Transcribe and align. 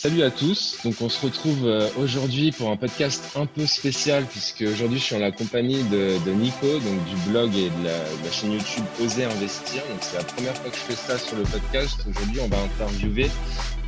Salut 0.00 0.22
à 0.22 0.30
tous, 0.30 0.78
donc 0.84 0.94
on 1.00 1.08
se 1.08 1.26
retrouve 1.26 1.66
euh, 1.66 1.88
aujourd'hui 1.98 2.52
pour 2.52 2.70
un 2.70 2.76
podcast 2.76 3.32
un 3.34 3.46
peu 3.46 3.66
spécial 3.66 4.24
puisque 4.26 4.60
aujourd'hui 4.60 5.00
je 5.00 5.02
suis 5.02 5.16
en 5.16 5.18
la 5.18 5.32
compagnie 5.32 5.82
de, 5.90 6.24
de 6.24 6.30
Nico, 6.30 6.68
donc 6.68 7.04
du 7.04 7.16
blog 7.28 7.52
et 7.56 7.68
de 7.68 7.84
la, 7.84 7.98
de 7.98 8.24
la, 8.24 8.30
chaîne 8.30 8.52
YouTube 8.52 8.84
Oser 9.02 9.24
Investir. 9.24 9.82
Donc 9.90 9.98
c'est 10.02 10.16
la 10.16 10.22
première 10.22 10.54
fois 10.54 10.70
que 10.70 10.76
je 10.76 10.82
fais 10.82 10.94
ça 10.94 11.18
sur 11.18 11.36
le 11.36 11.42
podcast. 11.42 12.06
Aujourd'hui 12.08 12.40
on 12.40 12.46
va 12.46 12.58
interviewer 12.62 13.28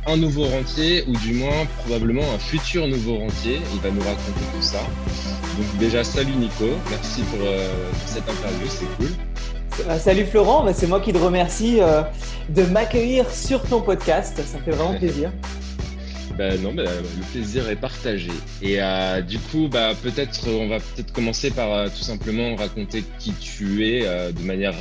un 0.05 0.17
nouveau 0.17 0.43
rentier 0.47 1.05
ou 1.07 1.15
du 1.15 1.31
moins 1.31 1.65
probablement 1.85 2.29
un 2.35 2.39
futur 2.39 2.89
nouveau 2.89 3.19
rentier. 3.19 3.61
Il 3.73 3.79
va 3.79 3.91
nous 3.91 4.01
raconter 4.01 4.43
tout 4.53 4.61
ça. 4.61 4.81
Donc 5.57 5.77
déjà 5.79 6.03
salut 6.03 6.33
Nico, 6.33 6.71
merci 6.89 7.21
pour, 7.21 7.39
euh, 7.41 7.89
pour 7.89 8.09
cette 8.09 8.29
interview, 8.29 8.67
c'est 8.67 8.97
cool. 8.97 9.87
Euh, 9.87 9.97
salut 9.97 10.25
Florent, 10.25 10.65
bah, 10.65 10.73
c'est 10.73 10.87
moi 10.87 10.99
qui 10.99 11.13
te 11.13 11.17
remercie 11.19 11.79
de 12.49 12.63
m'accueillir 12.63 13.31
sur 13.31 13.61
ton 13.61 13.79
podcast. 13.79 14.41
Ça 14.45 14.59
fait 14.59 14.71
vraiment 14.71 14.93
plaisir. 14.99 15.31
Bah, 16.37 16.57
non, 16.57 16.73
bah, 16.73 16.83
le 16.83 17.31
plaisir 17.31 17.69
est 17.69 17.75
partagé. 17.75 18.31
Et 18.61 18.81
euh, 18.81 19.21
du 19.21 19.39
coup, 19.39 19.67
bah, 19.69 19.91
peut-être, 20.01 20.47
on 20.47 20.67
va 20.67 20.79
peut-être 20.79 21.11
commencer 21.11 21.51
par 21.51 21.73
euh, 21.73 21.87
tout 21.87 22.03
simplement 22.03 22.55
raconter 22.55 23.03
qui 23.19 23.33
tu 23.33 23.87
es 23.87 24.05
euh, 24.05 24.31
de 24.31 24.41
manière 24.41 24.75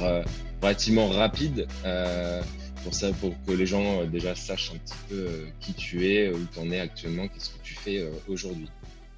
relativement 0.62 1.08
rapide 1.08 1.66
pour 2.84 2.94
ça, 2.94 3.08
que 3.46 3.52
les 3.52 3.66
gens 3.66 4.04
déjà 4.04 4.34
sachent 4.34 4.72
un 4.74 4.78
petit 4.78 4.94
peu 5.08 5.26
qui 5.60 5.74
tu 5.74 6.08
es, 6.08 6.30
où 6.32 6.38
tu 6.52 6.60
en 6.60 6.70
es 6.70 6.80
actuellement, 6.80 7.28
qu'est-ce 7.28 7.50
que 7.50 7.62
tu 7.62 7.74
fais 7.74 8.02
aujourd'hui. 8.28 8.68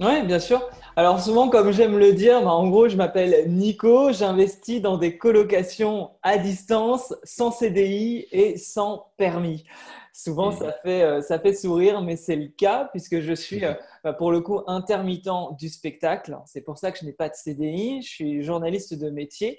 Oui, 0.00 0.22
bien 0.22 0.40
sûr. 0.40 0.68
Alors 0.96 1.20
souvent, 1.20 1.48
comme 1.48 1.70
j'aime 1.70 1.96
le 1.96 2.12
dire, 2.12 2.42
bah, 2.42 2.50
en 2.50 2.68
gros, 2.68 2.88
je 2.88 2.96
m'appelle 2.96 3.44
Nico, 3.48 4.12
j'investis 4.12 4.82
dans 4.82 4.96
des 4.96 5.16
colocations 5.16 6.10
à 6.22 6.38
distance, 6.38 7.14
sans 7.22 7.52
CDI 7.52 8.26
et 8.32 8.56
sans 8.56 9.06
permis. 9.16 9.64
Souvent, 10.12 10.50
Mhm. 10.50 10.58
ça 10.58 10.72
fait, 10.82 11.02
euh, 11.02 11.22
ça 11.22 11.38
fait 11.38 11.54
sourire, 11.54 12.02
mais 12.02 12.16
c'est 12.16 12.36
le 12.36 12.48
cas 12.48 12.88
puisque 12.92 13.20
je 13.20 13.32
suis, 13.32 13.64
euh, 13.64 13.74
bah, 14.04 14.12
pour 14.12 14.30
le 14.30 14.40
coup, 14.40 14.60
intermittent 14.66 15.28
du 15.58 15.68
spectacle. 15.70 16.36
C'est 16.46 16.60
pour 16.60 16.76
ça 16.78 16.92
que 16.92 16.98
je 16.98 17.04
n'ai 17.06 17.12
pas 17.14 17.28
de 17.30 17.34
CDI. 17.34 18.02
Je 18.02 18.08
suis 18.08 18.42
journaliste 18.42 18.94
de 18.94 19.08
métier. 19.10 19.58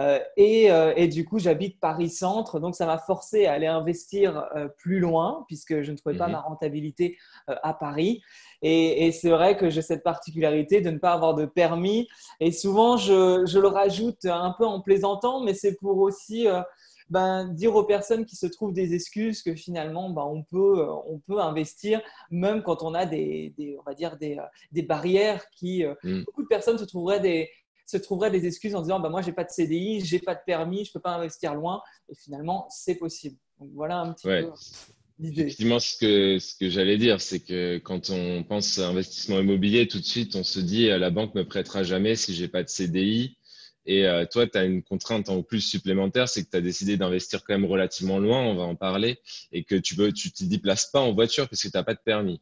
Euh, 0.00 0.18
et, 0.36 0.72
euh, 0.72 0.92
et 0.96 1.06
du 1.06 1.24
coup, 1.24 1.38
j'habite 1.38 1.78
Paris-Centre. 1.78 2.58
Donc, 2.58 2.74
ça 2.74 2.84
m'a 2.86 2.98
forcé 2.98 3.46
à 3.46 3.52
aller 3.52 3.68
investir 3.68 4.48
euh, 4.56 4.66
plus 4.66 4.98
loin 4.98 5.44
puisque 5.46 5.82
je 5.82 5.92
ne 5.92 5.96
trouvais 5.96 6.16
pas 6.16 6.26
ma 6.26 6.40
rentabilité 6.40 7.16
euh, 7.48 7.54
à 7.62 7.72
Paris. 7.74 8.20
Et, 8.62 9.06
et 9.06 9.12
c'est 9.12 9.30
vrai 9.30 9.56
que 9.56 9.70
j'ai 9.70 9.82
cette 9.82 10.02
particularité 10.02 10.80
de 10.80 10.90
ne 10.90 10.98
pas 10.98 11.12
avoir 11.12 11.34
de 11.36 11.46
permis. 11.46 12.08
Et 12.40 12.50
souvent, 12.50 12.96
je, 12.96 13.46
je 13.46 13.60
le 13.60 13.68
rajoute 13.68 14.24
un 14.24 14.52
peu 14.58 14.66
en 14.66 14.80
plaisantant, 14.80 15.40
mais 15.44 15.54
c'est 15.54 15.76
pour 15.76 15.98
aussi 15.98 16.48
ben, 17.14 17.48
dire 17.62 17.74
aux 17.76 17.84
personnes 17.84 18.24
qui 18.26 18.36
se 18.36 18.46
trouvent 18.54 18.72
des 18.72 18.88
excuses 18.98 19.42
que 19.42 19.54
finalement, 19.54 20.06
ben, 20.10 20.24
on, 20.36 20.42
peut, 20.42 20.80
euh, 20.80 20.92
on 21.12 21.18
peut 21.28 21.40
investir, 21.40 22.00
même 22.30 22.62
quand 22.66 22.82
on 22.82 22.92
a 22.94 23.06
des, 23.06 23.54
des 23.58 23.76
on 23.80 23.82
va 23.88 23.94
dire 23.94 24.16
des, 24.16 24.34
euh, 24.38 24.42
des 24.72 24.82
barrières 24.82 25.42
qui. 25.56 25.72
euh, 25.84 25.94
Mm. 26.04 26.22
Beaucoup 26.26 26.42
de 26.42 26.48
personnes 26.48 26.78
se 26.78 26.84
trouveraient 26.92 27.20
des, 27.20 27.48
se 27.86 27.96
trouveraient 27.98 28.30
des 28.30 28.44
excuses 28.46 28.74
en 28.74 28.82
disant 28.82 29.00
bah, 29.00 29.08
Moi, 29.14 29.22
j'ai 29.22 29.32
pas 29.32 29.44
de 29.44 29.50
CDI, 29.58 30.04
j'ai 30.04 30.18
pas 30.18 30.34
de 30.34 30.40
permis, 30.44 30.84
je 30.86 30.92
peux 30.92 31.00
pas 31.08 31.14
investir 31.18 31.54
loin. 31.54 31.76
Et 32.10 32.14
finalement, 32.24 32.66
c'est 32.70 32.96
possible. 33.04 33.36
Donc 33.60 33.70
voilà 33.74 33.96
un 34.00 34.12
petit 34.12 34.26
Ouais. 34.28 34.42
peu 34.42 34.50
l'idée. 35.18 35.42
Effectivement, 35.42 35.78
ce 35.78 35.96
que, 36.02 36.38
ce 36.40 36.52
que 36.60 36.68
j'allais 36.68 36.98
dire, 36.98 37.20
c'est 37.20 37.40
que 37.40 37.78
quand 37.78 38.10
on 38.10 38.42
pense 38.42 38.78
à 38.78 38.88
investissement 38.88 39.38
immobilier, 39.38 39.86
tout 39.86 40.00
de 40.00 40.04
suite, 40.14 40.34
on 40.36 40.44
se 40.44 40.60
dit 40.60 40.88
la 40.88 41.10
banque 41.10 41.34
me 41.34 41.44
prêtera 41.44 41.82
jamais 41.84 42.16
si 42.16 42.34
j'ai 42.34 42.48
pas 42.48 42.62
de 42.64 42.68
CDI. 42.68 43.36
Et 43.86 44.06
euh, 44.06 44.24
toi, 44.24 44.46
tu 44.46 44.56
as 44.56 44.64
une 44.64 44.82
contrainte 44.82 45.28
en 45.28 45.42
plus 45.42 45.60
supplémentaire, 45.60 46.28
c'est 46.28 46.44
que 46.44 46.50
tu 46.50 46.56
as 46.56 46.60
décidé 46.60 46.96
d'investir 46.96 47.44
quand 47.44 47.54
même 47.54 47.70
relativement 47.70 48.18
loin, 48.18 48.40
on 48.40 48.54
va 48.54 48.62
en 48.62 48.76
parler, 48.76 49.18
et 49.52 49.64
que 49.64 49.74
tu 49.74 49.98
ne 50.00 50.10
tu 50.10 50.32
te 50.32 50.44
déplaces 50.44 50.86
pas 50.86 51.00
en 51.00 51.12
voiture 51.12 51.48
parce 51.48 51.62
que 51.62 51.68
tu 51.68 51.76
n'as 51.76 51.84
pas 51.84 51.94
de 51.94 52.00
permis. 52.04 52.40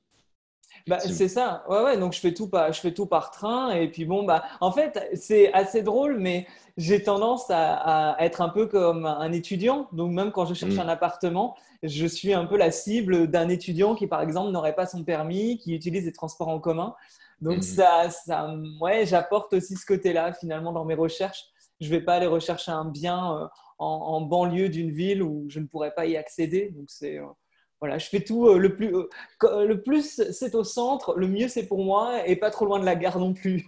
Bah, 0.88 0.98
c'est 0.98 1.28
ça, 1.28 1.64
ouais, 1.68 1.82
ouais, 1.82 1.98
donc 1.98 2.12
je 2.12 2.18
fais, 2.18 2.34
tout 2.34 2.48
par, 2.48 2.72
je 2.72 2.80
fais 2.80 2.92
tout 2.92 3.06
par 3.06 3.30
train. 3.30 3.72
Et 3.72 3.88
puis 3.88 4.04
bon, 4.04 4.24
bah, 4.24 4.42
en 4.60 4.72
fait, 4.72 5.08
c'est 5.14 5.52
assez 5.52 5.82
drôle, 5.82 6.18
mais 6.18 6.46
j'ai 6.76 7.02
tendance 7.02 7.50
à, 7.50 8.14
à 8.14 8.24
être 8.24 8.40
un 8.40 8.48
peu 8.48 8.66
comme 8.66 9.06
un 9.06 9.32
étudiant. 9.32 9.88
Donc 9.92 10.12
même 10.12 10.32
quand 10.32 10.44
je 10.46 10.54
cherche 10.54 10.74
Mm. 10.74 10.80
un 10.80 10.88
appartement, 10.88 11.56
je 11.82 12.06
suis 12.06 12.32
un 12.32 12.46
peu 12.46 12.56
la 12.56 12.70
cible 12.72 13.28
d'un 13.28 13.48
étudiant 13.48 13.94
qui, 13.94 14.06
par 14.08 14.22
exemple, 14.22 14.50
n'aurait 14.50 14.74
pas 14.74 14.86
son 14.86 15.04
permis, 15.04 15.58
qui 15.58 15.74
utilise 15.74 16.04
les 16.04 16.12
transports 16.12 16.48
en 16.48 16.58
commun. 16.58 16.94
Donc 17.42 17.64
Mhm. 17.64 17.64
ça, 17.64 18.10
ça, 18.10 18.54
ouais, 18.80 19.06
j'apporte 19.06 19.52
aussi 19.54 19.76
ce 19.76 19.86
côté-là 19.86 20.32
finalement 20.34 20.72
dans 20.72 20.86
mes 20.86 20.94
recherches. 20.94 21.44
Je 21.80 21.90
vais 21.90 22.00
pas 22.02 22.14
aller 22.16 22.26
rechercher 22.28 22.72
un 22.72 22.86
bien 22.86 23.36
euh, 23.44 23.48
en, 23.78 23.86
en 23.88 24.22
banlieue 24.22 24.70
d'une 24.70 24.92
ville 24.92 25.22
où 25.22 25.46
je 25.50 25.60
ne 25.60 25.66
pourrais 25.66 25.92
pas 25.94 26.06
y 26.06 26.16
accéder. 26.16 26.70
Donc 26.70 26.86
c'est 26.88 27.18
euh, 27.18 27.26
voilà, 27.80 27.98
je 27.98 28.06
fais 28.08 28.22
tout 28.24 28.46
euh, 28.48 28.58
le 28.58 28.76
plus, 28.76 28.94
euh, 28.94 29.66
le 29.66 29.82
plus 29.82 30.22
c'est 30.32 30.54
au 30.54 30.64
centre, 30.64 31.14
le 31.16 31.28
mieux 31.28 31.48
c'est 31.48 31.66
pour 31.66 31.84
moi 31.84 32.26
et 32.28 32.36
pas 32.36 32.50
trop 32.50 32.64
loin 32.66 32.78
de 32.80 32.84
la 32.86 32.94
gare 32.96 33.18
non 33.18 33.34
plus. 33.34 33.66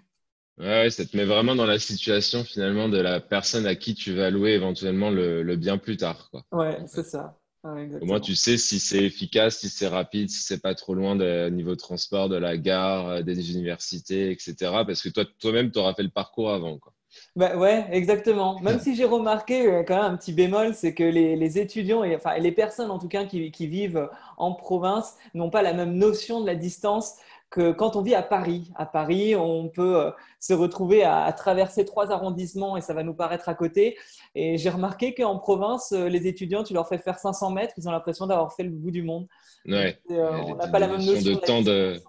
Ouais, 0.59 0.67
ouais, 0.67 0.91
ça 0.91 1.07
te 1.07 1.17
met 1.17 1.25
vraiment 1.25 1.55
dans 1.55 1.65
la 1.65 1.79
situation 1.79 2.43
finalement 2.43 2.89
de 2.89 2.99
la 2.99 3.21
personne 3.21 3.67
à 3.67 3.77
qui 3.77 3.95
tu 3.95 4.13
vas 4.15 4.31
louer 4.31 4.51
éventuellement 4.55 5.11
le, 5.11 5.45
le 5.45 5.57
bien 5.57 5.79
plus 5.79 5.97
tard, 5.97 6.29
quoi. 6.33 6.45
Ouais, 6.53 6.84
c'est 6.87 7.03
ça. 7.05 7.39
Ouais, 7.65 7.89
Au 8.03 8.05
moins, 8.05 8.21
tu 8.21 8.35
sais 8.37 8.59
si 8.59 8.79
c'est 8.79 9.03
efficace, 9.03 9.61
si 9.61 9.71
c'est 9.71 9.89
rapide, 9.89 10.29
si 10.29 10.43
c'est 10.43 10.61
pas 10.61 10.75
trop 10.75 10.95
loin 10.95 11.17
de 11.17 11.49
niveau 11.49 11.75
transport, 11.77 12.29
de 12.29 12.37
la 12.37 12.59
gare, 12.59 13.09
euh, 13.09 13.23
des 13.23 13.53
universités, 13.53 14.31
etc. 14.31 14.55
Parce 14.87 15.01
que 15.01 15.09
toi, 15.09 15.25
toi-même, 15.41 15.71
tu 15.71 15.79
auras 15.79 15.95
fait 15.95 16.03
le 16.03 16.11
parcours 16.11 16.53
avant, 16.53 16.79
quoi. 16.79 16.93
Bah 17.37 17.57
ouais, 17.57 17.87
exactement. 17.91 18.61
Même 18.63 18.81
si 18.81 18.95
j'ai 18.95 19.05
remarqué 19.05 19.67
euh, 19.67 19.83
quand 19.83 19.97
même 19.97 20.13
un 20.13 20.17
petit 20.17 20.33
bémol, 20.33 20.75
c'est 20.75 20.95
que 20.95 21.05
les, 21.05 21.37
les 21.37 21.59
étudiants, 21.59 22.05
et, 22.05 22.17
enfin 22.17 22.37
les 22.39 22.53
personnes 22.53 22.91
en 22.91 22.99
tout 22.99 23.09
cas 23.09 23.25
qui, 23.25 23.51
qui 23.51 23.67
vivent 23.67 24.11
en 24.37 24.53
province, 24.53 25.15
n'ont 25.33 25.51
pas 25.51 25.63
la 25.63 25.73
même 25.73 25.95
notion 25.95 26.41
de 26.41 26.47
la 26.47 26.57
distance 26.57 27.15
que 27.54 27.70
quand 27.70 27.94
on 27.94 28.03
vit 28.03 28.16
à 28.16 28.22
Paris. 28.22 28.72
À 28.75 28.84
Paris, 28.84 29.37
on 29.37 29.69
peut 29.69 29.97
euh, 29.97 30.10
se 30.41 30.53
retrouver 30.53 31.04
à, 31.04 31.22
à 31.22 31.32
traverser 31.32 31.84
trois 31.84 32.10
arrondissements 32.10 32.76
et 32.76 32.81
ça 32.81 32.94
va 32.94 33.04
nous 33.04 33.15
paraître 33.15 33.48
à 33.48 33.54
côté. 33.54 33.97
Et 34.34 34.59
j'ai 34.59 34.70
remarqué 34.70 35.15
qu'en 35.15 35.38
province, 35.38 35.92
euh, 35.92 36.09
les 36.09 36.26
étudiants, 36.26 36.65
tu 36.65 36.75
leur 36.75 36.88
fais 36.88 36.98
faire 36.98 37.16
500 37.16 37.53
mètres, 37.53 37.75
ils 37.78 37.88
ont 37.88 37.92
l'impression 37.92 38.26
d'avoir 38.26 38.53
fait 38.53 38.65
le 38.65 38.70
bout 38.70 38.91
du 38.91 39.03
monde. 39.03 39.28
Ouais. 39.66 39.97
Et, 40.10 40.15
euh, 40.15 40.32
on 40.32 40.56
n'a 40.56 40.66
pas 40.66 40.81
la 40.81 40.88
même 40.88 41.04
notion 41.04 41.32
de 41.32 41.34
temps 41.37 41.62
de-. 41.62 42.00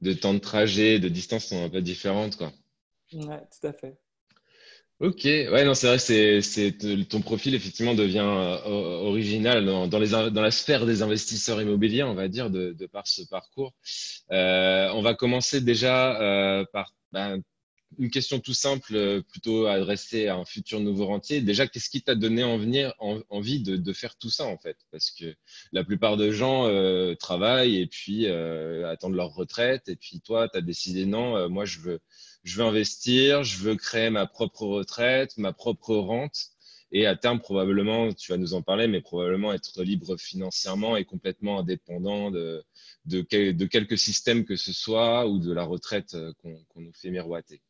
De 0.00 0.12
temps 0.12 0.34
de 0.34 0.38
trajet, 0.38 1.00
de 1.00 1.08
distance 1.08 1.46
sont 1.46 1.64
un 1.64 1.68
peu 1.68 1.80
différentes, 1.80 2.36
quoi. 2.36 2.52
Ouais, 3.12 3.40
tout 3.50 3.66
à 3.66 3.72
fait. 3.72 3.96
Ok, 5.00 5.20
ouais, 5.24 5.64
non, 5.64 5.74
c'est 5.74 5.86
vrai, 5.86 5.98
c'est, 6.00 6.42
c'est, 6.42 6.72
ton 7.08 7.20
profil 7.20 7.54
effectivement 7.54 7.94
devient 7.94 8.18
euh, 8.18 8.98
original 9.06 9.64
dans, 9.64 9.98
les, 10.00 10.08
dans 10.08 10.42
la 10.42 10.50
sphère 10.50 10.86
des 10.86 11.02
investisseurs 11.02 11.62
immobiliers, 11.62 12.02
on 12.02 12.14
va 12.14 12.26
dire, 12.26 12.50
de, 12.50 12.72
de 12.72 12.86
par 12.86 13.06
ce 13.06 13.22
parcours. 13.22 13.74
Euh, 14.32 14.90
on 14.94 15.00
va 15.00 15.14
commencer 15.14 15.60
déjà 15.60 16.20
euh, 16.20 16.64
par 16.72 16.94
ben, 17.12 17.40
une 17.98 18.10
question 18.10 18.40
tout 18.40 18.54
simple, 18.54 18.96
euh, 18.96 19.22
plutôt 19.22 19.66
adressée 19.66 20.26
à 20.28 20.34
un 20.36 20.44
futur 20.44 20.80
nouveau 20.80 21.06
rentier. 21.06 21.42
Déjà, 21.42 21.68
qu'est-ce 21.68 21.90
qui 21.90 22.02
t'a 22.02 22.16
donné 22.16 22.42
en 22.42 22.58
venir, 22.58 22.92
en- 22.98 23.20
envie 23.30 23.62
de, 23.62 23.76
de 23.76 23.92
faire 23.92 24.16
tout 24.16 24.30
ça 24.30 24.46
en 24.46 24.58
fait? 24.58 24.76
Parce 24.90 25.12
que 25.12 25.32
la 25.72 25.84
plupart 25.84 26.16
des 26.16 26.32
gens 26.32 26.66
euh, 26.66 27.14
travaillent 27.14 27.78
et 27.80 27.86
puis 27.86 28.26
attendent 28.28 29.14
leur 29.14 29.32
retraite, 29.34 29.88
et 29.88 29.96
puis 29.96 30.20
toi, 30.20 30.48
tu 30.48 30.58
as 30.58 30.60
décidé 30.60 31.06
non, 31.06 31.48
moi 31.48 31.64
je 31.64 31.78
veux 31.80 32.00
je 32.48 32.56
veux 32.58 32.64
investir, 32.66 33.44
je 33.44 33.58
veux 33.58 33.76
créer 33.76 34.10
ma 34.10 34.26
propre 34.26 34.62
retraite, 34.62 35.36
ma 35.36 35.52
propre 35.52 35.94
rente, 35.94 36.50
et 36.90 37.06
à 37.06 37.14
terme, 37.16 37.40
probablement, 37.40 38.12
tu 38.14 38.32
vas 38.32 38.38
nous 38.38 38.54
en 38.54 38.62
parler, 38.62 38.88
mais 38.88 39.02
probablement 39.02 39.52
être 39.52 39.82
libre 39.82 40.16
financièrement 40.16 40.96
et 40.96 41.04
complètement 41.04 41.60
indépendant 41.60 42.30
de, 42.30 42.64
de, 43.04 43.20
quel- 43.20 43.54
de 43.56 43.66
quelque 43.66 43.96
système 43.96 44.46
que 44.46 44.56
ce 44.56 44.72
soit 44.72 45.26
ou 45.28 45.38
de 45.38 45.52
la 45.52 45.64
retraite 45.64 46.14
euh, 46.14 46.32
qu'on 46.42 46.80
nous 46.80 46.92
fait 46.94 47.10
miroiter. 47.10 47.60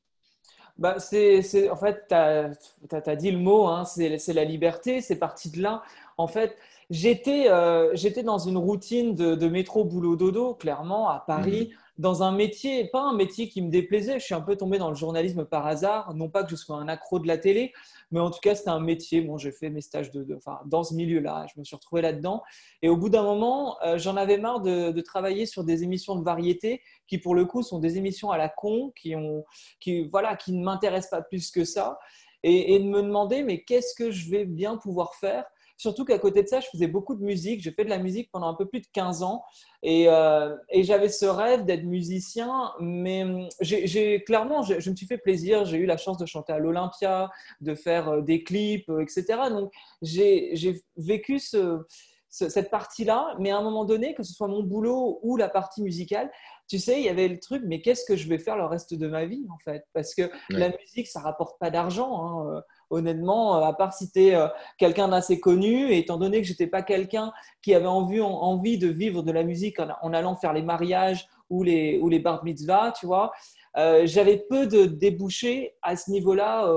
Bah, 0.76 1.00
c'est, 1.00 1.68
en 1.68 1.76
fait, 1.76 2.06
tu 2.08 2.14
as, 2.14 3.16
dit 3.16 3.32
le 3.32 3.38
mot, 3.38 3.66
hein, 3.66 3.84
c'est 3.84 4.32
la 4.32 4.44
liberté, 4.44 5.00
c'est 5.00 5.18
parti 5.18 5.50
de 5.50 5.60
là. 5.60 5.82
En 6.16 6.28
fait, 6.28 6.56
j'étais, 6.90 7.50
euh, 7.50 7.90
j'étais 7.94 8.22
dans 8.22 8.38
une 8.38 8.56
routine 8.56 9.14
de, 9.14 9.34
de 9.34 9.48
métro, 9.48 9.84
boulot, 9.84 10.16
dodo, 10.16 10.54
clairement, 10.54 11.08
à 11.08 11.20
Paris, 11.26 11.70
dans 11.98 12.22
un 12.22 12.30
métier, 12.30 12.88
pas 12.88 13.02
un 13.02 13.12
métier 13.14 13.48
qui 13.48 13.60
me 13.60 13.70
déplaisait. 13.70 14.20
Je 14.20 14.24
suis 14.24 14.34
un 14.34 14.40
peu 14.40 14.54
tombé 14.56 14.78
dans 14.78 14.88
le 14.88 14.94
journalisme 14.94 15.44
par 15.44 15.66
hasard, 15.66 16.14
non 16.14 16.28
pas 16.28 16.44
que 16.44 16.50
je 16.50 16.56
sois 16.56 16.76
un 16.76 16.86
accro 16.88 17.18
de 17.18 17.26
la 17.26 17.38
télé, 17.38 17.72
mais 18.12 18.20
en 18.20 18.30
tout 18.30 18.38
cas, 18.40 18.54
c'était 18.54 18.70
un 18.70 18.78
métier. 18.80 19.20
Bon, 19.20 19.36
j'ai 19.36 19.50
fait 19.50 19.68
mes 19.68 19.80
stages 19.80 20.12
de, 20.12 20.22
de- 20.22 20.36
enfin, 20.36 20.60
dans 20.66 20.84
ce 20.84 20.94
milieu-là, 20.94 21.46
je 21.52 21.58
me 21.58 21.64
suis 21.64 21.74
retrouvé 21.74 22.00
là-dedans. 22.00 22.42
Et 22.82 22.88
au 22.88 22.96
bout 22.96 23.08
d'un 23.08 23.24
moment, 23.24 23.76
euh, 23.84 23.98
j'en 23.98 24.16
avais 24.16 24.38
marre 24.38 24.60
de, 24.60 24.92
de 24.92 25.00
travailler 25.00 25.44
sur 25.44 25.64
des 25.64 25.82
émissions 25.82 26.14
de 26.14 26.22
variété 26.24 26.82
qui, 27.08 27.18
pour 27.18 27.34
le 27.34 27.44
coup, 27.46 27.62
sont 27.62 27.80
des 27.80 27.98
émissions 27.98 28.30
à 28.30 28.38
la 28.38 28.48
con, 28.48 28.92
qui 28.94 29.16
ont 29.16 29.44
qui, 29.80 30.08
voilà, 30.08 30.36
qui 30.36 30.52
ne 30.52 30.62
m'intéresse 30.62 31.08
pas 31.08 31.20
plus 31.22 31.50
que 31.50 31.64
ça, 31.64 31.98
et, 32.44 32.74
et 32.76 32.78
de 32.78 32.84
me 32.84 33.02
demander, 33.02 33.42
mais 33.42 33.64
qu'est-ce 33.64 33.94
que 33.96 34.12
je 34.12 34.30
vais 34.30 34.44
bien 34.44 34.76
pouvoir 34.76 35.16
faire 35.16 35.44
Surtout 35.78 36.04
qu'à 36.04 36.18
côté 36.18 36.42
de 36.42 36.48
ça, 36.48 36.58
je 36.58 36.66
faisais 36.66 36.88
beaucoup 36.88 37.14
de 37.14 37.22
musique. 37.22 37.62
J'ai 37.62 37.70
fait 37.70 37.84
de 37.84 37.88
la 37.88 37.98
musique 37.98 38.30
pendant 38.32 38.48
un 38.48 38.54
peu 38.54 38.66
plus 38.66 38.80
de 38.80 38.86
15 38.92 39.22
ans. 39.22 39.44
Et, 39.84 40.08
euh, 40.08 40.56
et 40.70 40.82
j'avais 40.82 41.08
ce 41.08 41.24
rêve 41.24 41.64
d'être 41.64 41.84
musicien. 41.84 42.72
Mais 42.80 43.22
hum, 43.22 43.48
j'ai 43.60 44.24
clairement, 44.24 44.62
je, 44.62 44.90
me 44.90 44.96
suis 44.96 45.06
fait 45.06 45.18
plaisir. 45.18 45.64
J'ai 45.64 45.76
eu 45.76 45.86
la 45.86 45.96
chance 45.96 46.18
de 46.18 46.26
chanter 46.26 46.52
à 46.52 46.58
l'Olympia, 46.58 47.30
de 47.60 47.76
faire 47.76 48.08
euh, 48.08 48.20
des 48.22 48.42
clips, 48.42 48.90
euh, 48.90 49.00
etc. 49.00 49.24
Donc, 49.50 49.72
j'ai 50.02 50.52
vécu 50.96 51.38
ce, 51.38 51.84
cette 52.28 52.70
partie-là, 52.70 53.36
mais 53.38 53.50
à 53.50 53.58
un 53.58 53.62
moment 53.62 53.84
donné, 53.84 54.14
que 54.14 54.24
ce 54.24 54.34
soit 54.34 54.48
mon 54.48 54.64
boulot 54.64 55.20
ou 55.22 55.36
la 55.36 55.48
partie 55.48 55.82
musicale, 55.82 56.28
tu 56.68 56.78
sais, 56.78 57.00
il 57.00 57.04
y 57.04 57.08
avait 57.08 57.28
le 57.28 57.40
truc, 57.40 57.62
mais 57.66 57.80
qu'est-ce 57.80 58.04
que 58.04 58.14
je 58.14 58.28
vais 58.28 58.38
faire 58.38 58.56
le 58.56 58.66
reste 58.66 58.92
de 58.92 59.08
ma 59.08 59.24
vie, 59.24 59.46
en 59.50 59.58
fait? 59.58 59.86
Parce 59.94 60.14
que 60.14 60.30
la 60.50 60.68
musique, 60.68 61.06
ça 61.06 61.20
rapporte 61.20 61.58
pas 61.58 61.70
d'argent. 61.70 62.22
Hein, 62.22 62.56
euh, 62.56 62.60
honnêtement, 62.90 63.54
à 63.54 63.72
part 63.72 63.94
si 63.94 64.10
tu 64.10 64.26
es 64.26 64.34
euh, 64.34 64.48
quelqu'un 64.76 65.08
d'assez 65.08 65.40
connu, 65.40 65.90
et 65.90 65.98
étant 65.98 66.18
donné 66.18 66.42
que 66.42 66.46
j'étais 66.46 66.66
pas 66.66 66.82
quelqu'un 66.82 67.32
qui 67.62 67.74
avait 67.74 67.86
envie, 67.86 68.20
envie 68.20 68.76
de 68.76 68.88
vivre 68.88 69.22
de 69.22 69.32
la 69.32 69.44
musique 69.44 69.80
en, 69.80 70.12
allant 70.12 70.36
faire 70.36 70.52
les 70.52 70.62
mariages 70.62 71.26
ou 71.48 71.62
les, 71.62 71.98
ou 72.00 72.10
les 72.10 72.18
bar 72.18 72.44
mitzvahs, 72.44 72.92
tu 72.92 73.06
vois, 73.06 73.32
euh, 73.78 74.02
j'avais 74.04 74.36
peu 74.36 74.66
de 74.66 74.84
débouchés 74.84 75.74
à 75.80 75.96
ce 75.96 76.10
niveau-là 76.10 76.70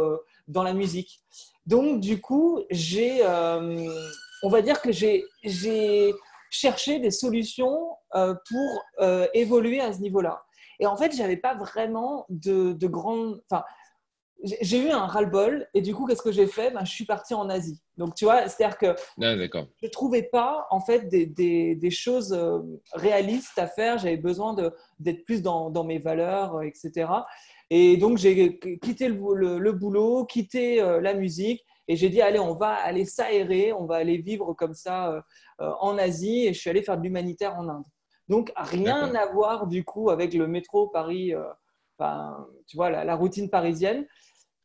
dans 0.48 0.64
la 0.64 0.74
musique. 0.74 1.20
Donc, 1.66 2.00
du 2.00 2.22
coup, 2.22 2.62
j'ai 2.70 3.24
on 4.44 4.50
va 4.50 4.62
dire 4.62 4.82
que 4.82 4.92
j'ai 4.92 5.26
cherché 6.52 7.00
des 7.00 7.12
solutions 7.12 7.96
euh, 8.14 8.36
pour 8.50 8.84
euh, 9.00 9.28
évoluer 9.34 9.80
à 9.80 9.92
ce 9.94 10.00
niveau-là. 10.00 10.44
Et 10.80 10.86
en 10.86 10.98
fait, 10.98 11.16
je 11.16 11.22
n'avais 11.22 11.38
pas 11.38 11.56
vraiment 11.56 12.26
de, 12.30 12.74
de 12.74 12.88
grandes. 12.88 13.42
Enfin, 13.50 13.64
j'ai 14.44 14.80
eu 14.80 14.90
un 14.90 15.06
ras-le-bol 15.06 15.68
et 15.76 15.82
du 15.82 15.94
coup, 15.94 16.06
qu'est-ce 16.06 16.24
que 16.24 16.32
j'ai 16.32 16.48
fait? 16.48 16.72
Ben, 16.72 16.84
Je 16.84 16.92
suis 16.92 17.06
partie 17.06 17.36
en 17.36 17.48
Asie. 17.50 17.80
Donc, 17.98 18.16
tu 18.16 18.26
vois, 18.26 18.48
c'est-à-dire 18.50 18.78
que 18.78 18.88
ah, 18.88 18.96
je 19.20 19.86
ne 19.86 19.92
trouvais 19.92 20.24
pas 20.24 20.66
en 20.72 20.82
fait 20.82 21.08
des, 21.08 21.28
des, 21.28 21.76
des 21.76 21.92
choses 21.92 22.34
euh, 22.34 22.60
réalistes 22.94 23.58
à 23.58 23.68
faire. 23.68 24.00
J'avais 24.00 24.18
besoin 24.18 24.56
d'être 25.00 25.24
plus 25.26 25.42
dans, 25.42 25.70
dans, 25.70 25.84
mes 25.84 26.00
valeurs, 26.00 26.64
etc. 26.64 27.08
Et 27.70 27.96
donc, 27.98 28.18
j'ai 28.18 28.60
quitté 28.82 29.08
le, 29.08 29.60
le, 29.60 29.72
boulot, 29.72 30.26
quitté 30.26 30.78
la 30.78 31.14
musique 31.14 31.64
et 31.88 31.96
j'ai 31.96 32.10
dit, 32.10 32.22
allez, 32.22 32.40
on 32.40 32.56
va 32.56 32.74
aller 32.74 33.06
s'aérer, 33.06 33.72
on 33.72 33.86
va 33.86 33.98
aller 33.98 34.18
vivre 34.18 34.54
comme 34.54 34.74
ça 34.74 35.24
en 35.80 35.98
Asie. 35.98 36.48
Et 36.48 36.54
je 36.54 36.60
suis 36.60 36.70
allé 36.70 36.82
faire 36.82 36.98
de 36.98 37.04
l'humanitaire 37.04 37.56
en 37.58 37.68
Inde. 37.70 37.84
Donc, 38.30 38.52
rien 38.56 39.14
à 39.16 39.26
voir 39.26 39.68
du 39.68 39.84
coup 39.84 40.10
avec 40.10 40.34
le 40.34 40.48
métro 40.48 40.88
Paris, 40.88 41.34
euh, 41.34 41.44
enfin, 41.98 42.48
tu 42.68 42.78
vois, 42.78 42.90
la, 42.90 43.16
routine 43.16 43.50
parisienne. 43.50 44.06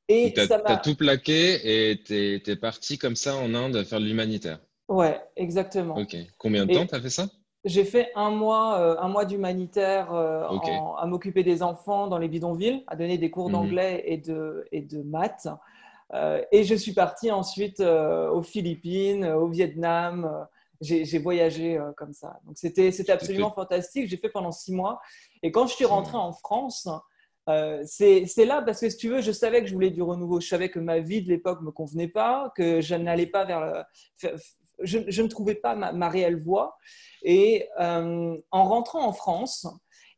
Et 0.08 0.32
tu 0.32 0.40
as, 0.40 0.76
tout 0.76 0.94
plaqué 0.94 1.90
et 1.90 2.00
tu 2.02 2.40
es, 2.46 2.56
parti 2.56 2.96
comme 2.96 3.16
ça 3.16 3.34
en 3.34 3.54
Inde 3.54 3.82
faire 3.84 3.98
de 3.98 4.04
l'humanitaire. 4.04 4.60
Ouais, 4.88 5.20
exactement. 5.34 5.96
Ok. 5.96 6.16
Combien 6.38 6.64
de 6.64 6.74
temps 6.74 6.86
tu 6.86 6.94
as 6.94 7.00
fait 7.00 7.10
ça? 7.10 7.26
J'ai 7.64 7.84
fait 7.84 8.12
un 8.14 8.30
mois, 8.30 9.02
un 9.02 9.08
mois 9.08 9.24
d'humanitaire 9.24 10.12
à 10.12 11.06
m'occuper 11.06 11.42
des 11.42 11.64
enfants 11.64 12.06
dans 12.06 12.18
les 12.18 12.28
bidonvilles, 12.28 12.84
à 12.86 12.94
donner 12.94 13.18
des 13.18 13.30
cours 13.30 13.48
mhm. 13.48 13.52
d'anglais 13.52 14.04
et, 14.06 14.18
de, 14.18 14.64
et 14.70 14.82
de 14.82 15.02
maths. 15.02 15.48
Euh, 16.14 16.42
et 16.52 16.64
je 16.64 16.74
suis 16.74 16.92
partie 16.92 17.30
ensuite 17.30 17.80
euh, 17.80 18.30
aux 18.30 18.42
Philippines, 18.42 19.24
au 19.24 19.48
Vietnam. 19.48 20.46
J'ai 20.80 21.18
voyagé 21.18 21.78
euh, 21.78 21.92
comme 21.96 22.12
ça. 22.12 22.38
Donc 22.44 22.56
c'était 22.58 23.10
absolument 23.10 23.50
fantastique. 23.50 24.08
J'ai 24.08 24.16
fait 24.16 24.28
pendant 24.28 24.52
six 24.52 24.72
mois. 24.72 25.00
Et 25.42 25.50
quand 25.50 25.66
je 25.66 25.74
suis 25.74 25.84
rentrée 25.84 26.16
en 26.16 26.32
France, 26.32 26.88
c'est 27.84 28.44
là 28.44 28.62
parce 28.62 28.80
que 28.80 28.90
si 28.90 28.96
tu 28.96 29.08
veux, 29.08 29.20
je 29.20 29.32
savais 29.32 29.60
que 29.60 29.68
je 29.68 29.74
voulais 29.74 29.90
du 29.90 30.02
renouveau. 30.02 30.40
Je 30.40 30.48
savais 30.48 30.68
que 30.68 30.78
ma 30.78 30.98
vie 30.98 31.22
de 31.22 31.28
l'époque 31.28 31.60
me 31.62 31.70
convenait 31.70 32.08
pas, 32.08 32.52
que 32.56 32.80
je 32.80 32.94
n'allais 32.94 33.26
pas 33.26 33.44
vers 33.44 33.84
je, 34.82 35.22
ne 35.22 35.28
trouvais 35.28 35.54
pas 35.54 35.74
ma, 35.74 36.08
réelle 36.08 36.42
voie. 36.42 36.76
Et 37.22 37.68
en 37.78 38.38
rentrant 38.52 39.06
en 39.06 39.12
France, 39.12 39.66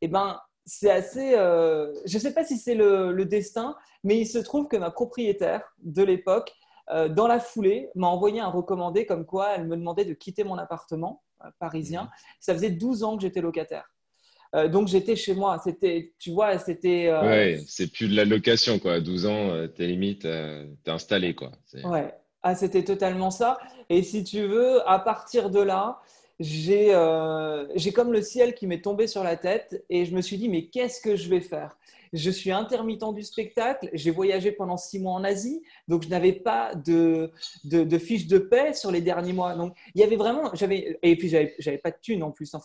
eh 0.01 0.07
ben, 0.07 0.39
c'est 0.65 0.91
assez. 0.91 1.31
je 1.31 2.13
ne 2.13 2.19
sais 2.19 2.33
pas 2.33 2.43
si 2.43 2.57
c'est 2.57 2.75
le, 2.75 3.11
le, 3.11 3.25
destin, 3.25 3.75
mais 4.03 4.17
il 4.17 4.27
se 4.27 4.37
trouve 4.39 4.67
que 4.67 4.77
ma 4.77 4.91
propriétaire 4.91 5.63
de 5.79 6.03
l'époque, 6.03 6.51
euh, 6.51 6.58
dans 6.89 7.27
la 7.27 7.39
foulée, 7.39 7.89
m'a 7.95 8.07
envoyé 8.07 8.39
un 8.39 8.49
recommandé 8.49 9.05
comme 9.05 9.25
quoi 9.25 9.55
elle 9.55 9.67
me 9.67 9.77
demandait 9.77 10.05
de 10.05 10.13
quitter 10.13 10.43
mon 10.43 10.57
appartement 10.57 11.21
euh, 11.45 11.49
parisien. 11.57 12.03
Mhm. 12.03 12.09
Ça 12.41 12.53
faisait 12.53 12.69
12 12.69 13.03
ans 13.03 13.15
que 13.15 13.21
j'étais 13.21 13.39
locataire. 13.39 13.89
Euh, 14.55 14.67
donc 14.67 14.87
j'étais 14.87 15.15
chez 15.15 15.33
moi. 15.35 15.61
C'était, 15.63 16.13
tu 16.19 16.31
vois, 16.31 16.57
c'était. 16.57 17.13
Ouais, 17.13 17.61
c'est 17.65 17.91
plus 17.91 18.09
de 18.09 18.15
la 18.15 18.25
location 18.25 18.79
quoi. 18.79 18.95
À 18.95 18.99
12 18.99 19.25
ans, 19.25 19.67
t'es 19.73 19.87
limite, 19.87 20.23
t'es 20.23 20.91
installé 20.91 21.35
quoi. 21.35 21.51
Ouais. 21.83 22.13
Ah, 22.41 22.55
c'était 22.55 22.83
totalement 22.83 23.31
ça. 23.31 23.57
Et 23.89 24.01
si 24.03 24.23
tu 24.23 24.47
veux, 24.47 24.87
à 24.89 24.99
partir 24.99 25.49
de 25.49 25.59
là, 25.59 25.99
j'ai, 26.39 26.87
j'ai 27.75 27.91
comme 27.91 28.11
le 28.11 28.21
ciel 28.21 28.55
qui 28.55 28.65
m'est 28.65 28.81
tombé 28.81 29.07
sur 29.07 29.23
la 29.23 29.37
tête 29.37 29.83
et 29.89 30.05
je 30.05 30.15
me 30.15 30.21
suis 30.21 30.37
dit 30.37 30.49
mais 30.49 30.65
qu'est-ce 30.65 30.99
que 30.99 31.15
je 31.15 31.29
vais 31.29 31.41
faire? 31.41 31.77
Je 32.13 32.31
suis 32.31 32.51
intermittent 32.51 33.13
du 33.13 33.23
spectacle. 33.23 33.89
J'ai 33.93 34.11
voyagé 34.11 34.51
pendant 34.51 34.77
six 34.77 34.99
mois 34.99 35.13
en 35.13 35.23
Asie, 35.23 35.61
donc 35.87 36.03
je 36.03 36.09
n'avais 36.09 36.33
pas 36.33 36.75
de, 36.75 37.31
de, 37.65 37.97
fiche 37.97 38.27
de 38.27 38.37
paix 38.37 38.73
sur 38.73 38.91
les 38.91 39.01
derniers 39.01 39.33
mois. 39.33 39.55
Donc 39.55 39.75
il 39.95 40.01
y 40.01 40.03
avait 40.03 40.15
vraiment, 40.15 40.49
j'avais 40.53 40.99
et 41.01 41.15
puis 41.17 41.29
j'avais 41.29 41.77
pas 41.77 41.91
de 41.91 41.97
thunes 42.01 42.23
en 42.23 42.31
plus. 42.31 42.53
Hein, 42.53 42.59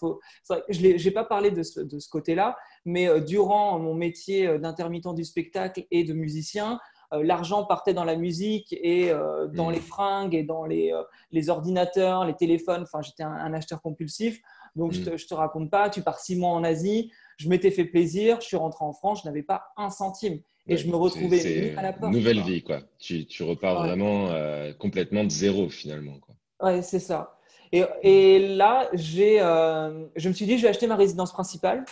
je 0.68 0.80
n'ai 0.80 1.10
pas 1.10 1.24
parlé 1.24 1.50
de 1.50 1.62
ce, 1.62 1.80
de 1.80 1.98
ce 1.98 2.08
côté-là, 2.08 2.56
mais 2.84 3.08
euh, 3.08 3.20
durant 3.20 3.78
mon 3.78 3.94
métier 3.94 4.46
euh, 4.46 4.58
d'intermittent 4.58 5.14
du 5.14 5.24
spectacle 5.24 5.84
et 5.90 6.04
de 6.04 6.12
musicien, 6.12 6.80
euh, 7.12 7.22
l'argent 7.22 7.64
partait 7.64 7.94
dans 7.94 8.04
la 8.04 8.16
musique 8.16 8.72
et 8.72 9.12
dans 9.52 9.70
les 9.70 9.80
fringues 9.80 10.34
et 10.34 10.42
dans 10.42 10.64
les, 10.64 10.92
les 11.32 11.50
ordinateurs, 11.50 12.24
les 12.24 12.34
téléphones. 12.34 12.82
Enfin, 12.82 13.02
j'étais 13.02 13.22
un, 13.22 13.52
acheteur 13.52 13.82
compulsif. 13.82 14.40
Donc, 14.74 14.92
je, 14.92 15.00
mmh. 15.00 15.04
te, 15.04 15.16
je 15.16 15.26
te 15.26 15.34
raconte 15.34 15.70
pas, 15.70 15.88
tu 15.88 16.02
pars 16.02 16.18
six 16.18 16.34
mois 16.34 16.50
en 16.50 16.64
Asie, 16.64 17.12
je 17.36 17.48
m'étais 17.48 17.70
fait 17.70 17.84
plaisir, 17.84 18.40
je 18.40 18.46
suis 18.46 18.56
rentré 18.56 18.84
en 18.84 18.92
France, 18.92 19.22
je 19.22 19.28
n'avais 19.28 19.42
pas 19.42 19.72
un 19.76 19.90
centime. 19.90 20.40
Et 20.66 20.76
je 20.76 20.88
me 20.88 20.96
retrouvais 20.96 21.74
à 21.76 21.82
la 21.82 21.92
porte. 21.92 22.12
Nouvelle 22.12 22.40
vie, 22.40 22.62
quoi. 22.62 22.80
Tu, 22.98 23.26
tu 23.26 23.42
repars 23.42 23.84
vraiment 23.84 24.28
euh, 24.30 24.72
complètement 24.72 25.24
de 25.24 25.28
zéro, 25.28 25.68
finalement. 25.68 26.18
Quoi. 26.20 26.34
Ouais, 26.62 26.82
c'est 26.82 27.00
ça. 27.00 27.38
Et, 27.70 27.84
et 28.02 28.38
là, 28.38 28.88
j'ai, 28.94 29.40
euh, 29.40 30.06
je 30.16 30.28
me 30.28 30.34
suis 30.34 30.46
dit, 30.46 30.56
je 30.56 30.62
vais 30.62 30.68
acheter 30.68 30.86
ma 30.86 30.96
résidence 30.96 31.32
principale 31.32 31.84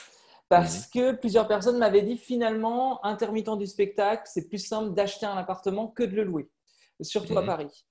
parce 0.49 0.87
mhm. 0.87 0.91
que 0.95 1.13
plusieurs 1.17 1.49
personnes 1.49 1.79
m'avaient 1.79 2.03
dit, 2.03 2.17
finalement, 2.17 3.05
intermittent 3.05 3.59
du 3.59 3.67
spectacle, 3.67 4.23
c'est 4.25 4.49
plus 4.49 4.65
simple 4.65 4.95
d'acheter 4.95 5.27
un 5.27 5.37
appartement 5.37 5.89
que 5.89 6.03
de 6.03 6.15
le 6.15 6.25
louer, 6.25 6.49
surtout 7.01 7.37
à 7.37 7.43
mhm. 7.43 7.47
Paris. 7.47 7.87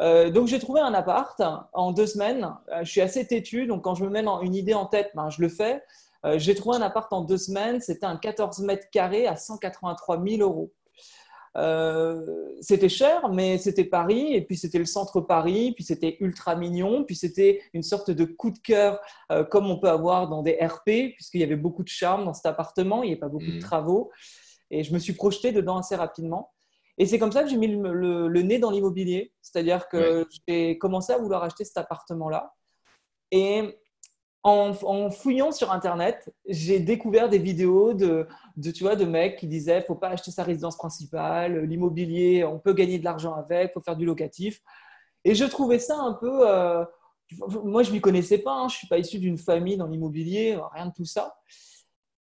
Euh, 0.00 0.30
donc 0.30 0.46
j'ai 0.46 0.58
trouvé 0.58 0.80
un 0.80 0.92
appart 0.92 1.40
en 1.72 1.92
deux 1.92 2.06
semaines. 2.06 2.52
je 2.82 2.90
suis 2.90 3.00
assez 3.00 3.26
têtu, 3.26 3.66
donc 3.66 3.84
quand 3.84 3.94
je 3.94 4.04
me 4.04 4.10
mets 4.10 4.24
une 4.42 4.54
idée 4.54 4.74
en 4.74 4.86
tête, 4.86 5.10
ben, 5.14 5.30
je 5.30 5.40
le 5.40 5.48
fais. 5.48 5.82
Euh, 6.26 6.38
j'ai 6.38 6.54
trouvé 6.54 6.76
un 6.76 6.82
appart 6.82 7.12
en 7.12 7.22
deux 7.22 7.38
semaines. 7.38 7.80
C'était 7.80 8.06
un 8.06 8.16
14 8.16 8.60
mètres 8.60 8.88
carrés 8.90 9.26
à 9.26 9.36
183 9.36 10.22
000 10.22 10.42
euros. 10.42 10.72
Euh, 11.56 12.50
c'était 12.60 12.90
cher, 12.90 13.30
mais 13.30 13.56
c'était 13.56 13.84
Paris, 13.84 14.34
et 14.34 14.42
puis 14.42 14.58
c'était 14.58 14.78
le 14.78 14.84
centre 14.84 15.22
Paris, 15.22 15.72
puis 15.72 15.84
c'était 15.84 16.18
ultra 16.20 16.54
mignon, 16.54 17.04
puis 17.04 17.16
c'était 17.16 17.62
une 17.72 17.82
sorte 17.82 18.10
de 18.10 18.24
coup 18.26 18.50
de 18.50 18.58
cœur 18.58 19.00
euh, 19.32 19.42
comme 19.42 19.70
on 19.70 19.78
peut 19.78 19.88
avoir 19.88 20.28
dans 20.28 20.42
des 20.42 20.58
RP, 20.60 21.14
puisqu'il 21.14 21.40
y 21.40 21.44
avait 21.44 21.56
beaucoup 21.56 21.82
de 21.82 21.88
charme 21.88 22.26
dans 22.26 22.34
cet 22.34 22.44
appartement, 22.44 23.02
il 23.02 23.06
n'y 23.06 23.12
avait 23.12 23.20
pas 23.20 23.28
beaucoup 23.28 23.46
de 23.46 23.56
mmh. 23.56 23.60
travaux, 23.60 24.10
et 24.70 24.82
je 24.82 24.92
me 24.92 24.98
suis 24.98 25.14
projeté 25.14 25.50
dedans 25.50 25.78
assez 25.78 25.96
rapidement. 25.96 26.52
Et 26.98 27.06
c'est 27.06 27.18
comme 27.18 27.32
ça 27.32 27.42
que 27.42 27.48
j'ai 27.48 27.56
mis 27.56 27.68
le, 27.68 28.42
nez 28.42 28.58
dans 28.58 28.70
l'immobilier, 28.70 29.32
c'est-à-dire 29.40 29.88
que 29.88 30.26
j'ai 30.46 30.76
commencé 30.76 31.12
à 31.14 31.18
vouloir 31.18 31.42
acheter 31.42 31.64
cet 31.64 31.78
appartement-là. 31.78 32.52
Et 33.30 33.78
en, 34.46 35.10
fouillant 35.10 35.50
sur 35.50 35.72
Internet, 35.72 36.32
j'ai 36.46 36.78
découvert 36.78 37.28
des 37.28 37.38
vidéos 37.38 37.94
de, 37.94 38.28
tu 38.62 38.84
vois, 38.84 38.94
de 38.94 39.04
mecs 39.04 39.38
qui 39.38 39.48
disaient 39.48 39.82
faut 39.82 39.96
pas 39.96 40.10
acheter 40.10 40.30
sa 40.30 40.44
résidence 40.44 40.76
principale, 40.76 41.64
l'immobilier, 41.64 42.44
on 42.44 42.60
peut 42.60 42.72
gagner 42.72 43.00
de 43.00 43.04
l'argent 43.04 43.34
avec, 43.34 43.72
faut 43.72 43.80
faire 43.80 43.96
du 43.96 44.06
locatif. 44.06 44.60
Et 45.24 45.34
je 45.34 45.44
trouvais 45.44 45.80
ça 45.80 45.98
un 45.98 46.12
peu. 46.12 46.48
Euh, 46.48 46.84
moi, 47.64 47.82
je 47.82 47.88
ne 47.90 47.94
m'y 47.94 48.00
connaissais 48.00 48.38
pas, 48.38 48.52
hein, 48.52 48.68
je 48.68 48.74
ne 48.74 48.78
suis 48.78 48.86
pas 48.86 48.98
issu 48.98 49.18
d'une 49.18 49.36
famille 49.36 49.76
dans 49.76 49.88
l'immobilier, 49.88 50.56
rien 50.74 50.86
de 50.86 50.92
tout 50.92 51.04
ça. 51.04 51.36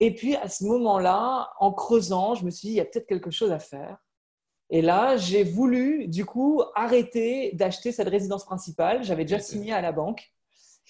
Et 0.00 0.14
puis, 0.14 0.34
à 0.34 0.48
ce 0.48 0.64
moment-là, 0.64 1.50
en 1.60 1.72
creusant, 1.72 2.34
je 2.34 2.46
me 2.46 2.50
suis 2.50 2.68
dit 2.68 2.74
il 2.74 2.78
y 2.78 2.80
a 2.80 2.86
peut-être 2.86 3.06
quelque 3.06 3.30
chose 3.30 3.52
à 3.52 3.58
faire. 3.58 3.98
Et 4.70 4.80
là, 4.80 5.18
j'ai 5.18 5.44
voulu, 5.44 6.08
du 6.08 6.24
coup, 6.24 6.62
arrêter 6.74 7.52
d'acheter 7.52 7.92
cette 7.92 8.08
résidence 8.08 8.46
principale. 8.46 9.04
J'avais 9.04 9.24
déjà 9.24 9.40
signé 9.40 9.74
à 9.74 9.82
la 9.82 9.92
banque. 9.92 10.33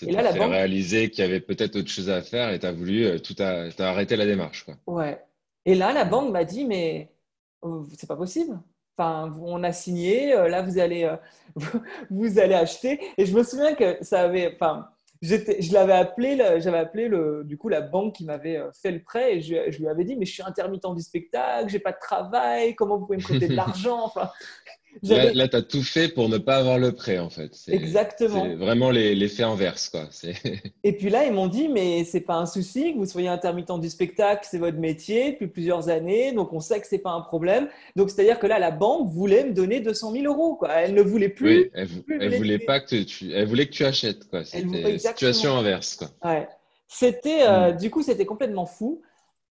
Et 0.03 0.13
là, 0.13 0.23
la 0.23 0.33
banque 0.33 0.51
réalisé 0.51 1.11
qu'il 1.11 1.25
y 1.25 1.27
avait 1.27 1.41
peut-être 1.41 1.77
autre 1.77 1.89
chose 1.89 2.11
à 2.11 2.23
faire 2.23 2.51
et 2.51 2.59
tu 2.59 2.67
as 2.67 2.73
voulu 2.73 3.05
euh, 3.05 3.19
tout 3.19 3.35
as 3.39 3.71
arrêté 3.79 4.17
la 4.17 4.27
démarche. 4.27 4.65
Quoi. 4.65 4.75
Ouais. 4.87 5.21
Et 5.65 5.75
là, 5.75 5.93
la 5.93 6.05
banque 6.05 6.33
m'a 6.33 6.45
dit 6.45 6.65
mais 6.65 7.13
euh, 7.65 7.83
c'est 7.97 8.09
pas 8.09 8.17
possible. 8.17 8.59
Enfin, 8.97 9.35
on 9.41 9.63
a 9.65 9.73
signé, 9.73 10.35
euh, 10.35 10.49
là 10.49 10.63
vous 10.63 10.79
allez, 10.79 11.13
vous 12.11 12.39
allez 12.39 12.55
acheter. 12.55 13.01
Et 13.19 13.27
je 13.27 13.37
me 13.37 13.43
souviens 13.43 13.75
que 13.75 13.99
ça 14.03 14.23
avait, 14.23 14.53
enfin, 14.55 14.89
je 15.23 15.73
l'avais 15.73 15.93
appelé, 15.95 16.37
j'avais 16.61 16.79
appelé 16.79 17.09
le, 17.09 17.43
du 17.45 17.57
coup 17.57 17.69
la 17.69 17.81
banque 17.81 18.17
qui 18.17 18.25
m'avait 18.25 18.61
fait 18.81 18.91
le 18.91 19.03
prêt 19.03 19.37
et 19.37 19.41
je, 19.41 19.71
je, 19.71 19.79
lui 19.79 19.89
avais 19.89 20.05
dit 20.05 20.17
mais 20.17 20.27
je 20.27 20.33
suis 20.33 20.43
intermittent 20.43 20.95
du 20.95 21.03
spectacle, 21.03 21.71
j'ai 21.71 21.79
pas 21.79 21.93
de 21.93 21.99
travail, 21.99 22.75
comment 22.75 22.99
vous 22.99 23.07
pouvez 23.07 23.19
me 23.19 23.23
prêter 23.23 23.49
de 23.49 23.55
l'argent 23.57 24.05
enfin, 24.05 24.31
Là, 25.03 25.49
tu 25.49 25.57
as 25.57 25.63
tout 25.63 25.83
fait 25.83 26.09
pour 26.09 26.29
ne 26.29 26.39
pas 26.39 26.57
avoir 26.57 26.79
le 26.79 26.93
prêt, 26.93 27.19
en 27.19 27.31
fait. 27.31 27.53
Exactement. 27.69 28.45
C'est 28.45 28.55
vraiment 28.55 28.91
l'effet 28.91 29.43
inverse. 29.43 29.89
Quoi. 29.89 30.09
Et 30.85 30.93
puis 30.93 31.11
là, 31.11 31.25
ils 31.25 31.33
m'ont 31.33 31.49
dit, 31.49 31.69
mais 31.69 32.05
c'est 32.05 32.21
pas 32.21 32.37
un 32.37 32.47
souci 32.47 32.93
que 32.93 32.99
vous 32.99 33.07
soyez 33.07 33.29
intermittent 33.29 33.81
du 33.81 33.89
spectacle, 33.89 34.47
c'est 34.49 34.59
votre 34.59 34.79
métier 34.79 35.33
depuis 35.33 35.47
plusieurs 35.47 35.89
années, 35.89 36.33
donc 36.33 36.53
on 36.53 36.61
sait 36.61 36.81
que 36.81 36.87
c'est 36.87 36.99
pas 36.99 37.13
un 37.13 37.21
problème. 37.21 37.69
Donc, 37.97 38.11
c'est-à-dire 38.11 38.39
que 38.39 38.47
là, 38.47 38.59
la 38.59 38.71
banque 38.71 39.09
voulait 39.09 39.45
me 39.45 39.53
donner 39.53 39.81
200 39.81 40.13
000 40.13 40.25
euros. 40.25 40.57
Quoi. 40.57 40.71
Elle 40.73 40.95
ne 40.95 41.03
voulait 41.03 41.29
plus. 41.29 41.59
Oui, 41.59 41.71
elle, 41.75 42.37
voulait 42.37 42.59
pas 42.59 42.81
que 42.81 43.03
tu, 43.03 43.33
elle 43.33 43.47
voulait 43.47 43.67
que 43.67 43.73
tu 43.73 43.85
achètes. 43.85 44.25
C'était 44.45 44.93
une 44.93 44.99
situation 44.99 45.57
inverse. 45.57 45.97
Quoi. 45.97 46.09
Ouais. 46.25 46.49
C'était, 46.89 47.47
euh, 47.47 47.73
hmm. 47.73 47.77
Du 47.77 47.91
coup, 47.91 48.03
c'était 48.03 48.27
complètement 48.27 48.67
fou. 48.67 49.03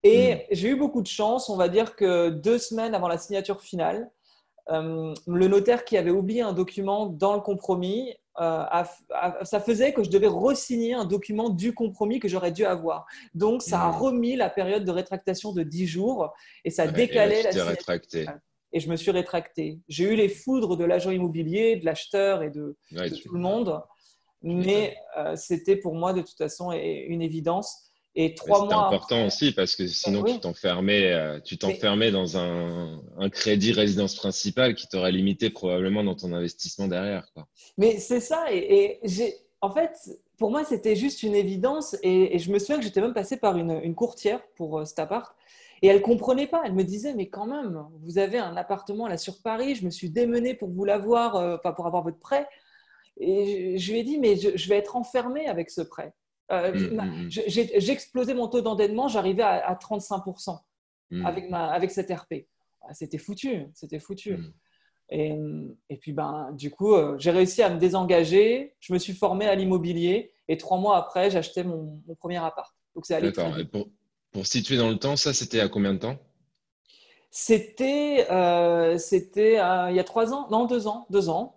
Et 0.03 0.35
hmm. 0.35 0.39
j'ai 0.51 0.69
eu 0.69 0.77
beaucoup 0.77 1.03
de 1.03 1.07
chance. 1.07 1.49
On 1.49 1.57
va 1.57 1.69
dire 1.69 1.97
que 1.97 2.31
deux 2.31 2.59
semaines 2.59 2.95
avant 2.95 3.09
la 3.09 3.19
signature 3.19 3.61
finale, 3.61 4.11
euh, 4.71 5.15
le 5.27 5.49
notaire 5.49 5.85
qui 5.85 5.97
avait 5.97 6.11
oublié 6.11 6.43
un 6.43 6.53
document 6.53 7.07
dans 7.07 7.35
le 7.35 7.41
compromis, 7.41 8.15
euh, 8.41 8.65
ça 9.43 9.61
faisait 9.61 9.93
que 9.93 10.03
je 10.03 10.11
devais 10.11 10.27
resigner 10.29 10.95
un 10.95 11.05
document 11.05 11.51
du 11.51 11.75
compromis 11.75 12.21
que 12.21 12.29
j'aurais 12.29 12.53
dû 12.53 12.65
avoir. 12.65 13.07
Donc, 13.35 13.63
ça 13.63 13.83
a 13.83 13.91
hmm. 13.91 13.97
remis 13.97 14.37
la 14.37 14.49
période 14.49 14.85
de 14.85 14.91
rétractation 14.91 15.53
de 15.53 15.63
10 15.63 15.87
jours 15.87 16.33
et 16.65 16.71
ça 16.71 16.87
décalait 16.87 17.43
la 17.43 17.65
rétracté. 17.65 18.27
Et 18.73 18.79
je 18.79 18.89
me 18.89 18.95
suis 18.95 19.11
rétracté. 19.11 19.81
J'ai 19.89 20.05
eu 20.05 20.15
les 20.15 20.29
foudres 20.29 20.77
de 20.77 20.85
l'agent 20.85 21.11
immobilier, 21.11 21.77
de 21.77 21.85
l'acheteur 21.85 22.43
et 22.43 22.51
de, 22.51 22.77
tout 22.91 23.35
le 23.35 23.41
monde. 23.41 23.83
Mais 24.43 24.97
euh, 25.19 25.35
c'était 25.37 25.77
pour 25.77 25.95
moi 25.95 26.13
de 26.13 26.23
toute 26.23 26.39
façon 26.39 26.71
une 26.73 27.21
évidence. 27.21 27.90
Et 28.17 28.35
trois 28.35 28.65
mois. 28.65 28.87
important 28.87 29.27
aussi 29.27 29.53
parce 29.53 29.77
que 29.77 29.87
sinon 29.87 30.25
tu 30.25 30.41
t'enfermais, 30.41 31.13
euh, 31.13 31.41
tu 31.41 31.59
t'enfermais 31.59 32.11
dans 32.11 32.37
un, 32.37 33.01
un, 33.19 33.31
crédit 33.31 33.73
résidence 33.73 34.17
principale 34.17 34.75
qui 34.75 34.89
t'aurait 34.89 35.13
limité 35.13 35.49
probablement 35.49 36.03
dans 36.03 36.17
ton 36.17 36.33
investissement 36.33 36.89
derrière. 36.89 37.31
Quoi. 37.35 37.47
Mais 37.79 37.99
c'est 37.99 38.21
ça. 38.21 38.47
Et, 38.53 38.99
j'ai, 39.05 39.35
en 39.61 39.71
fait, 39.71 39.93
pour 40.39 40.51
moi, 40.51 40.65
c'était 40.65 40.97
juste 40.97 41.23
une 41.23 41.37
évidence. 41.37 41.97
Et, 42.03 42.39
je 42.39 42.51
me 42.51 42.59
souviens 42.59 42.79
que 42.79 42.83
j'étais 42.83 43.01
même 43.01 43.15
passé 43.15 43.37
par 43.37 43.57
une, 43.57 43.81
une 43.83 43.95
courtière 43.95 44.41
pour 44.57 44.81
euh, 44.81 44.85
cet 44.85 44.99
appart. 44.99 45.33
Et 45.83 45.87
elle 45.87 46.03
comprenait 46.03 46.47
pas. 46.47 46.63
Elle 46.65 46.75
me 46.75 46.85
disait, 46.85 47.15
mais 47.15 47.29
quand 47.29 47.47
même, 47.47 47.87
vous 48.03 48.19
avez 48.19 48.39
un 48.39 48.57
appartement 48.57 49.09
là 49.09 49.17
sur 49.17 49.41
Paris. 49.43 49.77
Je 49.77 49.85
me 49.85 49.91
suis 49.91 50.11
démené 50.11 50.55
pour 50.55 50.69
vous 50.71 50.85
l'avoir, 50.85 51.37
euh, 51.37 51.57
pour 51.57 51.87
avoir 51.87 52.03
votre 52.03 52.19
prêt. 52.19 52.47
Et 53.19 53.79
je, 53.79 53.93
lui 53.93 54.01
ai 54.01 54.03
dit, 54.03 54.19
mais 54.19 54.37
je, 54.37 54.69
vais 54.69 54.77
être 54.77 54.97
enfermé 54.97 55.47
avec 55.47 55.71
ce 55.71 55.83
prêt. 55.83 56.13
Euh, 56.51 56.73
mm, 56.73 56.95
mm, 56.95 57.25
mm. 57.27 57.31
J'ai 57.31 57.91
explosé 57.91 58.35
mon 58.35 58.49
taux 58.49 58.61
d'endettement, 58.61 59.09
j'arrivais 59.09 59.43
à, 59.43 59.75
35% 59.75 60.59
avec, 61.25 61.51
ma, 61.51 61.67
avec 61.67 61.91
cette 61.91 62.11
RP. 62.11 62.47
Ah, 62.83 62.95
c'était 62.95 63.19
foutu, 63.19 63.67
c'était 63.75 63.99
foutu. 63.99 64.37
Et, 65.11 65.37
et, 65.89 65.97
puis, 65.97 66.13
ben, 66.13 66.51
du 66.53 66.71
coup, 66.71 66.95
euh, 66.95 67.17
j'ai 67.19 67.33
réussi 67.33 67.63
à 67.63 67.71
me 67.71 67.79
désengager. 67.79 68.75
Je 68.79 68.93
me 68.93 68.99
suis 68.99 69.13
formé 69.13 69.47
à 69.47 69.55
l'immobilier 69.55 70.33
et 70.49 70.57
trois 70.57 70.79
mois 70.79 70.97
après, 70.97 71.31
j'achetais 71.31 71.65
mon, 71.65 72.01
mon, 72.07 72.15
premier 72.15 72.37
appart. 72.37 72.73
Donc, 72.95 73.07
c'est 73.07 73.15
allé 73.15 73.33
D'accord. 73.33 73.57
Pour, 73.73 73.89
pour 74.31 74.47
situer 74.47 74.77
dans 74.77 74.89
le 74.89 74.97
temps, 74.97 75.17
ça, 75.17 75.33
c'était 75.33 75.61
à 75.61 75.69
combien 75.69 75.95
de 75.95 75.99
temps? 75.99 76.17
C'était 77.33 78.27
euh, 78.31 78.99
c'était 78.99 79.61
euh, 79.61 79.91
il 79.91 79.97
y 79.97 80.01
a 80.01 80.05
trois 80.05 80.35
ans, 80.35 80.49
non 80.51 80.67
deux 80.67 80.89
ans, 80.89 81.07
deux 81.11 81.29
ans. 81.29 81.55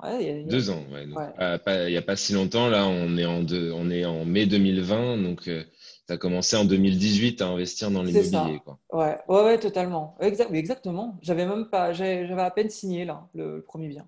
Deux 0.48 0.70
ans, 0.70 0.84
ouais. 0.92 1.06
il 1.08 1.90
n'y 1.90 1.98
a 1.98 2.02
pas 2.04 2.16
si 2.16 2.34
longtemps. 2.34 2.70
Là, 2.70 2.86
on 2.86 3.18
est 3.18 3.26
en 3.26 3.44
on 3.52 3.90
est 3.90 4.06
en 4.06 4.24
mai 4.24 4.46
2020, 4.46 5.18
donc 5.18 5.48
euh, 5.48 5.64
tu 6.08 6.14
as 6.14 6.18
commencé 6.18 6.56
en 6.56 6.66
2018 6.66 7.42
à 7.42 7.48
investir 7.48 7.90
dans 7.90 8.04
l'immobilier, 8.04 8.60
quoi. 8.64 8.78
Ouais, 8.92 9.18
ouais, 9.28 9.44
ouais, 9.44 9.58
totalement. 9.58 10.16
exactement. 10.20 11.18
J'avais 11.24 11.48
même 11.48 11.68
pas, 11.70 11.92
j'avais 11.92 12.32
à 12.40 12.52
peine 12.52 12.70
signé 12.70 13.06
là 13.06 13.28
le, 13.34 13.64
premier 13.64 13.88
bien. 13.88 14.08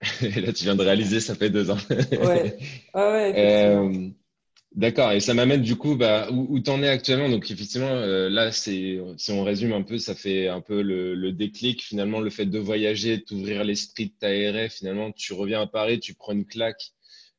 Et 0.22 0.40
là, 0.40 0.54
tu 0.54 0.64
viens 0.64 0.74
de 0.74 0.82
réaliser, 0.82 1.20
ça 1.20 1.34
fait 1.34 1.50
deux 1.50 1.70
ans. 1.70 1.76
ouais, 1.90 2.56
ouais, 2.94 3.02
ouais 3.02 4.12
D'accord, 4.74 5.12
et 5.12 5.20
ça 5.20 5.34
m'amène 5.34 5.60
du 5.60 5.76
coup 5.76 5.96
bah, 5.96 6.30
où, 6.30 6.46
où 6.48 6.58
tu 6.60 6.70
en 6.70 6.82
es 6.82 6.88
actuellement? 6.88 7.28
Donc 7.28 7.50
effectivement, 7.50 7.90
euh, 7.90 8.30
là, 8.30 8.52
c'est, 8.52 8.98
si 9.18 9.30
on 9.30 9.44
résume 9.44 9.72
un 9.74 9.82
peu, 9.82 9.98
ça 9.98 10.14
fait 10.14 10.48
un 10.48 10.62
peu 10.62 10.80
le, 10.80 11.14
le 11.14 11.30
déclic, 11.32 11.82
finalement, 11.82 12.20
le 12.20 12.30
fait 12.30 12.46
de 12.46 12.58
voyager, 12.58 13.18
de 13.18 13.22
t'ouvrir 13.22 13.64
l'esprit, 13.64 14.06
de 14.06 14.14
t'aérer, 14.18 14.70
finalement, 14.70 15.12
tu 15.12 15.34
reviens 15.34 15.60
à 15.60 15.66
Paris, 15.66 16.00
tu 16.00 16.14
prends 16.14 16.32
une 16.32 16.46
claque, 16.46 16.92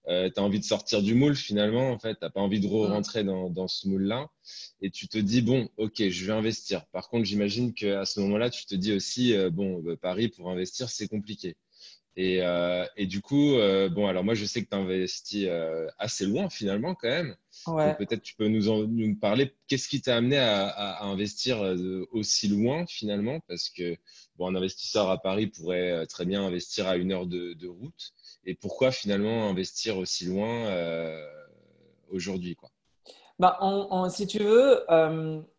euh, 0.09 0.29
tu 0.29 0.39
as 0.39 0.43
envie 0.43 0.59
de 0.59 0.65
sortir 0.65 1.01
du 1.01 1.15
moule 1.15 1.35
finalement, 1.35 1.89
en 1.89 1.97
fait, 1.97 2.13
tu 2.13 2.19
n'as 2.21 2.29
pas 2.29 2.41
envie 2.41 2.59
de 2.59 2.67
re-rentrer 2.67 3.23
dans, 3.23 3.49
dans 3.49 3.67
ce 3.67 3.87
moule-là, 3.87 4.29
et 4.81 4.91
tu 4.91 5.07
te 5.07 5.17
dis, 5.17 5.41
bon, 5.41 5.69
ok, 5.77 6.07
je 6.07 6.25
vais 6.25 6.33
investir. 6.33 6.85
Par 6.91 7.09
contre, 7.09 7.25
j'imagine 7.25 7.73
qu'à 7.73 8.05
ce 8.05 8.19
moment-là, 8.19 8.51
tu 8.51 8.67
te 8.67 8.75
dis 8.75 8.93
aussi, 8.93 9.33
euh, 9.33 9.49
bon, 9.49 9.79
bah, 9.81 9.93
Paris, 9.99 10.27
pour 10.29 10.51
investir, 10.51 10.87
c'est 10.89 11.07
compliqué. 11.07 11.55
Et, 12.15 12.41
euh, 12.41 12.85
et, 12.95 13.07
du 13.07 13.21
coup, 13.21 13.55
euh, 13.55 13.89
bon, 13.89 14.07
alors 14.07 14.23
moi, 14.23 14.35
je 14.35 14.45
sais 14.45 14.63
que 14.63 14.69
tu 14.69 14.75
investis 14.75 15.45
euh, 15.47 15.87
assez 15.97 16.25
loin 16.25 16.49
finalement 16.49 16.93
quand 16.93 17.09
même. 17.09 17.35
Ouais. 17.65 17.95
Peut-être 17.95 18.21
tu 18.21 18.35
peux 18.35 18.47
nous, 18.47 18.69
en, 18.69 18.85
nous 18.87 19.15
parler, 19.15 19.53
qu'est-ce 19.67 19.87
qui 19.87 20.01
t'a 20.01 20.17
amené 20.17 20.37
à, 20.37 20.67
à, 20.67 21.05
investir 21.05 21.63
euh, 21.63 22.07
aussi 22.11 22.47
loin 22.47 22.85
finalement? 22.85 23.39
Parce 23.47 23.69
que 23.69 23.97
bon, 24.37 24.47
un 24.47 24.55
investisseur 24.55 25.09
à 25.09 25.21
Paris 25.21 25.47
pourrait 25.47 26.05
très 26.07 26.25
bien 26.25 26.45
investir 26.45 26.87
à 26.87 26.97
une 26.97 27.11
heure 27.11 27.25
de, 27.25 27.53
de 27.53 27.67
route. 27.67 28.13
Et 28.45 28.53
pourquoi 28.53 28.91
finalement 28.91 29.49
investir 29.49 29.97
aussi 29.97 30.25
loin 30.25 30.69
aujourd'hui 32.09 32.55
quoi? 32.55 32.69
Bah, 33.39 33.57
Si 34.09 34.27
tu 34.27 34.39
veux, 34.39 34.81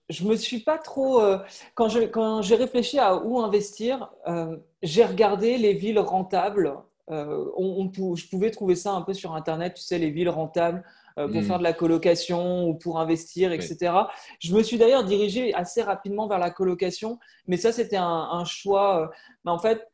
je 0.08 0.24
me 0.24 0.36
suis 0.36 0.60
pas 0.60 0.78
trop. 0.78 1.20
Euh, 1.20 1.38
quand 1.74 1.88
j'ai 1.88 2.10
quand 2.10 2.40
réfléchi 2.40 2.98
à 2.98 3.16
où 3.16 3.40
investir, 3.40 4.12
euh, 4.26 4.56
j'ai 4.82 5.04
regardé 5.04 5.56
les 5.56 5.74
villes 5.74 5.98
rentables. 5.98 6.74
Euh, 7.10 7.50
on, 7.56 7.90
je 8.14 8.28
pouvais 8.28 8.50
trouver 8.50 8.76
ça 8.76 8.92
un 8.92 9.02
peu 9.02 9.12
sur 9.14 9.34
Internet, 9.34 9.74
tu 9.74 9.82
sais, 9.82 9.98
les 9.98 10.10
villes 10.10 10.30
rentables 10.30 10.84
pour 11.16 11.28
hmm. 11.28 11.42
faire 11.42 11.58
de 11.58 11.62
la 11.62 11.72
colocation 11.72 12.66
ou 12.66 12.74
pour 12.74 12.98
investir, 12.98 13.52
etc. 13.52 13.92
Je 14.40 14.52
me 14.52 14.64
suis 14.64 14.78
d'ailleurs 14.78 15.04
dirigé 15.04 15.54
assez 15.54 15.80
rapidement 15.80 16.26
vers 16.26 16.40
la 16.40 16.50
colocation, 16.50 17.20
mais 17.46 17.56
ça, 17.56 17.70
c'était 17.70 17.98
un, 17.98 18.28
un, 18.32 18.44
choix. 18.44 19.12
mais 19.44 19.52
en 19.52 19.60
fait, 19.60 19.88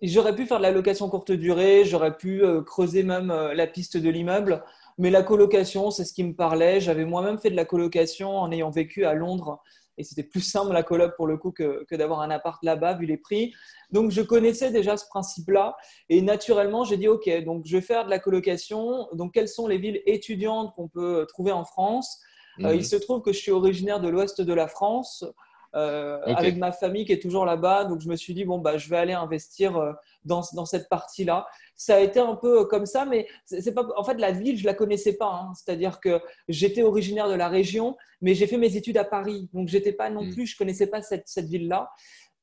j'aurais 0.00 0.34
pu 0.34 0.46
faire 0.46 0.56
de 0.56 0.62
la 0.62 0.70
location 0.70 1.10
courte 1.10 1.32
durée, 1.32 1.84
j'aurais 1.84 2.16
pu 2.16 2.42
creuser 2.64 3.02
même 3.02 3.28
la 3.28 3.66
piste 3.66 3.98
de 3.98 4.08
l'immeuble. 4.08 4.64
Mais 4.98 5.10
la 5.10 5.22
colocation, 5.22 5.90
c'est 5.90 6.04
ce 6.04 6.12
qui 6.12 6.24
me 6.24 6.34
parlait. 6.34 6.80
J'avais 6.80 7.04
moi-même 7.04 7.38
fait 7.38 7.50
de 7.50 7.56
la 7.56 7.64
colocation 7.64 8.36
en 8.38 8.50
ayant 8.52 8.70
vécu 8.70 9.04
à 9.04 9.14
Londres. 9.14 9.62
Et 9.98 10.04
c'était 10.04 10.22
plus 10.22 10.40
simple 10.40 10.72
la 10.72 10.82
coloc 10.82 11.16
pour 11.16 11.26
le 11.26 11.36
coup 11.36 11.52
que, 11.52 11.84
d'avoir 11.94 12.20
un 12.20 12.30
appart 12.30 12.62
là-bas, 12.62 12.94
vu 12.94 13.06
les 13.06 13.18
prix. 13.18 13.52
Donc, 13.90 14.10
je 14.10 14.22
connaissais 14.22 14.70
déjà 14.70 14.96
ce 14.96 15.06
principe-là. 15.08 15.76
Et 16.08 16.22
naturellement, 16.22 16.84
j'ai 16.84 16.96
dit, 16.96 17.08
OK, 17.08 17.28
donc 17.44 17.64
je 17.66 17.76
vais 17.76 17.82
faire 17.82 18.04
de 18.04 18.10
la 18.10 18.18
colocation. 18.18 19.08
Donc, 19.12 19.34
quelles 19.34 19.48
sont 19.48 19.66
les 19.66 19.78
villes 19.78 20.00
étudiantes 20.06 20.74
qu'on 20.74 20.88
peut 20.88 21.26
trouver 21.28 21.52
en 21.52 21.64
France? 21.64 22.20
Euh, 22.60 22.68
mhm. 22.70 22.76
Il 22.76 22.84
se 22.84 22.96
trouve 22.96 23.22
que 23.22 23.32
je 23.32 23.38
suis 23.38 23.52
originaire 23.52 24.00
de 24.00 24.08
l'ouest 24.08 24.40
de 24.40 24.52
la 24.54 24.66
France. 24.66 25.24
Euh, 25.74 26.20
avec 26.26 26.58
ma 26.58 26.70
famille 26.70 27.06
qui 27.06 27.12
est 27.12 27.22
toujours 27.22 27.46
là-bas. 27.46 27.86
Donc, 27.86 28.02
je 28.02 28.08
me 28.08 28.16
suis 28.16 28.34
dit, 28.34 28.44
bon, 28.44 28.58
bah, 28.58 28.76
je 28.76 28.90
vais 28.90 28.98
aller 28.98 29.14
investir 29.14 29.76
euh, 29.78 29.92
dans, 30.24 30.42
dans 30.54 30.66
cette 30.66 30.88
partie-là 30.90 31.46
ça 31.82 31.96
a 31.96 32.00
été 32.00 32.20
un 32.20 32.36
peu 32.36 32.64
comme 32.66 32.86
ça, 32.86 33.04
mais 33.04 33.26
c'est 33.44 33.74
pas. 33.74 33.86
En 33.96 34.04
fait, 34.04 34.14
la 34.14 34.30
ville, 34.30 34.56
je 34.56 34.64
la 34.64 34.74
connaissais 34.74 35.14
pas. 35.14 35.32
Hein. 35.32 35.52
C'est-à-dire 35.54 36.00
que 36.00 36.20
j'étais 36.48 36.82
originaire 36.82 37.28
de 37.28 37.34
la 37.34 37.48
région, 37.48 37.96
mais 38.20 38.34
j'ai 38.34 38.46
fait 38.46 38.56
mes 38.56 38.76
études 38.76 38.98
à 38.98 39.04
Paris, 39.04 39.48
donc 39.52 39.68
j'étais 39.68 39.92
pas 39.92 40.08
non 40.08 40.24
mm. 40.24 40.32
plus, 40.32 40.46
je 40.46 40.56
connaissais 40.56 40.86
pas 40.86 41.02
cette, 41.02 41.26
cette 41.26 41.46
ville-là. 41.46 41.90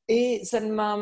Et 0.07 0.41
ça 0.43 0.59
m'a. 0.59 0.97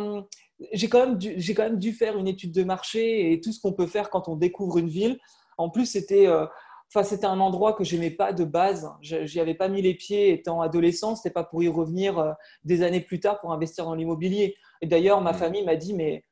J'ai 0.73 0.87
quand 0.87 0.99
même 0.99 1.17
dû, 1.17 1.33
j'ai 1.37 1.53
quand 1.53 1.63
même 1.63 1.79
dû 1.79 1.93
faire 1.93 2.17
une 2.17 2.27
étude 2.27 2.51
de 2.51 2.63
marché 2.63 3.31
et 3.31 3.41
tout 3.41 3.51
ce 3.51 3.59
qu'on 3.59 3.73
peut 3.73 3.87
faire 3.87 4.09
quand 4.09 4.27
on 4.27 4.35
découvre 4.35 4.77
une 4.77 4.89
ville. 4.89 5.17
En 5.57 5.69
plus, 5.69 5.85
c'était. 5.85 6.27
Euh, 6.27 6.45
enfin, 6.89 7.03
c'était 7.03 7.25
un 7.25 7.39
endroit 7.39 7.73
que 7.73 7.83
j'aimais 7.83 8.11
pas 8.11 8.33
de 8.33 8.43
base. 8.43 8.91
J'y 9.01 9.39
avais 9.39 9.55
pas 9.55 9.67
mis 9.67 9.81
les 9.81 9.93
pieds 9.93 10.33
étant 10.33 10.61
adolescent. 10.61 11.15
C'était 11.15 11.33
pas 11.33 11.43
pour 11.43 11.63
y 11.63 11.67
revenir 11.67 12.17
euh, 12.19 12.31
des 12.63 12.83
années 12.83 13.01
plus 13.01 13.19
tard 13.19 13.39
pour 13.39 13.51
investir 13.51 13.85
dans 13.85 13.95
l'immobilier. 13.95 14.55
Et 14.81 14.87
d'ailleurs, 14.87 15.21
ma 15.21 15.33
mm. 15.33 15.37
famille 15.37 15.65
m'a 15.65 15.75
dit, 15.75 15.93
mais 15.93 16.23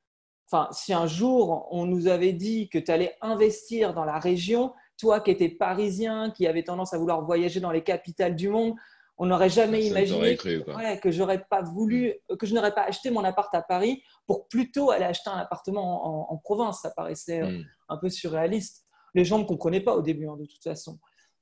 Enfin, 0.52 0.68
si 0.72 0.94
un 0.94 1.08
jour 1.08 1.68
on 1.72 1.86
nous 1.86 2.08
avait 2.08 2.34
dit 2.34 2.70
que 2.70 2.78
tu 2.78 2.92
allais 2.92 3.16
investir 3.22 3.94
dans 3.94 4.06
la 4.06 4.20
région, 4.20 4.74
toi 4.98 5.20
qui 5.20 5.32
étais 5.32 5.50
parisien, 5.50 6.32
qui 6.32 6.46
avait 6.46 6.64
tendance 6.64 6.94
à 6.94 6.98
vouloir 6.98 7.24
voyager 7.26 7.60
dans 7.60 7.72
les 7.72 7.84
capitales 7.84 8.36
du 8.36 8.50
monde, 8.50 8.76
on 9.18 9.26
n'aurait 9.26 9.50
jamais 9.50 9.84
imaginé 9.86 10.36
que 10.36 11.12
j'aurais 11.12 11.44
pas 11.50 11.62
voulu, 11.62 12.14
mm. 12.30 12.38
que 12.38 12.46
je 12.46 12.54
n'aurais 12.54 12.74
pas 12.74 12.84
acheté 12.84 13.10
mon 13.10 13.24
appart 13.24 13.54
à 13.56 13.62
Paris 13.62 14.04
pour 14.28 14.48
plutôt 14.48 14.92
aller 14.92 15.06
acheter 15.06 15.30
un 15.30 15.38
appartement 15.38 16.32
en, 16.32 16.38
province. 16.38 16.82
Ça 16.82 16.92
paraissait 16.92 17.42
euh, 17.42 17.50
mm. 17.50 17.66
un 17.90 17.98
peu 17.98 18.10
surréaliste. 18.10 18.85
Les 19.16 19.26
gens 19.26 19.40
ne 19.40 19.44
comprenaient 19.44 19.82
pas 19.82 19.96
au 19.96 20.02
début, 20.04 20.28
hein, 20.28 20.38
de 20.38 20.46
toute 20.46 20.62
façon. 20.62 21.00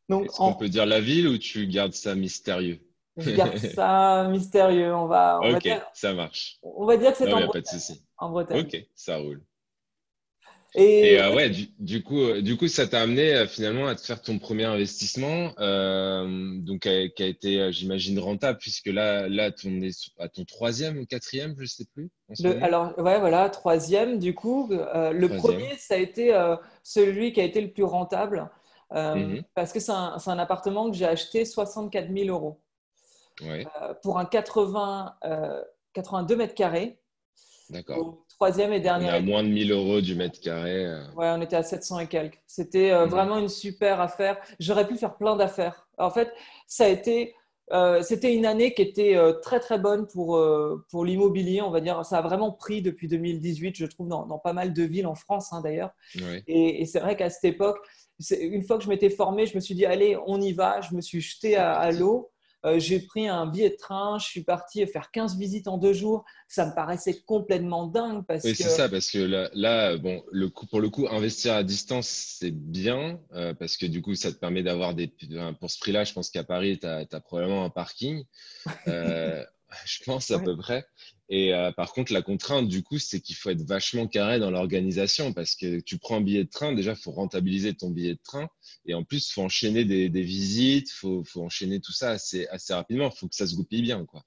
Donc, 0.08 0.26
Est-ce 0.26 0.38
qu'on 0.38 0.54
peut 0.54 0.70
dire 0.70 0.86
la 0.86 1.02
ville 1.02 1.28
ou 1.28 1.38
tu 1.38 1.68
gardes 1.68 1.94
ça 1.94 2.16
mystérieux 2.16 2.80
Je 3.18 3.32
garde 3.32 3.58
ça 3.76 4.28
mystérieux. 4.30 4.96
On 4.96 5.08
va, 5.08 5.40
ok, 5.44 5.70
ça 5.94 6.14
marche. 6.14 6.60
On 6.62 6.86
va 6.86 6.98
dire 6.98 7.12
que 7.12 7.18
c'est 7.18 7.34
en, 7.34 7.40
de 7.48 7.66
souci. 7.66 8.06
Bretagne. 8.20 8.62
Ok, 8.62 8.88
ça 8.96 9.18
roule. 9.18 9.42
Et, 10.76 11.20
euh, 11.20 11.36
ouais, 11.36 11.52
du, 11.80 12.02
coup, 12.02 12.20
euh, 12.20 12.42
du 12.42 12.58
coup, 12.58 12.68
ça 12.68 12.88
t'a 12.88 13.02
amené 13.02 13.34
euh, 13.34 13.48
finalement 13.48 13.88
à 13.88 13.96
te 13.96 14.02
faire 14.02 14.22
ton 14.22 14.40
premier 14.40 14.66
investissement, 14.66 15.50
donc 15.58 16.82
qui 16.82 17.24
a, 17.24 17.28
été, 17.28 17.72
j'imagine, 17.72 18.20
rentable, 18.20 18.58
puisque 18.58 18.88
là, 18.88 19.30
là, 19.30 19.52
on 19.66 19.82
est 19.82 20.12
à 20.18 20.30
ton 20.30 20.46
troisième 20.46 20.98
ou 20.98 21.06
quatrième, 21.06 21.56
je 21.60 21.66
sais 21.66 21.86
plus. 21.94 22.10
alors, 22.62 22.98
ouais, 22.98 23.20
voilà, 23.20 23.50
troisième. 23.50 24.18
Du 24.18 24.34
coup, 24.34 24.70
le 24.72 25.28
premier, 25.28 25.76
ça 25.78 25.96
a 25.96 25.98
été 25.98 26.34
celui 26.82 27.34
qui 27.34 27.42
a 27.42 27.44
été 27.44 27.62
le 27.62 27.72
plus 27.72 27.84
rentable, 27.84 28.50
mhm. 28.92 29.44
parce 29.54 29.74
que 29.74 29.80
c'est 29.80 29.92
un, 29.92 30.18
un, 30.26 30.40
appartement 30.40 30.90
que 30.90 30.98
j'ai 30.98 31.06
acheté 31.06 31.46
64 31.46 32.12
000 32.12 32.30
euros 32.30 32.60
pour 34.02 34.18
un 34.18 34.26
80, 34.26 35.16
82 35.94 36.36
mètres 36.36 36.56
carrés. 36.56 36.98
D'accord 37.70 38.23
troisième 38.36 38.74
et 38.74 38.80
dernier. 38.80 39.08
On 39.08 39.14
à 39.14 39.20
moins 39.20 39.44
de 39.44 39.50
1000 39.50 39.72
euros 39.72 40.02
du 40.02 40.16
mètre 40.16 40.40
carré. 40.40 40.86
Euh. 40.86 41.04
Ouais, 41.16 41.30
on 41.30 41.42
était 41.42 41.56
à 41.56 41.64
700 41.64 42.00
et 42.00 42.08
quelques. 42.08 42.42
C'était 42.48 42.92
euh, 42.92 43.06
vraiment 43.06 43.38
une 43.38 43.50
super 43.50 44.02
affaire. 44.02 44.38
J'aurais 44.60 44.88
pu 44.88 44.98
faire 44.98 45.16
plein 45.16 45.36
d'affaires. 45.36 45.88
En 45.98 46.10
fait, 46.10 46.32
ça 46.68 46.86
a 46.86 46.88
été, 46.88 47.36
euh, 47.72 48.02
c'était 48.02 48.36
une 48.36 48.46
année 48.46 48.74
qui 48.74 48.82
était 48.82 49.18
très 49.42 49.60
très 49.60 49.80
bonne 49.80 50.08
pour, 50.08 50.42
pour 50.90 51.06
l'immobilier, 51.06 51.62
on 51.62 51.72
va 51.72 51.82
dire. 51.82 52.06
Ça 52.06 52.18
a 52.18 52.22
vraiment 52.22 52.52
pris 52.52 52.82
depuis 52.82 53.08
2018, 53.08 53.76
je 53.78 53.86
trouve, 53.86 54.08
dans, 54.08 54.40
pas 54.40 54.54
mal 54.54 54.74
de 54.74 54.84
villes 54.84 55.08
en 55.08 55.16
France 55.16 55.54
hein, 55.54 55.62
d'ailleurs. 55.62 55.92
Et, 56.48 56.86
c'est 56.86 57.00
vrai 57.00 57.16
qu'à 57.16 57.30
cette 57.30 57.46
époque, 57.46 57.78
une 58.32 58.64
fois 58.64 58.78
que 58.78 58.84
je 58.84 58.90
m'étais 58.90 59.10
formé, 59.10 59.46
je 59.46 59.56
me 59.56 59.60
suis 59.60 59.76
dit, 59.76 59.86
allez, 59.86 60.18
on 60.28 60.42
y 60.42 60.54
va. 60.54 60.82
Je 60.82 60.96
me 60.96 61.02
suis 61.02 61.22
jeté 61.22 61.56
à 61.56 61.92
l'eau. 61.92 62.33
Euh, 62.66 62.80
j'ai 62.80 63.00
pris 63.00 63.28
un 63.28 63.46
billet 63.46 63.72
de 63.72 63.76
train, 63.76 64.18
je 64.20 64.26
suis 64.26 64.44
parti 64.44 64.86
faire 64.88 65.12
15 65.12 65.38
visites 65.38 65.68
en 65.68 65.78
deux 65.78 65.94
jours. 65.94 66.24
Ça 66.48 66.66
me 66.66 66.74
paraissait 66.74 67.22
complètement 67.26 67.88
dingue. 67.88 68.24
Parce 68.26 68.44
oui, 68.44 68.56
c'est 68.56 68.70
ça, 68.70 68.88
parce 68.88 69.12
que 69.12 69.20
là, 69.54 69.98
bon, 69.98 70.24
le 70.32 70.50
coup, 70.50 70.66
pour 70.68 70.80
le 70.80 70.90
coup, 70.90 71.08
investir 71.10 71.54
à 71.54 71.64
distance, 71.64 72.08
c'est 72.40 72.52
bien, 72.52 73.20
euh, 73.34 73.54
parce 73.54 73.76
que 73.78 73.86
du 73.86 74.02
coup, 74.02 74.16
ça 74.16 74.32
te 74.32 74.38
permet 74.38 74.64
d'avoir 74.64 74.94
des. 74.94 75.14
Pour 75.60 75.70
ce 75.70 75.80
prix-là, 75.80 76.04
je 76.04 76.14
pense 76.14 76.30
qu'à 76.30 76.44
Paris, 76.44 76.80
tu 76.80 76.88
as, 76.88 77.06
probablement 77.22 77.66
un 77.66 77.70
parking. 77.70 78.24
Euh, 78.88 79.44
je 79.86 80.04
pense 80.04 80.32
à 80.32 80.40
peu 80.40 80.56
près. 80.58 80.86
Et 81.30 81.54
euh, 81.54 81.72
par 81.72 81.94
contre, 81.94 82.14
la 82.14 82.22
contrainte, 82.22 82.68
du 82.68 82.84
coup, 82.84 83.00
c'est 83.00 83.20
qu'il 83.20 83.36
faut 83.36 83.50
être 83.50 83.64
vachement 83.64 84.08
carré 84.08 84.40
dans 84.40 84.52
l'organisation 84.52 85.34
parce 85.34 85.56
que 85.56 85.80
tu 85.80 85.98
prends 85.98 86.18
un 86.18 86.22
billet 86.22 86.44
de 86.44 86.50
train, 86.50 86.74
déjà, 86.74 86.92
il 86.92 86.98
faut 86.98 87.12
rentabiliser 87.12 87.74
ton 87.74 87.90
billet 87.90 88.14
de 88.14 88.22
train. 88.24 88.48
Et 88.86 88.94
en 88.94 89.04
plus, 89.04 89.30
il 89.30 89.32
faut 89.32 89.42
enchaîner 89.42 89.86
des, 89.86 90.10
visites, 90.22 90.90
il 90.90 90.96
faut, 90.96 91.24
faut, 91.24 91.44
enchaîner 91.44 91.80
tout 91.80 91.94
ça 91.94 92.12
assez, 92.12 92.48
assez 92.48 92.74
rapidement. 92.74 93.10
Il 93.14 93.18
faut 93.18 93.28
que 93.28 93.36
ça 93.36 93.48
se 93.48 93.56
goupille 93.56 93.82
bien. 93.82 94.06
quoi. 94.06 94.24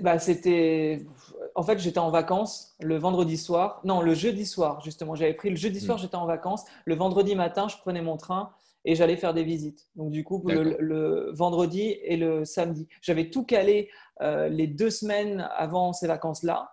Bah, 0.00 0.18
c'était. 0.18 1.06
En 1.54 1.62
fait, 1.62 1.78
j'étais 1.78 1.98
en 1.98 2.10
vacances 2.10 2.74
le 2.80 2.96
vendredi 2.96 3.36
soir. 3.36 3.80
Non, 3.84 4.00
le 4.00 4.14
jeudi 4.14 4.46
soir, 4.46 4.80
justement. 4.82 5.14
J'avais 5.14 5.34
pris 5.34 5.50
le 5.50 5.56
jeudi 5.56 5.80
soir, 5.80 5.98
hmm. 5.98 6.02
j'étais 6.02 6.16
en 6.16 6.26
vacances. 6.26 6.64
Le 6.84 6.94
vendredi 6.94 7.34
matin, 7.34 7.68
je 7.68 7.76
prenais 7.76 8.02
mon 8.02 8.16
train 8.16 8.50
et 8.84 8.94
j'allais 8.94 9.16
faire 9.16 9.34
des 9.34 9.44
visites. 9.44 9.88
Donc, 9.96 10.10
du 10.10 10.24
coup, 10.24 10.42
le, 10.46 11.30
vendredi 11.32 11.96
et 12.02 12.16
le 12.16 12.44
samedi. 12.44 12.88
J'avais 13.02 13.30
tout 13.30 13.44
calé 13.44 13.90
les 14.20 14.66
deux 14.66 14.90
semaines 14.90 15.48
avant 15.56 15.92
ces 15.92 16.06
vacances-là. 16.06 16.70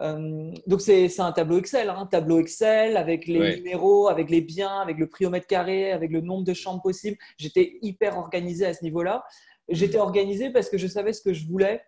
Euh, 0.00 0.52
donc, 0.66 0.80
c'est 0.80 1.20
un 1.20 1.32
tableau 1.32 1.58
Excel, 1.58 1.90
un 1.90 1.96
hein. 1.96 2.08
tableau 2.10 2.40
Excel 2.40 2.96
avec 2.96 3.26
les 3.26 3.56
numéros, 3.56 4.08
avec 4.08 4.30
les 4.30 4.40
biens, 4.40 4.80
avec 4.80 4.98
le 4.98 5.08
prix 5.08 5.26
au 5.26 5.30
mètre 5.30 5.46
carré, 5.46 5.92
avec 5.92 6.10
le 6.10 6.20
nombre 6.20 6.44
de 6.44 6.54
chambres 6.54 6.82
possibles. 6.82 7.18
J'étais 7.36 7.78
hyper 7.82 8.16
organisé 8.16 8.66
à 8.66 8.74
ce 8.74 8.82
niveau-là. 8.82 9.24
J'étais 9.68 9.98
organisé 9.98 10.50
parce 10.50 10.68
que 10.68 10.78
je 10.78 10.86
savais 10.86 11.12
ce 11.12 11.22
que 11.22 11.32
je 11.32 11.46
voulais. 11.46 11.82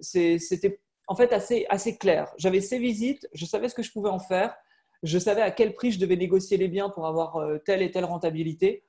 C'était 0.00 0.80
en 1.06 1.14
fait 1.14 1.32
assez, 1.32 1.66
assez 1.68 1.96
clair. 1.96 2.32
J'avais 2.38 2.60
ces 2.60 2.78
visites, 2.78 3.28
je 3.34 3.44
savais 3.44 3.68
ce 3.68 3.74
que 3.74 3.82
je 3.82 3.92
pouvais 3.92 4.10
en 4.10 4.20
faire, 4.20 4.54
je 5.02 5.18
savais 5.18 5.42
à 5.42 5.50
quel 5.50 5.74
prix 5.74 5.92
je 5.92 5.98
devais 5.98 6.16
négocier 6.16 6.56
les 6.56 6.68
biens 6.68 6.88
pour 6.88 7.06
avoir 7.06 7.36
euh, 7.36 7.58
telle 7.58 7.82
et 7.82 7.90
telle 7.90 8.04
rentabilité. 8.04 8.84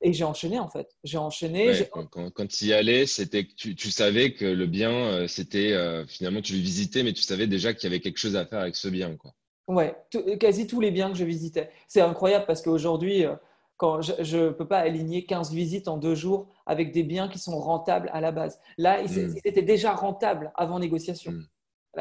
Et 0.00 0.12
j'ai 0.12 0.24
enchaîné 0.24 0.58
en 0.58 0.68
fait. 0.68 0.88
J'ai 1.02 1.18
enchaîné. 1.18 1.72
quand, 1.90 2.46
tu 2.48 2.66
y 2.66 2.72
allais, 2.72 3.06
c'était 3.06 3.44
tu, 3.44 3.74
tu, 3.74 3.90
savais 3.90 4.32
que 4.32 4.44
le 4.44 4.66
bien, 4.66 4.92
euh, 4.92 5.26
c'était 5.26 5.72
euh, 5.72 6.06
finalement 6.06 6.40
tu 6.40 6.52
le 6.52 6.60
visitais, 6.60 7.02
mais 7.02 7.12
tu 7.12 7.22
savais 7.22 7.46
déjà 7.46 7.74
qu'il 7.74 7.84
y 7.84 7.92
avait 7.92 8.00
quelque 8.00 8.18
chose 8.18 8.36
à 8.36 8.46
faire 8.46 8.60
avec 8.60 8.76
ce 8.76 8.88
bien, 8.88 9.16
quoi. 9.16 9.32
Ouais, 9.66 9.94
quasi 10.40 10.66
tous 10.66 10.80
les 10.80 10.90
biens 10.90 11.10
que 11.10 11.18
je 11.18 11.24
visitais. 11.24 11.70
C'est 11.88 12.00
incroyable 12.00 12.46
parce 12.46 12.62
qu'aujourd'hui, 12.62 13.26
euh, 13.26 13.34
quand 13.76 14.00
je 14.00 14.38
ne 14.38 14.50
peux 14.50 14.66
pas 14.66 14.78
aligner 14.78 15.26
15 15.26 15.52
visites 15.52 15.88
en 15.88 15.98
deux 15.98 16.14
jours 16.14 16.48
avec 16.64 16.90
des 16.92 17.02
biens 17.02 17.28
qui 17.28 17.38
sont 17.38 17.58
rentables 17.58 18.08
à 18.12 18.20
la 18.20 18.32
base. 18.32 18.58
Là, 18.78 19.02
ils, 19.02 19.26
hmm. 19.26 19.36
étaient 19.44 19.62
déjà 19.62 19.94
rentables 19.94 20.52
avant 20.54 20.78
négociation. 20.78 21.32
Hmm. 21.32 21.44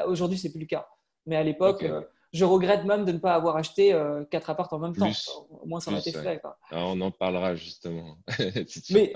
Aujourd'hui, 0.05 0.37
c'est 0.37 0.49
plus 0.49 0.61
le 0.61 0.65
cas. 0.65 0.87
Mais 1.25 1.35
à 1.35 1.43
l'époque, 1.43 1.85
je 2.33 2.45
regrette 2.45 2.83
même 2.83 3.05
de 3.05 3.11
ne 3.11 3.17
pas 3.17 3.33
avoir 3.33 3.55
acheté 3.55 3.93
euh, 3.93 4.23
quatre 4.25 4.49
apparts 4.49 4.71
en 4.73 4.79
même 4.79 4.95
temps. 4.95 5.09
Au 5.61 5.65
moins, 5.65 5.79
ça 5.79 5.91
m'a 5.91 5.99
été 5.99 6.11
fait. 6.11 6.41
Ah, 6.71 6.85
on 6.87 6.99
en 7.01 7.11
parlera 7.11 7.55
justement. 7.55 8.17
Mais, 8.91 9.13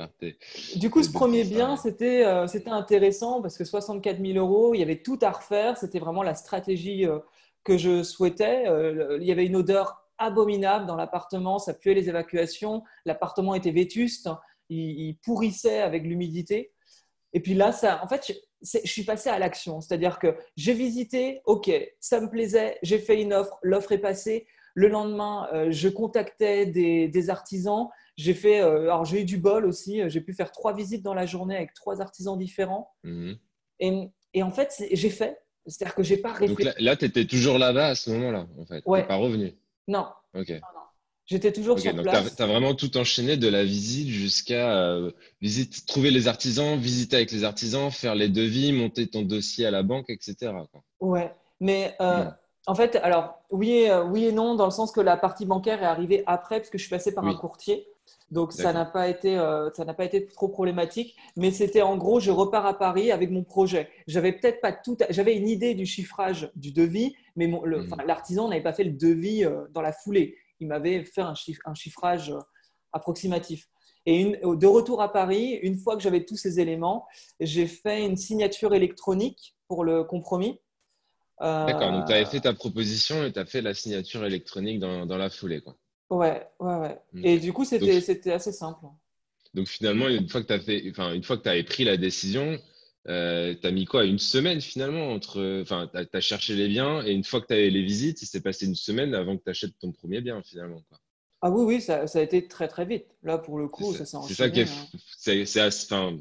du 0.76 0.90
coup, 0.90 1.04
ce 1.04 1.12
premier 1.12 1.44
bien, 1.44 1.76
c'était 1.76 2.26
euh, 2.26 2.48
c'était 2.48 2.70
intéressant 2.70 3.42
parce 3.42 3.58
que 3.58 3.66
64 3.66 4.24
000 4.26 4.38
euros, 4.38 4.74
il 4.74 4.80
y 4.80 4.84
avait 4.84 5.02
tout 5.02 5.20
à 5.22 5.32
refaire. 5.32 5.78
C'était 5.78 6.00
vraiment 6.00 6.24
la 6.24 6.36
stratégie 6.36 7.06
euh, 7.06 7.20
que 7.64 7.78
je 7.78 8.02
souhaitais. 8.02 8.66
il 9.20 9.24
y 9.24 9.32
avait 9.32 9.46
une 9.46 9.56
odeur 9.56 10.08
abominable 10.18 10.86
dans 10.86 10.96
l'appartement, 10.96 11.60
ça 11.60 11.74
puait 11.74 11.94
les 11.94 12.10
évacuations. 12.10 12.84
L'appartement 13.06 13.54
était 13.56 13.72
vétuste, 13.72 14.30
il 14.70 15.16
pourrissait 15.24 15.82
avec 15.82 16.04
l'humidité. 16.04 16.72
Et 17.34 17.40
puis 17.40 17.54
là, 17.54 17.72
ça, 17.72 18.04
en 18.04 18.08
fait, 18.08 18.34
je, 18.62 18.80
suis 18.86 19.04
passé 19.04 19.30
à 19.30 19.40
l'action. 19.40 19.82
C'est-à-dire 19.82 20.20
que 20.20 20.36
j'ai 20.56 20.74
visité, 20.74 21.42
OK, 21.46 21.72
ça 22.00 22.20
me 22.20 22.30
plaisait, 22.30 22.78
j'ai 22.84 23.00
fait 23.00 23.22
une 23.22 23.34
offre, 23.34 23.58
l'offre 23.62 23.92
est 23.92 24.00
passée. 24.00 24.48
Le 24.74 24.88
lendemain, 24.88 25.50
euh, 25.54 25.68
je 25.70 25.90
contactais 25.90 26.66
des, 26.66 27.30
artisans. 27.30 27.90
J'ai 28.16 28.34
fait, 28.34 28.62
euh, 28.62 28.84
alors 28.84 29.04
j'ai 29.04 29.22
eu 29.22 29.26
du 29.26 29.38
bol 29.38 29.66
aussi. 29.66 30.02
J'ai 30.10 30.22
pu 30.22 30.34
faire 30.34 30.52
trois 30.52 30.74
visites 30.74 31.04
dans 31.04 31.14
la 31.14 31.26
journée 31.26 31.58
avec 31.58 31.74
trois 31.74 32.02
artisans 32.02 32.38
différents. 32.38 32.94
Mhm. 33.04 33.38
Et, 33.80 34.44
en 34.44 34.52
fait, 34.52 34.84
j'ai 34.92 35.10
fait. 35.10 35.42
C'est-à-dire 35.68 35.96
que 35.96 36.04
j'ai 36.04 36.18
pas 36.18 36.32
réfléchi. 36.32 36.64
Donc 36.64 36.80
là, 36.80 36.96
tu 36.96 37.06
étais 37.06 37.26
toujours 37.26 37.58
là-bas 37.58 37.90
à 37.90 37.96
ce 37.96 38.10
moment-là, 38.12 38.48
en 38.58 38.66
fait. 38.66 38.82
Ouais. 38.86 39.06
pas 39.06 39.16
revenu. 39.16 39.54
Non. 39.88 40.08
Ok. 40.34 40.50
non. 40.50 40.81
J'étais 41.32 41.54
toujours 41.54 41.80
sur 41.80 41.94
donc 41.94 42.04
place. 42.04 42.36
Tu 42.36 42.44
as, 42.44 42.46
vraiment 42.46 42.76
tout 42.76 42.98
enchaîné 42.98 43.38
de 43.38 43.48
la 43.48 43.64
visite 43.64 44.10
jusqu'à 44.10 44.78
euh, 44.84 45.12
trouver 45.88 46.12
les 46.12 46.28
artisans, 46.28 46.78
visiter 46.78 47.16
avec 47.16 47.32
les 47.32 47.46
artisans, 47.46 47.90
faire 47.90 48.16
les 48.16 48.28
devis, 48.28 48.74
monter 48.74 49.08
ton 49.08 49.22
dossier 49.22 49.66
à 49.66 49.72
la 49.72 49.82
banque, 49.82 50.10
etc. 50.10 50.52
Ouais, 51.00 51.32
mais 51.62 51.96
euh, 52.02 52.26
en 52.68 52.76
fait, 52.76 52.98
alors 52.98 53.40
oui 53.50 53.72
et, 53.72 53.92
euh, 53.92 54.04
oui 54.04 54.26
et 54.26 54.34
non, 54.34 54.56
dans 54.56 54.66
le 54.66 54.72
sens 54.72 54.92
que 54.92 55.00
la 55.00 55.16
partie 55.16 55.46
bancaire 55.46 55.82
est 55.82 55.86
arrivée 55.86 56.24
après, 56.26 56.58
parce 56.58 56.70
que 56.70 56.78
je 56.78 56.84
suis 56.84 56.90
passé 56.90 57.14
par 57.14 57.26
un 57.26 57.34
courtier. 57.34 57.88
Donc 58.30 58.52
ça 58.52 58.74
n'a 58.74 58.84
pas 58.84 59.08
été 59.08 59.36
ça 59.74 59.86
n'a 59.86 59.94
pas 59.94 60.04
été 60.04 60.26
trop 60.26 60.50
problématique, 60.50 61.16
mais 61.38 61.52
c'était 61.52 61.82
en 61.82 61.96
gros 61.96 62.20
je 62.20 62.32
repars 62.32 62.66
à 62.66 62.78
Paris 62.78 63.10
avec 63.10 63.32
mon 63.32 63.44
projet. 63.44 63.88
J'avais 64.08 64.34
peut-être 64.34 64.60
pas 64.60 64.74
tout, 64.74 64.98
j'avais 65.10 65.36
une 65.38 65.48
idée 65.48 65.76
du 65.76 65.86
chiffrage 65.86 66.52
du 66.56 66.74
devis, 66.74 67.16
mais 67.38 67.48
mmh. 67.48 67.62
l'artisan 68.06 68.50
n'avait 68.50 68.64
pas 68.64 68.74
fait 68.74 68.84
le 68.84 68.92
devis 68.92 69.46
dans 69.74 69.82
la 69.82 69.94
foulée 69.94 70.36
il 70.62 70.68
m'avait 70.68 71.04
fait 71.04 71.22
un, 71.22 71.34
un, 71.66 71.74
chiffrage 71.74 72.30
euh, 72.30 72.40
approximatif. 72.94 73.68
Et 74.06 74.40
de 74.44 74.68
retour 74.68 75.02
à 75.02 75.12
Paris, 75.12 75.60
une 75.62 75.78
fois 75.78 75.96
que 75.96 76.02
j'avais 76.02 76.24
tous 76.24 76.38
ces 76.38 76.60
éléments, 76.60 77.06
j'ai 77.40 77.68
fait 77.68 78.06
une 78.06 78.18
signature 78.18 78.74
électronique 78.74 79.56
pour 79.68 79.84
le 79.84 80.04
compromis. 80.04 80.60
Euh, 81.42 81.66
D'accord, 81.66 81.92
donc 81.92 82.06
tu 82.06 82.14
avais 82.14 82.26
fait 82.26 82.40
ta 82.40 82.54
proposition 82.54 83.24
et 83.26 83.32
tu 83.32 83.40
as 83.40 83.46
fait 83.46 83.62
la 83.62 83.74
signature 83.74 84.26
électronique 84.26 84.80
dans, 84.80 85.06
dans 85.06 85.18
la 85.18 85.30
foulée. 85.30 85.62
Quoi. 85.62 85.76
Ouais, 86.10 86.48
ouais, 86.60 86.76
ouais. 86.78 87.02
Et 87.24 87.40
du 87.40 87.54
coup, 87.54 87.64
c'était 87.66 88.32
assez 88.32 88.52
simple. 88.52 88.86
Donc 89.54 89.68
finalement, 89.68 90.08
une 90.08 90.30
fois 90.30 90.42
que 90.42 90.48
tu 90.48 90.54
as 90.54 90.60
fait, 90.60 90.84
enfin, 90.90 91.14
une 91.14 91.24
fois 91.24 91.38
que 91.38 91.44
tu 91.44 91.50
avais 91.50 91.64
pris 91.64 91.84
la 91.84 91.98
décision, 91.98 92.58
euh, 93.08 93.56
tu 93.60 93.66
as 93.66 93.72
mis 93.72 93.86
quoi 93.86 94.06
Une 94.06 94.20
semaine 94.20 94.62
finalement 94.62 95.12
entre. 95.12 95.62
Enfin, 95.62 95.90
tu 95.92 96.18
as, 96.18 96.22
cherché 96.22 96.56
les 96.56 96.68
biens 96.68 97.04
et 97.04 97.12
une 97.12 97.24
fois 97.24 97.42
que 97.42 97.48
tu 97.48 97.54
avais 97.54 97.70
les 97.70 97.84
visites, 97.84 98.22
il 98.22 98.28
s'est 98.28 98.42
passé 98.42 98.66
une 98.66 98.76
semaine 98.76 99.16
avant 99.16 99.38
que 99.38 99.44
tu 99.44 99.50
achètes 99.50 99.78
ton 99.80 99.92
premier 99.92 100.22
bien 100.22 100.42
finalement. 100.44 100.82
Quoi. 100.90 101.00
Ah 101.42 101.50
oui, 101.50 101.64
oui, 101.66 101.82
ça, 101.82 102.06
ça, 102.06 102.20
a 102.20 102.22
été 102.22 102.48
très 102.48 102.68
très 102.68 102.86
vite. 102.86 103.08
Là, 103.24 103.40
pour 103.40 103.58
le 103.58 103.68
coup, 103.68 103.94
ça, 103.94 104.06
s'est 104.06 104.18
C'est 104.28 104.36
ça 104.36 104.50
qui 104.50 104.62
est. 104.62 105.92
Hein. 105.92 106.18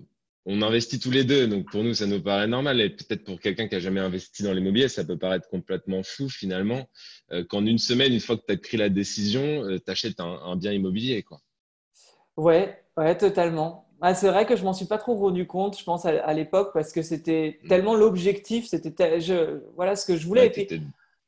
on 0.47 0.63
investit 0.63 0.99
tous 0.99 1.11
les 1.11 1.25
deux, 1.25 1.47
donc 1.47 1.71
pour 1.71 1.85
nous, 1.85 1.93
ça 1.93 2.07
nous 2.07 2.23
paraît 2.23 2.47
normal. 2.47 2.81
Et 2.81 2.89
peut-être 2.89 3.25
pour 3.25 3.39
quelqu'un 3.39 3.69
qui 3.69 3.75
a 3.75 3.81
jamais 3.81 4.01
investi 4.01 4.43
dans 4.43 4.55
l'immobilier, 4.55 4.89
ça 4.89 5.05
peut 5.05 5.19
paraître 5.19 5.51
complètement 5.51 6.03
fou 6.03 6.31
finalement. 6.31 6.89
Euh, 7.33 7.45
qu'en 7.45 7.67
une 7.67 7.79
semaine, 7.79 8.15
une 8.15 8.21
fois 8.21 8.39
que 8.39 8.45
tu 8.47 8.55
as 8.55 8.57
pris 8.57 8.79
la 8.79 8.89
décision, 8.89 9.65
euh, 9.65 9.79
tu 9.79 9.91
achètes 9.91 10.21
un, 10.21 10.41
un, 10.43 10.57
bien 10.57 10.73
immobilier. 10.73 11.23
Quoi. 11.23 11.43
Ouais, 12.39 12.83
ouais, 12.97 13.19
totalement. 13.19 13.90
Ah, 14.01 14.15
c'est 14.15 14.29
vrai 14.29 14.47
que 14.47 14.57
je 14.57 14.65
m'en 14.65 14.73
suis 14.73 14.87
pas 14.87 14.99
trop 14.99 15.15
rendu 15.15 15.47
compte, 15.47 15.79
je 15.79 15.85
pense, 15.85 16.07
à, 16.07 16.33
l'époque, 16.33 16.71
parce 16.73 16.93
que 16.93 17.03
c'était 17.03 17.59
mm. 17.63 17.69
tellement 17.69 17.95
l'objectif, 17.95 18.67
c'était 18.67 19.21
je, 19.21 19.61
voilà 19.77 19.97
ce 19.97 20.07
que 20.07 20.17
je 20.17 20.27
voulais. 20.27 20.43
Ouais, 20.43 20.69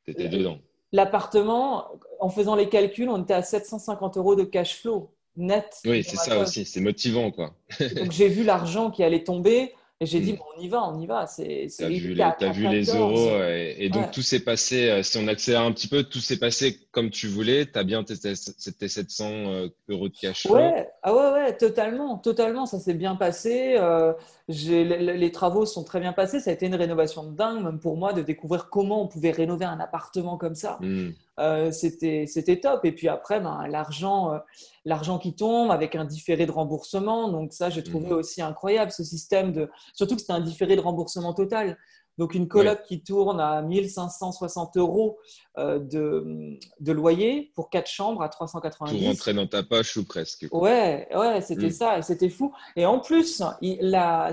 étais 0.07 0.27
dedans. 0.27 0.57
L'appartement, 0.91 1.87
en 2.19 2.29
faisant 2.29 2.55
les 2.55 2.69
calculs, 2.69 3.09
on 3.09 3.21
était 3.21 3.33
à 3.33 3.43
750 3.43 4.17
euros 4.17 4.35
de 4.35 4.43
cash 4.43 4.79
flow 4.81 5.11
net. 5.35 5.79
Oui, 5.85 6.03
c'est 6.03 6.17
ça 6.17 6.39
aussi, 6.39 6.65
c'est 6.65 6.81
motivant. 6.81 7.31
quoi. 7.31 7.55
Donc 7.95 8.11
j'ai 8.11 8.27
vu 8.27 8.43
l'argent 8.43 8.91
qui 8.91 9.03
allait 9.03 9.23
tomber 9.23 9.73
Et 10.03 10.05
j'ai 10.05 10.19
dit, 10.19 10.33
hmm. 10.33 10.39
on 10.57 10.61
y 10.61 10.67
va, 10.67 10.83
on 10.83 10.99
y 10.99 11.05
va. 11.05 11.25
Tu 11.33 11.43
as 11.79 11.87
vu, 11.87 12.67
les, 12.67 12.83
euros. 12.93 13.41
Et, 13.41 13.89
donc, 13.89 14.11
tout 14.11 14.21
s'est 14.21 14.41
passé, 14.41 14.89
euh, 14.89 15.01
si 15.01 15.17
on 15.17 15.29
accélère 15.29 15.61
un 15.61 15.71
petit 15.71 15.87
peu, 15.87 16.03
tout 16.03 16.19
s'est 16.19 16.37
passé 16.37 16.77
comme 16.91 17.09
tu 17.09 17.27
voulais. 17.27 17.65
Tu 17.65 17.79
as 17.79 17.85
bien 17.85 18.03
tes 18.03 18.15
700 18.15 19.25
euh, 19.29 19.69
euros 19.87 20.09
de 20.09 20.13
cash 20.13 20.45
Ouais, 20.47 20.89
ah 21.03 21.15
ouais, 21.15 21.31
ouais, 21.31 21.55
totalement. 21.55 22.17
Totalement, 22.17 22.65
ça 22.65 22.79
s'est 22.79 22.93
bien 22.93 23.15
passé. 23.15 23.75
Euh, 23.77 24.11
les, 24.49 24.83
les, 24.83 25.31
travaux 25.31 25.65
sont 25.65 25.85
très 25.85 26.01
bien 26.01 26.11
passés. 26.11 26.41
Ça 26.41 26.49
a 26.49 26.53
été 26.53 26.65
une 26.65 26.75
rénovation 26.75 27.23
de 27.23 27.33
dingue, 27.33 27.63
même 27.63 27.79
pour 27.79 27.95
moi, 27.95 28.11
de 28.11 28.21
découvrir 28.21 28.69
comment 28.69 29.03
on 29.03 29.07
pouvait 29.07 29.31
rénover 29.31 29.63
un 29.63 29.79
appartement 29.79 30.35
comme 30.35 30.55
ça. 30.55 30.79
Hmm. 30.81 31.11
Euh, 31.39 31.71
c'était 31.71 32.59
top. 32.59 32.85
Et 32.85 32.91
puis 32.91 33.07
après, 33.07 33.39
ben, 33.39 33.67
l'argent, 33.67 34.33
euh, 34.33 34.37
l'argent 34.85 35.17
qui 35.17 35.35
tombe 35.35 35.71
avec 35.71 35.95
un 35.95 36.05
différé 36.05 36.45
de 36.45 36.51
remboursement. 36.51 37.29
Donc 37.29 37.53
ça, 37.53 37.69
j'ai 37.69 37.83
trouvé 37.83 38.07
mhm. 38.07 38.17
aussi 38.17 38.41
incroyable 38.41 38.91
ce 38.91 39.03
système 39.03 39.51
de. 39.51 39.69
Surtout 39.93 40.15
que 40.15 40.21
c'était 40.21 40.33
un 40.33 40.41
différé 40.41 40.75
de 40.75 40.81
remboursement 40.81 41.33
total. 41.33 41.77
Donc 42.19 42.35
une 42.35 42.47
coloc 42.47 42.83
qui 42.83 43.01
tourne 43.01 43.39
à 43.39 43.63
1560 43.63 44.77
euros 44.77 45.17
euh, 45.57 45.79
de, 45.79 46.59
de, 46.79 46.91
loyer 46.91 47.51
pour 47.55 47.71
quatre 47.71 47.89
chambres 47.89 48.21
à 48.21 48.29
390. 48.29 48.99
Tout 48.99 49.05
rentrer 49.07 49.33
dans 49.33 49.47
ta 49.47 49.63
poche 49.63 49.97
ou 49.97 50.05
presque. 50.05 50.45
Ouais, 50.51 51.07
ouais, 51.15 51.41
c'était 51.41 51.67
mm. 51.67 51.71
ça, 51.71 52.01
c'était 52.03 52.29
fou. 52.29 52.53
Et 52.75 52.85
en 52.85 52.99
plus, 52.99 53.41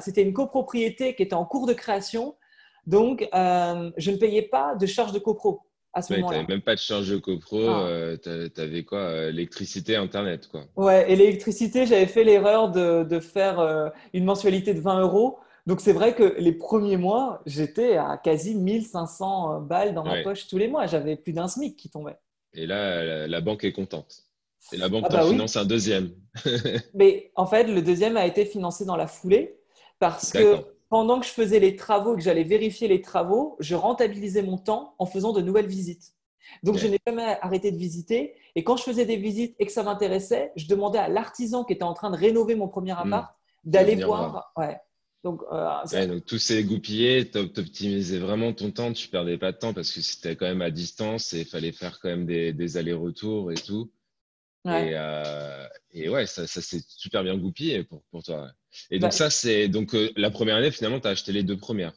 c'était 0.00 0.20
une 0.20 0.34
copropriété 0.34 1.14
qui 1.14 1.22
était 1.22 1.34
en 1.34 1.46
cours 1.46 1.66
de 1.66 1.72
création, 1.72 2.36
donc 2.86 3.26
je 3.32 4.10
ne 4.10 4.16
payais 4.18 4.42
pas 4.42 4.74
de 4.74 4.84
charges 4.84 5.12
de 5.12 5.18
copro 5.18 5.62
à 5.92 6.02
ce 6.02 6.14
moment-là. 6.14 6.44
même 6.48 6.60
pas 6.60 6.74
de 6.74 6.80
charge 6.80 7.08
de 7.08 7.16
copro, 7.16 7.66
ah. 7.68 7.86
euh, 7.86 8.16
tu 8.54 8.60
avais 8.60 8.84
quoi 8.84 8.98
euh, 8.98 9.28
Électricité, 9.30 9.96
Internet, 9.96 10.48
quoi. 10.48 10.64
Ouais, 10.76 11.10
et 11.10 11.16
l'électricité, 11.16 11.86
j'avais 11.86 12.06
fait 12.06 12.24
l'erreur 12.24 12.70
de, 12.70 13.04
de, 13.04 13.20
faire 13.20 13.58
euh, 13.58 13.88
une 14.12 14.24
mensualité 14.24 14.74
de 14.74 14.80
20 14.80 15.00
euros. 15.00 15.38
Donc 15.66 15.80
c'est 15.80 15.92
vrai 15.92 16.14
que 16.14 16.36
les 16.38 16.52
premiers 16.52 16.96
mois, 16.96 17.42
j'étais 17.44 17.96
à 17.96 18.16
quasi 18.22 18.54
1500 18.54 19.60
balles 19.60 19.94
dans 19.94 20.04
ma 20.04 20.22
poche 20.22 20.48
tous 20.48 20.58
les 20.58 20.68
mois. 20.68 20.86
J'avais 20.86 21.16
plus 21.16 21.32
d'un 21.32 21.48
SMIC 21.48 21.76
qui 21.76 21.90
tombait. 21.90 22.16
Et 22.54 22.66
là, 22.66 23.26
la, 23.26 23.40
banque 23.40 23.64
est 23.64 23.72
contente. 23.72 24.24
Et 24.72 24.76
la 24.76 24.88
banque 24.88 25.04
ah 25.08 25.12
bah 25.12 25.26
finance 25.26 25.56
un 25.56 25.64
deuxième. 25.64 26.12
Mais 26.94 27.30
en 27.36 27.46
fait, 27.46 27.64
le 27.64 27.82
deuxième 27.82 28.16
a 28.16 28.26
été 28.26 28.46
financé 28.46 28.84
dans 28.84 28.96
la 28.96 29.06
foulée 29.06 29.58
parce 29.98 30.32
que 30.32 30.56
pendant 30.90 31.20
que 31.20 31.26
je 31.26 31.30
faisais 31.30 31.60
les 31.60 31.76
travaux 31.76 32.14
et 32.14 32.16
que 32.16 32.22
j'allais 32.22 32.44
vérifier 32.44 32.88
les 32.88 33.00
travaux, 33.00 33.56
je 33.60 33.74
rentabilisais 33.74 34.42
mon 34.42 34.58
temps 34.58 34.96
en 34.98 35.06
faisant 35.06 35.32
de 35.32 35.40
nouvelles 35.40 35.68
visites. 35.68 36.14
Donc, 36.64 36.78
je 36.78 36.88
n'ai 36.88 36.98
jamais 37.06 37.38
arrêté 37.42 37.70
de 37.70 37.76
visiter. 37.76 38.34
Et 38.56 38.64
quand 38.64 38.76
je 38.76 38.82
faisais 38.82 39.06
des 39.06 39.16
visites 39.16 39.54
et 39.60 39.66
que 39.66 39.72
ça 39.72 39.84
m'intéressait, 39.84 40.50
je 40.56 40.66
demandais 40.66 40.98
à 40.98 41.08
l'artisan 41.08 41.64
qui 41.64 41.72
était 41.72 41.84
en 41.84 41.94
train 41.94 42.10
de 42.10 42.16
rénover 42.16 42.56
mon 42.56 42.66
premier 42.66 42.92
hmm. 42.92 43.12
appart 43.12 43.34
d'aller 43.64 43.94
voir. 44.04 44.52
Ouais. 44.56 44.76
Donc, 45.22 45.42
euh, 45.52 46.06
donc, 46.08 46.24
tout 46.24 46.38
s'est 46.38 46.56
égoupillé, 46.56 47.30
tu 47.30 47.38
optimisais 47.38 48.18
vraiment 48.18 48.52
ton 48.52 48.72
temps, 48.72 48.92
tu 48.92 49.08
perdais 49.08 49.38
pas 49.38 49.52
de 49.52 49.58
temps 49.58 49.74
parce 49.74 49.92
que 49.92 50.00
c'était 50.00 50.34
quand 50.34 50.46
même 50.46 50.62
à 50.62 50.70
distance 50.70 51.34
et 51.34 51.40
il 51.40 51.44
fallait 51.44 51.72
faire 51.72 52.00
quand 52.00 52.08
même 52.08 52.26
des, 52.26 52.52
des 52.52 52.76
allers-retours 52.78 53.52
et 53.52 53.56
tout. 53.56 53.92
Et, 54.66 54.92
euh, 54.94 55.66
et, 55.92 56.08
ouais, 56.08 56.26
ça, 56.26 56.46
ça 56.46 56.60
s'est 56.60 56.82
super 56.86 57.22
bien 57.22 57.36
goupillé 57.36 57.84
pour, 57.84 58.02
pour 58.10 58.22
toi. 58.22 58.50
Et 58.90 58.98
donc, 58.98 59.12
ça, 59.12 59.30
c'est 59.30 59.68
donc 59.68 59.94
euh, 59.94 60.10
la 60.16 60.30
première 60.30 60.56
année, 60.56 60.70
finalement, 60.70 61.00
tu 61.00 61.08
as 61.08 61.12
acheté 61.12 61.32
les 61.32 61.42
deux 61.42 61.56
premières. 61.56 61.94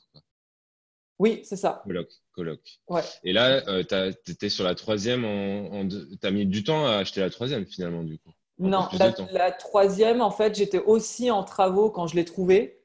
Oui, 1.20 1.42
c'est 1.44 1.58
ça. 1.58 1.82
Coloc. 1.86 2.10
coloc. 2.34 2.60
Ouais. 2.88 3.02
Et 3.24 3.34
là, 3.34 3.62
euh, 3.68 3.84
tu 3.84 4.32
étais 4.32 4.50
sur 4.50 4.64
la 4.64 4.76
troisième. 4.76 5.26
En, 5.26 5.88
Tu 5.88 6.18
as 6.24 6.32
mis 6.32 6.46
du 6.46 6.64
temps 6.64 6.86
à 6.86 6.96
acheter 6.96 7.22
la 7.22 7.30
troisième, 7.30 7.66
finalement, 7.66 8.04
du 8.04 8.18
coup. 8.18 8.32
Non, 8.60 8.88
la, 8.98 9.14
la, 9.32 9.52
troisième, 9.52 10.22
en 10.22 10.32
fait, 10.32 10.56
j'étais 10.56 10.80
aussi 10.80 11.32
en 11.32 11.44
travaux 11.44 11.90
quand 11.90 12.08
je 12.08 12.16
l'ai 12.16 12.26
trouvée. 12.26 12.80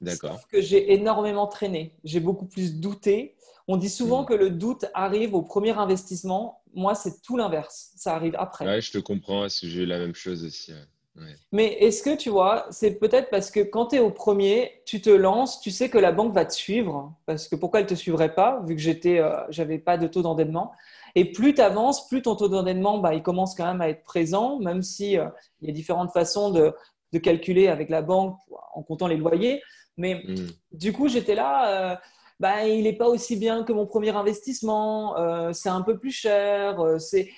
D'accord. 0.00 0.34
Sauf 0.34 0.46
que 0.46 0.60
j'ai 0.60 0.92
énormément 0.92 1.46
traîné. 1.46 1.94
J'ai 2.04 2.20
beaucoup 2.20 2.46
plus 2.46 2.78
douté. 2.78 3.36
On 3.66 3.76
dit 3.76 3.90
souvent 3.90 4.22
hmm. 4.22 4.26
que 4.26 4.34
le 4.34 4.50
doute 4.50 4.86
arrive 4.94 5.34
au 5.34 5.42
premier 5.42 5.72
investissement. 5.72 6.57
Moi, 6.74 6.94
c'est 6.94 7.22
tout 7.22 7.36
l'inverse. 7.36 7.92
Ça 7.96 8.14
arrive 8.14 8.34
après. 8.38 8.66
Ouais, 8.66 8.80
je 8.80 8.92
te 8.92 8.98
comprends. 8.98 9.46
J'ai 9.48 9.82
eu 9.82 9.86
la 9.86 9.98
même 9.98 10.14
chose 10.14 10.44
aussi. 10.44 10.72
Mais 11.52 11.74
est-ce 11.80 12.02
que 12.02 12.16
tu 12.16 12.30
vois, 12.30 12.66
c'est 12.70 12.98
peut-être 12.98 13.30
parce 13.30 13.50
que 13.50 13.60
quand 13.60 13.86
tu 13.86 13.96
es 13.96 13.98
au 13.98 14.10
premier, 14.10 14.82
tu 14.84 15.00
te 15.00 15.10
lances, 15.10 15.60
tu 15.60 15.70
sais 15.70 15.88
que 15.88 15.98
la 15.98 16.12
banque 16.12 16.34
va 16.34 16.44
te 16.44 16.52
suivre, 16.52 17.14
parce 17.26 17.48
que 17.48 17.56
pourquoi 17.56 17.80
elle 17.80 17.86
ne 17.86 17.90
te 17.90 17.94
suivrait 17.94 18.34
pas, 18.34 18.62
vu 18.66 18.74
que 18.76 18.80
j'étais, 18.80 19.18
euh, 19.18 19.36
j'avais 19.48 19.78
pas 19.78 19.96
de 19.96 20.06
taux 20.06 20.22
d'endettement. 20.22 20.72
Et 21.14 21.24
plus 21.32 21.54
tu 21.54 21.60
avances, 21.60 22.06
plus 22.08 22.22
ton 22.22 22.36
taux 22.36 22.48
d'endettement, 22.48 22.98
bah, 22.98 23.14
il 23.14 23.22
commence 23.22 23.54
quand 23.54 23.66
même 23.66 23.80
à 23.80 23.88
être 23.88 24.04
présent, 24.04 24.58
même 24.58 24.82
si 24.82 25.18
euh, 25.18 25.26
il 25.60 25.68
y 25.68 25.70
a 25.70 25.74
différentes 25.74 26.12
façons 26.12 26.50
de, 26.50 26.72
de, 27.12 27.18
calculer 27.18 27.68
avec 27.68 27.88
la 27.88 28.02
banque 28.02 28.38
en 28.74 28.82
comptant 28.82 29.08
les 29.08 29.16
loyers. 29.16 29.62
Mais 29.96 30.22
hmm. 30.26 30.46
du 30.72 30.92
coup, 30.92 31.08
j'étais 31.08 31.34
là. 31.34 31.92
Euh, 31.92 31.96
bah, 32.40 32.66
il 32.66 32.84
n'est 32.84 32.96
pas 32.96 33.08
aussi 33.08 33.36
bien 33.36 33.64
que 33.64 33.72
mon 33.72 33.86
premier 33.86 34.10
investissement, 34.10 35.16
c'est 35.52 35.68
un 35.68 35.82
peu 35.82 35.98
plus 35.98 36.12
cher, 36.12 36.78
c'est 36.98 37.28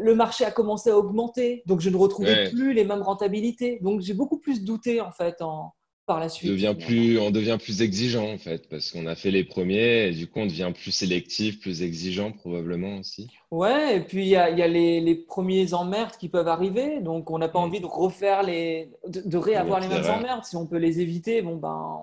le 0.00 0.14
marché 0.14 0.44
a 0.44 0.50
commencé 0.50 0.90
à 0.90 0.98
augmenter, 0.98 1.62
donc 1.66 1.80
je 1.80 1.90
ne 1.90 1.96
retrouvais 1.96 2.50
plus 2.50 2.74
les 2.74 2.84
mêmes 2.84 3.02
rentabilités. 3.02 3.78
Donc 3.82 4.00
j'ai 4.00 4.14
beaucoup 4.14 4.38
plus 4.38 4.62
douté 4.62 5.00
en 5.00 5.10
fait 5.10 5.40
en, 5.40 5.72
par 6.06 6.20
la 6.20 6.28
suite. 6.28 6.50
On 6.50 6.52
devient 6.52 6.74
plus, 6.78 7.18
on 7.18 7.30
devient 7.30 7.56
plus 7.60 7.82
exigeant 7.82 8.30
en 8.30 8.38
fait, 8.38 8.68
parce 8.68 8.90
qu'on 8.90 9.06
a 9.06 9.14
fait 9.14 9.30
les 9.30 9.44
premiers, 9.44 10.08
et 10.08 10.10
du 10.10 10.26
coup 10.26 10.40
on 10.40 10.46
devient 10.46 10.72
plus 10.74 10.90
sélectif, 10.90 11.60
plus 11.60 11.82
exigeant 11.82 12.32
probablement 12.32 12.98
aussi. 12.98 13.30
Ouais, 13.50 13.96
et 13.96 14.00
puis 14.00 14.22
il 14.22 14.28
y 14.28 14.36
a, 14.36 14.50
y 14.50 14.62
a 14.62 14.68
les, 14.68 15.00
les, 15.00 15.14
premiers 15.14 15.72
emmerdes 15.72 16.16
qui 16.18 16.28
peuvent 16.28 16.48
arriver, 16.48 17.00
donc 17.00 17.30
on 17.30 17.38
n'a 17.38 17.48
pas 17.48 17.58
envie 17.58 17.80
de 17.80 17.86
refaire 17.86 18.42
les, 18.42 18.90
de, 19.06 19.38
réavoir 19.38 19.80
les 19.80 19.88
mêmes 19.88 20.10
emmerdes. 20.10 20.44
Si 20.44 20.56
on 20.56 20.66
peut 20.66 20.78
les 20.78 21.00
éviter, 21.00 21.42
bon 21.42 21.56
ben 21.56 22.00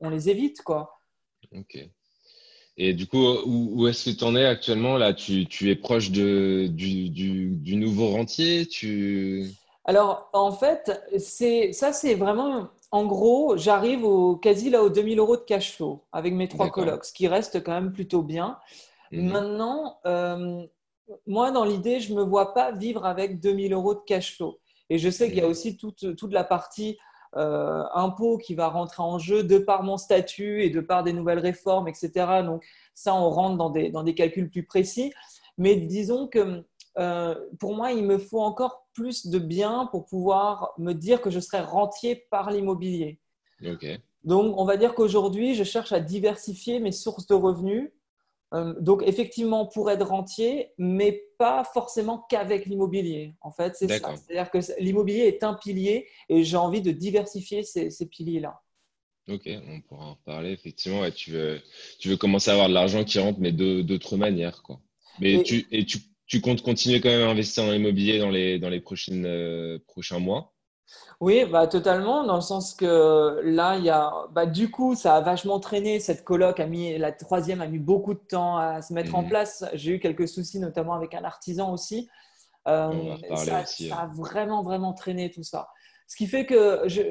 on 0.00 0.10
les 0.10 0.30
évite 0.30 0.62
quoi. 0.62 0.99
Ok. 1.56 1.78
Et 2.76 2.94
du 2.94 3.06
coup, 3.06 3.26
où, 3.44 3.86
est-ce 3.88 4.10
que 4.10 4.16
tu 4.16 4.24
en 4.24 4.34
es 4.34 4.46
actuellement 4.46 4.96
là? 4.96 5.12
Tu, 5.12 5.46
es 5.70 5.76
proche 5.76 6.10
de, 6.10 6.66
du, 6.68 7.76
nouveau 7.76 8.08
rentier? 8.08 8.66
Tu... 8.66 9.50
Alors, 9.84 10.30
en 10.32 10.52
fait, 10.52 10.90
ça, 11.18 11.92
c'est 11.92 12.14
vraiment. 12.14 12.68
En 12.92 13.04
gros, 13.04 13.56
j'arrive 13.56 14.04
au, 14.04 14.36
quasi 14.36 14.70
là 14.70 14.82
aux 14.82 14.88
2000 14.88 15.18
euros 15.18 15.36
de 15.36 15.42
cash 15.42 15.76
flow 15.76 16.04
avec 16.10 16.34
mes 16.34 16.48
trois 16.48 16.70
colocs, 16.70 17.04
ce 17.04 17.12
qui 17.12 17.28
reste 17.28 17.62
quand 17.62 17.72
même 17.72 17.92
plutôt 17.92 18.22
bien. 18.22 18.58
Mhm. 19.12 19.30
Maintenant, 19.30 19.98
euh, 20.06 20.62
moi, 21.26 21.50
dans 21.50 21.64
l'idée, 21.64 22.00
je 22.00 22.12
ne 22.12 22.18
me 22.18 22.24
vois 22.24 22.54
pas 22.54 22.72
vivre 22.72 23.04
avec 23.04 23.40
2000 23.40 23.74
euros 23.74 23.94
de 23.94 24.00
cash 24.06 24.36
flow. 24.36 24.58
Et 24.88 24.98
je 24.98 25.08
sais 25.08 25.28
qu'il 25.28 25.38
y 25.38 25.42
a 25.42 25.44
mhm. 25.44 25.50
aussi 25.50 25.76
toute, 25.76 26.16
toute 26.16 26.32
la 26.32 26.44
partie 26.44 26.98
euh, 27.36 27.84
impôt 27.94 28.38
qui 28.38 28.54
va 28.54 28.68
rentrer 28.68 29.02
en 29.02 29.18
jeu 29.18 29.44
de 29.44 29.58
par 29.58 29.82
mon 29.82 29.96
statut 29.96 30.64
et 30.64 30.70
de 30.70 30.80
par 30.80 31.04
des 31.04 31.12
nouvelles 31.12 31.38
réformes, 31.38 31.86
etc. 31.86 32.10
Donc 32.44 32.64
ça, 32.94 33.14
on 33.14 33.30
rentre 33.30 33.56
dans 33.56 33.70
des, 33.70 33.90
dans 33.90 34.02
des 34.02 34.14
calculs 34.14 34.50
plus 34.50 34.64
précis. 34.64 35.12
Mais 35.58 35.76
disons 35.76 36.26
que 36.26 36.64
euh, 36.98 37.34
pour 37.58 37.74
moi, 37.74 37.92
il 37.92 38.04
me 38.04 38.18
faut 38.18 38.40
encore 38.40 38.86
plus 38.94 39.26
de 39.28 39.38
biens 39.38 39.88
pour 39.90 40.06
pouvoir 40.06 40.74
me 40.78 40.92
dire 40.92 41.20
que 41.20 41.30
je 41.30 41.40
serai 41.40 41.60
rentier 41.60 42.26
par 42.30 42.50
l'immobilier. 42.50 43.20
Donc, 44.24 44.58
on 44.58 44.64
va 44.64 44.76
dire 44.76 44.94
qu'aujourd'hui, 44.94 45.54
je 45.54 45.64
cherche 45.64 45.92
à 45.92 46.00
diversifier 46.00 46.80
mes 46.80 46.92
sources 46.92 47.26
de 47.26 47.34
revenus 47.34 47.90
donc, 48.52 49.02
effectivement, 49.06 49.66
pour 49.66 49.90
être 49.90 50.06
rentier, 50.06 50.70
mais 50.76 51.22
pas 51.38 51.64
forcément 51.64 52.26
qu'avec 52.28 52.66
l'immobilier. 52.66 53.34
En 53.40 53.52
fait, 53.52 53.76
c'est 53.76 53.88
ça. 53.88 54.16
C'est-à-dire 54.16 54.50
que 54.50 54.58
l'immobilier 54.80 55.26
est 55.26 55.44
un 55.44 55.54
pilier 55.54 56.08
et 56.28 56.42
j'ai 56.42 56.56
envie 56.56 56.82
de 56.82 56.90
diversifier 56.90 57.62
ces, 57.62 58.06
piliers-là. 58.06 58.60
Ok, 59.28 59.48
on 59.68 59.80
pourra 59.82 60.06
en 60.06 60.14
reparler. 60.14 60.50
Effectivement, 60.50 61.08
tu, 61.10 61.30
veux, 61.30 61.60
tu 62.00 62.08
veux 62.08 62.16
commencer 62.16 62.50
à 62.50 62.54
avoir 62.54 62.68
de 62.68 62.74
l'argent 62.74 63.04
qui 63.04 63.20
rentre, 63.20 63.38
mais 63.38 63.52
d'autres 63.52 64.16
manières. 64.16 64.62
Quoi. 64.62 64.80
Mais 65.20 65.34
et, 65.34 65.42
tu, 65.44 65.66
et 65.70 65.86
tu, 65.86 66.40
comptes 66.40 66.62
continuer 66.62 67.00
quand 67.00 67.08
même 67.08 67.28
à 67.28 67.30
investir 67.30 67.64
dans 67.64 67.72
l'immobilier 67.72 68.18
dans 68.18 68.30
les, 68.30 68.58
dans 68.58 68.68
les 68.68 68.80
prochaines, 68.80 69.26
euh, 69.26 69.78
prochains 69.86 70.18
mois? 70.18 70.52
Oui, 71.20 71.44
bah, 71.44 71.66
totalement, 71.66 72.24
dans 72.24 72.36
le 72.36 72.40
sens 72.40 72.74
que 72.74 73.40
là, 73.44 73.76
il 73.76 73.84
y 73.84 73.90
a, 73.90 74.12
bah, 74.32 74.46
du 74.46 74.70
coup, 74.70 74.94
ça 74.94 75.16
a 75.16 75.20
vachement 75.20 75.60
traîné. 75.60 76.00
Cette 76.00 76.24
coloc 76.24 76.58
a 76.60 76.66
mis, 76.66 76.96
la 76.96 77.12
troisième 77.12 77.60
a 77.60 77.66
mis 77.66 77.78
beaucoup 77.78 78.14
de 78.14 78.20
temps 78.20 78.56
à 78.56 78.80
se 78.80 78.92
mettre 78.94 79.14
en 79.14 79.22
mhm. 79.22 79.28
place. 79.28 79.64
J'ai 79.74 79.92
eu 79.92 80.00
quelques 80.00 80.28
soucis, 80.28 80.58
notamment 80.60 80.94
avec 80.94 81.14
un 81.14 81.24
artisan 81.24 81.72
aussi. 81.72 82.08
Euh, 82.68 83.16
ça, 83.36 83.64
a 83.92 84.06
vraiment, 84.14 84.62
vraiment 84.62 84.92
traîné 84.92 85.30
tout 85.30 85.42
ça. 85.42 85.68
Ce 86.06 86.16
qui 86.16 86.26
fait 86.26 86.46
que 86.46 86.82
je, 86.86 87.02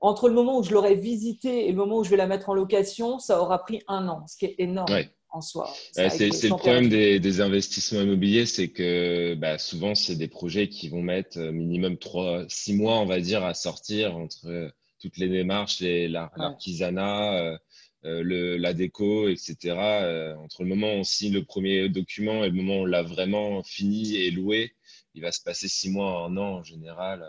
entre 0.00 0.28
le 0.28 0.34
moment 0.34 0.58
où 0.58 0.62
je 0.62 0.72
l'aurais 0.72 0.94
visité 0.94 1.68
et 1.68 1.72
le 1.72 1.76
moment 1.76 1.98
où 1.98 2.04
je 2.04 2.10
vais 2.10 2.16
la 2.16 2.26
mettre 2.26 2.48
en 2.50 2.54
location, 2.54 3.18
ça 3.18 3.40
aura 3.40 3.58
pris 3.58 3.82
un 3.88 4.08
an, 4.08 4.24
ce 4.26 4.36
qui 4.36 4.46
est 4.46 4.54
énorme 4.58 4.92
en 5.30 5.40
soi. 5.40 5.72
c'est 5.92 6.08
le 6.08 6.56
problème 6.56 6.88
des, 6.88 7.40
investissements 7.40 8.02
immobiliers, 8.02 8.46
c'est 8.46 8.68
que 8.68 9.34
bah, 9.34 9.58
souvent, 9.58 9.94
c'est 9.94 10.16
des 10.16 10.28
projets 10.28 10.68
qui 10.68 10.88
vont 10.88 11.02
mettre 11.02 11.38
euh, 11.38 11.52
minimum 11.52 11.98
3, 11.98 12.44
6 12.48 12.74
mois, 12.74 12.98
on 12.98 13.06
va 13.06 13.20
dire, 13.20 13.44
à 13.44 13.54
sortir 13.54 14.16
entre 14.16 14.46
euh, 14.46 14.70
toutes 15.00 15.18
les 15.18 15.28
démarches, 15.28 15.80
l'artisanat, 15.80 17.58
euh, 18.04 18.58
la 18.58 18.74
déco, 18.74 19.28
etc. 19.28 20.36
entre 20.38 20.62
le 20.62 20.68
moment 20.68 20.88
où 20.88 20.98
on 20.98 21.04
signe 21.04 21.34
le 21.34 21.44
premier 21.44 21.88
document 21.88 22.42
et 22.42 22.48
le 22.48 22.54
moment 22.54 22.78
où 22.78 22.82
on 22.82 22.86
l'a 22.86 23.02
vraiment 23.02 23.62
fini 23.62 24.16
et 24.16 24.30
loué, 24.30 24.72
il 25.14 25.22
va 25.22 25.30
se 25.30 25.42
passer 25.42 25.68
6 25.68 25.90
mois, 25.90 26.24
un 26.24 26.36
an 26.36 26.58
en 26.58 26.62
général. 26.62 27.24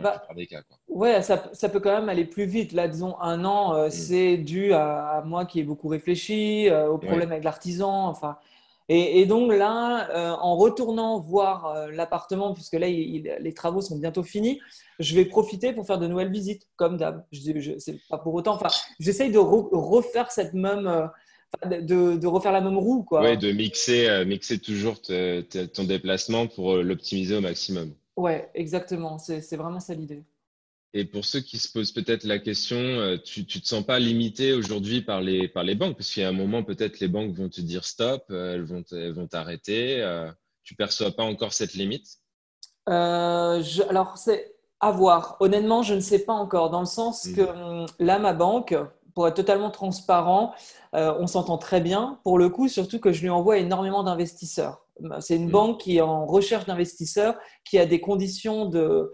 Bah, 0.00 0.22
des 0.34 0.46
cas. 0.46 0.62
Ouais, 0.88 1.22
ça, 1.22 1.36
peut 1.36 1.80
quand 1.80 1.94
même 1.94 2.08
aller 2.08 2.24
plus 2.24 2.46
vite. 2.46 2.72
Là, 2.72 2.88
disons, 2.88 3.18
un 3.20 3.44
an, 3.44 3.74
euh, 3.74 3.86
mm. 3.86 3.90
c'est 3.90 4.36
dû 4.36 4.72
à, 4.72 5.22
moi 5.24 5.44
qui 5.44 5.60
ai 5.60 5.62
beaucoup 5.62 5.88
réfléchi, 5.88 6.68
euh, 6.68 6.88
au 6.88 6.98
problème 6.98 7.30
avec 7.30 7.44
l'artisan. 7.44 8.06
Enfin, 8.08 8.36
et, 8.88 9.24
donc 9.24 9.52
là, 9.52 10.10
euh, 10.10 10.30
en 10.32 10.56
retournant 10.56 11.18
voir 11.18 11.88
l'appartement, 11.90 12.52
puisque 12.52 12.74
là, 12.74 12.86
les 12.88 13.54
travaux 13.54 13.80
sont 13.80 13.96
bientôt 13.96 14.22
finis, 14.22 14.60
je 14.98 15.14
vais 15.14 15.24
profiter 15.24 15.72
pour 15.72 15.86
faire 15.86 15.98
de 15.98 16.06
nouvelles 16.06 16.30
visites, 16.32 16.68
comme 16.76 16.96
d'hab. 16.96 17.24
C'est 17.78 17.98
pas 18.08 18.18
pour 18.18 18.34
autant. 18.34 18.54
Enfin, 18.54 18.68
j'essaye 19.00 19.30
de 19.30 19.38
refaire 19.38 20.30
cette 20.30 20.54
même. 20.54 21.10
De, 21.64 22.26
refaire 22.26 22.50
la 22.50 22.60
même 22.60 22.76
roue. 22.76 23.04
Quoi. 23.04 23.22
Ouais, 23.22 23.36
de 23.36 23.52
mixer, 23.52 24.24
mixer 24.26 24.58
toujours 24.58 25.00
ton 25.00 25.84
déplacement 25.84 26.48
pour 26.48 26.74
l'optimiser 26.74 27.36
au 27.36 27.40
maximum. 27.40 27.94
Ouais, 28.16 28.50
exactement. 28.54 29.18
C'est 29.18 29.56
vraiment 29.56 29.80
ça 29.80 29.94
l'idée. 29.94 30.24
Et 30.96 31.04
pour 31.04 31.24
ceux 31.24 31.40
qui 31.40 31.58
se 31.58 31.70
posent 31.70 31.90
peut-être 31.90 32.22
la 32.22 32.38
question, 32.38 32.76
euh, 32.76 33.16
tu 33.16 33.40
ne 33.40 33.44
te 33.44 33.66
sens 33.66 33.84
pas 33.84 33.98
limité 33.98 34.52
aujourd'hui 34.52 35.02
par 35.02 35.20
les, 35.20 35.48
par 35.48 35.64
les 35.64 35.74
banques? 35.74 35.96
Parce 35.96 36.08
qu'il 36.12 36.22
y 36.22 36.26
a 36.26 36.28
un 36.28 36.32
moment, 36.32 36.62
peut-être 36.62 37.00
les 37.00 37.08
banques 37.08 37.32
vont 37.32 37.48
te 37.48 37.60
dire 37.60 37.84
stop, 37.84 38.24
euh, 38.30 38.54
elles 38.54 38.62
vont, 38.62 38.84
vont 39.12 39.26
t'arrêter. 39.26 40.00
Euh, 40.00 40.30
tu 40.62 40.74
ne 40.74 40.76
perçois 40.76 41.10
pas 41.10 41.24
encore 41.24 41.52
cette 41.52 41.74
limite? 41.74 42.18
Alors, 42.86 44.18
c'est 44.18 44.54
à 44.78 44.92
voir. 44.92 45.36
Honnêtement, 45.40 45.82
je 45.82 45.94
ne 45.94 46.00
sais 46.00 46.20
pas 46.20 46.32
encore, 46.32 46.70
dans 46.70 46.80
le 46.80 46.86
sens 46.86 47.26
mmh. 47.26 47.34
que 47.34 47.40
hum, 47.42 47.86
là, 47.98 48.20
ma 48.20 48.32
banque, 48.32 48.76
pour 49.14 49.26
être 49.26 49.34
totalement 49.34 49.70
transparent, 49.70 50.54
on 50.92 51.26
s'entend 51.26 51.58
très 51.58 51.80
bien. 51.80 52.20
Pour 52.22 52.38
le 52.38 52.48
coup, 52.48 52.68
surtout 52.68 53.00
que 53.00 53.12
je 53.12 53.22
lui 53.22 53.30
envoie 53.30 53.58
énormément 53.58 54.02
d'investisseurs. 54.02 54.83
Bah, 55.00 55.20
c'est 55.20 55.36
une 55.36 55.48
mm. 55.48 55.52
banque 55.52 55.80
qui 55.80 55.96
est 55.96 56.00
en 56.00 56.26
recherche 56.26 56.66
d'investisseurs, 56.66 57.36
qui 57.64 57.78
a 57.78 57.86
des 57.86 58.00
conditions 58.00 58.66
de, 58.66 59.12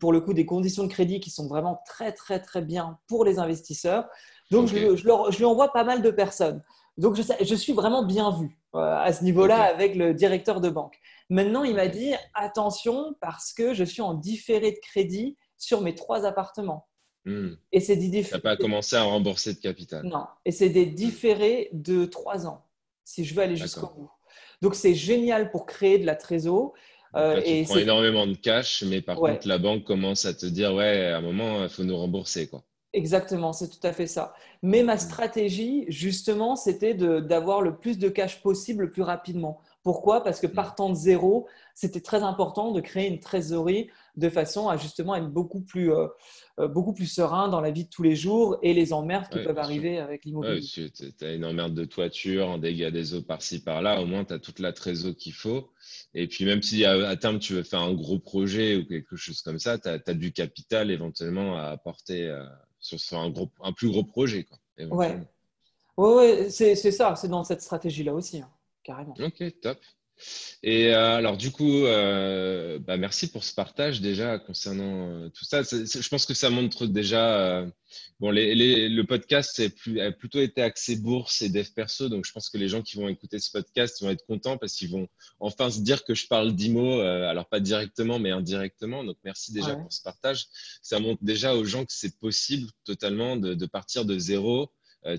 pour 0.00 0.12
le 0.12 0.20
coup, 0.20 0.34
des 0.34 0.46
conditions 0.46 0.84
de 0.84 0.88
crédit 0.88 1.20
qui 1.20 1.30
sont 1.30 1.48
vraiment 1.48 1.80
très, 1.86 2.12
très, 2.12 2.40
très 2.40 2.62
bien 2.62 2.98
pour 3.06 3.24
les 3.24 3.38
investisseurs. 3.38 4.06
Donc, 4.50 4.68
je, 4.68 4.96
je, 4.96 5.36
lui 5.36 5.44
envoie 5.44 5.72
pas 5.72 5.84
mal 5.84 6.02
de 6.02 6.10
personnes. 6.10 6.62
Donc, 6.96 7.16
je, 7.16 7.22
je 7.22 7.54
suis 7.54 7.72
vraiment 7.72 8.04
bien 8.04 8.30
vu 8.30 8.58
euh, 8.74 8.78
à 8.78 9.12
ce 9.12 9.24
niveau-là 9.24 9.62
avec 9.62 9.96
le 9.96 10.14
directeur 10.14 10.60
de 10.60 10.68
banque. 10.68 10.98
Maintenant, 11.30 11.64
il 11.64 11.74
m'a 11.74 11.88
dit 11.88 12.12
attention 12.34 13.14
parce 13.20 13.52
que 13.52 13.74
je 13.74 13.84
suis 13.84 14.02
en 14.02 14.14
différé 14.14 14.72
de 14.72 14.78
crédit 14.78 15.36
sur 15.56 15.80
mes 15.80 15.94
trois 15.94 16.24
appartements. 16.24 16.86
Mm. 17.24 17.54
Et 17.72 17.80
c'est 17.80 17.96
des 17.96 18.08
différés. 18.08 18.40
Tu 18.40 18.46
n'as 18.46 18.56
pas 18.56 18.56
commencé 18.56 18.96
à 18.96 19.02
rembourser 19.02 19.54
de 19.54 19.58
capital. 19.58 20.04
Non. 20.04 20.26
Et 20.44 20.52
c'est 20.52 20.68
des 20.68 20.86
différés 20.86 21.68
de 21.72 22.04
trois 22.04 22.46
ans 22.46 22.64
si 23.04 23.24
je 23.24 23.34
veux 23.34 23.42
aller 23.42 23.56
jusqu'au 23.56 23.86
bout. 23.86 24.10
Donc, 24.62 24.74
c'est 24.74 24.94
génial 24.94 25.50
pour 25.50 25.66
créer 25.66 25.98
de 25.98 26.06
la 26.06 26.16
trésor. 26.16 26.74
Euh, 27.14 27.40
tu 27.40 27.64
prends 27.64 27.76
énormément 27.76 28.26
de 28.26 28.34
cash, 28.34 28.82
mais 28.86 29.00
par 29.00 29.16
contre, 29.16 29.46
la 29.48 29.58
banque 29.58 29.84
commence 29.84 30.24
à 30.24 30.34
te 30.34 30.46
dire, 30.46 30.74
ouais, 30.74 31.06
à 31.06 31.18
un 31.18 31.20
moment, 31.20 31.62
il 31.62 31.68
faut 31.68 31.84
nous 31.84 31.96
rembourser. 31.96 32.48
Quoi. 32.48 32.62
Exactement, 32.92 33.52
c'est 33.52 33.68
tout 33.68 33.84
à 33.86 33.92
fait 33.92 34.06
ça. 34.06 34.34
Mais 34.62 34.82
ma 34.82 34.96
stratégie, 34.96 35.84
justement, 35.88 36.56
c'était 36.56 36.94
d'avoir 36.94 37.60
le 37.60 37.76
plus 37.76 37.98
de 37.98 38.08
cash 38.08 38.40
possible 38.40 38.84
le 38.84 38.90
plus 38.90 39.02
rapidement. 39.02 39.60
Pourquoi? 39.82 40.24
Parce 40.24 40.40
que 40.40 40.46
mm. 40.46 40.52
partant 40.52 40.88
de 40.90 40.94
zéro, 40.94 41.46
c'était 41.74 42.00
très 42.00 42.22
important 42.22 42.72
de 42.72 42.80
créer 42.80 43.08
une 43.08 43.20
trésorerie 43.20 43.90
de 44.16 44.28
façon 44.30 44.68
à 44.68 44.76
justement 44.76 45.14
être 45.14 45.28
beaucoup 45.28 45.60
plus, 45.60 45.92
euh, 45.92 46.08
euh, 46.58 46.68
beaucoup 46.68 46.94
plus 46.94 47.06
serein 47.06 47.48
dans 47.48 47.60
la 47.60 47.70
vie 47.70 47.84
de 47.84 47.90
tous 47.90 48.02
les 48.02 48.16
jours 48.16 48.58
et 48.62 48.72
les 48.72 48.92
emmerdes 48.92 49.28
qui 49.28 49.38
peuvent 49.42 49.58
arriver 49.58 49.98
avec 49.98 50.24
l'immobilier. 50.24 50.90
tu 50.90 51.24
as 51.24 51.32
une 51.32 51.44
emmerde 51.44 51.74
de 51.74 51.84
toiture, 51.84 52.48
un 52.48 52.58
dégât 52.58 52.90
des 52.90 53.14
eaux 53.14 53.22
par-ci 53.22 53.62
par-là, 53.62 54.00
au 54.00 54.06
moins 54.06 54.24
tu 54.24 54.32
as 54.32 54.38
toute 54.38 54.58
la 54.58 54.72
trésorerie 54.72 55.16
qu'il 55.16 55.34
faut. 55.34 55.70
Et 56.14 56.26
puis 56.26 56.44
même 56.44 56.62
si 56.62 56.84
à, 56.84 57.16
terme 57.16 57.38
tu 57.38 57.52
veux 57.52 57.62
faire 57.62 57.80
un 57.80 57.92
gros 57.92 58.18
projet 58.18 58.76
ou 58.76 58.86
quelque 58.86 59.16
chose 59.16 59.42
comme 59.42 59.58
ça, 59.58 59.78
tu 59.78 59.88
as, 59.88 60.14
du 60.14 60.32
capital 60.32 60.90
éventuellement 60.90 61.58
à 61.58 61.64
apporter 61.64 62.26
euh, 62.26 62.44
sur, 62.80 63.18
un, 63.18 63.28
gros, 63.30 63.50
un 63.62 63.72
plus 63.72 63.88
gros 63.88 64.04
projet. 64.04 64.44
Quoi, 64.44 64.58
ouais, 64.96 65.18
ouais, 65.98 66.50
c'est 66.50 66.74
ça, 66.74 67.14
c'est 67.16 67.28
dans 67.28 67.44
cette 67.44 67.60
stratégie-là 67.60 68.14
aussi, 68.14 68.40
hein, 68.40 68.50
carrément. 68.82 69.14
Ok, 69.20 69.44
top. 69.60 69.78
Et 70.62 70.94
euh, 70.94 71.16
alors 71.16 71.36
du 71.36 71.50
coup, 71.50 71.84
euh, 71.84 72.78
bah, 72.78 72.96
merci 72.96 73.28
pour 73.28 73.44
ce 73.44 73.54
partage 73.54 74.00
déjà 74.00 74.38
concernant 74.38 75.10
euh, 75.10 75.28
tout 75.28 75.44
ça. 75.44 75.62
je 75.62 76.08
pense 76.08 76.26
que 76.26 76.34
ça 76.34 76.50
montre 76.50 76.86
déjà, 76.86 77.66
bon, 78.20 78.30
le 78.30 79.02
podcast 79.02 79.62
a 80.00 80.12
plutôt 80.12 80.40
été 80.40 80.62
axé 80.62 80.96
bourse 80.96 81.42
et 81.42 81.50
dev 81.50 81.68
perso, 81.74 82.08
donc 82.08 82.24
je 82.24 82.32
pense 82.32 82.48
que 82.48 82.58
les 82.58 82.68
gens 82.68 82.82
qui 82.82 82.96
vont 82.96 83.08
écouter 83.08 83.38
ce 83.38 83.50
podcast 83.50 84.02
vont 84.02 84.10
être 84.10 84.24
contents 84.26 84.56
parce 84.56 84.72
qu'ils 84.74 84.90
vont 84.90 85.08
enfin 85.40 85.70
se 85.70 85.80
dire 85.80 86.04
que 86.04 86.14
je 86.14 86.26
parle 86.26 86.54
d'IMO, 86.54 87.00
alors 87.00 87.46
pas 87.48 87.60
directement 87.60 88.18
mais 88.18 88.30
indirectement. 88.30 89.04
Donc 89.04 89.18
merci 89.24 89.52
déjà 89.52 89.76
pour 89.76 89.92
ce 89.92 90.02
partage. 90.02 90.46
Ça 90.82 90.98
montre 90.98 91.22
déjà 91.22 91.54
aux 91.54 91.64
gens 91.64 91.84
que 91.84 91.92
c'est 91.92 92.18
possible 92.18 92.70
totalement 92.84 93.36
de, 93.36 93.54
de 93.54 93.66
partir 93.66 94.04
de 94.04 94.18
zéro 94.18 94.70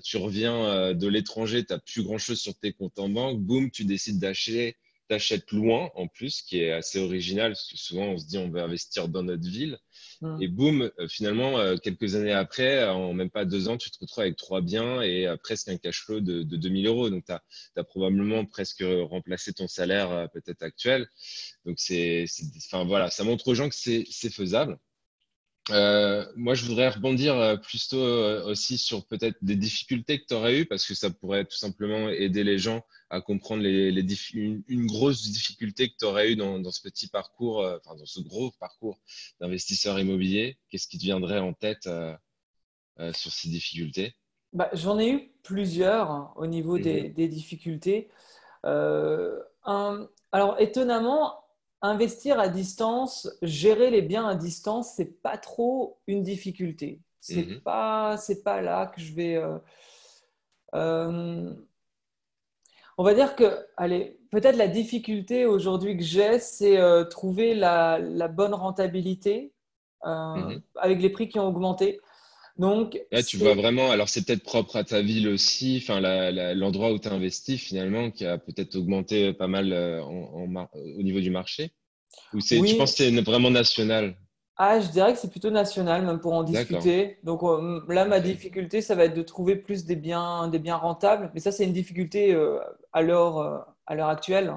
tu 0.04 0.18
reviens 0.18 0.92
de 0.92 1.06
l'étranger, 1.06 1.64
tu 1.64 1.72
n'as 1.72 1.78
plus 1.78 2.02
grand-chose 2.02 2.38
sur 2.38 2.54
tes 2.54 2.74
comptes 2.74 2.98
en 2.98 3.08
banque, 3.08 3.40
boum, 3.40 3.70
tu 3.70 3.86
décides 3.86 4.18
d'acheter 4.18 4.76
t'achètes 5.08 5.50
loin 5.52 5.90
en 5.94 6.06
plus, 6.06 6.42
qui 6.42 6.60
est 6.60 6.72
assez 6.72 6.98
original, 6.98 7.52
parce 7.52 7.70
que 7.70 7.76
souvent 7.76 8.04
on 8.04 8.18
se 8.18 8.26
dit 8.26 8.38
on 8.38 8.50
veut 8.50 8.60
investir 8.60 9.08
dans 9.08 9.22
notre 9.22 9.48
ville. 9.48 9.78
Mm. 10.20 10.42
Et 10.42 10.48
boum, 10.48 10.90
euh, 10.98 11.08
finalement, 11.08 11.58
euh, 11.58 11.76
quelques 11.76 12.14
années 12.14 12.32
après, 12.32 12.84
en 12.88 13.12
même 13.14 13.30
pas 13.30 13.44
deux 13.44 13.68
ans, 13.68 13.76
tu 13.76 13.90
te 13.90 13.98
retrouves 14.00 14.22
avec 14.22 14.36
trois 14.36 14.60
biens 14.60 15.00
et 15.00 15.26
euh, 15.26 15.36
presque 15.36 15.68
un 15.68 15.76
cash 15.76 16.02
flow 16.04 16.20
de, 16.20 16.42
de 16.42 16.56
2000 16.56 16.86
euros. 16.86 17.10
Donc, 17.10 17.24
tu 17.24 17.32
as, 17.32 17.84
probablement 17.84 18.44
presque 18.44 18.84
remplacé 18.84 19.52
ton 19.52 19.68
salaire 19.68 20.28
peut-être 20.32 20.62
actuel. 20.62 21.08
Donc, 21.64 21.78
c'est, 21.78 22.26
enfin, 22.66 22.84
voilà, 22.84 23.10
ça 23.10 23.24
montre 23.24 23.48
aux 23.48 23.54
gens 23.54 23.68
que 23.68 23.74
c'est 23.74 24.04
faisable. 24.30 24.78
Euh, 25.70 26.24
moi, 26.36 26.54
je 26.54 26.64
voudrais 26.64 26.88
rebondir 26.88 27.36
euh, 27.36 27.56
plutôt 27.56 28.00
euh, 28.00 28.44
aussi 28.44 28.78
sur 28.78 29.06
peut-être 29.06 29.36
des 29.42 29.56
difficultés 29.56 30.20
que 30.20 30.26
tu 30.26 30.34
aurais 30.34 30.60
eues, 30.60 30.66
parce 30.66 30.86
que 30.86 30.94
ça 30.94 31.10
pourrait 31.10 31.44
tout 31.44 31.56
simplement 31.56 32.08
aider 32.08 32.44
les 32.44 32.58
gens 32.58 32.84
à 33.10 33.20
comprendre 33.20 33.62
les, 33.62 33.90
une, 34.34 34.86
grosse 34.86 35.22
difficulté 35.22 35.88
que 35.88 35.94
tu 35.98 36.04
aurais 36.04 36.32
eue 36.32 36.36
dans, 36.36 36.70
ce 36.70 36.82
petit 36.82 37.08
parcours, 37.08 37.60
enfin 37.60 37.96
dans 37.96 38.06
ce 38.06 38.20
gros 38.20 38.52
parcours 38.60 38.98
d'investisseur 39.40 39.98
immobilier. 39.98 40.58
Qu'est-ce 40.68 40.88
qui 40.88 40.98
te 40.98 41.04
viendrait 41.04 41.38
en 41.38 41.54
tête 41.54 41.88
sur 43.12 43.32
ces 43.32 43.48
difficultés? 43.48 44.14
Bah, 44.52 44.68
J'en 44.74 44.98
ai 44.98 45.10
eu 45.10 45.32
plusieurs 45.42 46.10
hein, 46.10 46.32
au 46.36 46.46
niveau 46.46 46.78
des, 46.78 47.08
mmh 47.08 47.12
des 47.14 47.28
difficultés. 47.28 48.08
Un, 48.64 50.08
alors, 50.32 50.60
étonnamment, 50.60 51.42
investir 51.82 52.40
à 52.40 52.48
distance, 52.48 53.30
gérer 53.42 53.90
les 53.90 54.02
biens 54.02 54.26
à 54.26 54.34
distance, 54.34 54.94
c'est 54.96 55.22
pas 55.22 55.38
trop 55.38 55.98
une 56.06 56.22
difficulté. 56.22 57.00
C'est 57.20 57.46
mhm. 57.46 57.60
pas, 57.60 58.16
c'est 58.16 58.42
pas 58.42 58.60
là 58.60 58.86
que 58.86 59.00
je 59.00 59.12
vais. 59.12 59.36
Euh, 59.36 59.58
euh, 60.74 61.52
on 62.96 63.04
va 63.04 63.14
dire 63.14 63.36
que, 63.36 63.66
allez, 63.76 64.18
peut-être 64.30 64.56
la 64.56 64.68
difficulté 64.68 65.46
aujourd'hui 65.46 65.96
que 65.96 66.02
j'ai, 66.02 66.38
c'est 66.38 66.78
euh, 66.78 67.04
trouver 67.04 67.54
la, 67.54 67.98
bonne 68.28 68.54
rentabilité 68.54 69.52
mhm. 70.04 70.62
avec 70.76 71.00
les 71.00 71.10
prix 71.10 71.28
qui 71.28 71.38
ont 71.38 71.48
augmenté. 71.48 72.00
Donc, 72.58 73.00
là, 73.12 73.22
tu 73.22 73.36
vois 73.36 73.54
vraiment, 73.54 73.92
alors 73.92 74.08
c'est 74.08 74.26
peut-être 74.26 74.42
propre 74.42 74.76
à 74.76 74.84
ta 74.84 75.00
ville 75.00 75.28
aussi, 75.28 75.80
enfin, 75.80 76.00
l'endroit 76.54 76.92
où 76.92 76.98
tu 76.98 77.06
as 77.06 77.12
investi 77.12 77.56
finalement, 77.56 78.10
qui 78.10 78.26
a 78.26 78.36
peut-être 78.36 78.74
augmenté 78.74 79.32
pas 79.32 79.46
mal 79.46 79.72
euh, 79.72 80.02
au 80.02 81.02
niveau 81.02 81.20
du 81.20 81.30
marché? 81.30 81.70
Ou 82.34 82.40
c'est, 82.40 82.60
tu 82.60 82.76
penses 82.76 82.96
que 82.96 83.04
c'est 83.04 83.20
vraiment 83.20 83.52
national? 83.52 84.16
Ah, 84.56 84.80
je 84.80 84.88
dirais 84.88 85.12
que 85.12 85.20
c'est 85.20 85.30
plutôt 85.30 85.50
national, 85.50 86.04
même 86.04 86.18
pour 86.18 86.32
en 86.32 86.42
discuter. 86.42 87.18
Donc 87.22 87.44
euh, 87.44 87.80
là, 87.88 88.06
ma 88.06 88.18
difficulté, 88.18 88.82
ça 88.82 88.96
va 88.96 89.04
être 89.04 89.14
de 89.14 89.22
trouver 89.22 89.54
plus 89.54 89.84
des 89.84 89.94
biens, 89.94 90.48
des 90.48 90.58
biens 90.58 90.76
rentables. 90.76 91.30
Mais 91.34 91.40
ça, 91.40 91.52
c'est 91.52 91.62
une 91.62 91.72
difficulté 91.72 92.34
euh, 92.34 92.58
à 92.92 93.02
l'heure 93.02 93.68
actuelle, 93.86 94.52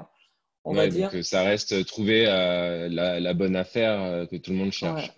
on 0.64 0.74
va 0.74 0.88
dire. 0.88 1.12
Donc, 1.12 1.22
ça 1.22 1.44
reste 1.44 1.86
trouver 1.86 2.24
la, 2.24 3.34
bonne 3.34 3.54
affaire 3.54 4.26
que 4.28 4.34
tout 4.34 4.50
le 4.50 4.56
monde 4.56 4.72
cherche. 4.72 5.12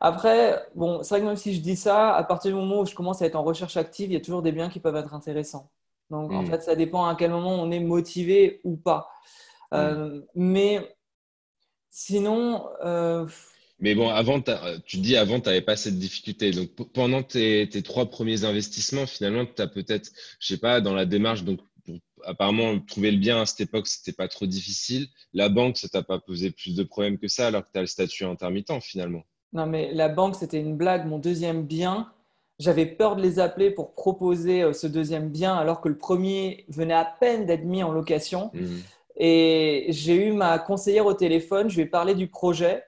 Après, 0.00 0.62
bon, 0.74 1.02
c'est 1.02 1.14
vrai 1.14 1.20
que 1.20 1.26
même 1.26 1.36
si 1.36 1.54
je 1.54 1.60
dis 1.60 1.76
ça, 1.76 2.14
à 2.14 2.24
partir 2.24 2.50
du 2.50 2.56
moment 2.56 2.80
où 2.80 2.86
je 2.86 2.94
commence 2.94 3.22
à 3.22 3.26
être 3.26 3.36
en 3.36 3.44
recherche 3.44 3.76
active, 3.76 4.10
il 4.10 4.14
y 4.14 4.16
a 4.16 4.20
toujours 4.20 4.42
des 4.42 4.52
biens 4.52 4.68
qui 4.68 4.80
peuvent 4.80 4.96
être 4.96 5.14
intéressants. 5.14 5.70
Donc, 6.10 6.32
en 6.32 6.42
hmm. 6.42 6.46
fait, 6.46 6.62
ça 6.62 6.76
dépend 6.76 7.06
à 7.06 7.16
quel 7.16 7.30
moment 7.30 7.54
on 7.54 7.70
est 7.70 7.80
motivé 7.80 8.60
ou 8.64 8.76
pas. 8.76 9.08
Euh, 9.74 10.08
hmm. 10.08 10.24
mais 10.34 10.96
sinon. 11.90 12.68
Euh, 12.84 13.26
mais 13.80 13.94
bon, 13.94 14.08
avant, 14.08 14.40
tu 14.86 14.98
dis 14.98 15.16
avant, 15.16 15.40
tu 15.40 15.48
n'avais 15.48 15.60
pas 15.60 15.76
cette 15.76 15.98
difficulté. 15.98 16.50
Donc, 16.50 16.70
pendant 16.92 17.22
tes, 17.22 17.68
trois 17.82 18.06
premiers 18.06 18.44
investissements, 18.44 19.06
finalement, 19.06 19.44
tu 19.44 19.60
as 19.60 19.66
peut-être, 19.66 20.10
je 20.40 20.46
sais 20.46 20.60
pas, 20.60 20.80
dans 20.80 20.94
la 20.94 21.04
démarche, 21.04 21.42
donc 21.42 21.60
apparemment, 22.24 22.78
trouver 22.80 23.10
le 23.10 23.18
bien 23.18 23.40
à 23.40 23.46
cette 23.46 23.60
époque, 23.60 23.86
c'était 23.86 24.12
pas 24.12 24.28
trop 24.28 24.46
difficile. 24.46 25.08
La 25.32 25.48
banque, 25.48 25.76
ça 25.76 25.88
t'a 25.88 26.02
pas 26.02 26.18
posé 26.18 26.50
plus 26.50 26.74
de 26.74 26.82
problèmes 26.84 27.18
que 27.18 27.28
ça, 27.28 27.48
alors 27.48 27.64
que 27.64 27.72
tu 27.72 27.78
as 27.78 27.82
le 27.82 27.86
statut 27.86 28.24
intermittent 28.24 28.82
finalement. 28.82 29.22
Non, 29.56 29.64
mais 29.64 29.90
la 29.94 30.10
banque, 30.10 30.36
c'était 30.36 30.60
une 30.60 30.76
blague. 30.76 31.06
Mon 31.06 31.18
deuxième 31.18 31.62
bien, 31.62 32.12
j'avais 32.58 32.84
peur 32.84 33.16
de 33.16 33.22
les 33.22 33.38
appeler 33.38 33.70
pour 33.70 33.94
proposer 33.94 34.62
euh, 34.62 34.74
ce 34.74 34.86
deuxième 34.86 35.30
bien 35.30 35.56
alors 35.56 35.80
que 35.80 35.88
le 35.88 35.96
premier 35.96 36.66
venait 36.68 36.92
à 36.92 37.06
peine 37.06 37.46
d'être 37.46 37.64
mis 37.64 37.82
en 37.82 37.90
location. 37.90 38.50
Mmh. 38.52 38.66
Et 39.16 39.86
j'ai 39.88 40.26
eu 40.26 40.32
ma 40.32 40.58
conseillère 40.58 41.06
au 41.06 41.14
téléphone, 41.14 41.70
je 41.70 41.76
lui 41.76 41.84
ai 41.84 41.86
parlé 41.86 42.14
du 42.14 42.28
projet. 42.28 42.84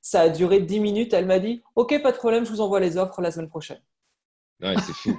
Ça 0.00 0.20
a 0.20 0.28
duré 0.28 0.60
10 0.60 0.78
minutes. 0.78 1.12
Elle 1.14 1.26
m'a 1.26 1.40
dit 1.40 1.64
Ok, 1.74 2.00
pas 2.00 2.12
de 2.12 2.16
problème, 2.16 2.46
je 2.46 2.50
vous 2.52 2.60
envoie 2.60 2.78
les 2.78 2.96
offres 2.96 3.20
la 3.20 3.32
semaine 3.32 3.48
prochaine. 3.48 3.80
Ouais, 4.62 4.74
c'est 4.86 4.94
fou. 4.94 5.18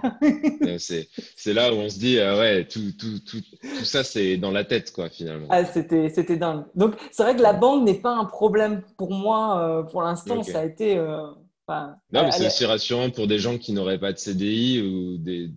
c'est 1.36 1.54
là 1.54 1.74
où 1.74 1.78
on 1.78 1.90
se 1.90 2.00
dit, 2.00 2.18
euh, 2.18 2.40
ouais, 2.40 2.66
tout, 2.66 2.92
tout, 2.98 3.20
tout, 3.20 3.42
tout 3.62 3.86
ça, 3.86 4.04
c'est 4.04 4.38
dans 4.38 4.52
la 4.52 4.64
tête, 4.64 4.92
quoi, 4.92 5.10
finalement. 5.10 5.48
Ah, 5.50 5.66
c'était 5.66 6.38
dingue. 6.38 6.66
Donc, 6.76 6.96
c'est 7.12 7.24
vrai 7.24 7.36
que 7.36 7.42
la 7.42 7.54
banque 7.54 7.84
n'est 7.84 8.00
pas 8.00 8.16
un 8.16 8.26
problème 8.26 8.82
pour 8.98 9.12
moi 9.12 9.60
euh, 9.60 9.84
pour 9.84 10.02
l'instant. 10.02 10.42
Ça 10.44 10.62
a 10.62 10.66
été. 10.66 10.98
Euh, 10.98 11.28
non, 11.68 12.24
mais 12.24 12.32
c'est 12.32 12.46
aussi 12.46 12.66
rassurant 12.66 13.10
pour 13.10 13.28
des 13.28 13.40
gens 13.40 13.58
qui 13.58 13.74
n'auraient 13.74 14.00
pas 14.00 14.14
de 14.14 14.20
CDI 14.20 14.82
ou 14.82 15.18
des, 15.18 15.50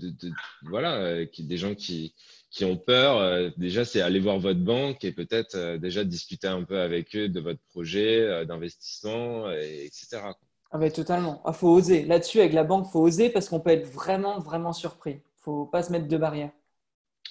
voilà, 0.62 1.26
qui, 1.26 1.44
des 1.44 1.58
gens 1.58 1.74
qui, 1.74 2.14
qui 2.50 2.64
ont 2.64 2.78
peur. 2.78 3.52
déjà, 3.58 3.84
c'est 3.84 4.00
aller 4.00 4.18
voir 4.18 4.38
votre 4.38 4.60
banque 4.60 5.04
et 5.04 5.12
peut-être 5.12 5.76
déjà 5.76 6.04
discuter 6.04 6.46
un 6.46 6.62
peu 6.62 6.80
avec 6.80 7.14
eux 7.14 7.28
de 7.28 7.40
votre 7.40 7.60
projet 7.68 8.46
d'investissement, 8.46 9.50
etc. 9.50 10.20
Ah 10.70 10.78
ben, 10.78 10.90
totalement. 10.90 11.40
Il 11.44 11.48
ah, 11.48 11.52
faut 11.52 11.68
oser. 11.68 12.04
Là-dessus, 12.04 12.40
avec 12.40 12.52
la 12.52 12.64
banque, 12.64 12.86
il 12.88 12.92
faut 12.92 13.00
oser 13.00 13.30
parce 13.30 13.48
qu'on 13.48 13.60
peut 13.60 13.70
être 13.70 13.86
vraiment, 13.86 14.38
vraiment 14.38 14.72
surpris. 14.72 15.12
Il 15.12 15.14
ne 15.14 15.42
faut 15.42 15.66
pas 15.66 15.82
se 15.82 15.90
mettre 15.90 16.08
de 16.08 16.16
barrière. 16.16 16.50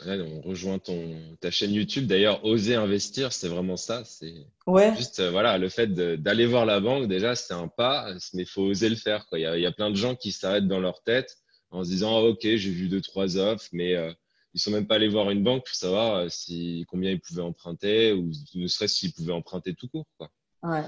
on 0.06 0.42
rejoint 0.42 0.80
ton, 0.80 1.16
ta 1.40 1.52
chaîne 1.52 1.72
YouTube. 1.72 2.08
D'ailleurs, 2.08 2.44
oser 2.44 2.76
investir, 2.76 3.32
c'est 3.34 3.48
vraiment 3.48 3.78
ça. 3.78 4.04
C'est 4.06 4.48
ouais. 4.66 4.96
juste 4.98 5.20
euh, 5.20 5.30
voilà, 5.30 5.60
le 5.60 5.70
fait 5.70 5.94
d'aller 5.94 6.48
voir 6.48 6.66
la 6.66 6.80
banque, 6.80 7.08
déjà, 7.08 7.36
c'est 7.36 7.54
un 7.54 7.68
pas, 7.68 8.12
mais 8.34 8.44
il 8.44 8.50
faut 8.50 8.64
oser 8.64 8.90
le 8.90 8.96
faire. 8.96 9.26
Il, 9.34 9.42
y 9.42 9.46
a, 9.46 9.56
il, 9.56 9.62
y 9.62 9.68
a, 9.68 9.72
plein 9.72 9.92
de 9.92 9.96
gens 9.96 10.16
qui 10.16 10.32
s'arrêtent 10.32 10.68
dans 10.68 10.80
leur 10.80 11.04
tête 11.04 11.38
en 11.70 11.84
se 11.84 11.90
disant 11.90 12.20
Ok, 12.22 12.40
j'ai 12.42 12.72
vu 12.72 12.88
deux, 12.88 13.02
trois 13.02 13.38
offres, 13.38 13.68
mais 13.72 13.96
euh, 13.96 14.12
ils 14.56 14.58
ne 14.58 14.62
sont 14.62 14.72
même 14.72 14.88
pas 14.88 14.96
allés 14.96 15.10
voir 15.10 15.30
une 15.30 15.44
banque 15.44 15.64
pour 15.66 15.76
savoir 15.76 16.16
euh, 16.16 16.30
si, 16.30 16.86
combien 16.90 17.12
ils 17.12 17.20
pouvaient 17.20 17.44
emprunter 17.44 18.14
ou 18.14 18.32
ne 18.56 18.68
serait-ce 18.68 18.96
s'ils 18.96 19.14
pouvaient 19.14 19.34
emprunter 19.34 19.76
tout 19.76 19.88
court. 19.88 20.08
Quoi. 20.18 20.32
Ouais. 20.64 20.84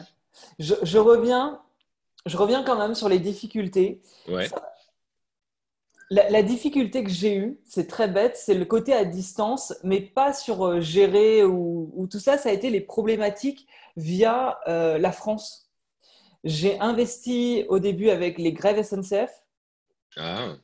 Je, 0.58 0.74
je, 0.82 0.98
reviens 0.98 1.62
je 2.30 2.38
reviens 2.38 2.64
quand 2.64 2.78
même 2.78 2.96
sur 2.96 3.10
les 3.10 3.20
difficultés. 3.20 4.02
La, 6.12 6.42
difficulté 6.42 7.04
que 7.04 7.10
j'ai 7.10 7.36
eue, 7.36 7.60
c'est 7.66 7.88
très 7.88 8.08
bête, 8.08 8.36
c'est 8.36 8.56
le 8.56 8.66
côté 8.66 8.94
à 8.94 9.06
distance, 9.06 9.76
mais 9.84 10.02
pas 10.02 10.34
sur 10.34 10.66
euh, 10.66 10.82
gérer 10.82 11.44
ou, 11.44 12.08
tout 12.10 12.18
ça. 12.18 12.40
Ça 12.40 12.50
a 12.50 12.52
été 12.52 12.72
les 12.72 12.82
problématiques 12.82 13.68
via 13.96 14.60
euh, 14.68 14.98
la 14.98 15.12
France. 15.12 15.70
J'ai 16.44 16.80
investi 16.80 17.66
au 17.70 17.78
début 17.78 18.10
avec 18.10 18.40
les 18.40 18.54
grèves 18.54 18.84
SNCF. 18.84 19.30
Ah. 20.18 20.56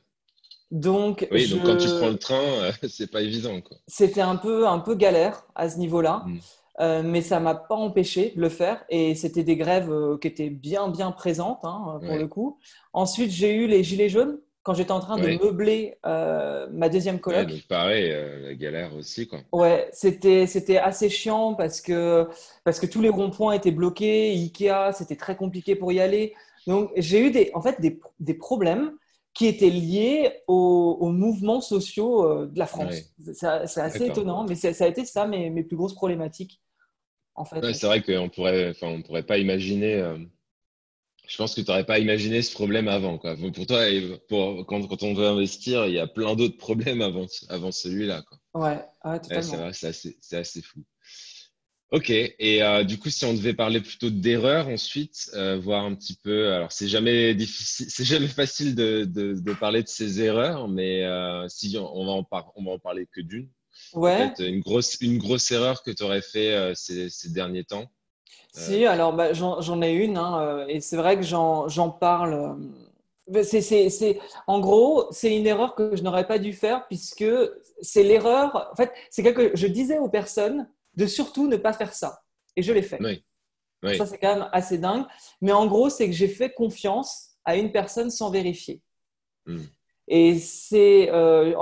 Donc, 0.72 1.28
oui, 1.30 1.48
donc 1.48 1.62
quand 1.64 1.76
tu 1.76 1.86
prends 1.86 2.08
le 2.08 2.18
train, 2.18 2.42
euh, 2.42 2.72
c'est 2.88 3.10
pas 3.10 3.22
évident. 3.22 3.60
C'était 3.86 4.22
un 4.22 4.34
peu, 4.34 4.66
un 4.66 4.80
peu 4.80 4.96
galère 4.96 5.46
à 5.54 5.70
ce 5.70 5.78
niveau-là. 5.78 6.24
Hmm. 6.26 6.38
Euh, 6.78 7.02
mais 7.02 7.22
ça 7.22 7.40
m'a 7.40 7.54
pas 7.54 7.74
empêché 7.74 8.34
de 8.36 8.40
le 8.40 8.50
faire 8.50 8.84
et 8.90 9.14
c'était 9.14 9.44
des 9.44 9.56
grèves 9.56 9.90
euh, 9.90 10.18
qui 10.18 10.28
étaient 10.28 10.50
bien 10.50 10.88
bien 10.88 11.10
présentes 11.10 11.60
hein, 11.64 12.00
pour 12.04 12.16
le 12.16 12.26
coup. 12.26 12.58
Ensuite, 12.92 13.30
j'ai 13.30 13.54
eu 13.54 13.66
les 13.66 13.82
gilets 13.82 14.10
jaunes 14.10 14.38
quand 14.62 14.74
j'étais 14.74 14.92
en 14.92 15.00
train 15.00 15.16
de 15.16 15.42
meubler 15.42 15.96
euh, 16.04 16.66
ma 16.72 16.88
deuxième 16.90 17.18
coloc. 17.18 17.48
Ouais, 17.48 17.62
pareil, 17.68 18.14
la 18.42 18.54
galère 18.54 18.94
aussi 18.94 19.26
quoi. 19.26 19.38
Ouais, 19.52 19.88
c'était 19.92 20.46
c'était 20.46 20.76
assez 20.76 21.08
chiant 21.08 21.54
parce 21.54 21.80
que 21.80 22.28
parce 22.64 22.78
que 22.78 22.86
tous 22.86 23.00
les 23.00 23.08
ronds-points 23.08 23.52
étaient 23.54 23.70
bloqués, 23.70 24.32
Ikea, 24.32 24.92
c'était 24.92 25.16
très 25.16 25.36
compliqué 25.36 25.76
pour 25.76 25.92
y 25.92 26.00
aller. 26.00 26.34
Donc 26.66 26.90
j'ai 26.96 27.26
eu 27.26 27.30
des 27.30 27.50
en 27.54 27.62
fait 27.62 27.80
des, 27.80 27.98
des 28.20 28.34
problèmes 28.34 28.92
qui 29.32 29.46
étaient 29.46 29.70
liés 29.70 30.32
aux, 30.46 31.10
mouvements 31.10 31.60
sociaux 31.60 32.46
de 32.46 32.58
la 32.58 32.66
France. 32.66 33.14
C'est 33.32 33.46
assez 33.46 34.06
étonnant, 34.06 34.44
mais 34.48 34.54
ça 34.56 34.84
a 34.84 34.88
été 34.88 35.04
ça 35.04 35.26
mes, 35.26 35.50
mes 35.50 35.62
plus 35.62 35.76
grosses 35.76 35.94
problématiques 35.94 36.60
fait. 37.44 37.72
c'est 37.74 37.86
vrai 37.86 38.02
qu'on 38.02 38.28
pourrait, 38.28 38.70
enfin, 38.70 38.88
on 38.88 39.02
pourrait 39.02 39.22
pas 39.22 39.38
imaginer. 39.38 39.94
Euh, 39.94 40.18
je 41.28 41.36
pense 41.36 41.54
que 41.54 41.60
tu 41.60 41.70
n'aurais 41.70 41.84
pas 41.84 41.98
imaginé 41.98 42.40
ce 42.42 42.52
problème 42.52 42.88
avant. 42.88 43.18
Quoi. 43.18 43.36
Pour 43.36 43.66
toi, 43.66 43.82
pour, 44.28 44.64
quand, 44.66 44.86
quand, 44.86 45.02
on 45.02 45.14
veut 45.14 45.26
investir, 45.26 45.86
il 45.86 45.94
y 45.94 45.98
a 45.98 46.06
plein 46.06 46.34
d'autres 46.36 46.56
problèmes 46.56 47.02
avant, 47.02 47.26
avant 47.48 47.72
celui-là. 47.72 48.22
Ouais, 48.54 48.80
ouais, 49.04 49.20
totalement. 49.20 49.72
c'est 49.72 49.88
assez, 49.88 50.16
assez, 50.32 50.62
fou. 50.62 50.84
Ok, 51.92 52.10
et 52.10 52.62
euh, 52.62 52.82
du 52.82 52.98
coup, 52.98 53.10
si 53.10 53.24
on 53.24 53.34
devait 53.34 53.54
parler 53.54 53.80
plutôt 53.80 54.10
d'erreurs 54.10 54.68
ensuite, 54.68 55.30
euh, 55.34 55.56
voir 55.56 55.84
un 55.84 55.94
petit 55.94 56.16
peu. 56.16 56.52
Alors, 56.52 56.72
c'est 56.72 56.88
jamais 56.88 57.34
difficile, 57.34 57.86
c'est 57.88 58.04
jamais 58.04 58.28
facile 58.28 58.74
de, 58.74 59.04
de, 59.04 59.34
de, 59.34 59.52
parler 59.52 59.82
de 59.82 59.88
ces 59.88 60.20
erreurs, 60.20 60.68
mais 60.68 61.04
si 61.48 61.76
on, 61.78 62.04
va 62.04 62.12
en 62.12 62.28
on 62.56 62.64
va 62.64 62.70
en 62.72 62.78
parler 62.78 63.06
que 63.12 63.20
d'une. 63.20 63.48
Ouais. 63.96 64.30
Une 64.38 64.60
grosse, 64.60 65.00
une 65.00 65.16
grosse 65.16 65.50
erreur 65.50 65.82
que 65.82 65.90
tu 65.90 66.02
aurais 66.02 66.20
fait 66.20 66.52
euh, 66.52 66.74
ces, 66.74 67.08
ces, 67.08 67.30
derniers 67.30 67.64
temps 67.64 67.86
euh, 68.56 68.60
Si, 68.60 68.84
alors 68.84 69.14
bah, 69.14 69.32
j'en 69.32 69.82
ai 69.82 69.92
une, 69.92 70.18
hein, 70.18 70.40
euh, 70.42 70.66
et 70.66 70.80
c'est 70.80 70.98
vrai 70.98 71.16
que 71.16 71.22
j'en 71.22 71.90
parle. 71.98 72.58
c'est 73.42 74.18
en 74.46 74.60
gros, 74.60 75.10
c'est 75.12 75.34
une 75.34 75.46
erreur 75.46 75.74
que 75.74 75.96
je 75.96 76.02
n'aurais 76.02 76.26
pas 76.26 76.38
dû 76.38 76.52
faire 76.52 76.86
puisque 76.88 77.24
c'est 77.80 78.02
l'erreur. 78.02 78.68
En 78.70 78.76
fait, 78.76 78.92
c'est 79.10 79.22
quelque. 79.22 79.52
Je 79.54 79.66
disais 79.66 79.98
aux 79.98 80.10
personnes 80.10 80.68
de 80.94 81.06
surtout 81.06 81.48
ne 81.48 81.56
pas 81.56 81.72
faire 81.72 81.94
ça, 81.94 82.22
et 82.54 82.62
je 82.62 82.74
l'ai 82.74 82.82
fait. 82.82 82.98
Oui. 83.00 83.24
Ça, 83.96 84.04
c'est 84.04 84.18
quand 84.18 84.34
même 84.34 84.48
assez 84.52 84.78
dingue. 84.78 85.04
Mais 85.40 85.52
en 85.52 85.66
gros, 85.66 85.88
c'est 85.88 86.06
que 86.06 86.12
j'ai 86.12 86.28
fait 86.28 86.52
confiance 86.52 87.30
à 87.44 87.56
une 87.56 87.72
personne 87.72 88.10
sans 88.10 88.30
vérifier. 88.30 88.82
Hmm. 89.46 89.62
Et 90.08 90.38
c'est 90.38 91.10
euh, 91.10 91.52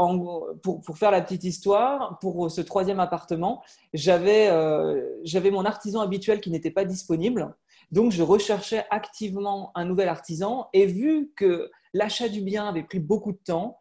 pour, 0.63 0.99
faire 0.99 1.11
la 1.11 1.23
petite 1.23 1.45
histoire, 1.45 2.19
pour 2.21 2.51
ce 2.51 2.61
troisième 2.61 3.01
appartement, 3.01 3.63
j'avais 3.95 4.49
euh, 4.51 5.51
mon 5.51 5.65
artisan 5.65 6.01
habituel 6.01 6.41
qui 6.41 6.51
n'était 6.51 6.71
pas 6.71 6.85
disponible. 6.85 7.55
Donc, 7.91 8.13
je 8.13 8.23
recherchais 8.23 8.85
activement 8.91 9.71
un 9.75 9.85
nouvel 9.85 10.09
artisan. 10.09 10.69
Et 10.73 10.87
vu 10.87 11.33
que 11.37 11.71
l'achat 11.93 12.29
du 12.29 12.43
bien 12.43 12.69
avait 12.69 12.83
pris 12.83 12.99
beaucoup 12.99 13.33
de 13.33 13.41
temps, 13.45 13.79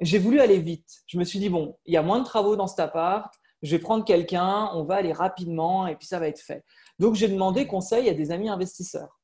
j'ai 0.00 0.18
voulu 0.18 0.40
aller 0.40 0.58
vite. 0.58 1.02
Je 1.06 1.18
me 1.18 1.24
suis 1.24 1.38
dit, 1.38 1.48
bon, 1.48 1.76
il 1.86 1.94
y 1.94 1.96
a 1.96 2.02
moins 2.02 2.20
de 2.20 2.24
travaux 2.24 2.56
dans 2.56 2.66
cet 2.66 2.80
appart. 2.80 3.32
Je 3.62 3.76
vais 3.76 3.78
prendre 3.78 4.04
quelqu'un, 4.04 4.70
on 4.74 4.82
va 4.82 4.96
aller 4.96 5.12
rapidement 5.12 5.86
et 5.86 5.94
puis 5.94 6.06
ça 6.06 6.18
va 6.18 6.26
être 6.26 6.40
fait. 6.40 6.64
Donc, 6.98 7.14
j'ai 7.14 7.28
demandé 7.28 7.66
conseil 7.66 8.08
à 8.08 8.14
des 8.14 8.32
amis 8.32 8.48
investisseurs. 8.48 9.20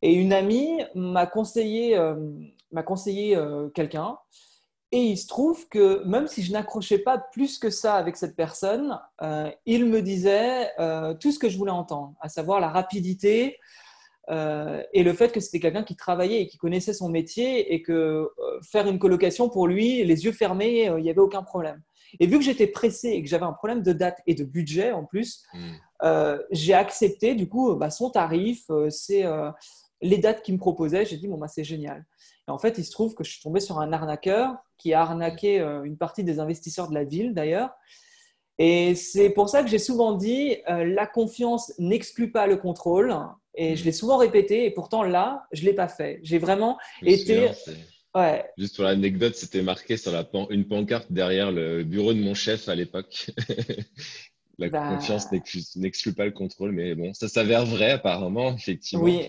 Et 0.00 0.14
une 0.14 0.32
amie 0.32 0.80
m'a 0.94 1.26
conseillé, 1.26 1.96
euh, 1.96 2.14
m'a 2.72 2.82
conseillé 2.82 3.36
euh, 3.36 3.68
quelqu'un. 3.70 4.18
Et 4.90 5.02
il 5.02 5.18
se 5.18 5.26
trouve 5.26 5.68
que 5.68 6.02
même 6.04 6.28
si 6.28 6.42
je 6.42 6.50
n'accrochais 6.50 6.98
pas 6.98 7.18
plus 7.18 7.58
que 7.58 7.68
ça 7.68 7.96
avec 7.96 8.16
cette 8.16 8.34
personne, 8.36 8.98
euh, 9.20 9.50
il 9.66 9.84
me 9.84 10.00
disait 10.00 10.70
tout 11.20 11.30
ce 11.30 11.38
que 11.38 11.50
je 11.50 11.58
voulais 11.58 11.70
entendre, 11.70 12.14
à 12.20 12.30
savoir 12.30 12.58
la 12.58 12.70
rapidité 12.70 13.58
et 14.30 15.02
le 15.02 15.12
fait 15.12 15.30
que 15.30 15.40
c'était 15.40 15.60
quelqu'un 15.60 15.82
qui 15.82 15.96
travaillait 15.96 16.42
et 16.42 16.46
qui 16.46 16.56
connaissait 16.56 16.94
son 16.94 17.10
métier 17.10 17.74
et 17.74 17.82
que 17.82 18.30
faire 18.62 18.86
une 18.86 18.98
colocation 18.98 19.50
pour 19.50 19.66
lui, 19.66 20.04
les 20.04 20.24
yeux 20.24 20.32
fermés, 20.32 20.84
il 20.84 21.02
n'y 21.02 21.10
avait 21.10 21.18
aucun 21.18 21.42
problème. 21.42 21.82
Et 22.18 22.26
vu 22.26 22.38
que 22.38 22.44
j'étais 22.44 22.66
pressé 22.66 23.08
et 23.08 23.22
que 23.22 23.28
j'avais 23.28 23.44
un 23.44 23.52
problème 23.52 23.82
de 23.82 23.92
date 23.92 24.20
et 24.26 24.34
de 24.34 24.44
budget 24.44 24.92
en 24.92 25.04
plus, 25.04 25.44
hmm. 25.52 26.38
j'ai 26.50 26.72
accepté 26.72 27.34
du 27.34 27.46
coup 27.46 27.74
bah, 27.74 27.90
son 27.90 28.08
tarif. 28.08 28.70
c'est 28.88 29.24
les 30.00 30.18
dates 30.18 30.42
qu'il 30.42 30.54
me 30.54 30.58
proposait, 30.58 31.04
j'ai 31.04 31.16
dit, 31.16 31.28
bon, 31.28 31.38
bah, 31.38 31.48
c'est 31.48 31.64
génial. 31.64 32.04
Et 32.48 32.50
en 32.50 32.58
fait, 32.58 32.78
il 32.78 32.84
se 32.84 32.90
trouve 32.90 33.14
que 33.14 33.24
je 33.24 33.30
suis 33.30 33.42
tombé 33.42 33.60
sur 33.60 33.78
un 33.78 33.92
arnaqueur 33.92 34.56
qui 34.78 34.94
a 34.94 35.02
arnaqué 35.02 35.60
euh, 35.60 35.84
une 35.84 35.98
partie 35.98 36.24
des 36.24 36.40
investisseurs 36.40 36.88
de 36.88 36.94
la 36.94 37.04
ville, 37.04 37.34
d'ailleurs. 37.34 37.70
Et 38.58 38.94
c'est 38.94 39.30
pour 39.30 39.48
ça 39.48 39.62
que 39.62 39.68
j'ai 39.68 39.78
souvent 39.78 40.14
dit, 40.14 40.56
euh, 40.68 40.84
la 40.84 41.06
confiance 41.06 41.72
n'exclut 41.78 42.32
pas 42.32 42.46
le 42.46 42.56
contrôle. 42.56 43.14
Et 43.54 43.76
je 43.76 43.84
l'ai 43.84 43.92
souvent 43.92 44.16
répété, 44.16 44.64
et 44.64 44.70
pourtant 44.70 45.02
là, 45.02 45.46
je 45.52 45.62
ne 45.62 45.66
l'ai 45.66 45.74
pas 45.74 45.88
fait. 45.88 46.20
J'ai 46.22 46.38
vraiment 46.38 46.78
été... 47.02 47.50
ouais. 48.14 48.44
Juste 48.56 48.76
pour 48.76 48.84
l'anecdote, 48.84 49.34
c'était 49.34 49.62
marqué 49.62 49.96
sur 49.96 50.12
la 50.12 50.26
une 50.50 50.66
pancarte 50.66 51.12
derrière 51.12 51.52
le 51.52 51.84
bureau 51.84 52.14
de 52.14 52.20
mon 52.20 52.34
chef 52.34 52.68
à 52.68 52.74
l'époque. 52.74 53.30
la 54.58 54.68
bah 54.68 54.88
confiance 54.88 55.28
n'exclut 55.76 56.12
pas 56.12 56.24
le 56.24 56.32
contrôle, 56.32 56.72
mais 56.72 56.94
bon, 56.94 57.14
ça 57.14 57.28
s'avère 57.28 57.64
vrai 57.64 57.92
apparemment, 57.92 58.54
effectivement. 58.54 59.04
Oui, 59.04 59.28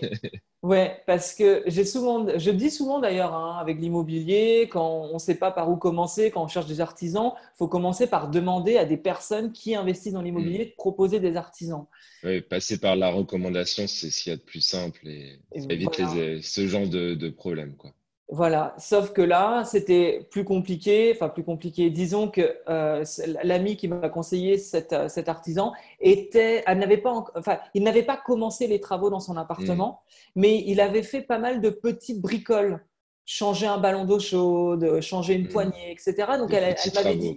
Ouais, 0.62 1.00
parce 1.06 1.34
que 1.34 1.62
j'ai 1.66 1.86
souvent, 1.86 2.38
je 2.38 2.50
dis 2.50 2.70
souvent 2.70 3.00
d'ailleurs 3.00 3.34
hein, 3.34 3.56
avec 3.58 3.80
l'immobilier, 3.80 4.68
quand 4.70 5.08
on 5.10 5.14
ne 5.14 5.18
sait 5.18 5.36
pas 5.36 5.50
par 5.50 5.70
où 5.70 5.76
commencer, 5.76 6.30
quand 6.30 6.44
on 6.44 6.48
cherche 6.48 6.66
des 6.66 6.82
artisans, 6.82 7.32
il 7.34 7.56
faut 7.56 7.68
commencer 7.68 8.06
par 8.06 8.28
demander 8.28 8.76
à 8.76 8.84
des 8.84 8.98
personnes 8.98 9.52
qui 9.52 9.74
investissent 9.74 10.12
dans 10.12 10.20
l'immobilier 10.20 10.66
de 10.66 10.74
proposer 10.76 11.18
des 11.18 11.36
artisans. 11.36 11.86
Oui, 12.24 12.42
passer 12.42 12.78
par 12.78 12.94
la 12.94 13.10
recommandation, 13.10 13.86
c'est 13.86 14.10
ce 14.10 14.22
qu'il 14.22 14.32
y 14.32 14.34
a 14.34 14.36
de 14.36 14.42
plus 14.42 14.60
simple 14.60 15.08
et, 15.08 15.38
ça 15.56 15.64
évite 15.70 15.94
ce 16.42 16.66
genre 16.66 16.86
de, 16.86 17.14
de 17.14 17.30
problème. 17.30 17.74
Quoi. 17.76 17.94
Voilà, 18.32 18.76
sauf 18.78 19.12
que 19.12 19.22
là, 19.22 19.64
c'était 19.64 20.24
plus 20.30 20.44
compliqué, 20.44 21.10
enfin 21.12 21.28
plus 21.28 21.42
compliqué. 21.42 21.90
Disons 21.90 22.28
que 22.28 22.58
euh, 22.68 23.04
l'ami 23.42 23.76
qui 23.76 23.88
m'a 23.88 24.08
conseillé 24.08 24.56
cet, 24.56 24.92
euh, 24.92 25.08
cet, 25.08 25.28
artisan 25.28 25.72
était, 25.98 26.62
elle 26.64 26.78
n'avait 26.78 26.98
pas, 26.98 27.24
enfin, 27.34 27.58
il 27.74 27.82
n'avait 27.82 28.04
pas 28.04 28.16
commencé 28.16 28.68
les 28.68 28.78
travaux 28.78 29.10
dans 29.10 29.18
son 29.18 29.36
appartement, 29.36 30.02
mmh. 30.04 30.40
mais 30.40 30.62
il 30.64 30.80
avait 30.80 31.02
fait 31.02 31.22
pas 31.22 31.40
mal 31.40 31.60
de 31.60 31.70
petites 31.70 32.20
bricoles, 32.20 32.86
changer 33.24 33.66
un 33.66 33.78
ballon 33.78 34.04
d'eau 34.04 34.20
chaude, 34.20 35.00
changer 35.00 35.34
une 35.34 35.46
mmh. 35.46 35.48
poignée, 35.48 35.90
etc. 35.90 36.14
Donc 36.38 36.52
elle, 36.52 36.62
elle 36.62 36.94
m'avait 36.94 37.16
dit, 37.16 37.36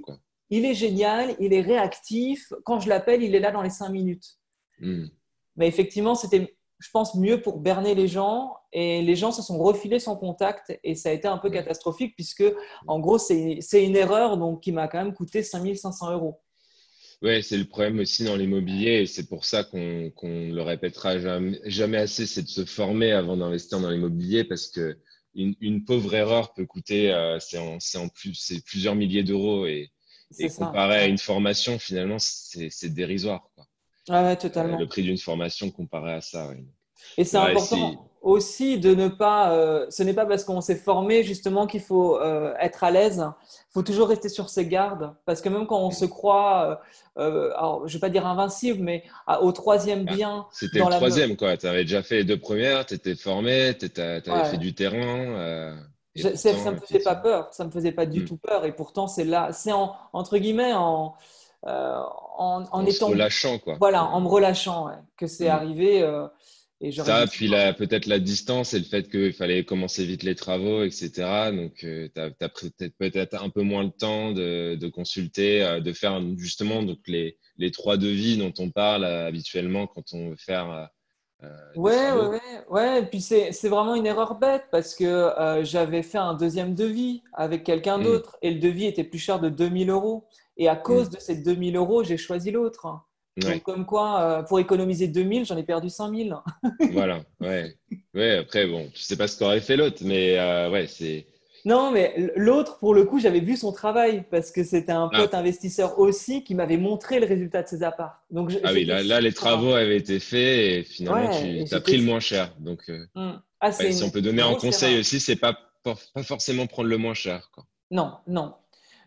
il 0.52 0.64
est 0.64 0.76
génial, 0.76 1.36
il 1.40 1.54
est 1.54 1.62
réactif. 1.62 2.54
Quand 2.66 2.80
je 2.80 2.88
l'appelle, 2.88 3.24
il 3.24 3.34
est 3.34 3.40
là 3.40 3.50
dans 3.50 3.64
les 3.64 3.72
cinq 3.72 3.90
minutes. 3.90 4.38
Mmh. 4.80 5.06
Mais 5.56 5.68
effectivement, 5.68 6.14
c'était 6.14 6.56
je 6.84 6.92
pense, 6.92 7.16
mieux 7.16 7.42
pour 7.42 7.60
berner 7.60 7.96
les 7.96 8.08
gens. 8.08 8.58
Et 8.74 9.02
les 9.02 9.16
gens 9.16 9.32
se 9.32 9.42
sont 9.42 9.58
refilés 9.58 10.00
son 10.00 10.16
contact 10.16 10.78
et 10.84 10.96
ça 10.96 11.10
a 11.10 11.12
été 11.14 11.28
un 11.28 11.38
peu 11.38 11.50
catastrophique 11.50 12.16
puisque, 12.16 12.44
en 12.88 13.00
gros, 13.00 13.18
c'est 13.18 13.60
une 13.74 13.96
erreur 13.96 14.38
donc, 14.38 14.62
qui 14.62 14.72
m'a 14.72 14.88
quand 14.88 14.98
même 14.98 15.14
coûté 15.14 15.44
5500 15.44 16.12
euros. 16.12 16.42
Oui, 17.22 17.42
c'est 17.42 17.58
le 17.58 17.66
problème 17.66 18.00
aussi 18.00 18.26
dans 18.26 18.36
l'immobilier 18.36 19.02
et 19.02 19.06
c'est 19.06 19.30
pour 19.30 19.46
ça 19.46 19.64
qu'on 19.64 20.12
le 20.24 20.62
répétera 20.62 21.18
jamais, 21.20 21.98
assez, 21.98 22.26
c'est 22.26 22.42
de 22.42 22.50
se 22.50 22.66
former 22.66 23.14
avant 23.14 23.38
d'investir 23.38 23.80
dans 23.80 23.90
l'immobilier 23.90 24.44
parce 24.44 24.68
que 24.68 24.98
une, 25.36 25.86
pauvre 25.86 26.14
erreur 26.14 26.54
peut 26.54 26.66
coûter, 26.66 27.12
euh, 27.12 27.40
c'est 27.40 27.58
en, 27.58 28.10
plus, 28.10 28.54
plusieurs 28.66 28.96
milliers 28.96 29.24
d'euros 29.24 29.66
et, 29.66 29.92
comparé 30.58 30.96
à 30.96 31.08
une 31.08 31.18
formation, 31.18 31.80
finalement, 31.80 32.18
c'est 32.20 32.94
dérisoire. 32.94 33.50
Quoi. 33.56 33.66
Ah 34.10 34.24
ouais, 34.24 34.36
totalement. 34.36 34.76
Euh, 34.76 34.82
le 34.82 34.88
prix 34.88 35.04
d'une 35.04 35.18
formation 35.18 35.72
comparé 35.72 36.14
à 36.14 36.22
ça. 36.22 36.50
Et 37.18 37.24
c'est 37.24 37.38
important 37.38 38.10
aussi 38.22 38.80
de 38.80 38.96
ne 38.96 39.08
pas. 39.08 39.54
Euh, 39.54 39.86
ce 39.90 40.04
n'est 40.04 40.14
pas 40.14 40.26
parce 40.26 40.44
qu'on 40.44 40.62
s'est 40.62 40.76
formé 40.76 41.24
justement 41.24 41.68
qu'il 41.68 41.82
faut 41.82 42.18
euh, 42.20 42.54
être 42.60 42.84
à 42.84 42.92
l'aise. 42.92 43.26
Il 43.26 43.74
faut 43.74 43.84
toujours 43.84 44.08
rester 44.08 44.30
sur 44.30 44.50
ses 44.50 44.68
gardes 44.68 45.14
parce 45.26 45.42
que 45.42 45.50
même 45.50 45.68
quand 45.68 45.80
on 45.80 45.92
se 45.92 46.06
croit, 46.06 46.82
alors, 47.16 47.88
je 47.88 47.94
ne 47.94 47.98
vais 47.98 48.00
pas 48.00 48.10
dire 48.10 48.26
invincible, 48.26 48.82
mais 48.82 49.04
au 49.42 49.52
troisième 49.52 50.06
ah, 50.10 50.14
bien. 50.14 50.46
C'était 50.52 50.80
le 50.80 50.90
troisième, 50.90 51.36
quoi. 51.36 51.56
Tu 51.58 51.68
avais 51.68 51.84
déjà 51.84 52.04
fait 52.04 52.18
les 52.18 52.24
deux 52.24 52.40
premières, 52.40 52.86
tu 52.86 52.96
étais 52.96 53.16
formé, 53.16 53.74
tu 53.78 53.90
avais 54.02 54.50
fait 54.50 54.58
du 54.58 54.74
terrain. 54.74 55.78
ça 56.16 56.52
ne 56.52 56.72
me 56.72 56.78
faisait 56.78 57.04
pas 57.04 57.16
peur, 57.16 57.50
ça 57.52 57.66
me 57.66 57.72
faisait 57.72 57.92
pas 57.92 58.06
du 58.06 58.22
hmm. 58.22 58.26
tout 58.26 58.38
peur. 58.38 58.66
Et 58.66 58.74
pourtant, 58.74 59.08
c'est 59.08 59.26
là, 59.26 59.52
c'est 59.54 59.72
entre 60.14 60.38
guillemets 60.38 60.74
en 60.74 61.16
euh, 61.66 62.02
en, 62.38 62.66
en, 62.72 62.86
étant. 62.86 63.08
relâchant, 63.08 63.58
quoi. 63.58 63.78
Voilà, 63.80 64.06
en 64.06 64.20
me 64.20 64.28
relâchant, 64.28 64.90
que 65.18 65.28
c'est 65.28 65.48
mm. 65.48 65.52
arrivé. 65.52 66.02
Euh, 66.02 66.28
et 66.82 66.92
ça, 66.92 67.26
puis 67.28 67.50
peut-être 67.78 68.08
la 68.08 68.20
distance 68.20 68.74
et 68.74 68.80
le 68.80 68.84
fait 68.84 69.10
qu'il 69.10 69.32
fallait 69.32 69.64
commencer 69.64 70.04
vite 70.04 70.24
les 70.24 70.36
travaux, 70.36 70.84
etc. 70.84 71.52
Donc, 71.54 71.86
euh, 71.86 72.10
tu 72.14 72.20
as, 72.20 72.50
peut-être 73.00 73.42
un 73.42 73.48
peu 73.50 73.62
moins 73.62 73.84
le 73.84 73.92
temps 73.92 74.34
de, 74.34 74.76
de 74.76 74.88
consulter, 74.90 75.80
de 75.80 75.94
faire 75.94 76.22
justement 76.38 76.84
donc 76.84 77.00
les, 77.08 77.38
les 77.58 77.72
trois 77.72 77.96
devis 77.96 78.36
dont 78.36 78.54
on 78.60 78.70
parle 78.70 79.06
habituellement 79.06 79.88
quand 79.88 80.12
on 80.12 80.32
veut 80.32 80.36
faire. 80.36 80.90
ouais, 81.78 82.12
ouais, 82.12 82.28
ouais, 82.28 82.42
ouais, 82.70 83.00
Et 83.00 83.06
puis 83.06 83.22
c'est 83.22 83.70
vraiment 83.70 83.96
une 83.96 84.06
erreur 84.06 84.36
bête 84.36 84.66
parce 84.70 84.94
que 84.94 85.62
j'avais 85.62 86.04
fait 86.04 86.18
un 86.18 86.34
deuxième 86.34 86.76
devis 86.76 87.24
avec 87.32 87.64
quelqu'un 87.64 87.98
mm. 87.98 88.04
d'autre 88.04 88.38
et 88.42 88.52
le 88.52 88.60
devis 88.60 88.88
était 88.88 89.06
plus 89.06 89.20
cher 89.20 89.40
de 89.40 89.48
2000 89.48 89.90
euros. 89.90 90.28
Et 90.58 90.68
à 90.68 90.76
cause 90.76 91.08
mm. 91.10 91.14
de 91.14 91.20
ces 91.20 91.36
2000 91.36 91.76
euros, 91.76 92.04
j'ai 92.04 92.18
choisi 92.18 92.52
l'autre. 92.52 92.88
Donc, 93.38 93.64
comme 93.64 93.86
quoi, 93.86 94.22
euh, 94.22 94.44
pour 94.44 94.60
économiser 94.60 95.08
2000, 95.08 95.46
j'en 95.46 95.58
ai 95.58 95.64
perdu 95.64 95.90
5000. 95.90 96.36
voilà, 96.92 97.22
ouais. 97.42 97.76
ouais. 98.14 98.38
Après, 98.38 98.68
bon, 98.68 98.90
je 98.94 99.02
sais 99.02 99.18
pas 99.18 99.28
ce 99.28 99.38
qu'aurait 99.38 99.62
fait 99.62 99.76
l'autre, 99.76 99.98
mais 100.02 100.38
euh, 100.38 100.70
ouais, 100.70 100.86
c'est. 100.88 101.26
Non, 101.66 101.92
mais 101.92 102.32
l'autre, 102.36 102.78
pour 102.78 102.94
le 102.94 103.06
coup, 103.06 103.20
j'avais 103.20 103.40
vu 103.40 103.56
son 103.56 103.72
travail 103.72 104.26
parce 104.30 104.52
que 104.52 104.64
c'était 104.64 104.92
un 104.92 105.10
ah. 105.12 105.18
pote 105.18 105.34
investisseur 105.34 105.98
aussi 105.98 106.44
qui 106.44 106.56
m'avait 106.56 106.78
montré 106.78 107.22
le 107.22 107.26
résultat 107.26 107.64
de 107.64 107.70
ses 107.70 107.84
apparts. 107.84 108.22
Donc, 108.30 108.52
ah 108.64 108.72
oui, 108.74 108.84
là, 108.84 109.22
les 109.22 109.32
travaux 109.32 109.74
avaient 109.74 109.98
été 109.98 110.20
faits 110.20 110.40
et 110.40 110.84
finalement, 110.84 111.32
tu 111.66 111.74
as 111.74 111.80
pris 111.80 111.98
le 111.98 112.04
moins 112.04 112.20
cher. 112.20 112.54
Donc, 112.60 112.82
euh, 112.90 113.06
mm. 113.16 113.42
ah, 113.62 113.72
si 113.72 114.04
on 114.04 114.10
peut 114.10 114.22
donner 114.22 114.42
un 114.42 114.56
conseil 114.56 115.00
aussi, 115.00 115.20
c'est 115.20 115.38
pas, 115.38 115.58
pas 115.84 115.96
forcément 116.24 116.68
prendre 116.68 116.90
le 116.90 116.98
moins 116.98 117.14
cher. 117.14 117.50
Quoi. 117.54 117.66
Non, 117.90 118.18
non. 118.28 118.54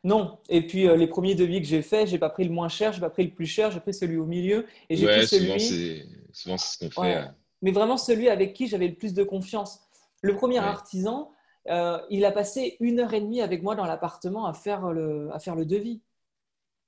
Non. 0.06 0.38
Et 0.48 0.64
puis 0.64 0.86
euh, 0.86 0.96
les 0.96 1.08
premiers 1.08 1.34
devis 1.34 1.60
que 1.60 1.66
j'ai 1.66 1.82
faits, 1.82 2.06
j'ai 2.06 2.18
pas 2.18 2.30
pris 2.30 2.44
le 2.44 2.50
moins 2.50 2.68
cher, 2.68 2.92
j'ai 2.92 3.00
pas 3.00 3.10
pris 3.10 3.24
le 3.24 3.32
plus 3.32 3.46
cher, 3.46 3.72
j'ai 3.72 3.80
pris 3.80 3.92
celui 3.92 4.18
au 4.18 4.24
milieu 4.24 4.64
et 4.88 4.94
j'ai 4.94 5.04
pris 5.04 5.26
celui. 5.26 6.06
Souvent, 6.32 6.56
c'est 6.56 6.78
ce 6.78 6.88
qu'on 6.88 7.02
fait. 7.02 7.24
Mais 7.60 7.72
vraiment 7.72 7.96
celui 7.96 8.28
avec 8.28 8.54
qui 8.54 8.68
j'avais 8.68 8.86
le 8.86 8.94
plus 8.94 9.14
de 9.14 9.24
confiance. 9.24 9.80
Le 10.22 10.36
premier 10.36 10.58
artisan, 10.58 11.32
euh, 11.68 11.98
il 12.08 12.24
a 12.24 12.30
passé 12.30 12.76
une 12.78 13.00
heure 13.00 13.14
et 13.14 13.20
demie 13.20 13.40
avec 13.40 13.64
moi 13.64 13.74
dans 13.74 13.84
l'appartement 13.84 14.46
à 14.46 14.52
faire 14.52 14.92
le, 14.92 15.28
à 15.32 15.40
faire 15.40 15.56
le 15.56 15.64
devis, 15.64 16.00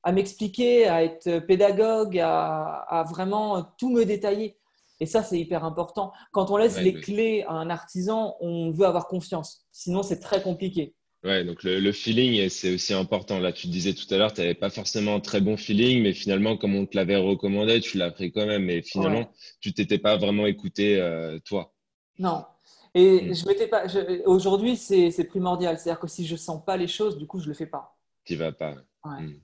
à 0.04 0.12
m'expliquer, 0.12 0.86
à 0.86 1.02
être 1.02 1.40
pédagogue, 1.40 2.20
à, 2.20 3.04
vraiment 3.10 3.64
tout 3.78 3.90
me 3.90 4.04
détailler. 4.04 4.56
Et 5.00 5.06
ça, 5.06 5.24
c'est 5.24 5.40
hyper 5.40 5.64
important. 5.64 6.12
Quand 6.30 6.52
on 6.52 6.56
laisse 6.56 6.80
les 6.80 6.94
clés 6.94 7.44
à 7.48 7.54
un 7.54 7.68
artisan, 7.68 8.36
on 8.40 8.70
veut 8.70 8.86
avoir 8.86 9.08
confiance. 9.08 9.66
Sinon, 9.72 10.04
c'est 10.04 10.20
très 10.20 10.40
compliqué. 10.40 10.94
Ouais, 11.24 11.44
donc 11.44 11.64
le, 11.64 11.92
feeling, 11.92 12.48
c'est 12.48 12.74
aussi 12.74 12.94
important. 12.94 13.40
Là, 13.40 13.52
tu 13.52 13.66
disais 13.66 13.92
tout 13.92 14.06
à 14.14 14.18
l'heure, 14.18 14.32
tu 14.32 14.40
n'avais 14.40 14.54
pas 14.54 14.70
forcément 14.70 15.16
un 15.16 15.20
très 15.20 15.40
bon 15.40 15.56
feeling, 15.56 16.02
mais 16.02 16.12
finalement, 16.12 16.56
comme 16.56 16.76
on 16.76 16.86
te 16.86 16.96
l'avait 16.96 17.16
recommandé, 17.16 17.80
tu 17.80 17.98
l'as 17.98 18.12
pris 18.12 18.30
quand 18.30 18.46
même. 18.46 18.64
Mais 18.64 18.82
finalement, 18.82 19.28
tu 19.60 19.72
t'étais 19.72 19.98
pas 19.98 20.16
vraiment 20.16 20.46
écouté 20.46 21.00
euh, 21.00 21.40
toi. 21.40 21.74
Non. 22.20 22.44
Et 22.94 23.22
mm. 23.22 23.34
je 23.34 23.46
m'étais 23.46 23.66
pas. 23.66 23.84
Aujourd'hui, 24.26 24.76
c'est 24.76 25.24
primordial. 25.24 25.76
C'est-à-dire 25.76 26.00
que 26.00 26.06
si 26.06 26.24
je 26.24 26.36
sens 26.36 26.64
pas 26.64 26.76
les 26.76 26.88
choses, 26.88 27.18
du 27.18 27.26
coup, 27.26 27.40
je 27.40 27.48
le 27.48 27.54
fais 27.54 27.66
pas. 27.66 27.98
Tu 28.24 28.36
vas 28.36 28.52
pas. 28.52 28.76
Ouais. 29.04 29.22
Mm. 29.22 29.40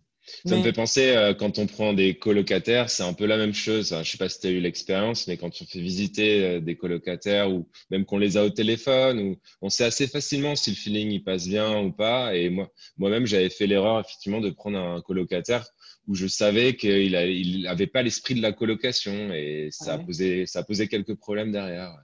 Ça 0.47 0.57
me 0.57 0.63
fait 0.63 0.73
penser, 0.73 1.11
euh, 1.11 1.35
quand 1.35 1.59
on 1.59 1.67
prend 1.67 1.93
des 1.93 2.15
colocataires, 2.15 2.89
c'est 2.89 3.03
un 3.03 3.13
peu 3.13 3.27
la 3.27 3.37
même 3.37 3.55
chose. 3.55 3.91
Je 3.91 3.97
ne 3.97 4.05
sais 4.05 4.19
pas 4.19 4.29
si 4.29 4.41
tu 4.41 4.47
as 4.47 4.51
eu 4.51 4.61
l'expérience, 4.61 5.27
mais 5.27 5.37
quand 5.37 5.51
on 5.61 5.67
fait 5.67 5.81
visiter 5.81 6.45
euh, 6.45 6.61
des 6.61 6.77
colocataires 6.77 7.51
ou 7.51 7.69
même 7.91 8.05
qu'on 8.05 8.19
les 8.19 8.37
a 8.37 8.45
au 8.45 8.51
téléphone, 8.51 9.19
ou 9.21 9.37
on 9.61 9.69
sait 9.69 9.85
assez 9.85 10.07
facilement 10.07 10.57
si 10.57 10.71
le 10.71 10.77
feeling 10.77 11.11
il 11.11 11.23
passe 11.23 11.47
bien 11.47 11.79
ou 11.81 11.93
pas. 11.93 12.35
Et 12.35 12.49
moi, 12.49 12.71
moi-même, 12.97 13.27
j'avais 13.27 13.51
fait 13.51 13.67
l'erreur 13.67 14.01
effectivement 14.01 14.41
de 14.41 14.51
prendre 14.51 14.79
un 14.79 15.01
colocataire 15.03 15.67
où 16.07 16.15
je 16.15 16.27
savais 16.27 16.77
qu'il 16.77 17.13
n'avait 17.13 17.85
il 17.85 17.91
pas 17.91 18.03
l'esprit 18.03 18.35
de 18.35 18.43
la 18.43 18.53
colocation 18.53 19.33
et 19.33 19.69
ça, 19.71 19.95
a 19.95 19.99
posé, 19.99 20.47
ça 20.47 20.61
a 20.61 20.63
posé 20.63 20.89
quelques 20.89 21.15
problèmes 21.15 21.53
derrière. 21.53 21.97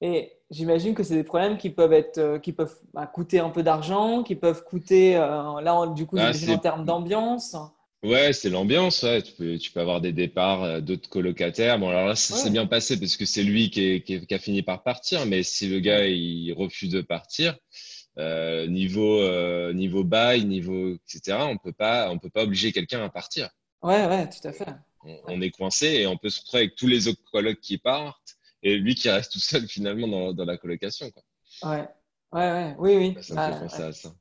Et 0.00 0.32
j'imagine 0.54 0.94
que 0.94 1.02
c'est 1.02 1.14
des 1.14 1.24
problèmes 1.24 1.58
qui 1.58 1.70
peuvent, 1.70 1.92
être, 1.92 2.18
euh, 2.18 2.38
qui 2.38 2.52
peuvent 2.52 2.74
bah, 2.92 3.06
coûter 3.06 3.40
un 3.40 3.50
peu 3.50 3.62
d'argent, 3.62 4.22
qui 4.22 4.34
peuvent 4.34 4.64
coûter, 4.64 5.16
euh, 5.16 5.60
là, 5.60 5.86
du 5.94 6.06
coup, 6.06 6.16
ah, 6.18 6.30
en 6.30 6.58
termes 6.58 6.84
d'ambiance. 6.84 7.56
Ouais, 8.02 8.32
c'est 8.32 8.50
l'ambiance. 8.50 9.02
Ouais. 9.02 9.22
Tu, 9.22 9.32
peux, 9.32 9.58
tu 9.58 9.72
peux 9.72 9.80
avoir 9.80 10.00
des 10.00 10.12
départs 10.12 10.62
euh, 10.62 10.80
d'autres 10.80 11.08
colocataires. 11.08 11.78
Bon, 11.78 11.88
alors 11.88 12.06
là, 12.06 12.14
ça 12.14 12.36
s'est 12.36 12.50
bien 12.50 12.66
passé 12.66 12.98
parce 12.98 13.16
que 13.16 13.24
c'est 13.24 13.42
lui 13.42 13.70
qui, 13.70 14.02
qui, 14.02 14.34
a 14.34 14.38
fini 14.38 14.62
par 14.62 14.82
partir. 14.82 15.26
Mais 15.26 15.42
si 15.42 15.68
le 15.68 15.80
gars, 15.80 16.06
il 16.06 16.52
refuse 16.52 16.90
de 16.90 17.00
partir, 17.00 17.56
niveau, 18.16 19.20
niveau 19.72 20.04
bail, 20.04 20.44
niveau, 20.44 20.94
etc., 20.94 21.38
on 21.48 21.56
peut 21.56 21.72
pas, 21.72 22.10
on 22.10 22.18
peut 22.18 22.30
pas 22.30 22.44
obliger 22.44 22.72
quelqu'un 22.72 23.02
à 23.02 23.08
partir. 23.08 23.48
Ouais, 23.82 24.06
ouais, 24.06 24.28
tout 24.28 24.46
à 24.46 24.52
fait. 24.52 24.68
On, 25.04 25.18
on, 25.26 25.40
est 25.42 25.50
coincé 25.50 25.86
et 25.86 26.06
on 26.06 26.16
peut 26.16 26.30
se 26.30 26.40
retrouver 26.40 26.62
avec 26.62 26.76
tous 26.76 26.86
les 26.86 27.08
autres 27.08 27.20
colocs 27.30 27.60
qui 27.60 27.76
partent 27.76 28.38
et 28.64 28.76
lui 28.76 28.94
qui 28.94 29.08
reste 29.10 29.32
tout 29.32 29.40
seul 29.40 29.68
finalement 29.68 30.08
dans, 30.08 30.32
dans 30.32 30.44
la 30.44 30.56
colocation. 30.56 31.10
Quoi. 31.10 31.22
Ouais, 31.70 31.88
ouais, 32.32 32.52
ouais, 32.52 32.74
oui, 32.78 32.96
oui. 32.96 33.22
Ça 33.22 33.48
me 33.48 33.52
fait 33.52 33.60
penser 33.60 33.82
à 33.82 33.92
ça. 33.92 34.14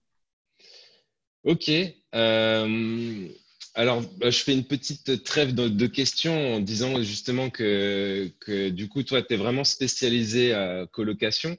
Ok. 1.46 1.72
Euh, 2.14 3.28
alors, 3.76 4.02
bah, 4.18 4.30
je 4.30 4.38
fais 4.44 4.54
une 4.54 4.66
petite 4.66 5.24
trêve 5.24 5.56
de, 5.56 5.88
questions 5.88 6.56
en 6.56 6.60
disant 6.60 7.02
justement 7.02 7.50
que, 7.50 8.32
que 8.40 8.70
du 8.70 8.88
coup, 8.88 9.04
toi, 9.04 9.24
tu 9.24 9.34
es 9.34 9.38
vraiment 9.38 9.64
spécialisé 9.64 10.54
à 10.54 10.86
colocation 10.92 11.58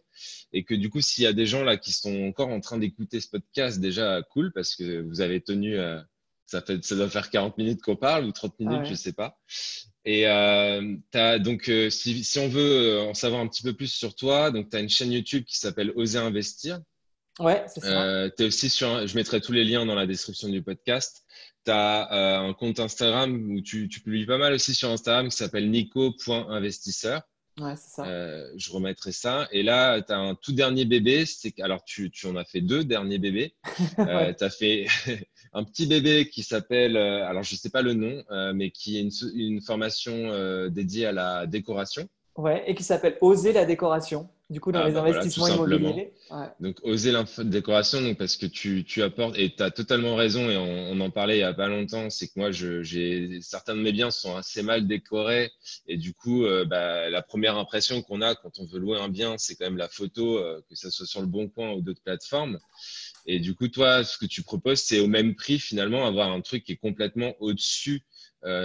et 0.53 0.63
que 0.63 0.75
du 0.75 0.91
coup, 0.91 1.01
s'il 1.01 1.25
y 1.25 1.27
a 1.27 1.33
des 1.33 1.47
gens 1.47 1.65
là 1.65 1.77
qui 1.77 1.93
sont 1.93 2.25
encore 2.25 2.51
en 2.51 2.61
train 2.61 2.79
d'écouter 2.79 3.21
ce 3.21 3.29
podcast, 3.29 3.81
déjà 3.81 4.23
cool 4.31 4.53
parce 4.53 4.77
que 4.77 5.01
vous 5.01 5.21
avez 5.21 5.41
tenu, 5.41 5.77
euh, 5.77 6.01
ça, 6.47 6.61
fait, 6.63 6.85
ça 6.85 6.95
doit 6.97 7.09
faire 7.09 7.31
40 7.31 7.59
minutes 7.59 7.83
qu'on 7.83 7.97
parle 7.97 8.25
ou 8.25 8.33
30 8.33 8.59
minutes, 8.61 8.85
je 8.85 8.91
ne 8.91 8.97
sais 8.97 9.13
pas. 9.13 9.39
Et 10.05 10.29
euh, 10.29 10.97
as, 11.15 11.39
donc, 11.39 11.69
euh, 11.69 11.89
si, 11.89 12.23
si, 12.25 12.39
on 12.39 12.49
veut 12.49 13.01
en 13.01 13.15
savoir 13.15 13.41
un 13.41 13.49
petit 13.49 13.63
peu 13.63 13.73
plus 13.73 13.93
sur 13.93 14.15
toi, 14.15 14.51
donc 14.51 14.71
tu 14.71 14.77
as 14.77 14.81
une 14.81 14.91
chaîne 14.91 15.13
YouTube 15.13 15.45
qui 15.45 15.59
s'appelle 15.59 15.93
Oser 15.97 16.19
Investir. 16.19 16.81
Ouais, 17.41 17.65
c'est 17.67 17.81
ça. 17.81 18.03
Euh, 18.03 18.31
es 18.39 18.45
aussi 18.45 18.71
sur, 18.71 19.07
je 19.07 19.17
mettrai 19.17 19.41
tous 19.41 19.53
les 19.53 19.65
liens 19.65 19.87
dans 19.87 19.95
la 19.95 20.07
description 20.07 20.49
du 20.49 20.63
podcast. 20.63 21.25
Tu 21.65 21.73
as 21.73 22.13
euh, 22.13 22.49
un 22.49 22.53
compte 22.55 22.79
Instagram 22.79 23.51
où 23.51 23.61
tu, 23.61 23.89
tu, 23.89 24.01
publies 24.01 24.27
pas 24.27 24.39
mal 24.39 24.53
aussi 24.53 24.75
sur 24.75 24.91
Instagram 24.91 25.29
qui 25.29 25.37
s'appelle 25.37 25.71
nico.investisseur. 25.71 27.23
Ouais, 27.61 27.77
c'est 27.77 27.91
ça. 27.91 28.07
Euh, 28.07 28.51
je 28.57 28.73
remettrai 28.73 29.13
ça. 29.13 29.47
Et 29.53 29.63
là, 29.63 30.03
tu 30.03 30.13
as 30.13 30.19
un 30.19 30.35
tout 30.35 30.53
dernier 30.53 30.85
bébé. 30.85 31.25
Alors, 31.61 31.85
tu, 31.85 32.11
tu, 32.11 32.27
en 32.27 32.37
as 32.37 32.45
fait 32.45 32.61
deux 32.61 32.85
derniers 32.85 33.19
bébés. 33.19 33.55
ouais. 33.99 34.35
Tu 34.35 34.45
as 34.45 34.51
fait 34.51 34.87
un 35.55 35.63
petit 35.65 35.87
bébé 35.87 36.29
qui 36.29 36.43
s'appelle, 36.43 36.97
euh, 36.97 37.27
alors 37.27 37.45
je 37.45 37.55
ne 37.55 37.59
sais 37.59 37.71
pas 37.71 37.83
le 37.83 37.95
nom, 37.95 38.23
euh, 38.31 38.53
mais 38.53 38.71
qui 38.71 38.99
est 38.99 39.01
une, 39.01 39.11
une 39.35 39.61
formation 39.61 40.13
euh, 40.13 40.69
dédiée 40.69 41.07
à 41.07 41.13
la 41.13 41.47
décoration. 41.47 42.09
Ouais, 42.37 42.65
et 42.67 42.75
qui 42.75 42.83
s'appelle 42.83 43.17
Oser 43.21 43.53
la 43.53 43.65
décoration. 43.65 44.29
Du 44.51 44.61
coup, 44.61 44.73
dans 44.73 44.81
ah, 44.81 44.89
les 44.89 44.93
bah 44.93 45.03
investissements 45.03 45.49
immobiliers. 45.49 46.13
Donc, 46.61 46.79
oser 46.83 47.13
la 47.13 47.25
décoration, 47.39 48.03
donc, 48.03 48.19
parce 48.19 48.37
que 48.37 48.45
tu, 48.45 48.85
tu 48.85 49.03
apportes, 49.03 49.39
et 49.39 49.55
tu 49.55 49.63
as 49.63 49.71
totalement 49.71 50.17
raison, 50.17 50.51
et 50.51 50.57
on, 50.57 51.01
en 51.01 51.11
parlait 51.11 51.37
il 51.37 51.39
n'y 51.39 51.45
a 51.45 51.55
pas 51.55 51.69
longtemps, 51.69 52.11
c'est 52.11 52.29
que 52.29 52.33
moi, 52.37 52.51
j'ai 52.51 53.41
certains 53.41 53.75
de 53.75 53.81
mes 53.81 53.93
biens 53.93 54.11
sont 54.11 54.37
assez 54.37 54.63
mal 54.63 54.87
décorés, 54.87 55.51
et 55.89 55.97
du 55.97 56.13
coup, 56.13 56.45
bah, 56.67 57.09
la 57.09 57.23
première 57.23 57.57
impression 57.57 58.03
qu'on 58.03 58.21
a 58.21 58.35
quand 58.35 58.59
on 58.59 58.67
veut 58.67 58.79
louer 58.79 58.99
un 58.99 59.09
bien, 59.09 59.37
c'est 59.39 59.57
quand 59.57 59.65
même 59.65 59.79
la 59.79 59.89
photo, 59.89 60.39
que 60.69 60.75
ce 60.75 60.91
soit 60.91 61.07
sur 61.07 61.23
le 61.23 61.27
Bon 61.27 61.49
Coin 61.49 61.73
ou 61.73 61.81
d'autres 61.81 62.03
plateformes. 62.03 62.59
Et 63.27 63.39
du 63.39 63.55
coup, 63.55 63.69
toi, 63.69 64.05
ce 64.05 64.19
que 64.19 64.27
tu 64.27 64.43
proposes, 64.43 64.81
c'est 64.81 65.01
au 65.01 65.07
même 65.07 65.35
prix, 65.35 65.59
finalement, 65.59 66.07
avoir 66.07 66.31
un 66.31 66.43
truc 66.43 66.65
qui 66.65 66.73
est 66.73 66.77
complètement 66.77 67.33
au-dessus 67.41 68.03
euh, 68.03 68.14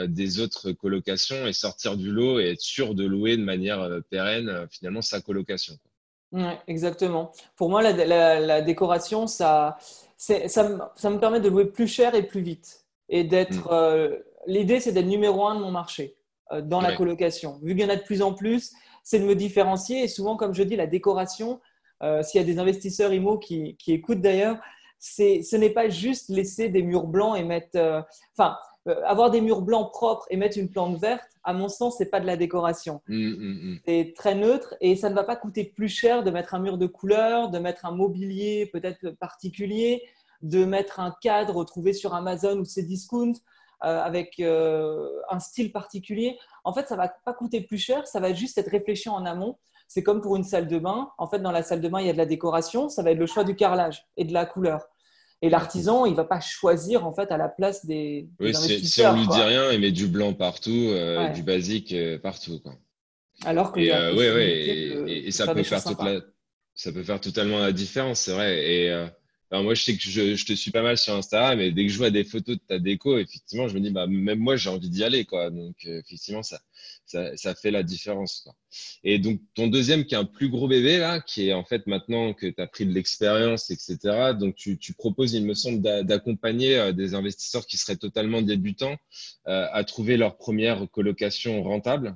des 0.07 0.39
autres 0.39 0.71
colocations 0.71 1.47
et 1.47 1.53
sortir 1.53 1.97
du 1.97 2.11
lot 2.11 2.39
et 2.39 2.51
être 2.51 2.61
sûr 2.61 2.95
de 2.95 3.05
louer 3.05 3.38
de 3.38 3.43
manière 3.43 3.82
euh, 3.82 4.01
pérenne, 4.09 4.49
euh, 4.49 4.67
finalement, 4.69 5.01
sa 5.01 5.21
colocation. 5.21 5.75
Exactement. 6.67 7.32
Pour 7.55 7.69
moi, 7.69 7.82
la, 7.82 8.61
décoration, 8.61 9.25
ça, 9.25 9.77
ça, 10.17 10.63
me, 10.63 11.17
permet 11.17 11.39
de 11.39 11.49
louer 11.49 11.65
plus 11.65 11.88
cher 11.88 12.13
et 12.13 12.23
plus 12.23 12.41
vite. 12.41 12.86
Et 13.07 13.23
d'être. 13.23 13.73
Mm. 13.73 14.23
L'idée, 14.45 14.80
c'est 14.80 14.91
d'être 14.91 15.07
numéro 15.07 15.47
un 15.47 15.55
de 15.55 15.61
mon 15.61 15.71
marché 15.71 16.15
dans 16.63 16.82
la 16.82 16.95
colocation. 16.95 17.59
Vu 17.63 17.75
qu'il 17.75 17.84
y 17.84 17.86
en 17.86 17.89
a 17.89 17.95
de 17.95 18.03
plus 18.03 18.21
en 18.21 18.34
plus, 18.34 18.73
c'est 19.03 19.19
de 19.19 19.25
me 19.25 19.36
différencier. 19.36 20.03
Et 20.03 20.07
souvent, 20.07 20.38
comme 20.38 20.53
je 20.53 20.61
dis, 20.61 20.75
la 20.75 20.86
décoration, 20.86 21.59
euh, 22.03 22.23
s'il 22.23 22.39
y 22.39 22.43
a 22.43 22.45
des 22.45 22.59
investisseurs 22.59 23.13
IMO 23.13 23.38
qui, 23.38 23.75
écoutent 23.88 24.21
d'ailleurs, 24.21 24.57
ce 24.99 25.55
n'est 25.55 25.69
pas 25.69 25.89
juste 25.89 26.30
laisser 26.30 26.69
des 26.69 26.82
murs 26.82 27.07
blancs 27.07 27.38
et 27.38 27.43
mettre. 27.43 27.77
Euh, 27.77 28.01
enfin, 28.38 28.57
euh, 28.57 28.68
avoir 29.05 29.30
des 29.30 29.41
murs 29.41 29.61
blancs 29.61 29.91
propres 29.91 30.25
et 30.30 30.38
mettre 30.38 30.57
une 30.57 30.69
plante 30.69 30.97
verte, 30.97 31.30
à 31.43 31.53
mon 31.53 31.69
sens, 31.69 31.97
c'est 31.97 32.09
pas 32.09 32.19
de 32.19 32.25
la 32.25 32.38
décoration. 32.38 33.01
Mmh, 33.07 33.15
mmh, 33.15 33.73
mmh. 33.73 33.80
C'est 33.86 34.13
très 34.15 34.36
neutre 34.36 34.75
et 34.82 34.95
ça 34.95 35.09
ne 35.09 35.15
va 35.15 35.23
pas 35.23 35.36
coûter 35.36 35.63
plus 35.63 35.89
cher 35.89 36.23
de 36.23 36.32
mettre 36.32 36.53
un 36.53 36.59
mur 36.59 36.77
de 36.77 36.88
couleur, 36.88 37.49
de 37.49 37.59
mettre 37.59 37.86
un 37.86 37.91
mobilier 37.91 38.69
peut-être 38.71 39.09
particulier, 39.19 40.03
de 40.41 40.65
mettre 40.65 40.99
un 40.99 41.15
cadre 41.21 41.63
trouvé 41.65 41.93
sur 41.93 42.13
Amazon 42.13 42.57
ou 42.59 42.65
Cdiscount 42.65 43.34
avec 43.82 44.39
un 44.39 45.39
style 45.39 45.71
particulier. 45.71 46.38
En 46.63 46.73
fait, 46.73 46.88
ça 46.88 46.95
va 46.95 47.07
pas 47.07 47.34
coûter 47.34 47.61
plus 47.61 47.77
cher, 47.77 48.07
ça 48.07 48.19
va 48.19 48.34
juste 48.34 48.57
être 48.57 48.69
réfléchi 48.69 49.09
en 49.09 49.25
amont. 49.25 49.57
C'est 49.88 50.03
comme 50.03 50.21
pour 50.21 50.36
une 50.36 50.43
salle 50.43 50.67
de 50.67 50.77
bain. 50.77 51.09
En 51.17 51.27
fait, 51.27 51.39
dans 51.39 51.51
la 51.51 51.63
salle 51.63 51.82
de 51.82 51.89
bain, 51.89 51.99
il 51.99 52.05
y 52.05 52.09
a 52.09 52.13
de 52.13 52.17
la 52.17 52.27
décoration. 52.27 52.89
Ça 52.89 53.01
va 53.01 53.11
être 53.11 53.17
le 53.17 53.25
choix 53.25 53.43
du 53.43 53.55
carrelage 53.55 54.05
et 54.17 54.23
de 54.23 54.34
la 54.34 54.45
couleur. 54.45 54.88
Et 55.42 55.50
l'artisan, 55.50 56.06
il 56.06 56.16
va 56.16 56.26
pas 56.26 56.42
choisir 56.42 57.06
en 57.06 57.14
fait 57.14 57.32
à 57.32 57.38
la 57.38 57.48
place 57.48 57.86
des, 57.86 58.28
oui, 58.42 58.54
Si 58.54 59.02
on 59.06 59.16
lui 59.16 59.28
dit 59.28 59.42
rien, 59.42 59.72
il 59.72 59.80
met 59.80 59.92
du 59.92 60.08
blanc 60.08 60.34
partout, 60.34 60.70
euh, 60.72 61.30
du 61.30 61.44
basique 61.44 61.94
euh, 61.94 62.20
partout. 62.20 62.60
Quoi. 62.60 62.76
Alors 63.46 63.72
que 63.72 63.80
et, 63.80 63.94
euh, 63.94 64.14
oui, 65.06 65.24
et, 65.26 65.32
ça 65.32 65.54
peut 65.54 65.64
faire 65.64 65.82
toute 65.82 66.04
la, 66.04 66.20
ça 66.76 66.92
peut 66.92 67.04
faire 67.04 67.22
totalement 67.22 67.60
la 67.60 67.72
différence, 67.72 68.20
c'est 68.20 68.34
vrai. 68.34 68.70
Et 68.70 69.08
moi, 69.52 69.74
je 69.74 69.84
sais 69.84 69.95
que 69.95 70.04
je, 70.04 70.45
te 70.45 70.54
suis 70.54 70.70
pas 70.70 70.84
mal 70.84 70.97
sur 70.97 71.16
Instagram, 71.16 71.60
et 71.60 71.72
dès 71.72 71.86
que 71.86 71.91
je 71.91 71.97
vois 71.97 72.12
des 72.12 72.24
photos 72.24 72.56
de 72.58 72.62
ta 72.62 72.78
déco, 72.78 73.18
effectivement, 73.18 73.68
je 73.68 73.74
me 73.74 73.80
dis, 73.80 73.89
bah, 73.89 74.06
même 74.06 74.38
moi, 74.38 74.56
j'ai 74.56 74.70
envie 74.70 74.89
d'y 74.89 75.04
aller. 75.04 75.26
Quoi. 75.26 75.50
Donc, 75.50 75.76
euh, 75.88 76.00
effectivement, 76.00 76.43
ça, 76.43 76.60
ça, 77.06 77.56
fait 77.56 77.72
la 77.72 77.82
différence. 77.82 78.47
Et 79.04 79.18
donc, 79.18 79.39
ton 79.56 79.68
deuxième, 79.68 80.06
qui 80.06 80.14
est 80.14 80.18
un 80.18 80.26
plus 80.26 80.50
gros 80.50 80.68
bébé, 80.68 81.00
là, 81.00 81.20
qui 81.20 81.50
est 81.50 81.54
en 81.54 81.64
fait 81.64 81.88
maintenant 81.88 82.34
que 82.34 82.45
tu 82.45 82.62
as 82.62 82.68
pris 82.68 82.86
de 82.86 82.93
l'expérience, 82.93 83.72
etc., 83.72 84.34
donc 84.39 84.56
tu, 84.56 84.78
tu, 84.78 84.93
proposes, 84.93 85.34
il 85.34 85.45
me 85.45 85.56
semble, 85.56 85.82
d'accompagner 86.06 86.78
euh, 86.78 86.91
des 86.91 87.16
investisseurs 87.16 87.66
qui 87.66 87.78
seraient 87.78 87.97
totalement 87.97 88.43
débutants 88.43 88.97
euh, 89.47 89.66
à 89.72 89.84
trouver 89.84 90.16
leur 90.18 90.38
première 90.38 90.88
colocation 90.91 91.64
rentable? 91.64 92.16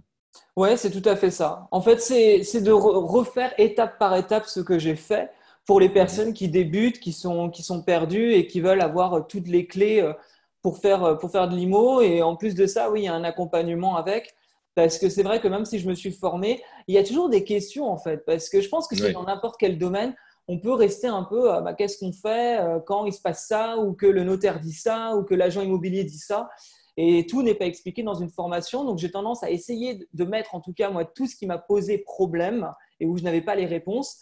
Ouais, 0.55 0.77
c'est 0.77 0.91
tout 0.91 1.07
à 1.09 1.15
fait 1.15 1.31
ça. 1.31 1.67
En 1.71 1.81
fait, 1.81 1.99
c'est 1.99 2.61
de 2.61 2.71
refaire 2.71 3.53
étape 3.57 3.97
par 3.97 4.15
étape 4.15 4.45
ce 4.45 4.59
que 4.59 4.77
j'ai 4.77 4.95
fait 4.95 5.31
pour 5.65 5.79
les 5.79 5.89
personnes 5.89 6.33
qui 6.33 6.49
débutent, 6.49 6.99
qui 6.99 7.13
sont, 7.13 7.49
qui 7.49 7.63
sont 7.63 7.81
perdues 7.81 8.33
et 8.33 8.47
qui 8.47 8.61
veulent 8.61 8.81
avoir 8.81 9.13
euh, 9.13 9.21
toutes 9.21 9.47
les 9.47 9.65
clés 9.65 10.01
euh, 10.01 10.13
pour 10.61 10.77
faire, 10.77 11.03
euh, 11.03 11.15
pour 11.15 11.31
faire 11.31 11.47
de 11.47 11.55
l'IMO. 11.55 12.01
Et 12.01 12.21
en 12.21 12.35
plus 12.35 12.55
de 12.55 12.65
ça, 12.65 12.91
oui, 12.91 13.01
il 13.01 13.03
y 13.05 13.07
a 13.07 13.13
un 13.13 13.23
accompagnement 13.23 13.95
avec. 13.95 14.35
Parce 14.75 14.97
que 14.97 15.07
c'est 15.07 15.23
vrai 15.23 15.39
que 15.39 15.47
même 15.47 15.65
si 15.65 15.77
je 15.77 15.87
me 15.87 15.93
suis 15.93 16.11
formé, 16.11 16.61
il 16.87 16.95
y 16.95 16.97
a 16.97 17.03
toujours 17.03 17.29
des 17.29 17.43
questions 17.43 17.91
en 17.91 17.97
fait. 17.97 18.25
Parce 18.25 18.49
que 18.49 18.59
je 18.59 18.67
pense 18.69 18.87
que 18.87 18.95
c'est 18.95 19.11
dans 19.11 19.23
n'importe 19.23 19.57
quel 19.59 19.77
domaine, 19.77 20.15
on 20.47 20.59
peut 20.59 20.73
rester 20.73 21.05
un 21.05 21.23
peu, 21.23 21.43
bah, 21.61 21.75
qu'est-ce 21.75 21.99
qu'on 21.99 22.11
fait 22.11 22.59
quand 22.87 23.05
il 23.05 23.13
se 23.13 23.21
passe 23.21 23.45
ça, 23.45 23.77
ou 23.77 23.93
que 23.93 24.07
le 24.07 24.23
notaire 24.23 24.59
dit 24.59 24.73
ça, 24.73 25.15
ou 25.15 25.25
que 25.25 25.35
l'agent 25.35 25.61
immobilier 25.61 26.03
dit 26.03 26.17
ça. 26.17 26.49
Et 26.97 27.27
tout 27.27 27.43
n'est 27.43 27.53
pas 27.53 27.65
expliqué 27.65 28.01
dans 28.01 28.15
une 28.15 28.31
formation. 28.31 28.83
Donc 28.83 28.97
j'ai 28.97 29.11
tendance 29.11 29.43
à 29.43 29.51
essayer 29.51 30.07
de 30.11 30.23
mettre 30.23 30.55
en 30.55 30.59
tout 30.59 30.73
cas 30.73 30.89
moi 30.89 31.05
tout 31.05 31.27
ce 31.27 31.35
qui 31.35 31.45
m'a 31.45 31.59
posé 31.59 31.99
problème 31.99 32.71
et 32.99 33.05
où 33.05 33.15
je 33.15 33.23
n'avais 33.23 33.41
pas 33.41 33.53
les 33.53 33.67
réponses. 33.67 34.17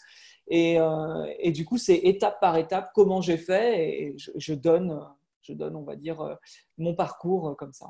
Euh, 0.51 1.25
et, 1.39 1.51
du 1.51 1.65
coup, 1.65 1.77
c'est 1.77 1.95
étape 1.95 2.39
par 2.39 2.57
étape 2.57 2.91
comment 2.93 3.21
j'ai 3.21 3.37
fait 3.37 3.89
et 3.89 4.15
je, 4.17 4.53
donne, 4.53 4.99
je 5.41 5.53
donne, 5.53 5.75
on 5.75 5.83
va 5.83 5.95
dire, 5.95 6.21
euh, 6.21 6.35
mon 6.77 6.93
parcours 6.93 7.49
euh, 7.49 7.55
comme 7.55 7.73
ça. 7.73 7.87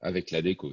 Avec 0.00 0.30
la 0.30 0.40
déco. 0.40 0.72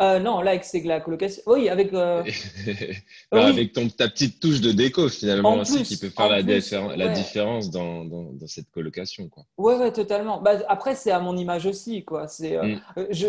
non, 0.00 0.40
là, 0.40 0.62
c'est 0.62 0.80
la 0.84 1.00
colocation. 1.00 1.42
Oui, 1.46 1.68
avec. 1.68 1.92
Avec 3.30 3.72
ton, 3.74 3.88
ta 3.88 4.08
petite 4.08 4.40
touche 4.40 4.62
de 4.62 4.72
déco, 4.72 5.08
finalement, 5.10 5.58
aussi, 5.58 5.82
qui 5.82 5.98
peut 5.98 6.08
faire 6.08 6.30
la, 6.30 6.40
la 6.40 7.08
différence 7.10 7.70
dans, 7.70 8.04
dans, 8.04 8.46
cette 8.46 8.70
colocation. 8.70 9.28
Quoi. 9.28 9.44
Ouais, 9.58 9.76
ouais, 9.76 9.92
totalement. 9.92 10.40
Bah, 10.40 10.62
après, 10.68 10.94
c'est 10.94 11.10
à 11.10 11.20
mon 11.20 11.36
image 11.36 11.66
aussi. 11.66 12.04
Quoi. 12.04 12.26
C'est, 12.26 12.56
mm. 12.56 12.80
je, 13.10 13.26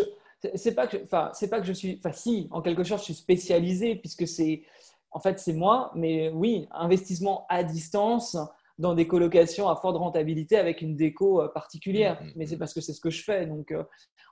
c'est 0.54 0.74
pas 0.74 0.86
que, 0.86 0.96
enfin, 1.02 1.30
c'est 1.34 1.48
pas 1.48 1.60
que 1.60 1.66
je 1.66 1.72
suis, 1.72 1.98
enfin, 1.98 2.12
si, 2.12 2.48
en 2.50 2.62
quelque 2.62 2.84
sorte, 2.84 3.00
je 3.00 3.06
suis 3.06 3.14
spécialisé 3.14 3.96
puisque 3.96 4.26
c'est, 4.26 4.62
en 5.10 5.20
fait, 5.20 5.38
c'est 5.38 5.52
moi, 5.52 5.90
mais 5.94 6.30
oui, 6.30 6.66
investissement 6.70 7.46
à 7.48 7.64
distance 7.64 8.36
dans 8.78 8.94
des 8.94 9.06
colocations 9.06 9.68
à 9.68 9.76
forte 9.76 9.96
rentabilité 9.96 10.56
avec 10.56 10.82
une 10.82 10.96
déco 10.96 11.42
euh, 11.42 11.48
particulière. 11.48 12.22
Mm, 12.22 12.26
mm, 12.26 12.32
mais 12.36 12.46
c'est 12.46 12.56
mm. 12.56 12.58
parce 12.58 12.74
que 12.74 12.80
c'est 12.80 12.92
ce 12.92 13.00
que 13.00 13.10
je 13.10 13.22
fais. 13.22 13.46
Donc, 13.46 13.72
euh, 13.72 13.82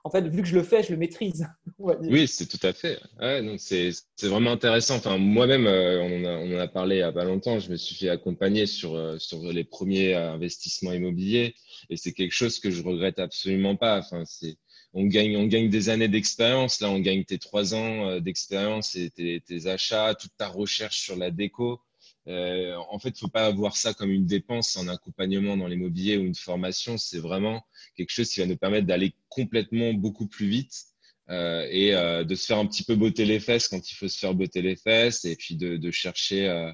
en 0.03 0.09
fait, 0.09 0.21
vu 0.27 0.41
que 0.41 0.47
je 0.47 0.55
le 0.55 0.63
fais, 0.63 0.83
je 0.83 0.91
le 0.91 0.97
maîtrise. 0.97 1.47
Oui, 1.79 2.27
c'est 2.27 2.47
tout 2.47 2.65
à 2.65 2.73
fait. 2.73 2.99
c'est 3.59 3.93
vraiment 4.23 4.51
intéressant. 4.51 4.95
Enfin, 4.95 5.17
moi-même, 5.19 5.67
euh, 5.67 6.01
on, 6.01 6.55
en 6.55 6.59
a 6.59 6.67
parlé 6.67 6.95
il 6.95 6.99
n'y 6.99 7.03
a 7.03 7.11
pas 7.11 7.23
longtemps. 7.23 7.59
Je 7.59 7.69
me 7.69 7.75
suis 7.75 7.95
fait 7.95 8.09
accompagner 8.09 8.65
sur, 8.65 9.21
sur 9.21 9.43
les 9.43 9.63
premiers 9.63 10.15
investissements 10.15 10.91
immobiliers 10.91 11.53
et 11.91 11.97
c'est 11.97 12.13
quelque 12.13 12.31
chose 12.33 12.59
que 12.59 12.71
je 12.71 12.81
regrette 12.81 13.19
absolument 13.19 13.75
pas. 13.75 13.99
Enfin, 13.99 14.23
c'est 14.25 14.57
on 14.93 15.05
gagne, 15.05 15.37
on 15.37 15.45
gagne 15.45 15.69
des 15.69 15.89
années 15.89 16.07
d'expérience. 16.07 16.79
Là, 16.81 16.89
on 16.89 16.99
gagne 16.99 17.23
tes 17.23 17.37
trois 17.37 17.73
ans 17.73 18.09
euh, 18.09 18.19
d'expérience 18.19 18.95
et 18.95 19.09
tes, 19.09 19.67
achats, 19.67 20.15
toute 20.15 20.35
ta 20.37 20.47
recherche 20.47 20.99
sur 20.99 21.15
la 21.15 21.31
déco. 21.31 21.79
Euh, 22.27 22.75
en 22.89 22.99
fait, 22.99 23.09
il 23.09 23.13
ne 23.13 23.19
faut 23.19 23.27
pas 23.29 23.45
avoir 23.45 23.77
ça 23.77 23.93
comme 23.93 24.11
une 24.11 24.25
dépense, 24.25 24.75
un 24.77 24.87
accompagnement 24.87 25.55
dans 25.55 25.67
l'immobilier 25.67 26.17
ou 26.17 26.23
une 26.23 26.35
formation. 26.35 26.97
C'est 26.97 27.19
vraiment 27.19 27.65
quelque 27.95 28.09
chose 28.09 28.29
qui 28.29 28.39
va 28.39 28.45
nous 28.45 28.57
permettre 28.57 28.87
d'aller 28.87 29.13
complètement 29.29 29.93
beaucoup 29.93 30.27
plus 30.27 30.47
vite 30.47 30.85
euh, 31.29 31.65
et 31.69 31.91
de 32.25 32.35
se 32.35 32.45
faire 32.45 32.57
un 32.57 32.65
petit 32.65 32.83
peu 32.83 32.95
botter 32.95 33.25
les 33.25 33.39
fesses 33.39 33.67
quand 33.69 33.89
il 33.89 33.93
faut 33.93 34.07
se 34.07 34.17
faire 34.17 34.33
botter 34.33 34.61
les 34.61 34.75
fesses 34.75 35.23
et 35.25 35.35
puis 35.37 35.55
de, 35.55 35.91
chercher, 35.91 36.73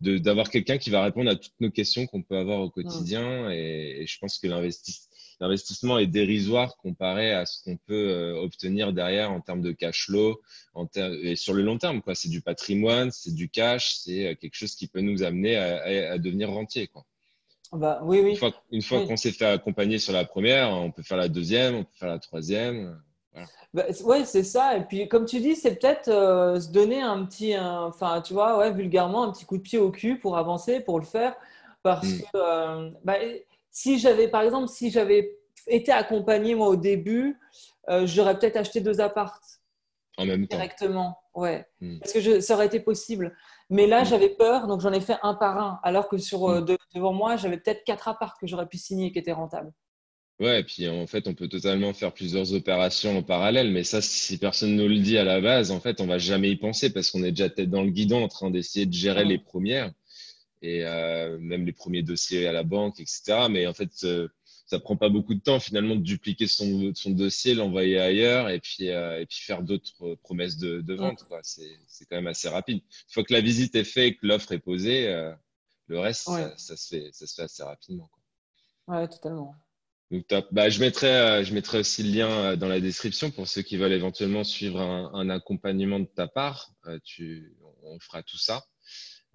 d'avoir 0.00 0.48
quelqu'un 0.48 0.78
qui 0.78 0.88
va 0.88 1.02
répondre 1.02 1.30
à 1.30 1.36
toutes 1.36 1.60
nos 1.60 1.70
questions 1.70 2.06
qu'on 2.06 2.22
peut 2.22 2.38
avoir 2.38 2.60
au 2.60 2.70
quotidien. 2.70 3.50
Et, 3.50 4.02
et 4.02 4.06
je 4.06 4.18
pense 4.18 4.38
que 4.38 4.46
l'investissement 4.46 5.13
l'investissement 5.44 5.98
est 5.98 6.06
dérisoire 6.06 6.78
comparé 6.78 7.34
à 7.34 7.44
ce 7.44 7.62
qu'on 7.62 7.76
peut 7.76 8.08
euh, 8.08 8.34
obtenir 8.40 8.94
derrière 8.94 9.30
en 9.30 9.42
termes 9.42 9.60
de 9.60 9.72
cash 9.72 10.06
flow 10.06 10.40
en 10.72 10.88
et 10.96 11.36
sur 11.36 11.52
le 11.52 11.62
long 11.62 11.76
terme. 11.76 12.00
Quoi. 12.00 12.14
C'est 12.14 12.30
du 12.30 12.40
patrimoine, 12.40 13.10
c'est 13.10 13.34
du 13.34 13.50
cash, 13.50 13.96
c'est 13.96 14.28
euh, 14.28 14.34
quelque 14.34 14.54
chose 14.54 14.74
qui 14.74 14.86
peut 14.86 15.02
nous 15.02 15.22
amener 15.22 15.56
à, 15.56 16.16
devenir 16.16 16.50
rentier. 16.50 16.86
Quoi. 16.86 17.04
Bah, 17.72 18.00
oui, 18.04 18.20
oui. 18.20 18.38
Une 18.70 18.82
fois, 18.82 19.04
qu'on 19.04 19.16
s'est 19.18 19.32
fait 19.32 19.44
accompagner 19.44 19.98
sur 19.98 20.14
la 20.14 20.24
première, 20.24 20.70
on 20.70 20.90
peut 20.90 21.02
faire 21.02 21.18
la 21.18 21.28
deuxième, 21.28 21.74
on 21.74 21.84
peut 21.84 21.96
faire 21.98 22.08
la 22.08 22.18
troisième. 22.18 22.98
Bah, 23.74 23.84
oui, 24.04 24.24
c'est 24.24 24.44
ça. 24.44 24.78
Et 24.78 24.84
puis, 24.84 25.08
comme 25.08 25.26
tu 25.26 25.40
dis, 25.40 25.56
c'est 25.56 25.74
peut-être 25.74 26.08
euh, 26.08 26.58
se 26.58 26.70
donner 26.70 27.02
un 27.02 27.22
petit, 27.26 27.58
enfin, 27.58 28.22
tu 28.22 28.32
vois, 28.32 28.56
ouais, 28.56 28.72
vulgairement, 28.72 29.24
un 29.24 29.32
petit 29.32 29.44
coup 29.44 29.58
de 29.58 29.62
pied 29.62 29.78
au 29.78 29.90
cul 29.90 30.18
pour 30.18 30.38
avancer, 30.38 30.80
pour 30.80 30.98
le 30.98 31.04
faire. 31.04 31.34
Parce 31.82 32.08
hmm. 32.08 32.20
que, 32.32 32.92
bah, 33.04 33.18
si 33.74 33.98
j'avais, 33.98 34.28
par 34.28 34.42
exemple, 34.42 34.68
si 34.68 34.90
j'avais 34.90 35.36
été 35.66 35.90
accompagné 35.90 36.54
moi 36.54 36.68
au 36.68 36.76
début, 36.76 37.38
euh, 37.90 38.06
j'aurais 38.06 38.38
peut-être 38.38 38.56
acheté 38.56 38.80
deux 38.80 39.00
appartes. 39.00 39.60
En 40.16 40.24
même 40.24 40.46
temps. 40.46 40.56
Directement, 40.56 41.18
ouais. 41.34 41.66
Hmm. 41.80 41.98
Parce 41.98 42.12
que 42.12 42.40
ça 42.40 42.54
aurait 42.54 42.66
été 42.66 42.78
possible. 42.78 43.36
Mais 43.68 43.88
là, 43.88 44.02
hmm. 44.02 44.06
j'avais 44.06 44.28
peur, 44.28 44.68
donc 44.68 44.80
j'en 44.80 44.92
ai 44.92 45.00
fait 45.00 45.16
un 45.24 45.34
par 45.34 45.58
un. 45.58 45.80
Alors 45.82 46.08
que 46.08 46.18
sur, 46.18 46.48
euh, 46.48 46.60
hmm. 46.60 46.76
devant 46.94 47.12
moi, 47.12 47.36
j'avais 47.36 47.56
peut-être 47.56 47.82
quatre 47.84 48.06
appartes 48.06 48.40
que 48.40 48.46
j'aurais 48.46 48.68
pu 48.68 48.78
signer 48.78 49.10
qui 49.10 49.18
étaient 49.18 49.32
rentables. 49.32 49.72
Ouais, 50.38 50.60
et 50.60 50.64
puis 50.64 50.88
en 50.88 51.06
fait, 51.08 51.26
on 51.26 51.34
peut 51.34 51.48
totalement 51.48 51.92
faire 51.92 52.12
plusieurs 52.12 52.54
opérations 52.54 53.18
en 53.18 53.22
parallèle, 53.24 53.72
mais 53.72 53.82
ça, 53.82 54.00
si 54.00 54.38
personne 54.38 54.76
ne 54.76 54.82
nous 54.82 54.88
le 54.88 54.98
dit 54.98 55.18
à 55.18 55.24
la 55.24 55.40
base, 55.40 55.72
en 55.72 55.80
fait, 55.80 56.00
on 56.00 56.06
va 56.06 56.18
jamais 56.18 56.50
y 56.50 56.56
penser 56.56 56.92
parce 56.92 57.10
qu'on 57.10 57.24
est 57.24 57.30
déjà 57.30 57.50
tête 57.50 57.70
dans 57.70 57.82
le 57.82 57.90
guidon 57.90 58.22
en 58.22 58.28
train 58.28 58.50
d'essayer 58.50 58.86
de 58.86 58.92
gérer 58.92 59.24
les 59.24 59.38
premières 59.38 59.92
et 60.64 60.82
euh, 60.86 61.36
même 61.40 61.66
les 61.66 61.74
premiers 61.74 62.02
dossiers 62.02 62.46
à 62.46 62.52
la 62.52 62.62
banque, 62.62 62.98
etc. 62.98 63.48
Mais 63.50 63.66
en 63.66 63.74
fait, 63.74 63.90
euh, 64.04 64.28
ça 64.64 64.80
prend 64.80 64.96
pas 64.96 65.10
beaucoup 65.10 65.34
de 65.34 65.40
temps 65.40 65.60
finalement 65.60 65.94
de 65.94 66.00
dupliquer 66.00 66.46
son, 66.46 66.90
son 66.94 67.10
dossier, 67.10 67.54
l'envoyer 67.54 68.00
ailleurs 68.00 68.48
et 68.48 68.60
puis, 68.60 68.88
euh, 68.88 69.20
et 69.20 69.26
puis 69.26 69.40
faire 69.40 69.62
d'autres 69.62 70.14
promesses 70.22 70.56
de, 70.56 70.80
de 70.80 70.94
vente. 70.94 71.26
C'est 71.42 72.06
quand 72.08 72.16
même 72.16 72.28
assez 72.28 72.48
rapide. 72.48 72.78
Une 72.78 73.12
fois 73.12 73.24
que 73.24 73.34
la 73.34 73.42
visite 73.42 73.74
est 73.74 73.84
faite 73.84 74.04
et 74.04 74.16
que 74.16 74.26
l'offre 74.26 74.52
est 74.52 74.58
posée, 74.58 75.06
le 75.86 75.98
reste, 75.98 76.30
ça, 76.56 76.76
se 76.78 76.88
fait, 76.88 77.10
ça 77.12 77.26
se 77.26 77.34
fait 77.34 77.42
assez 77.42 77.62
rapidement. 77.62 78.08
Quoi. 78.10 78.96
Ouais, 78.96 79.08
totalement. 79.08 79.54
Donc, 80.10 80.24
Bah, 80.50 80.70
je, 80.70 80.80
mettrai, 80.80 81.44
je 81.44 81.52
mettrai 81.52 81.80
aussi 81.80 82.02
le 82.04 82.10
lien 82.10 82.56
dans 82.56 82.68
la 82.68 82.80
description 82.80 83.30
pour 83.30 83.48
ceux 83.48 83.60
qui 83.60 83.76
veulent 83.76 83.92
éventuellement 83.92 84.44
suivre 84.44 84.80
un, 84.80 85.12
un 85.12 85.28
accompagnement 85.28 86.00
de 86.00 86.06
ta 86.06 86.26
part. 86.26 86.72
tu, 87.04 87.54
on 87.82 88.00
fera 88.00 88.22
tout 88.22 88.38
ça. 88.38 88.64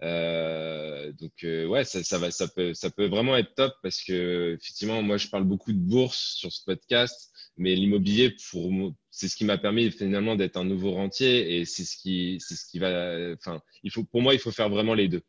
Euh, 0.02 1.12
donc 1.12 1.32
ouais, 1.42 1.84
ça, 1.84 2.02
ça, 2.02 2.18
va, 2.18 2.30
ça 2.30 2.48
peut, 2.48 2.72
ça 2.74 2.90
peut 2.90 3.06
vraiment 3.06 3.36
être 3.36 3.54
top 3.54 3.74
parce 3.82 4.02
que 4.02 4.56
effectivement, 4.58 5.02
moi, 5.02 5.16
je 5.16 5.28
parle 5.28 5.44
beaucoup 5.44 5.72
de 5.72 5.78
bourse 5.78 6.34
sur 6.36 6.52
ce 6.52 6.64
podcast, 6.64 7.30
mais 7.56 7.74
l'immobilier, 7.74 8.34
pour 8.50 8.70
c'est 9.10 9.28
ce 9.28 9.36
qui 9.36 9.44
m'a 9.44 9.58
permis 9.58 9.90
finalement 9.90 10.36
d'être 10.36 10.56
un 10.56 10.64
nouveau 10.64 10.92
rentier 10.92 11.58
et 11.58 11.64
c'est 11.64 11.84
ce 11.84 11.96
qui, 11.96 12.38
c'est 12.40 12.54
ce 12.54 12.66
qui 12.66 12.78
va, 12.78 13.32
enfin, 13.34 13.60
il 13.82 13.90
faut, 13.90 14.04
pour 14.04 14.22
moi, 14.22 14.34
il 14.34 14.40
faut 14.40 14.52
faire 14.52 14.70
vraiment 14.70 14.94
les 14.94 15.08
deux. 15.08 15.22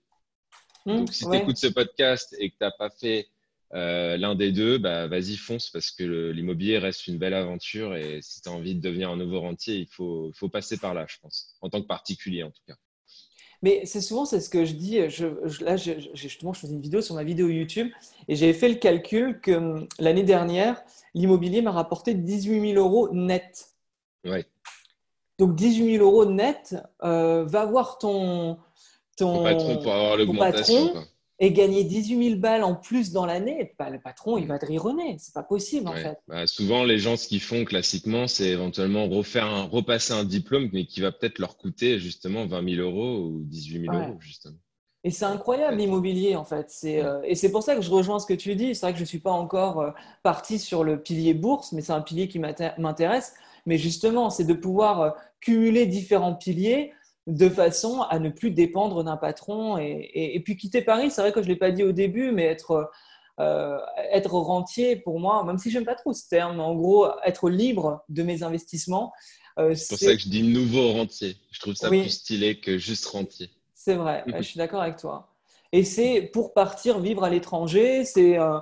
Mmh, 0.86 0.98
donc, 0.98 1.14
si 1.14 1.30
tu 1.30 1.36
écoutes 1.36 1.58
ce 1.58 1.68
podcast 1.68 2.36
et 2.40 2.50
que 2.50 2.56
tu 2.56 2.64
n'as 2.64 2.72
pas 2.72 2.90
fait 2.90 3.28
euh, 3.74 4.18
l'un 4.18 4.36
des 4.36 4.52
deux, 4.52 4.78
bah, 4.78 5.08
vas-y, 5.08 5.38
fonce 5.38 5.70
parce 5.70 5.92
que 5.92 6.32
l'immobilier 6.32 6.78
reste 6.78 7.08
une 7.08 7.18
belle 7.18 7.34
aventure 7.34 7.96
et 7.96 8.20
si 8.22 8.42
tu 8.42 8.50
as 8.50 8.52
envie 8.52 8.76
de 8.76 8.82
devenir 8.82 9.10
un 9.10 9.18
nouveau 9.18 9.40
rentier, 9.42 9.76
il 9.76 9.88
faut, 9.88 10.32
faut, 10.34 10.50
passer 10.50 10.78
par 10.78 10.94
là, 10.94 11.06
je 11.08 11.18
pense, 11.22 11.56
en 11.62 11.70
tant 11.70 11.82
que 11.82 11.88
particulier 11.88 12.44
en 12.44 12.52
tout 12.52 12.64
cas. 12.68 12.76
Mais 13.62 13.86
c'est 13.86 14.02
souvent 14.02 14.26
c'est 14.26 14.40
ce 14.40 14.50
que 14.50 14.66
je 14.66 14.74
dis. 14.74 15.10
Je, 15.10 15.28
là, 15.64 15.76
justement, 15.78 16.54
je 16.54 16.62
faisais 16.62 16.74
une 16.74 16.82
vidéo 16.82 17.02
sur 17.02 17.16
ma 17.16 17.24
vidéo 17.24 17.48
YouTube 17.48 17.90
et 18.28 18.36
j'avais 18.36 18.54
fait 18.54 18.70
le 18.70 18.76
calcul 18.76 19.40
que 19.40 19.52
hum, 19.52 19.88
l'année 20.00 20.24
dernière, 20.24 20.82
l'immobilier 21.14 21.62
m'a 21.62 21.72
rapporté 21.72 22.14
18 22.14 22.74
000 22.74 22.80
euros 22.80 23.10
net. 23.14 23.70
Ouais. 24.26 24.46
Donc 25.38 25.56
18 25.56 25.98
000 25.98 26.06
euros 26.06 26.26
net, 26.26 26.76
euh, 27.04 27.46
va 27.46 27.66
voir 27.66 27.98
ton, 27.98 28.58
ton, 29.18 29.44
patron 29.44 29.78
pour 29.78 29.94
avoir 29.94 30.18
l'augmentation 30.18 30.94
et 31.44 31.52
gagner 31.52 31.84
18 31.84 32.24
000 32.30 32.40
balles 32.40 32.64
en 32.64 32.76
plus 32.76 33.12
dans 33.12 33.26
l'année, 33.26 33.74
bah, 33.80 33.90
le 33.90 34.00
patron, 34.00 34.38
il 34.38 34.46
va 34.46 34.60
te 34.60 34.66
rironner. 34.68 35.18
C'est 35.18 35.34
pas 35.34 35.42
possible, 35.42 35.88
en 35.88 35.96
fait. 35.96 36.20
Bah, 36.28 36.46
souvent, 36.46 36.84
les 36.84 37.00
gens, 37.00 37.18
ce 37.18 37.28
qu'ils 37.28 37.42
font 37.42 37.66
classiquement, 37.66 38.28
c'est 38.28 38.50
éventuellement 38.50 39.10
refaire 39.10 39.46
un, 39.46 39.64
repasser 39.64 40.14
un 40.14 40.24
diplôme, 40.24 40.70
mais 40.72 40.86
qui 40.86 41.02
va 41.02 41.12
peut-être 41.12 41.40
leur 41.40 41.58
coûter 41.58 41.98
justement 41.98 42.46
20 42.46 42.76
000 42.76 42.88
euros 42.88 43.26
ou 43.26 43.42
18 43.46 43.82
000 43.82 43.96
euros, 43.96 44.18
justement. 44.20 44.58
Et 45.04 45.10
c'est 45.10 45.26
incroyable 45.26 45.78
l'immobilier 45.78 46.36
en 46.36 46.46
fait. 46.46 46.72
Euh, 46.84 47.22
et 47.24 47.34
c'est 47.34 47.52
pour 47.52 47.64
ça 47.64 47.76
que 47.76 47.82
je 47.82 47.90
rejoins 47.90 48.20
ce 48.20 48.28
que 48.28 48.36
tu 48.36 48.54
dis. 48.54 48.76
C'est 48.76 48.86
vrai 48.86 48.92
que 48.92 49.00
je 49.00 49.04
ne 49.04 49.08
suis 49.08 49.20
pas 49.20 49.32
encore 49.32 49.82
euh, 49.82 49.90
parti 50.22 50.60
sur 50.60 50.84
le 50.84 51.02
pilier 51.02 51.34
bourse, 51.34 51.72
mais 51.72 51.82
c'est 51.82 51.92
un 51.92 52.02
pilier 52.02 52.28
qui 52.28 52.38
m'intéresse. 52.38 53.34
Mais 53.66 53.80
justement, 53.80 54.30
c'est 54.30 54.44
de 54.44 54.54
pouvoir 54.54 55.02
euh, 55.02 55.10
cumuler 55.40 55.88
différents 55.88 56.36
piliers 56.36 56.94
de 57.28 57.50
façon 57.50 58.02
à 58.02 58.20
ne 58.20 58.30
plus 58.30 58.52
dépendre 58.52 59.04
d'un 59.04 59.18
patron. 59.18 59.78
Et, 59.78 60.42
puis 60.44 60.58
quitter 60.58 60.82
Paris, 60.82 61.12
c'est 61.12 61.22
vrai 61.22 61.32
que 61.32 61.42
je 61.42 61.48
ne 61.48 61.54
l'ai 61.54 61.60
pas 61.60 61.72
dit 61.72 61.84
au 61.84 61.92
début, 61.92 62.32
mais 62.32 62.46
être, 62.46 62.90
euh, 63.40 63.78
être 64.12 64.34
rentier 64.34 64.96
pour 64.96 65.20
moi, 65.20 65.44
même 65.44 65.58
si 65.58 65.70
je 65.70 65.78
n'aime 65.78 65.86
pas 65.86 65.96
trop 65.96 66.14
ce 66.14 66.28
terme, 66.28 66.60
en 66.60 66.76
gros, 66.76 67.08
être 67.24 67.50
libre 67.50 68.04
de 68.10 68.24
mes 68.24 68.44
investissements. 68.44 69.14
Euh, 69.60 69.76
c'est 69.76 69.90
pour 69.90 70.00
ça 70.00 70.16
que 70.16 70.22
je 70.22 70.30
dis 70.30 70.44
nouveau 70.44 70.94
rentier. 70.94 71.36
Je 71.52 71.60
trouve 71.60 71.76
ça 71.76 71.90
plus 71.90 72.10
stylé 72.10 72.60
que 72.60 72.78
juste 72.78 73.06
rentier. 73.06 73.50
C'est 73.76 73.96
vrai, 73.96 74.24
je 74.38 74.42
suis 74.42 74.58
d'accord 74.58 74.82
avec 74.82 74.98
toi. 74.98 75.28
Et 75.74 75.84
c'est 75.84 76.30
pour 76.34 76.54
partir 76.54 77.00
vivre 77.00 77.24
à 77.24 77.30
l'étranger, 77.30 78.04
c'est. 78.04 78.38
Euh, 78.38 78.60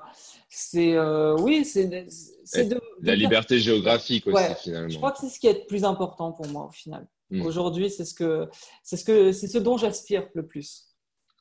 c'est 0.51 0.99
oui, 1.41 1.63
c'est 1.63 1.85
de, 1.85 2.81
la 3.03 3.15
liberté 3.15 3.59
géographique 3.59 4.25
aussi 4.25 4.55
finalement. 4.63 4.89
Je 4.89 4.97
crois 4.97 5.11
que 5.11 5.19
c'est 5.19 5.29
ce 5.29 5.39
qui 5.39 5.45
est 5.45 5.53
le 5.53 5.65
plus 5.67 5.83
important 5.83 6.31
pour 6.31 6.47
moi 6.47 6.65
au 6.65 6.71
final. 6.71 7.05
Mm. 7.31 7.41
Aujourd'hui, 7.41 7.89
c'est 7.89 8.05
ce 8.05 8.13
que 8.13 8.47
c'est 8.83 8.97
ce 8.97 9.05
que 9.05 9.31
c'est 9.31 9.47
ce 9.47 9.57
dont 9.57 9.77
j'aspire 9.77 10.27
le 10.33 10.45
plus. 10.45 10.85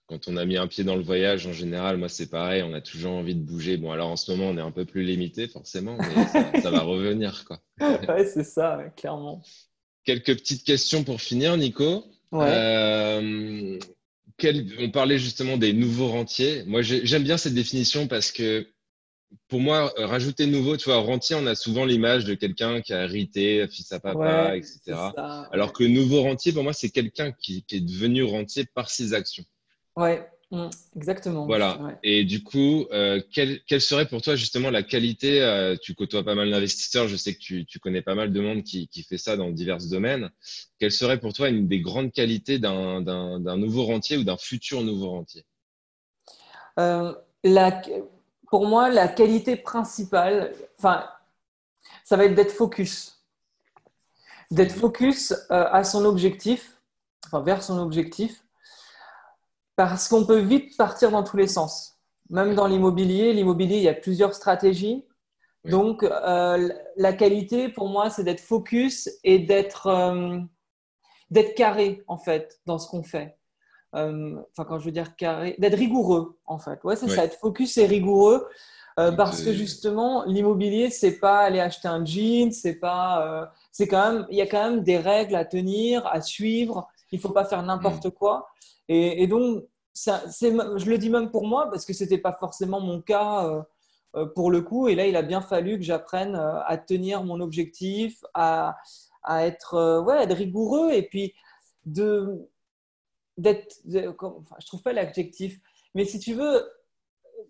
Quand 0.07 0.27
on 0.27 0.37
a 0.39 0.45
mis 0.47 0.57
un 0.57 0.67
pied 0.67 0.85
dans 0.85 0.97
le 0.97 1.03
voyage, 1.03 1.47
en 1.47 1.53
général, 1.53 1.99
moi 1.99 2.09
c'est 2.09 2.31
pareil, 2.31 2.63
on 2.63 2.73
a 2.73 2.81
toujours 2.81 3.13
envie 3.13 3.35
de 3.35 3.43
bouger. 3.43 3.77
Bon, 3.77 3.93
alors 3.93 4.09
en 4.09 4.17
ce 4.17 4.31
moment, 4.31 4.49
on 4.49 4.57
est 4.57 4.63
un 4.63 4.71
peu 4.71 4.87
plus 4.87 5.03
limité 5.03 5.49
forcément, 5.49 5.99
mais 5.99 6.61
ça, 6.61 6.71
va 6.71 6.81
revenir 6.81 7.45
quoi. 7.45 7.61
ouais, 7.81 8.25
c'est 8.25 8.45
ça, 8.45 8.81
clairement. 8.97 9.43
Quelques 10.05 10.37
petites 10.39 10.65
questions 10.65 11.05
pour 11.05 11.21
finir, 11.21 11.57
Nico. 11.57 12.05
Euh, 12.33 13.79
on 14.43 14.91
parlait 14.91 15.19
justement 15.19 15.57
des 15.57 15.73
nouveaux 15.73 16.09
rentiers. 16.09 16.63
Moi, 16.67 16.83
j'aime 16.83 17.25
bien 17.25 17.37
cette 17.37 17.55
définition 17.55 18.07
parce 18.07 18.33
que 18.33 18.67
pour 19.49 19.61
moi, 19.61 19.93
euh, 19.99 20.07
rajouter 20.07 20.47
nouveau, 20.47 20.77
tu 20.77 20.87
vois, 20.87 20.99
rentier, 20.99 21.37
on 21.37 21.47
a 21.47 21.55
souvent 21.55 21.85
l'image 21.85 22.25
de 22.25 22.35
quelqu'un 22.35 22.81
qui 22.81 22.93
a 22.93 23.05
hérité, 23.05 23.67
fils 23.69 23.91
à 23.93 24.01
papa, 24.01 24.57
etc. 24.57 24.81
Alors 25.53 25.73
que 25.73 25.85
nouveau 25.85 26.23
rentier, 26.23 26.53
pour 26.53 26.63
moi, 26.63 26.73
c'est 26.73 26.91
quelqu'un 26.91 27.33
qui, 27.33 27.65
est 27.71 27.81
devenu 27.81 28.25
rentier 28.25 28.65
par 28.67 28.91
ses 28.91 29.15
actions. 29.15 29.45
Ouais, 29.97 30.27
mm, 30.51 30.69
exactement. 30.97 31.47
Voilà. 31.47 31.99
Et 32.03 32.25
du 32.25 32.43
coup, 32.43 32.87
euh, 32.93 33.21
quelle, 33.33 33.81
serait 33.81 34.07
pour 34.07 34.21
toi 34.23 34.37
justement 34.37 34.71
la 34.71 34.83
qualité 34.83 35.41
euh, 35.41 35.77
Tu 35.81 35.95
côtoies 35.95 36.25
pas 36.25 36.35
mal 36.35 36.51
d'investisseurs, 36.51 37.09
je 37.09 37.17
sais 37.17 37.35
que 37.35 37.39
tu, 37.39 37.79
connais 37.81 38.03
pas 38.03 38.15
mal 38.15 38.33
de 38.33 38.41
monde 38.41 38.63
qui, 38.63 38.89
fait 39.09 39.19
ça 39.19 39.37
dans 39.37 39.51
divers 39.51 39.79
domaines. 39.91 40.31
Quelle 40.79 40.93
serait 40.93 41.21
pour 41.21 41.33
toi 41.33 41.49
une 41.49 41.69
des 41.69 41.81
grandes 41.81 42.13
qualités 42.13 42.59
d'un 42.59 43.57
nouveau 43.57 43.85
rentier 43.85 44.19
ou 44.19 44.25
d'un 44.25 44.37
futur 44.39 44.83
nouveau 44.83 45.11
rentier? 45.11 45.45
La 47.45 47.83
pour 48.51 48.67
moi, 48.67 48.89
la 48.89 49.09
qualité 49.09 49.57
principale, 49.57 50.55
enfin, 50.79 51.09
ça 52.05 52.17
va 52.17 52.25
être 52.25 52.35
d'être 52.35 52.53
focus. 52.53 53.25
D'être 54.51 54.73
focus 54.73 55.33
euh, 55.33 55.67
à 55.71 55.85
son 55.85 56.05
objectif, 56.05 56.81
enfin, 57.27 57.41
vers 57.43 57.63
son 57.63 57.79
objectif, 57.79 58.45
parce 59.77 60.09
qu'on 60.09 60.25
peut 60.25 60.41
vite 60.41 60.77
partir 60.77 61.11
dans 61.11 61.23
tous 61.23 61.37
les 61.37 61.47
sens. 61.47 61.99
Même 62.31 62.55
dans 62.55 62.67
l'immobilier, 62.67 63.33
l'immobilier, 63.33 63.77
il 63.77 63.83
y 63.83 63.89
a 63.89 63.95
plusieurs 63.95 64.35
stratégies. 64.35 65.05
Donc, 65.65 66.03
euh, 66.03 66.69
la 66.97 67.13
qualité, 67.13 67.69
pour 67.69 67.89
moi, 67.89 68.11
c'est 68.11 68.25
d'être 68.25 68.41
focus 68.41 69.09
et 69.25 69.39
d'être 69.39 69.87
euh, 69.87 70.39
d'être 71.31 71.55
carré, 71.55 72.05
en 72.09 72.17
fait, 72.17 72.61
dans 72.67 72.79
ce 72.79 72.89
qu'on 72.89 73.03
fait. 73.03 73.38
Euh, 73.95 74.37
enfin 74.53 74.65
quand 74.65 74.79
je 74.79 74.85
veux 74.85 74.93
dire 74.93 75.17
carré, 75.17 75.57
d'être 75.59 75.79
rigoureux 75.79 76.37
en 76.47 76.59
fait. 76.59 76.83
Ouais, 76.85 76.97
c'est 76.97 77.09
ça, 77.09 77.25
être 77.25 77.39
focus 77.39 77.79
et 77.79 77.87
rigoureux. 77.87 78.47
Euh, 78.99 79.13
parce 79.13 79.43
que 79.43 79.53
justement, 79.53 80.25
l'immobilier, 80.25 80.91
c'est 80.91 81.21
pas 81.21 81.39
aller 81.39 81.61
acheter 81.61 81.87
un 81.87 82.05
jean, 82.05 82.51
c'est 82.51 82.75
pas, 82.75 83.25
euh, 83.25 83.47
c'est 83.71 83.87
quand 83.87 84.13
même, 84.13 84.27
il 84.29 84.37
y 84.37 84.43
a 84.43 84.47
quand 84.47 84.71
même 84.71 84.83
des 84.83 84.99
règles 84.99 85.37
à 85.37 85.45
tenir, 85.45 86.05
à 86.09 86.21
suivre. 86.21 86.89
Il 87.13 87.21
faut 87.21 87.29
pas 87.29 87.45
faire 87.45 87.63
n'importe 87.63 88.07
mm. 88.07 88.11
quoi. 88.11 88.49
Et, 88.89 89.27
donc, 89.29 89.65
ça, 89.93 90.23
je 90.27 90.91
le 90.91 90.99
dis 90.99 91.11
même 91.11 91.31
pour 91.31 91.47
moi 91.47 91.69
parce 91.71 91.85
que 91.85 91.93
c'était 91.93 92.19
pas 92.19 92.33
forcément 92.33 92.81
mon 92.81 93.01
cas 93.03 93.65
pour 94.35 94.51
le 94.51 94.63
coup. 94.63 94.89
Et 94.89 94.95
là, 94.95 95.07
il 95.07 95.15
a 95.15 95.23
bien 95.23 95.43
fallu 95.43 95.79
que 95.79 95.85
j'apprenne 95.85 96.35
à 96.35 96.77
tenir 96.79 97.23
mon 97.23 97.41
objectif, 97.41 98.25
à, 98.33 98.79
à 99.23 99.47
être, 99.47 100.01
ouais, 100.01 100.23
être 100.23 100.35
rigoureux 100.35 100.91
et 100.91 101.03
puis 101.03 101.35
de 101.85 102.49
d'être. 103.39 103.77
Enfin, 104.21 104.57
je 104.61 104.67
trouve 104.67 104.83
pas 104.83 104.93
l'adjectif, 104.93 105.59
mais 105.95 106.05
si 106.05 106.19
tu 106.19 106.35
veux, 106.35 106.69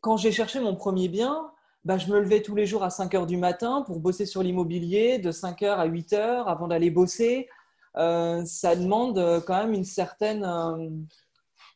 quand 0.01 0.17
j'ai 0.17 0.31
cherché 0.31 0.61
mon 0.61 0.77
premier 0.77 1.09
bien, 1.09 1.51
bah, 1.85 1.99
je 1.99 2.07
me 2.09 2.21
levais 2.21 2.43
tous 2.43 2.55
les 2.55 2.67
jours 2.67 2.85
à 2.85 2.91
5 2.91 3.15
heures 3.15 3.27
du 3.27 3.37
matin 3.37 3.83
pour 3.87 3.99
bosser 4.01 4.27
sur 4.27 4.43
l'immobilier, 4.43 5.19
de 5.19 5.31
5 5.31 5.63
heures 5.63 5.81
à 5.81 5.87
8 5.87 6.13
heures 6.13 6.49
avant 6.49 6.69
d'aller 6.69 6.91
bosser. 6.91 7.49
Euh, 7.97 8.45
ça 8.45 8.77
demande 8.77 9.19
euh, 9.19 9.41
quand 9.41 9.59
même 9.59 9.73
une 9.73 9.85
certaine. 9.85 10.45
Euh, 10.45 10.89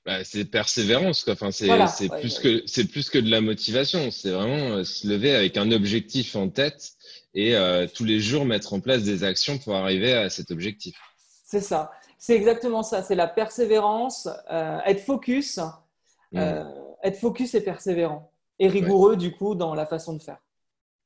bah, 0.04 0.24
c'est 0.24 0.44
persévérance, 0.44 1.24
quoi. 1.24 1.32
Enfin, 1.34 1.50
c'est 1.50 1.68
plus, 2.20 2.38
Que, 2.40 2.62
c'est 2.66 2.84
plus 2.84 3.08
que 3.08 3.18
de 3.18 3.30
la 3.30 3.40
motivation. 3.40 4.10
C'est 4.10 4.30
vraiment 4.30 4.84
se 4.84 5.06
lever 5.06 5.34
avec 5.34 5.56
un 5.56 5.70
objectif 5.70 6.36
en 6.36 6.48
tête 6.48 6.92
et 7.34 7.54
tous 7.94 8.04
les 8.04 8.20
jours 8.20 8.44
mettre 8.44 8.74
en 8.74 8.80
place 8.80 9.04
des 9.04 9.24
actions 9.24 9.56
pour 9.58 9.74
arriver 9.76 10.12
à 10.12 10.28
cet 10.28 10.50
objectif. 10.50 10.96
C'est 11.44 11.60
ça. 11.60 11.90
C'est 12.24 12.36
exactement 12.36 12.84
ça, 12.84 13.02
c'est 13.02 13.16
la 13.16 13.26
persévérance, 13.26 14.28
euh, 14.48 14.78
être 14.86 15.00
focus, 15.00 15.58
mm. 16.30 16.38
euh, 16.38 16.62
être 17.02 17.18
focus 17.18 17.52
et 17.56 17.60
persévérant, 17.60 18.30
et 18.60 18.68
rigoureux 18.68 19.16
du 19.16 19.32
coup 19.32 19.56
dans 19.56 19.74
la 19.74 19.86
façon 19.86 20.12
de 20.12 20.22
faire. 20.22 20.38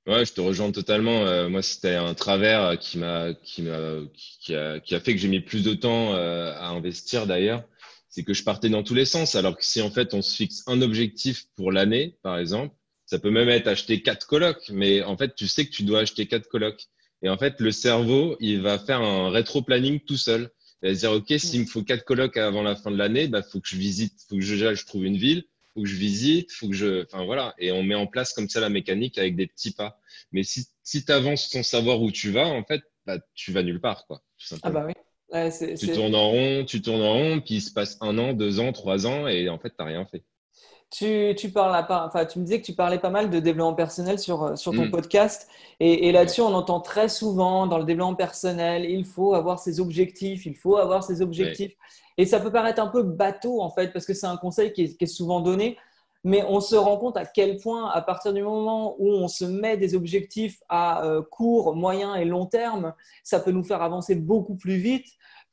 Ouais, 0.07 0.27
je 0.27 0.35
te 0.35 0.43
rejoins 0.43 0.71
totalement. 0.73 1.23
Euh, 1.27 1.49
moi, 1.49 1.63
c'était 1.63 1.95
un 1.95 2.13
travers 2.13 2.79
qui 2.79 2.99
m'a, 2.99 3.33
qui 3.33 3.63
m'a, 3.63 4.01
qui 4.13 4.55
a, 4.55 4.79
qui 4.79 4.95
a 4.95 5.01
fait 5.01 5.15
que 5.15 5.19
j'ai 5.19 5.29
mis 5.29 5.41
plus 5.41 5.65
de 5.65 5.73
temps 5.73 6.13
à 6.13 6.67
investir 6.67 7.27
d'ailleurs. 7.27 7.65
C'est 8.11 8.23
que 8.23 8.35
je 8.35 8.45
partais 8.45 8.69
dans 8.69 8.83
tous 8.83 8.95
les 8.95 9.07
sens. 9.07 9.37
Alors 9.37 9.57
que 9.57 9.65
si 9.65 9.81
en 9.81 9.91
fait 9.91 10.13
on 10.13 10.21
se 10.21 10.37
fixe 10.37 10.65
un 10.67 10.83
objectif 10.83 11.47
pour 11.57 11.73
l'année, 11.73 12.19
par 12.23 12.37
exemple, 12.37 12.75
ça 13.07 13.19
peut 13.19 13.31
même 13.31 13.49
être 13.49 13.69
acheter 13.69 14.03
quatre 14.03 14.27
colocs, 14.27 14.69
mais 14.69 15.03
en 15.03 15.17
fait 15.17 15.35
tu 15.35 15.49
sais 15.49 15.65
que 15.65 15.71
tu 15.71 15.83
dois 15.83 16.01
acheter 16.01 16.27
quatre 16.27 16.47
colocs. 16.47 16.89
Et 17.23 17.31
en 17.31 17.39
fait, 17.39 17.61
le 17.61 17.73
cerveau, 17.73 18.37
il 18.41 18.61
va 18.61 18.79
faire 18.79 19.01
un 19.01 19.31
rétro-planning 19.31 20.01
tout 20.01 20.19
seul. 20.19 20.51
Elle 20.87 20.93
va 20.93 20.95
se 20.95 21.01
dire, 21.01 21.13
OK, 21.13 21.35
s'il 21.39 21.61
me 21.63 21.67
faut 21.67 21.83
quatre 21.83 22.05
colocs 22.05 22.37
avant 22.37 22.63
la 22.63 22.77
fin 22.77 22.93
de 22.93 22.97
l'année, 22.97 23.25
il 23.25 23.31
bah, 23.31 23.43
faut 23.43 23.61
que 23.61 23.67
je 23.67 23.77
visite, 23.77 24.13
faut 24.29 24.37
que 24.37 24.43
je, 24.43 24.55
je 24.55 24.87
trouve 24.87 25.05
une 25.05 25.17
ville, 25.17 25.45
faut 25.75 25.83
que 25.83 25.89
je 25.89 25.97
visite, 25.97 26.53
faut 26.53 26.69
que 26.69 26.75
je, 26.75 27.03
enfin 27.03 27.25
voilà. 27.25 27.55
Et 27.59 27.73
on 27.73 27.83
met 27.83 27.97
en 27.97 28.07
place 28.07 28.33
comme 28.33 28.49
ça 28.49 28.61
la 28.61 28.69
mécanique 28.69 29.19
avec 29.19 29.35
des 29.35 29.49
petits 29.49 29.73
pas. 29.73 30.01
Mais 30.31 30.45
si, 30.45 30.67
si 30.85 31.05
tu 31.05 31.11
avances 31.11 31.49
sans 31.49 31.65
savoir 31.65 32.01
où 32.01 32.13
tu 32.13 32.31
vas, 32.31 32.47
en 32.47 32.63
fait, 32.63 32.83
bah, 33.05 33.19
tu 33.35 33.51
vas 33.51 33.65
nulle 33.65 33.81
part, 33.81 34.07
quoi. 34.07 34.23
ah 34.63 34.71
bah 34.71 34.87
oui. 34.87 34.93
tu 35.77 35.89
tournes 35.89 36.15
en 36.15 36.31
rond, 36.31 36.65
tu 36.65 36.81
tournes 36.81 37.03
en 37.03 37.15
rond, 37.15 37.41
puis 37.41 37.57
il 37.57 37.61
se 37.61 37.73
passe 37.73 37.99
un 38.01 38.17
an, 38.19 38.33
deux 38.33 38.61
ans, 38.61 38.73
trois 38.73 39.09
ans, 39.09 39.27
et 39.27 39.49
en 39.49 39.59
fait, 39.59 39.71
tu 39.71 39.77
n'as 39.81 39.87
rien 39.87 40.07
fait. 40.07 40.23
Tu, 40.91 41.35
tu, 41.37 41.51
parles 41.51 41.85
enfin, 41.89 42.25
tu 42.27 42.39
me 42.39 42.45
disais 42.45 42.61
que 42.61 42.67
tu 42.67 42.75
parlais 42.75 42.99
pas 42.99 43.11
mal 43.11 43.29
de 43.29 43.41
développement 43.41 43.75
personnel 43.75 44.19
sur, 44.19 44.43
euh, 44.43 44.57
sur 44.57 44.73
ton 44.73 44.87
mm. 44.87 44.91
podcast. 44.91 45.49
Et, 45.81 46.13
là-dessus, 46.13 46.41
on 46.41 46.55
entend 46.55 46.81
très 46.81 47.09
souvent 47.09 47.67
dans 47.67 47.79
le 47.79 47.85
développement 47.85 48.15
personnel, 48.15 48.85
il 48.89 49.05
faut 49.05 49.35
avoir 49.35 49.59
ses 49.59 49.81
objectifs, 49.81 50.47
il 50.47 50.55
faut 50.55 50.77
avoir 50.77 51.03
ses 51.03 51.21
objectifs. 51.21 51.73
Et 52.19 52.25
ça 52.25 52.41
peut 52.41 52.53
paraître 52.53 52.81
un 52.81 52.87
peu 52.87 53.03
bateau, 53.03 53.61
en 53.61 53.71
fait, 53.71 53.93
parce 53.93 54.07
que 54.07 54.15
c'est 54.15 54.27
un 54.27 54.39
conseil 54.39 54.73
qui 54.73 54.97
est, 54.99 55.07
souvent 55.07 55.41
donné. 55.41 55.77
Mais 56.25 56.43
on 56.49 56.61
se 56.61 56.75
rend 56.75 56.97
compte 56.97 57.17
à 57.17 57.27
quel 57.27 57.59
point, 57.59 57.91
à 57.91 58.01
partir 58.01 58.33
du 58.33 58.43
moment 58.43 58.97
où 58.99 59.11
on 59.11 59.29
se 59.29 59.45
met 59.45 59.77
des 59.77 59.95
objectifs 59.95 60.61
à 60.69 61.05
euh, 61.05 61.23
court, 61.23 61.77
moyen 61.77 62.15
et 62.15 62.25
long 62.25 62.47
terme, 62.47 62.95
ça 63.23 63.39
peut 63.39 63.53
nous 63.53 63.63
faire 63.63 63.83
avancer 63.83 64.15
beaucoup 64.15 64.57
plus 64.57 64.77
vite 64.77 65.07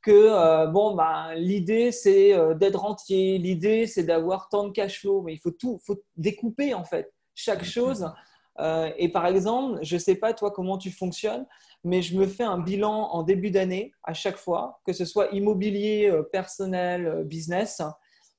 que 0.04 0.10
euh, 0.10 0.66
bon, 0.66 0.94
bah, 0.94 1.34
l'idée 1.34 1.90
c'est 1.90 2.34
euh, 2.34 2.54
d'être 2.54 2.78
rentier, 2.78 3.38
l'idée 3.38 3.86
c'est 3.86 4.04
d'avoir 4.04 4.48
tant 4.50 4.64
de 4.64 4.70
cash 4.70 5.00
flow, 5.00 5.22
mais 5.22 5.32
il 5.32 5.38
faut 5.38 5.50
tout, 5.50 5.80
faut 5.82 6.02
découper 6.16 6.74
en 6.74 6.84
fait 6.84 7.12
chaque 7.34 7.64
chose. 7.64 8.12
Euh, 8.60 8.92
et 8.98 9.08
par 9.08 9.26
exemple, 9.26 9.78
je 9.82 9.94
ne 9.94 9.98
sais 9.98 10.14
pas 10.14 10.34
toi 10.34 10.50
comment 10.50 10.78
tu 10.78 10.90
fonctionnes, 10.90 11.46
mais 11.82 12.02
je 12.02 12.16
me 12.16 12.26
fais 12.26 12.44
un 12.44 12.58
bilan 12.58 12.92
en 12.92 13.22
début 13.22 13.50
d'année 13.50 13.92
à 14.04 14.12
chaque 14.12 14.36
fois, 14.36 14.80
que 14.86 14.92
ce 14.92 15.06
soit 15.06 15.28
immobilier, 15.32 16.12
personnel, 16.30 17.24
business. 17.24 17.80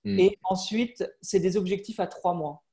Hmm. 0.06 0.20
Et 0.20 0.38
ensuite, 0.44 1.04
c'est 1.22 1.40
des 1.40 1.58
objectifs 1.58 2.00
à 2.00 2.08
trois 2.08 2.34
mois. 2.34 2.64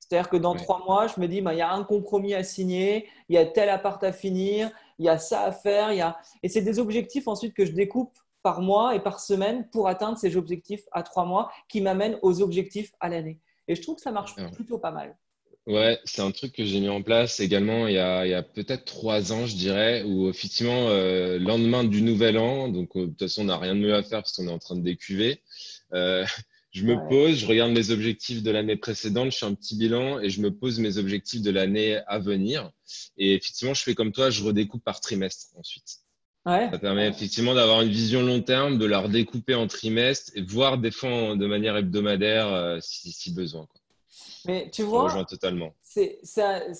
C'est-à-dire 0.00 0.28
que 0.30 0.36
dans 0.36 0.54
trois 0.54 0.84
mois, 0.84 1.06
je 1.08 1.20
me 1.20 1.26
dis, 1.26 1.40
bah, 1.40 1.52
il 1.52 1.58
y 1.58 1.62
a 1.62 1.72
un 1.72 1.84
compromis 1.84 2.34
à 2.34 2.42
signer, 2.44 3.08
il 3.28 3.34
y 3.34 3.38
a 3.38 3.46
tel 3.46 3.68
appart 3.68 4.02
à 4.02 4.12
finir, 4.12 4.70
il 4.98 5.06
y 5.06 5.08
a 5.08 5.18
ça 5.18 5.42
à 5.42 5.52
faire. 5.52 5.92
Il 5.92 5.98
y 5.98 6.02
a... 6.02 6.16
Et 6.42 6.48
c'est 6.48 6.62
des 6.62 6.78
objectifs 6.78 7.28
ensuite 7.28 7.54
que 7.54 7.64
je 7.64 7.72
découpe 7.72 8.16
par 8.42 8.60
mois 8.60 8.94
et 8.94 9.00
par 9.00 9.20
semaine 9.20 9.68
pour 9.70 9.88
atteindre 9.88 10.18
ces 10.18 10.36
objectifs 10.36 10.84
à 10.92 11.02
trois 11.02 11.24
mois 11.24 11.50
qui 11.68 11.80
m'amènent 11.80 12.18
aux 12.22 12.42
objectifs 12.42 12.92
à 13.00 13.08
l'année. 13.08 13.40
Et 13.68 13.74
je 13.74 13.82
trouve 13.82 13.96
que 13.96 14.02
ça 14.02 14.12
marche 14.12 14.34
plutôt 14.52 14.78
pas 14.78 14.92
mal. 14.92 15.16
Ouais, 15.66 15.98
c'est 16.04 16.22
un 16.22 16.30
truc 16.30 16.52
que 16.52 16.64
j'ai 16.64 16.78
mis 16.78 16.88
en 16.88 17.02
place 17.02 17.40
également 17.40 17.88
il 17.88 17.94
y 17.94 17.98
a, 17.98 18.20
a 18.20 18.42
peut-être 18.44 18.84
trois 18.84 19.32
ans, 19.32 19.46
je 19.46 19.56
dirais, 19.56 20.04
où 20.04 20.28
effectivement, 20.28 20.90
euh, 20.90 21.40
lendemain 21.40 21.82
du 21.82 22.02
nouvel 22.02 22.38
an, 22.38 22.68
donc 22.68 22.90
euh, 22.94 23.00
de 23.00 23.06
toute 23.06 23.18
façon, 23.18 23.42
on 23.42 23.46
n'a 23.46 23.58
rien 23.58 23.74
de 23.74 23.80
mieux 23.80 23.94
à 23.94 24.04
faire 24.04 24.20
parce 24.20 24.36
qu'on 24.36 24.46
est 24.46 24.52
en 24.52 24.60
train 24.60 24.76
de 24.76 24.82
décuver. 24.82 25.42
Euh, 25.92 26.24
je 26.76 26.84
me 26.84 27.08
pose, 27.08 27.36
je 27.36 27.46
regarde 27.46 27.72
mes 27.72 27.90
objectifs 27.90 28.42
de 28.42 28.50
l'année 28.50 28.76
précédente, 28.76 29.32
je 29.32 29.38
fais 29.38 29.46
un 29.46 29.54
petit 29.54 29.76
bilan 29.76 30.20
et 30.20 30.28
je 30.28 30.42
me 30.42 30.50
pose 30.50 30.78
mes 30.78 30.98
objectifs 30.98 31.40
de 31.40 31.50
l'année 31.50 32.00
à 32.06 32.18
venir. 32.18 32.70
Et 33.16 33.32
effectivement, 33.32 33.72
je 33.72 33.82
fais 33.82 33.94
comme 33.94 34.12
toi, 34.12 34.28
je 34.28 34.44
redécoupe 34.44 34.84
par 34.84 35.00
trimestre 35.00 35.46
ensuite. 35.56 36.00
Ouais. 36.44 36.68
Ça 36.70 36.78
permet 36.78 37.08
effectivement 37.08 37.54
d'avoir 37.54 37.80
une 37.80 37.88
vision 37.88 38.22
long 38.22 38.42
terme, 38.42 38.76
de 38.76 38.84
la 38.84 38.98
redécouper 38.98 39.54
en 39.54 39.66
trimestre 39.66 40.32
et 40.34 40.42
voir 40.42 40.76
des 40.76 40.90
fois 40.90 41.34
de 41.34 41.46
manière 41.46 41.78
hebdomadaire 41.78 42.52
euh, 42.52 42.78
si, 42.82 43.32
besoin. 43.32 43.66
Mais 44.44 44.70
tu 44.70 44.82
vois, 44.82 45.24
totalement. 45.24 45.74
C'est 45.82 46.20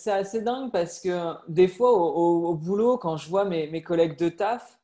assez 0.09 0.43
dingue 0.43 0.71
parce 0.73 1.01
que 1.01 1.33
des 1.49 1.69
fois 1.69 1.93
au, 1.93 2.55
boulot, 2.55 2.99
quand 2.99 3.17
je 3.17 3.31
vois 3.31 3.47
mes, 3.47 3.67
mes 3.69 3.83
collègues 3.83 4.19
de 4.19 4.29
taf 4.29 4.79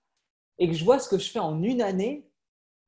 et 0.58 0.68
que 0.68 0.74
je 0.74 0.84
vois 0.84 0.98
ce 0.98 1.10
que 1.10 1.18
je 1.18 1.30
fais 1.30 1.38
en 1.38 1.62
une 1.62 1.82
année, 1.82 2.31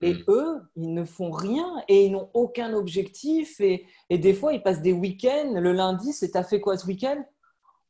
et 0.01 0.15
mm. 0.15 0.25
eux, 0.29 0.61
ils 0.77 0.93
ne 0.93 1.05
font 1.05 1.31
rien 1.31 1.83
et 1.89 2.07
ils 2.07 2.13
n'ont 2.13 2.31
aucun 2.35 2.75
objectif. 2.75 3.61
Et, 3.61 3.87
et, 4.11 4.19
des 4.19 4.35
fois, 4.35 4.53
ils 4.53 4.63
passent 4.63 4.83
des 4.83 4.93
week-ends. 4.93 5.53
Le 5.55 5.73
lundi, 5.73 6.13
c'est 6.13 6.33
T'as 6.33 6.43
fait 6.43 6.61
quoi 6.61 6.77
ce 6.77 6.87
week-end? 6.87 7.25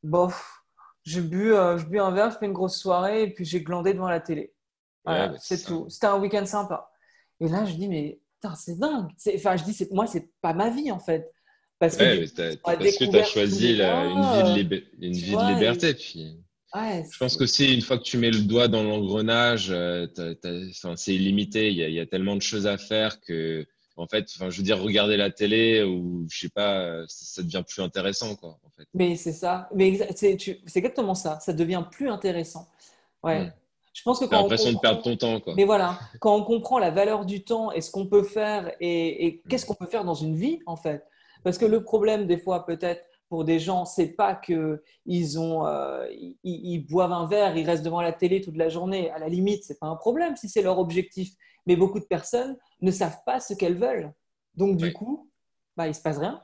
Bof, 0.03 0.63
j'ai 1.03 1.21
bu, 1.21 1.55
euh, 1.55 1.77
bu 1.77 1.99
un 1.99 2.11
verre, 2.11 2.31
je 2.31 2.39
fais 2.39 2.47
une 2.47 2.53
grosse 2.53 2.77
soirée 2.77 3.23
et 3.23 3.31
puis 3.31 3.45
j'ai 3.45 3.63
glandé 3.63 3.95
devant 3.95 4.09
la 4.09 4.21
télé. 4.21 4.53
Voilà, 5.05 5.35
c'est 5.39 5.63
tout. 5.63 5.87
C'était 5.89 6.07
un 6.07 6.19
week-end 6.19 6.47
sympa. 6.47 6.91
Et 7.41 7.49
là, 7.49 7.65
je 7.65 7.75
dis, 7.75 7.89
mais 7.89 8.21
c'est 8.57 8.79
dingue. 8.79 9.11
Enfin, 9.35 9.57
je 9.57 9.65
dis, 9.65 9.77
moi, 9.91 10.07
c'est 10.07 10.31
pas 10.41 10.53
ma 10.53 10.71
vie 10.71 10.91
en 10.91 10.99
fait. 10.99 11.31
Parce 11.79 11.97
que, 11.97 12.25
que 12.25 13.11
tu 13.11 13.17
as 13.17 13.25
choisi 13.25 13.81
une 13.81 14.55
vie 14.55 14.65
de, 14.65 14.85
une 15.01 15.13
vie 15.13 15.37
de 15.37 15.55
liberté. 15.55 15.95
Puis 15.95 16.41
je 16.75 17.19
pense 17.19 17.37
que 17.37 17.47
si 17.47 17.73
une 17.73 17.83
fois 17.83 17.99
que 17.99 18.03
tu 18.03 18.19
mets 18.19 18.31
le 18.31 18.41
doigt 18.41 18.69
dans 18.69 18.83
l'engrenage, 18.83 19.69
euh, 19.71 20.07
c'est 20.97 21.15
illimité. 21.15 21.71
Il 21.71 21.77
y, 21.77 22.01
a, 22.01 22.07
tellement 22.07 22.37
de 22.37 22.43
choses 22.43 22.67
à 22.67 22.79
faire 22.79 23.21
que, 23.21 23.67
en 23.97 24.07
fait, 24.07 24.29
enfin, 24.35 24.51
je 24.51 24.57
veux 24.57 24.65
dire, 24.65 24.81
regarder 24.81 25.17
la 25.17 25.31
télé 25.31 25.83
ou 25.83 26.27
je 26.31 26.41
sais 26.41 26.49
pas, 26.49 27.05
ça 27.07 27.43
devient 27.43 27.63
plus 27.67 27.83
intéressant, 27.83 28.35
quoi. 28.35 28.59
En 28.65 28.71
fait. 28.77 28.87
Mais 28.93 29.17
c'est 29.17 29.33
ça. 29.33 29.69
Mais 29.75 29.99
c'est 30.15 30.37
exactement 30.75 31.15
ça. 31.15 31.39
Ça 31.41 31.53
devient 31.53 31.85
plus 31.91 32.09
intéressant. 32.09 32.69
Ouais. 33.23 33.53
Je 33.93 34.03
pense 34.03 34.19
que 34.19 34.25
quand 34.25 34.43
l'impression 34.43 34.73
de 34.73 34.79
perdre 34.79 35.03
ton 35.03 35.17
temps, 35.17 35.41
quoi. 35.41 35.55
Mais 35.57 35.65
voilà, 35.65 36.01
quand 36.19 36.35
on 36.35 36.43
comprend 36.43 36.81
la 36.81 36.91
valeur 36.91 37.25
du 37.25 37.45
temps 37.45 37.71
et 37.71 37.81
ce 37.81 37.93
qu'on 37.93 38.07
peut 38.07 38.25
faire 38.25 38.73
et, 38.81 39.27
et 39.27 39.43
qu'est-ce 39.49 39.65
qu'on 39.65 39.75
peut 39.75 39.87
faire 39.87 40.05
dans 40.05 40.15
une 40.15 40.35
vie, 40.35 40.59
en 40.67 40.77
fait. 40.77 41.05
Parce 41.45 41.59
que 41.59 41.67
le 41.67 41.85
problème, 41.85 42.27
des 42.27 42.39
fois, 42.39 42.67
peut-être, 42.67 43.05
pour 43.29 43.45
des 43.45 43.59
gens, 43.59 43.85
c'est 43.85 44.09
pas 44.09 44.35
que 44.35 44.83
ils 45.07 45.39
ont, 45.39 45.67
euh, 45.67 46.07
ils, 46.43 46.79
boivent 46.81 47.13
un 47.13 47.27
verre, 47.27 47.57
ils 47.57 47.67
restent 47.67 47.85
devant 47.85 48.03
la 48.03 48.13
télé 48.13 48.41
toute 48.41 48.57
la 48.57 48.69
journée. 48.69 49.11
À 49.11 49.19
la 49.19 49.29
limite, 49.29 49.65
c'est 49.65 49.79
pas 49.79 49.87
un 49.87 49.97
problème 49.97 50.37
si 50.37 50.49
c'est 50.49 50.63
leur 50.63 50.79
objectif. 50.79 51.31
Mais 51.67 51.77
beaucoup 51.77 51.99
de 51.99 52.05
personnes 52.05 52.57
ne 52.83 52.91
savent 52.91 53.19
pas 53.25 53.41
ce 53.41 53.55
qu'elles 53.55 53.79
veulent. 53.79 54.13
Donc 54.55 54.77
du 54.77 54.93
coup, 54.93 55.31
bah 55.77 55.89
il 55.89 55.95
se 55.95 56.03
passe 56.03 56.19
rien. 56.19 56.43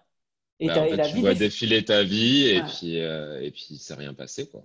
Et, 0.58 0.66
bah, 0.66 1.08
tu 1.08 1.20
vois 1.20 1.34
défiler 1.34 1.84
ta 1.84 2.02
vie 2.02 2.48
et 2.48 2.62
puis 2.62 3.00
euh, 3.00 3.40
et 3.40 3.50
puis 3.50 3.78
c'est 3.78 3.94
rien 3.94 4.12
passé 4.12 4.46
quoi. 4.46 4.62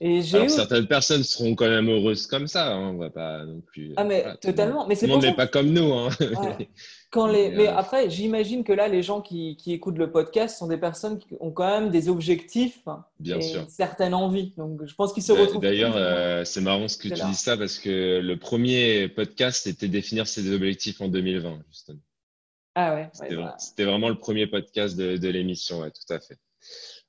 Et 0.00 0.22
Alors, 0.32 0.48
certaines 0.48 0.86
personnes 0.86 1.24
seront 1.24 1.56
quand 1.56 1.68
même 1.68 1.88
heureuses 1.88 2.26
comme 2.28 2.46
ça. 2.46 2.72
Hein. 2.72 2.90
On 2.94 2.98
va 2.98 3.10
pas 3.10 3.44
non 3.44 3.60
plus. 3.60 3.94
Ah 3.96 4.04
mais 4.04 4.24
totalement. 4.40 4.86
Mais 4.86 4.94
c'est 4.94 5.08
n'est 5.08 5.34
pas 5.34 5.48
comme 5.48 5.70
nous. 5.70 5.92
Hein. 5.92 6.10
Quand 7.10 7.26
les... 7.26 7.50
Mais 7.50 7.66
après, 7.66 8.10
j'imagine 8.10 8.64
que 8.64 8.72
là, 8.72 8.86
les 8.86 9.02
gens 9.02 9.22
qui, 9.22 9.56
qui, 9.56 9.72
écoutent 9.72 9.96
le 9.96 10.12
podcast 10.12 10.58
sont 10.58 10.66
des 10.66 10.76
personnes 10.76 11.18
qui 11.18 11.36
ont 11.40 11.50
quand 11.50 11.66
même 11.66 11.90
des 11.90 12.10
objectifs 12.10 12.80
Bien 13.18 13.38
et 13.38 13.42
sûr. 13.42 13.64
certaines 13.68 14.12
envies. 14.12 14.52
Donc, 14.58 14.84
je 14.84 14.94
pense 14.94 15.14
qu'ils 15.14 15.22
se 15.22 15.32
retrouvent. 15.32 15.62
D'ailleurs, 15.62 15.96
euh, 15.96 16.44
c'est 16.44 16.60
marrant 16.60 16.86
ce 16.86 16.98
que 16.98 17.08
tu 17.08 17.14
dis 17.14 17.34
ça 17.34 17.56
parce 17.56 17.78
que 17.78 18.20
le 18.20 18.38
premier 18.38 19.08
podcast 19.08 19.66
était 19.66 19.88
définir 19.88 20.26
ses 20.26 20.52
objectifs 20.52 21.00
en 21.00 21.08
2020, 21.08 21.62
justement. 21.70 22.00
Ah 22.74 22.94
ouais. 22.94 23.10
C'était 23.58 23.84
vraiment 23.84 24.10
le 24.10 24.18
premier 24.18 24.46
podcast 24.46 24.96
de, 24.96 25.16
de 25.16 25.28
l'émission, 25.28 25.80
ouais, 25.80 25.90
tout 25.90 26.12
à 26.12 26.20
fait. 26.20 26.38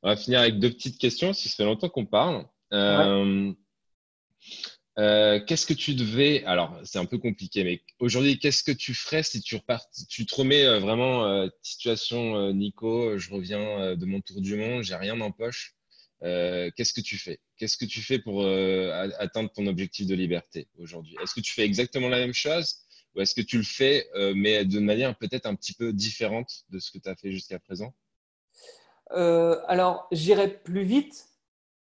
On 0.01 0.09
va 0.09 0.15
finir 0.15 0.39
avec 0.39 0.59
deux 0.59 0.69
petites 0.69 0.97
questions, 0.97 1.33
si 1.33 1.49
ça 1.49 1.55
fait 1.57 1.65
longtemps 1.65 1.89
qu'on 1.89 2.05
parle. 2.05 2.45
Euh, 2.71 3.51
euh, 4.99 5.39
qu'est-ce 5.39 5.65
que 5.65 5.73
tu 5.73 5.95
devais 5.95 6.43
Alors, 6.43 6.77
c'est 6.83 6.99
un 6.99 7.05
peu 7.05 7.17
compliqué, 7.17 7.63
mais 7.63 7.81
aujourd'hui, 7.99 8.37
qu'est-ce 8.37 8.63
que 8.63 8.71
tu 8.71 8.93
ferais 8.93 9.23
si 9.23 9.41
tu 9.41 9.55
repars 9.55 9.85
Tu 10.09 10.25
te 10.25 10.35
remets 10.35 10.65
euh, 10.65 10.79
vraiment 10.79 11.47
situation 11.61 12.51
Nico, 12.51 13.17
je 13.17 13.31
reviens 13.31 13.95
de 13.95 14.05
mon 14.05 14.19
tour 14.19 14.41
du 14.41 14.55
monde, 14.55 14.83
j'ai 14.83 14.95
rien 14.95 15.19
en 15.21 15.31
poche. 15.31 15.75
qu'est-ce 16.21 16.93
que 16.93 17.01
tu 17.01 17.17
fais? 17.17 17.39
Qu'est-ce 17.57 17.77
que 17.77 17.85
tu 17.85 18.01
fais 18.01 18.19
pour 18.19 18.45
atteindre 19.19 19.49
ton 19.51 19.67
objectif 19.67 20.05
de 20.05 20.15
liberté 20.15 20.67
aujourd'hui? 20.77 21.15
Est-ce 21.23 21.33
que 21.33 21.41
tu 21.41 21.53
fais 21.53 21.63
exactement 21.63 22.09
la 22.09 22.19
même 22.19 22.33
chose 22.33 22.75
ou 23.15 23.21
est-ce 23.21 23.33
que 23.33 23.41
tu 23.41 23.57
le 23.57 23.63
fais, 23.63 24.07
mais 24.35 24.65
de 24.65 24.79
manière 24.79 25.15
peut-être 25.17 25.45
un 25.45 25.55
petit 25.55 25.73
peu 25.73 25.93
différente 25.93 26.65
de 26.69 26.79
ce 26.79 26.91
que 26.91 26.97
tu 26.97 27.09
as 27.09 27.15
fait 27.15 27.31
jusqu'à 27.31 27.59
présent? 27.59 27.93
Alors, 29.11 30.07
j'irai 30.11 30.49
plus 30.49 30.83
vite 30.83 31.28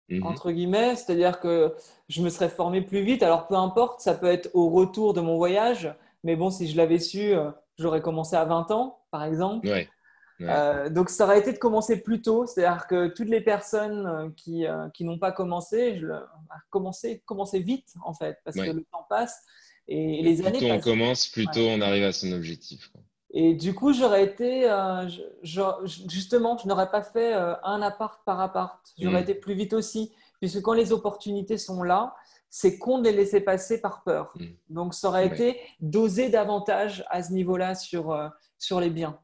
Mhm. 0.10 0.24
entre 0.24 0.52
guillemets, 0.52 0.96
c'est-à-dire 0.96 1.40
que 1.40 1.74
je 2.10 2.22
me 2.22 2.30
serais 2.30 2.50
formé 2.50 2.82
plus 2.82 3.02
vite. 3.02 3.24
Alors 3.24 3.48
peu 3.48 3.56
importe, 3.56 4.02
ça 4.02 4.14
peut 4.14 4.28
être 4.28 4.50
au 4.54 4.70
retour 4.70 5.14
de 5.14 5.22
mon 5.22 5.38
voyage, 5.38 5.94
mais 6.24 6.36
bon, 6.36 6.52
si 6.52 6.68
je 6.68 6.78
l'avais 6.78 7.00
su, 7.00 7.34
euh, 7.34 7.50
j'aurais 7.80 8.02
commencé 8.02 8.36
à 8.36 8.46
20 8.46 8.70
ans, 8.72 9.00
par 9.12 9.24
exemple. 9.24 9.68
Euh, 10.42 10.90
donc 10.90 11.10
ça 11.10 11.24
aurait 11.24 11.40
été 11.40 11.54
de 11.54 11.58
commencer 11.58 12.02
plus 12.02 12.22
tôt, 12.22 12.46
c'est-à-dire 12.46 12.88
que 12.88 13.08
toutes 13.08 13.30
les 13.30 13.40
personnes 13.40 14.06
euh, 14.06 14.30
qui, 14.36 14.66
qui 14.94 15.06
n'ont 15.06 15.18
pas 15.18 15.32
commencé, 15.32 15.98
je 15.98 16.08
commencer, 16.70 17.24
commencer 17.26 17.60
vite 17.60 17.94
en 18.04 18.14
fait, 18.14 18.38
parce 18.44 18.58
que 18.58 18.70
le 18.70 18.84
temps 18.92 19.06
passe 19.10 19.44
et, 19.88 20.22
les 20.22 20.46
années. 20.46 20.58
Plus 20.58 20.68
tôt 20.68 20.74
on 20.74 20.80
commence, 20.82 21.28
plus 21.30 21.48
tôt 21.48 21.68
on 21.68 21.82
arrive 21.82 22.04
à 22.04 22.12
son 22.12 22.32
objectif. 22.34 22.92
Et 23.38 23.54
du 23.54 23.76
coup, 23.76 23.92
j'aurais 23.92 24.24
été, 24.24 24.72
euh, 24.72 25.10
justement, 25.44 26.58
je 26.58 26.70
n'aurais 26.70 26.90
pas 26.90 27.04
fait 27.04 27.34
euh, 27.34 27.54
un 27.64 27.82
appart 27.82 28.24
par 28.26 28.40
appart. 28.40 28.80
J'aurais 28.98 29.20
mm. 29.20 29.24
été 29.24 29.36
plus 29.36 29.54
vite 29.56 29.74
aussi, 29.74 30.14
puisque 30.40 30.62
quand 30.62 30.72
les 30.72 30.94
opportunités 30.94 31.58
sont 31.58 31.84
là, 31.84 32.16
c'est 32.50 32.78
con 32.78 33.00
de 33.00 33.10
les 33.10 33.12
laisser 33.12 33.42
passer 33.42 33.82
par 33.82 34.04
peur. 34.04 34.32
Mm. 34.36 34.46
Donc, 34.70 34.94
ça 34.94 35.10
aurait 35.10 35.28
été 35.28 35.60
d'oser 35.82 36.30
davantage 36.30 37.04
à 37.10 37.22
ce 37.22 37.34
niveau-là 37.34 37.76
sur, 37.76 38.14
euh, 38.14 38.30
sur 38.58 38.80
les 38.80 38.90
biens. 38.90 39.20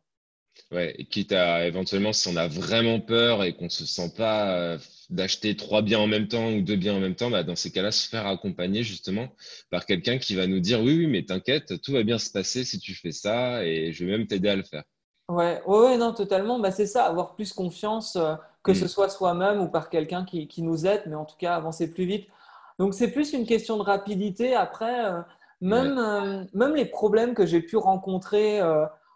Ouais, 0.74 0.94
et 0.98 1.06
quitte 1.06 1.32
à 1.32 1.66
éventuellement, 1.66 2.12
si 2.12 2.28
on 2.28 2.36
a 2.36 2.50
vraiment 2.50 3.00
peur 3.00 3.46
et 3.46 3.56
qu'on 3.56 3.66
ne 3.66 3.70
se 3.70 3.86
sent 3.86 4.12
pas 4.18 4.78
d'acheter 5.12 5.56
trois 5.58 5.82
biens 5.82 6.00
en 6.00 6.08
même 6.08 6.28
temps 6.28 6.52
ou 6.52 6.62
deux 6.62 6.78
biens 6.78 6.96
en 6.96 7.00
même 7.00 7.16
temps, 7.16 7.30
bah, 7.30 7.44
dans 7.44 7.56
ces 7.56 7.72
cas-là, 7.72 7.92
se 7.92 8.08
faire 8.08 8.26
accompagner 8.26 8.82
justement 8.82 9.28
par 9.70 9.86
quelqu'un 9.86 10.18
qui 10.18 10.36
va 10.36 10.48
nous 10.48 10.60
dire 10.60 10.82
oui, 10.82 10.98
oui, 10.98 11.08
mais 11.08 11.24
t'inquiète, 11.24 11.82
tout 11.82 11.92
va 11.92 12.04
bien 12.04 12.18
se 12.18 12.32
passer 12.32 12.64
si 12.64 12.80
tu 12.80 12.96
fais 12.96 13.12
ça 13.12 13.64
et 13.66 13.92
je 13.92 14.06
vais 14.06 14.12
même 14.12 14.26
t'aider 14.26 14.50
à 14.50 14.56
le 14.56 14.64
faire. 14.64 14.84
Ouais, 15.28 15.62
ouais, 15.66 15.98
non, 15.98 16.14
totalement. 16.14 16.60
Bah, 16.60 16.72
c'est 16.72 16.88
ça, 16.88 17.06
avoir 17.06 17.36
plus 17.36 17.54
confiance, 17.54 18.16
euh, 18.16 18.36
que 18.64 18.74
ce 18.74 18.86
mm. 18.86 18.88
soit 18.88 19.10
soi-même 19.10 19.62
ou 19.62 19.68
par 19.68 19.90
quelqu'un 19.90 20.26
qui, 20.26 20.48
qui, 20.48 20.62
nous 20.62 20.86
aide, 20.86 21.04
mais 21.06 21.16
en 21.16 21.26
tout 21.26 21.38
cas, 21.38 21.56
avancer 21.56 21.92
plus 21.92 22.06
vite. 22.06 22.28
Donc, 22.80 22.94
c'est 22.94 23.12
plus 23.12 23.34
une 23.34 23.46
question 23.46 23.78
de 23.78 23.84
rapidité. 23.84 24.56
Après, 24.56 25.06
euh, 25.06 25.22
même, 25.62 26.48
même 26.54 26.76
les 26.76 26.86
problèmes 26.86 27.36
que 27.36 27.46
j'ai 27.46 27.62
pu 27.62 27.78
rencontrer 27.78 28.60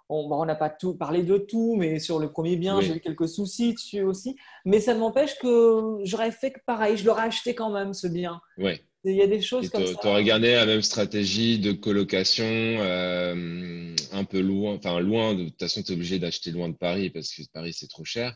on 0.09 0.45
n'a 0.45 0.55
pas 0.55 0.69
tout 0.69 0.95
parlé 0.95 1.23
de 1.23 1.37
tout, 1.37 1.75
mais 1.77 1.99
sur 1.99 2.19
le 2.19 2.31
premier 2.31 2.57
bien, 2.57 2.81
j'ai 2.81 2.97
eu 2.97 2.99
quelques 2.99 3.27
soucis 3.27 3.73
dessus 3.73 4.03
aussi. 4.03 4.35
Mais 4.65 4.79
ça 4.79 4.93
ne 4.93 4.99
m'empêche 4.99 5.37
que 5.39 5.97
j'aurais 6.03 6.31
fait 6.31 6.53
pareil, 6.65 6.97
je 6.97 7.05
l'aurais 7.05 7.23
acheté 7.23 7.55
quand 7.55 7.71
même 7.71 7.93
ce 7.93 8.07
bien. 8.07 8.41
Ouais. 8.57 8.81
Il 9.07 9.15
y 9.15 9.21
a 9.21 9.27
des 9.27 9.41
choses 9.41 9.69
comme 9.69 9.85
ça. 9.85 9.93
Tu 10.01 10.07
aurais 10.07 10.23
gardé 10.23 10.53
la 10.53 10.65
même 10.65 10.81
stratégie 10.81 11.59
de 11.59 11.71
colocation, 11.73 12.43
euh, 12.45 13.95
un 14.11 14.23
peu 14.23 14.41
loin, 14.41 14.75
enfin 14.75 14.99
loin, 14.99 15.35
de, 15.35 15.45
toute 15.45 15.59
façon, 15.59 15.83
tu 15.83 15.91
es 15.91 15.95
obligé 15.95 16.17
d'acheter 16.17 16.49
loin 16.49 16.69
de 16.69 16.75
Paris 16.75 17.11
parce 17.11 17.31
que 17.31 17.43
Paris, 17.53 17.73
c'est 17.73 17.87
trop 17.87 18.03
cher. 18.03 18.35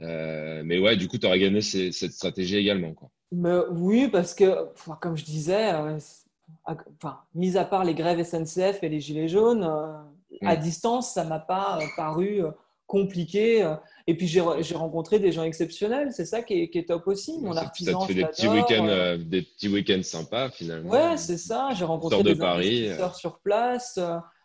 Euh, 0.00 0.62
mais 0.66 0.78
ouais, 0.78 0.96
du 0.96 1.08
coup, 1.08 1.16
tu 1.16 1.26
aurais 1.26 1.38
gagné 1.38 1.62
cette 1.62 2.12
stratégie 2.12 2.56
également. 2.56 2.92
Quoi. 2.92 3.08
Mais, 3.32 3.56
oui, 3.70 4.08
parce 4.08 4.34
que, 4.34 4.66
comme 5.00 5.16
je 5.16 5.24
disais, 5.24 5.72
euh, 5.72 5.98
enfin, 6.66 7.20
mis 7.34 7.56
à 7.56 7.64
part 7.64 7.84
les 7.84 7.94
grèves 7.94 8.22
SNCF 8.22 8.82
et 8.82 8.90
les 8.90 9.00
gilets 9.00 9.28
jaunes, 9.28 9.66
à 10.42 10.56
mm. 10.56 10.60
distance, 10.60 11.12
ça 11.12 11.24
m'a 11.24 11.38
pas 11.38 11.78
paru 11.96 12.42
compliqué. 12.86 13.62
Euh, 13.62 13.74
et 14.06 14.16
puis 14.16 14.26
j'ai 14.26 14.40
rencontré 14.40 15.18
des 15.18 15.32
gens 15.32 15.42
exceptionnels, 15.42 16.12
c'est 16.12 16.24
ça 16.24 16.42
qui 16.42 16.70
est, 16.72 16.88
top 16.88 17.06
aussi. 17.08 17.38
Mon 17.40 17.56
artisan, 17.56 18.00
ça 18.00 18.06
te 18.06 18.12
fait 18.12 18.18
des 18.18 18.26
petits 18.26 18.48
week-ends, 18.48 18.86
euh, 18.88 19.18
des 19.18 19.42
petits 19.42 19.68
week-ends 19.68 20.02
sympas 20.02 20.50
finalement. 20.50 20.90
Ouais, 20.90 21.16
c'est 21.16 21.38
ça. 21.38 21.70
J'ai 21.74 21.84
rencontré 21.84 22.22
des 22.22 22.36
Paris, 22.36 22.84
investisseurs 22.84 23.10
euh. 23.10 23.18
sur 23.18 23.38
place. 23.40 23.98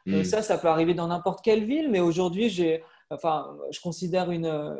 Hmm. 0.08 0.24
Ça, 0.24 0.42
ça 0.42 0.58
peut 0.58 0.68
arriver 0.68 0.96
dans 0.96 1.08
n'importe 1.08 1.44
quelle 1.44 1.64
ville, 1.64 1.92
mais 1.92 2.00
aujourd'hui, 2.00 2.50
j'ai, 2.50 2.84
enfin, 3.12 3.56
je 3.72 3.80
considère 3.80 4.32
une, 4.32 4.76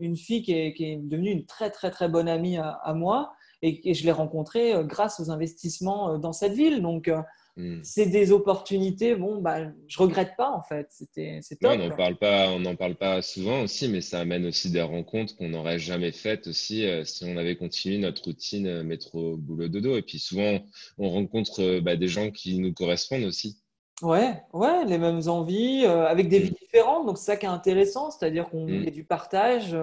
une 0.00 0.16
fille 0.16 0.42
qui 0.42 0.52
est, 0.52 0.74
qui 0.74 0.84
est, 0.84 0.96
devenue 0.98 1.30
une 1.30 1.46
très 1.46 1.70
très 1.70 1.90
très 1.90 2.10
bonne 2.10 2.28
amie 2.28 2.58
à, 2.58 2.92
moi, 2.94 3.32
et, 3.62 3.88
et 3.88 3.94
je 3.94 4.04
l'ai 4.04 4.12
rencontrée 4.12 4.74
grâce 4.84 5.18
aux 5.18 5.30
investissements 5.30 6.18
dans 6.18 6.34
cette 6.34 6.52
ville. 6.52 6.82
Donc 6.82 7.10
Hmm. 7.58 7.80
C'est 7.82 8.04
des 8.04 8.32
opportunités, 8.32 9.14
bon, 9.14 9.40
bah, 9.40 9.60
je 9.88 9.98
regrette 9.98 10.36
pas 10.36 10.50
en 10.50 10.62
fait. 10.62 10.88
C'était, 10.90 11.40
on 11.64 11.76
n'en 11.78 11.96
parle 11.96 12.16
pas, 12.16 12.50
on 12.50 12.60
n'en 12.60 12.76
parle 12.76 12.96
pas 12.96 13.22
souvent 13.22 13.62
aussi, 13.62 13.88
mais 13.88 14.02
ça 14.02 14.20
amène 14.20 14.44
aussi 14.44 14.70
des 14.70 14.82
rencontres 14.82 15.34
qu'on 15.36 15.48
n'aurait 15.48 15.78
jamais 15.78 16.12
faites 16.12 16.48
aussi 16.48 16.84
euh, 16.84 17.04
si 17.04 17.24
on 17.24 17.38
avait 17.38 17.56
continué 17.56 17.96
notre 17.96 18.24
routine 18.24 18.66
euh, 18.66 18.82
métro 18.82 19.38
boulot 19.38 19.68
dodo. 19.68 19.96
Et 19.96 20.02
puis 20.02 20.18
souvent, 20.18 20.58
on 20.98 21.08
rencontre 21.08 21.62
euh, 21.62 21.80
bah, 21.80 21.96
des 21.96 22.08
gens 22.08 22.30
qui 22.30 22.58
nous 22.58 22.74
correspondent 22.74 23.24
aussi. 23.24 23.56
Ouais, 24.02 24.42
ouais, 24.52 24.84
les 24.84 24.98
mêmes 24.98 25.26
envies, 25.26 25.86
avec 25.86 26.28
des 26.28 26.40
hmm. 26.40 26.42
vies 26.42 26.56
différentes. 26.60 27.06
Donc 27.06 27.16
c'est 27.16 27.24
ça 27.24 27.36
qui 27.38 27.46
est 27.46 27.48
intéressant, 27.48 28.10
c'est-à-dire 28.10 28.50
qu'on 28.50 28.66
mmh. 28.66 28.90
du 28.90 29.04
partage. 29.04 29.74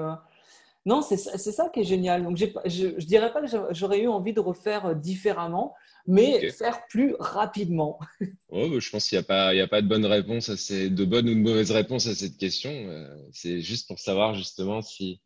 Non, 0.86 1.01
c'est 1.01 1.17
ça 1.17 1.69
qui 1.69 1.79
est 1.79 1.86
génial. 1.86 2.23
Donc, 2.23 2.36
je 2.38 2.45
ne 2.88 2.99
dirais 2.99 3.31
pas 3.31 3.41
que 3.41 3.47
j'aurais 3.71 4.01
eu 4.01 4.07
envie 4.07 4.34
de 4.34 4.41
refaire 4.41 4.95
différemment, 4.95 5.75
mais 6.05 6.51
faire 6.51 6.86
plus 6.88 7.15
rapidement. 7.19 7.99
Oh, 8.55 8.79
je 8.79 8.89
pense 8.91 9.09
qu'il 9.09 9.17
n'y 9.17 9.21
a, 9.21 9.25
pas, 9.25 9.47
a 9.47 9.67
pas 9.67 9.81
de 9.81 9.88
bonne 9.88 10.05
réponse 10.05 10.47
à 10.49 10.57
ces, 10.57 10.91
de 10.91 11.05
bonne 11.05 11.27
ou 11.27 11.34
de 11.34 11.39
mauvaise 11.39 11.71
réponse 11.71 12.05
à 12.05 12.13
cette 12.13 12.38
question. 12.38 12.69
Euh, 12.69 13.17
c'est 13.31 13.61
juste 13.61 13.88
pour 13.88 13.97
savoir 13.97 14.36
justement 14.36 14.84
si, 14.84 15.19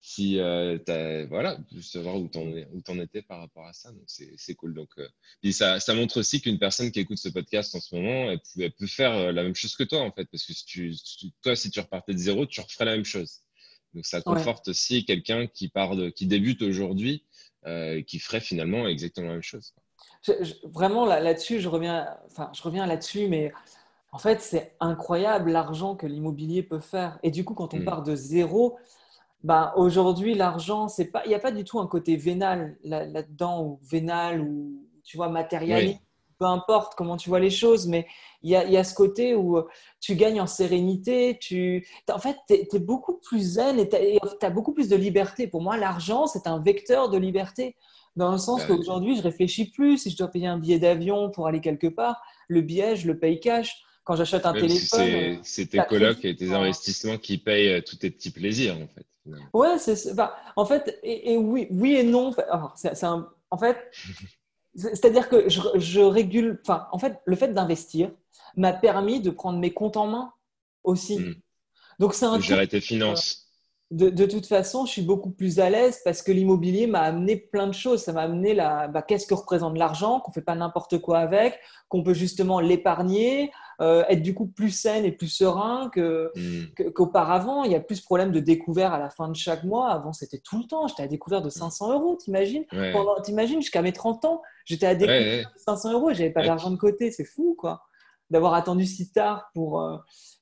si 0.00 0.38
euh, 0.38 0.78
voilà, 1.28 1.58
savoir 1.82 2.16
où 2.16 2.30
tu 2.30 2.38
en, 2.38 2.98
étais 3.00 3.20
par 3.20 3.40
rapport 3.40 3.66
à 3.66 3.74
ça. 3.74 3.92
Donc, 3.92 4.04
c'est 4.06 4.54
cool. 4.54 4.72
Donc, 4.72 4.88
euh, 4.96 5.52
ça, 5.52 5.78
ça, 5.78 5.94
montre 5.94 6.20
aussi 6.20 6.40
qu'une 6.40 6.58
personne 6.58 6.90
qui 6.90 7.00
écoute 7.00 7.18
ce 7.18 7.28
podcast 7.28 7.74
en 7.74 7.80
ce 7.80 7.94
moment, 7.94 8.30
elle, 8.30 8.72
peut 8.72 8.86
faire 8.86 9.30
la 9.30 9.42
même 9.42 9.54
chose 9.54 9.76
que 9.76 9.84
toi, 9.84 10.00
en 10.00 10.10
fait. 10.10 10.24
Parce 10.30 10.46
que 10.46 10.54
si 10.54 10.64
tu, 10.64 10.94
toi, 11.42 11.54
si 11.54 11.70
tu 11.70 11.80
repartais 11.80 12.14
de 12.14 12.18
zéro, 12.18 12.46
tu 12.46 12.62
referais 12.62 12.86
la 12.86 12.92
même 12.92 13.04
chose. 13.04 13.43
Donc, 13.94 14.06
ça 14.06 14.20
conforte 14.20 14.68
aussi 14.68 15.04
quelqu'un 15.04 15.46
qui, 15.46 15.68
part 15.68 15.96
de, 15.96 16.10
qui 16.10 16.26
débute 16.26 16.62
aujourd'hui, 16.62 17.24
qui 18.06 18.18
ferait 18.18 18.40
finalement 18.40 18.86
exactement 18.86 19.28
la 19.28 19.34
même 19.34 19.42
chose 19.42 19.72
vraiment 20.64 21.04
là-dessus, 21.04 21.60
je 21.60 21.68
reviens, 21.68 22.08
enfin, 22.26 22.50
je 22.54 22.62
reviens 22.62 22.86
là-dessus, 22.86 23.28
mais 23.28 23.52
en 24.12 24.18
fait, 24.18 24.40
c'est 24.40 24.76
incroyable 24.80 25.50
l'argent 25.50 25.96
que 25.96 26.06
l'immobilier 26.06 26.62
peut 26.62 26.80
faire. 26.80 27.18
Et 27.22 27.30
du 27.30 27.44
coup, 27.44 27.54
quand 27.54 27.74
on 27.74 27.78
mm. 27.78 27.84
part 27.84 28.02
de 28.02 28.14
zéro, 28.14 28.78
ben, 29.42 29.72
aujourd'hui, 29.76 30.34
l'argent, 30.34 30.88
c'est 30.88 31.06
pas, 31.06 31.22
il 31.24 31.28
n'y 31.28 31.34
a 31.34 31.40
pas 31.40 31.50
du 31.50 31.64
tout 31.64 31.78
un 31.80 31.86
côté 31.86 32.16
vénal 32.16 32.76
là-dedans, 32.84 33.62
ou 33.62 33.80
vénal, 33.82 34.40
ou 34.40 34.86
tu 35.02 35.16
vois, 35.16 35.28
matériel. 35.28 35.98
Peu 36.38 36.44
importe 36.44 36.94
comment 36.94 37.16
tu 37.16 37.28
vois 37.28 37.40
les 37.40 37.50
choses, 37.50 37.86
mais 37.86 38.06
il 38.42 38.50
y 38.50 38.56
a, 38.56 38.64
y 38.64 38.76
a, 38.76 38.84
ce 38.84 38.94
côté 38.94 39.34
où 39.34 39.58
tu 40.00 40.16
gagnes 40.16 40.40
en 40.40 40.46
sérénité. 40.46 41.38
Tu, 41.40 41.86
en 42.12 42.18
fait, 42.18 42.36
tu 42.48 42.54
es, 42.54 42.78
beaucoup 42.78 43.14
plus 43.14 43.40
zen 43.40 43.78
et 43.78 43.88
tu 43.88 43.96
as 44.46 44.50
beaucoup 44.50 44.72
plus 44.72 44.88
de 44.88 44.96
liberté. 44.96 45.46
Pour 45.46 45.62
moi, 45.62 45.76
l'argent, 45.76 46.26
c'est 46.26 46.46
un 46.46 46.58
vecteur 46.60 47.08
de 47.08 47.18
liberté. 47.18 47.76
Dans 48.16 48.30
le 48.30 48.38
sens 48.38 48.60
bah 48.60 48.66
qu'aujourd'hui, 48.68 49.16
je 49.16 49.22
réfléchis 49.22 49.70
plus. 49.70 49.98
Si 49.98 50.10
je 50.10 50.16
dois 50.16 50.28
payer 50.28 50.46
un 50.46 50.58
billet 50.58 50.78
d'avion 50.78 51.30
pour 51.30 51.46
aller 51.46 51.60
quelque 51.60 51.88
part, 51.88 52.22
le 52.48 52.60
billet, 52.60 52.96
je 52.96 53.06
le 53.06 53.18
paye 53.18 53.40
cash. 53.40 53.82
Quand 54.04 54.16
j'achète 54.16 54.44
un 54.44 54.52
téléphone. 54.52 55.38
c'est 55.42 55.66
tes 55.66 55.78
colocs 55.88 56.24
et 56.24 56.36
tes 56.36 56.52
investissements 56.52 57.16
qui 57.16 57.38
payent 57.38 57.70
euh, 57.70 57.80
tous 57.80 57.96
tes 57.96 58.10
petits 58.10 58.30
plaisirs, 58.30 58.76
en 58.76 58.86
fait. 58.86 59.06
Ouais, 59.54 59.78
c'est. 59.78 60.14
Bah, 60.14 60.36
en 60.56 60.66
fait, 60.66 60.98
et, 61.02 61.38
oui, 61.38 61.66
oui 61.70 61.94
et 61.96 62.02
non. 62.02 62.34
c'est, 62.74 63.02
en 63.04 63.58
fait, 63.58 63.78
c'est-à-dire 64.76 65.28
que 65.28 65.48
je, 65.48 65.60
je 65.76 66.00
régule. 66.00 66.60
Enfin, 66.62 66.88
en 66.92 66.98
fait, 66.98 67.20
le 67.24 67.36
fait 67.36 67.48
d'investir 67.48 68.10
m'a 68.56 68.72
permis 68.72 69.20
de 69.20 69.30
prendre 69.30 69.58
mes 69.58 69.72
comptes 69.72 69.96
en 69.96 70.06
main 70.06 70.32
aussi. 70.82 71.18
Hmm. 71.18 71.34
Donc, 71.98 72.14
c'est 72.14 72.26
un. 72.26 72.40
Gérer 72.40 72.68
tes 72.68 72.80
finances 72.80 73.44
de, 73.94 74.26
toute 74.26 74.46
façon, 74.46 74.86
je 74.86 74.92
suis 74.92 75.02
beaucoup 75.02 75.30
plus 75.30 75.60
à 75.60 75.70
l'aise 75.70 76.00
parce 76.04 76.22
que 76.22 76.32
l'immobilier 76.32 76.86
m'a 76.86 77.02
amené 77.02 77.36
plein 77.36 77.66
de 77.66 77.74
choses. 77.74 78.02
Ça 78.02 78.12
m'a 78.12 78.22
amené 78.22 78.54
la, 78.54 78.88
bah, 78.88 79.02
qu'est-ce 79.02 79.26
que 79.26 79.34
représente 79.34 79.78
l'argent, 79.78 80.20
qu'on 80.20 80.30
ne 80.30 80.34
fait 80.34 80.42
pas 80.42 80.56
n'importe 80.56 80.98
quoi 80.98 81.18
avec, 81.18 81.60
qu'on 81.88 82.02
peut 82.02 82.14
justement 82.14 82.60
l'épargner, 82.60 83.52
euh, 83.80 84.04
être 84.08 84.22
du 84.22 84.34
coup 84.34 84.46
plus 84.46 84.70
saine 84.70 85.04
et 85.04 85.12
plus 85.12 85.28
serein 85.28 85.90
hmm. 85.96 86.92
qu'auparavant. 86.92 87.64
Il 87.64 87.72
y 87.72 87.74
a 87.74 87.80
plus 87.80 88.00
de 88.00 88.04
problèmes 88.04 88.32
de 88.32 88.40
découvert 88.40 88.92
à 88.92 88.98
la 88.98 89.10
fin 89.10 89.28
de 89.28 89.36
chaque 89.36 89.64
mois. 89.64 89.90
Avant, 89.90 90.12
c'était 90.12 90.38
tout 90.38 90.58
le 90.58 90.64
temps. 90.64 90.86
J'étais 90.88 91.02
à 91.02 91.08
découvert 91.08 91.42
de 91.42 91.50
500 91.50 91.92
euros, 91.92 92.16
t'imagines? 92.16 92.64
T'imagines, 93.24 93.60
jusqu'à 93.60 93.82
mes 93.82 93.92
30 93.92 94.24
ans, 94.24 94.42
j'étais 94.64 94.86
à 94.86 94.94
découvert 94.94 95.52
de 95.54 95.58
500 95.58 95.92
euros 95.92 96.10
et 96.10 96.14
j'avais 96.14 96.32
pas 96.32 96.44
d'argent 96.44 96.70
de 96.70 96.76
côté. 96.76 97.10
C'est 97.10 97.24
fou, 97.24 97.56
quoi, 97.58 97.82
d'avoir 98.30 98.54
attendu 98.54 98.86
si 98.86 99.10
tard 99.10 99.50
pour. 99.54 99.80
Euh, 99.80 99.96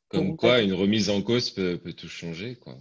Comme 0.08 0.36
quoi, 0.36 0.60
une 0.60 0.74
remise 0.74 1.10
en 1.10 1.22
cause 1.22 1.50
peut, 1.50 1.78
peut 1.78 1.92
tout 1.92 2.08
changer, 2.08 2.56
quoi. 2.56 2.76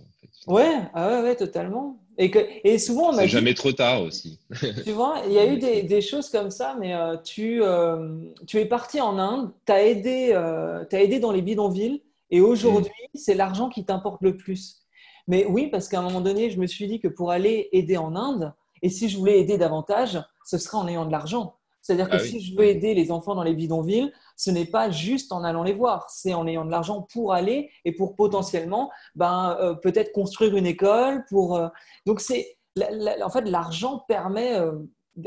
Ouais, 0.47 0.79
ah 0.93 1.21
ouais, 1.21 1.35
totalement. 1.35 1.97
Et, 2.17 2.29
que, 2.29 2.39
et 2.63 2.77
souvent, 2.77 3.09
on 3.09 3.13
C'est 3.13 3.27
jamais 3.27 3.53
trop 3.53 3.71
tard 3.71 4.01
aussi. 4.01 4.39
tu 4.83 4.91
vois, 4.91 5.21
il 5.25 5.33
y 5.33 5.39
a 5.39 5.45
eu 5.45 5.57
des, 5.57 5.83
des 5.83 6.01
choses 6.01 6.29
comme 6.29 6.51
ça, 6.51 6.75
mais 6.79 6.93
euh, 6.93 7.17
tu, 7.17 7.63
euh, 7.63 8.23
tu 8.47 8.57
es 8.59 8.65
parti 8.65 8.99
en 9.01 9.17
Inde, 9.17 9.51
tu 9.65 9.71
as, 9.71 9.85
aidé, 9.85 10.31
euh, 10.33 10.83
as 10.91 11.01
aidé 11.01 11.19
dans 11.19 11.31
les 11.31 11.41
bidonvilles, 11.41 12.03
et 12.29 12.41
aujourd'hui, 12.41 12.91
mm. 13.13 13.17
c'est 13.17 13.33
l'argent 13.33 13.69
qui 13.69 13.85
t'importe 13.85 14.21
le 14.21 14.35
plus. 14.35 14.81
Mais 15.27 15.45
oui, 15.45 15.67
parce 15.67 15.87
qu'à 15.87 15.99
un 15.99 16.03
moment 16.03 16.21
donné, 16.21 16.49
je 16.49 16.59
me 16.59 16.67
suis 16.67 16.87
dit 16.87 16.99
que 16.99 17.07
pour 17.07 17.31
aller 17.31 17.69
aider 17.71 17.97
en 17.97 18.15
Inde, 18.15 18.53
et 18.81 18.89
si 18.89 19.09
je 19.09 19.17
voulais 19.17 19.39
aider 19.39 19.57
davantage, 19.57 20.21
ce 20.45 20.57
serait 20.57 20.77
en 20.77 20.87
ayant 20.87 21.05
de 21.05 21.11
l'argent. 21.11 21.55
C'est-à-dire 21.81 22.09
que 22.09 22.15
ah 22.15 22.19
si 22.19 22.39
je 22.39 22.55
veux 22.55 22.65
aider 22.65 22.93
les 22.93 23.11
enfants 23.11 23.35
dans 23.35 23.43
les 23.43 23.55
bidonvilles, 23.55 24.13
ce 24.35 24.51
n'est 24.51 24.65
pas 24.65 24.91
juste 24.91 25.31
en 25.31 25.43
allant 25.43 25.63
les 25.63 25.73
voir, 25.73 26.09
c'est 26.09 26.33
en 26.33 26.45
ayant 26.47 26.65
de 26.65 26.71
l'argent 26.71 27.07
pour 27.11 27.33
aller 27.33 27.71
et 27.85 27.91
pour 27.91 28.15
potentiellement 28.15 28.91
ben, 29.15 29.57
euh, 29.59 29.73
peut-être 29.73 30.11
construire 30.11 30.55
une 30.55 30.67
école. 30.67 31.25
Pour, 31.29 31.55
euh, 31.55 31.67
Donc, 32.05 32.21
c'est, 32.21 32.57
en 32.77 33.29
fait, 33.29 33.41
l'argent 33.41 34.03
permet. 34.07 34.57
Euh, 34.57 34.73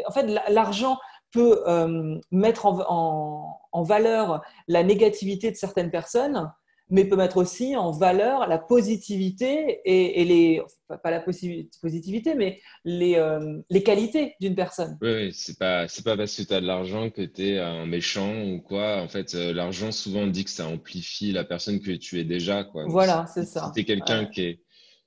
en 0.06 0.12
fait, 0.12 0.26
l'argent 0.48 0.98
peut 1.30 1.64
mettre 2.30 2.66
en, 2.66 3.58
en, 3.72 3.82
valeur 3.82 4.40
la 4.68 4.84
négativité 4.84 5.50
de 5.50 5.56
certaines 5.56 5.90
personnes 5.90 6.50
mais 6.90 7.04
peut 7.04 7.16
mettre 7.16 7.38
aussi 7.38 7.76
en 7.76 7.92
valeur 7.92 8.46
la 8.46 8.58
positivité 8.58 9.80
et, 9.84 10.24
les, 10.24 10.62
pas 11.02 11.10
la 11.10 11.20
positivité, 11.20 12.34
mais 12.34 12.60
les, 12.84 13.16
euh, 13.16 13.58
les 13.70 13.82
qualités 13.82 14.34
d'une 14.40 14.54
personne. 14.54 14.98
Oui, 15.00 15.14
oui 15.14 15.32
c'est 15.32 15.58
pas, 15.58 15.88
c'est 15.88 16.04
pas 16.04 16.16
parce 16.16 16.36
que 16.36 16.42
tu 16.42 16.52
as 16.52 16.60
de 16.60 16.66
l'argent 16.66 17.10
que 17.10 17.22
tu 17.22 17.48
es 17.48 17.58
un 17.58 17.86
méchant 17.86 18.44
ou 18.44 18.60
quoi. 18.60 19.00
En 19.00 19.08
fait, 19.08 19.34
euh, 19.34 19.52
l'argent, 19.52 19.92
souvent, 19.92 20.20
on 20.20 20.26
dit 20.26 20.44
que 20.44 20.50
ça 20.50 20.66
amplifie 20.66 21.32
la 21.32 21.44
personne 21.44 21.80
que 21.80 21.92
tu 21.92 22.20
es 22.20 22.24
déjà. 22.24 22.64
Quoi. 22.64 22.84
voilà, 22.86 23.26
c'est 23.32 23.46
ça. 23.46 23.66
Si 23.66 23.72
tu 23.72 23.80
es 23.80 23.84
quelqu'un 23.84 24.26
qui 24.26 24.42
est 24.42 24.60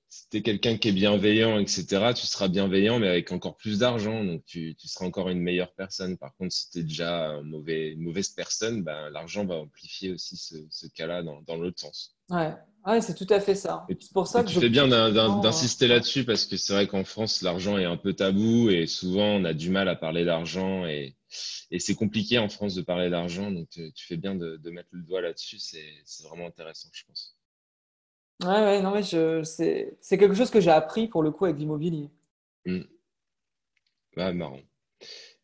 si 0.10 0.30
tu 0.30 0.38
es 0.38 0.42
quelqu'un 0.42 0.78
qui 0.78 0.90
est 0.90 0.94
bienveillant, 0.94 1.60
etc., 1.60 1.86
tu 2.16 2.26
seras 2.26 2.48
bienveillant, 2.48 3.00
mais 3.00 3.10
avec 3.10 3.32
encore 3.32 3.58
plus 3.58 3.80
d'argent. 3.80 4.24
Donc, 4.24 4.44
tu, 4.46 4.76
tu, 4.76 4.88
seras 4.88 5.06
encore 5.06 5.30
une 5.30 5.42
meilleure 5.42 5.74
personne. 5.74 6.18
Par 6.18 6.36
contre, 6.36 6.54
si 6.54 6.70
tu 6.70 6.80
es 6.80 6.84
déjà 6.84 7.32
une 7.32 7.50
mauvais, 7.50 7.96
mauvaise 7.98 8.30
personne, 8.30 8.84
ben, 8.84 9.10
l'argent 9.10 9.46
va 9.46 9.56
amplifier 9.56 10.12
aussi 10.12 10.38
ce, 10.38 10.56
ce 10.70 10.88
cas-là 10.88 11.24
dans, 11.24 11.42
dans 11.42 11.58
l'autre 11.58 11.82
sens. 11.82 12.16
Ouais, 12.30 12.54
ouais 12.86 13.02
c'est 13.02 13.16
tout 13.16 13.32
à 13.34 13.42
fait 13.42 13.56
ça. 13.56 13.86
C'est 13.90 14.12
pour 14.14 14.28
ça 14.28 14.44
que 14.44 14.48
tu 14.48 14.56
je 14.56 14.60
fais 14.62 14.70
bien 14.70 14.88
d'insister 14.88 15.88
là-dessus 15.88 16.24
parce 16.24 16.46
que 16.46 16.56
c'est 16.56 16.74
vrai 16.74 16.88
qu'en 16.88 17.04
France, 17.04 17.42
l'argent 17.42 17.78
est 17.78 17.86
un 17.86 17.98
peu 17.98 18.14
tabou 18.14 18.70
et 18.70 18.88
souvent, 18.88 19.36
on 19.36 19.44
a 19.44 19.54
du 19.54 19.70
mal 19.70 19.90
à 19.90 19.96
parler 19.96 20.24
d'argent 20.24 20.86
et, 20.86 21.18
et 21.72 21.80
c'est 21.80 21.96
compliqué 21.96 22.38
en 22.38 22.48
France 22.48 22.76
de 22.76 22.82
parler 22.82 23.10
d'argent. 23.10 23.52
Donc, 23.52 23.70
tu, 23.70 23.92
tu 23.92 24.06
fais 24.06 24.18
bien 24.18 24.36
de, 24.36 24.58
de 24.58 24.70
mettre 24.72 24.90
le 24.92 25.04
doigt 25.04 25.22
là-dessus. 25.22 25.60
C'est 25.60 25.84
vraiment 26.24 26.48
intéressant, 26.48 26.90
je 26.94 27.04
pense. 27.06 27.37
Ouais, 28.44 28.50
ouais, 28.50 28.82
non, 28.82 28.92
mais 28.92 29.04
c'est, 29.04 30.18
quelque 30.18 30.36
chose 30.36 30.52
que 30.52 30.62
j'ai 30.62 30.72
appris 30.72 31.08
pour 31.08 31.24
le 31.24 31.32
coup 31.32 31.46
avec 31.46 31.58
l'immobilier. 31.58 32.10
Hmm. 32.66 32.82
marrant. 34.16 34.60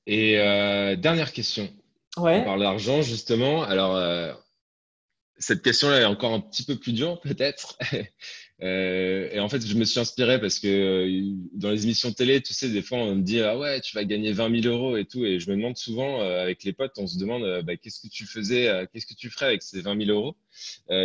Et 0.06 0.39
euh, 0.39 0.96
dernière 0.96 1.32
question. 1.32 1.70
Ouais. 2.18 2.41
On 2.41 2.44
parle 2.44 2.60
d'argent, 2.60 3.02
justement. 3.02 3.64
Alors, 3.64 3.96
euh, 3.96 4.32
cette 5.38 5.64
question-là 5.64 6.02
est 6.02 6.06
encore 6.06 6.34
un 6.34 6.39
petit 6.39 6.64
peu 6.64 6.76
plus 6.76 6.94
dure, 6.94 7.20
peut-être. 7.22 7.78
Euh, 8.62 9.30
et 9.32 9.39
en 9.39 9.49
fait, 9.49 9.66
je 9.66 9.76
me 9.76 9.84
suis 9.84 9.99
inspiré 9.99 10.39
parce 10.39 10.60
que 10.60 10.68
euh, 10.68 11.36
dans 11.54 11.72
les 11.72 11.84
émissions 11.84 12.10
de 12.10 12.14
télé, 12.14 12.41
tu 12.41 12.54
sais, 12.54 12.70
des 12.70 12.82
fois, 12.82 12.99
on 12.99 13.16
me 13.16 13.22
dit 13.22 13.41
ah 13.41 13.58
ouais, 13.58 13.82
tu 13.82 13.95
vas 13.95 14.06
gagner 14.06 14.32
20 14.32 14.62
000 14.62 14.74
euros 14.74 14.95
et 14.95 15.06
tout. 15.06 15.26
Et 15.26 15.39
je 15.39 15.49
me 15.49 15.56
demande 15.56 15.76
souvent 15.76 16.22
euh, 16.22 16.41
avec 16.41 16.64
les 16.64 16.72
potes, 16.72 16.93
on 16.97 17.08
se 17.08 17.18
demande 17.18 17.43
bah, 17.64 17.76
qu'est-ce 17.76 17.99
que 17.99 18.08
tu 18.08 18.26
faisais, 18.26 18.88
qu'est-ce 18.91 19.08
que 19.08 19.16
tu 19.16 19.30
ferais 19.30 19.47
avec 19.47 19.64
ces 19.64 19.82
20 19.82 20.06
000 20.06 20.18
euros? 20.18 20.36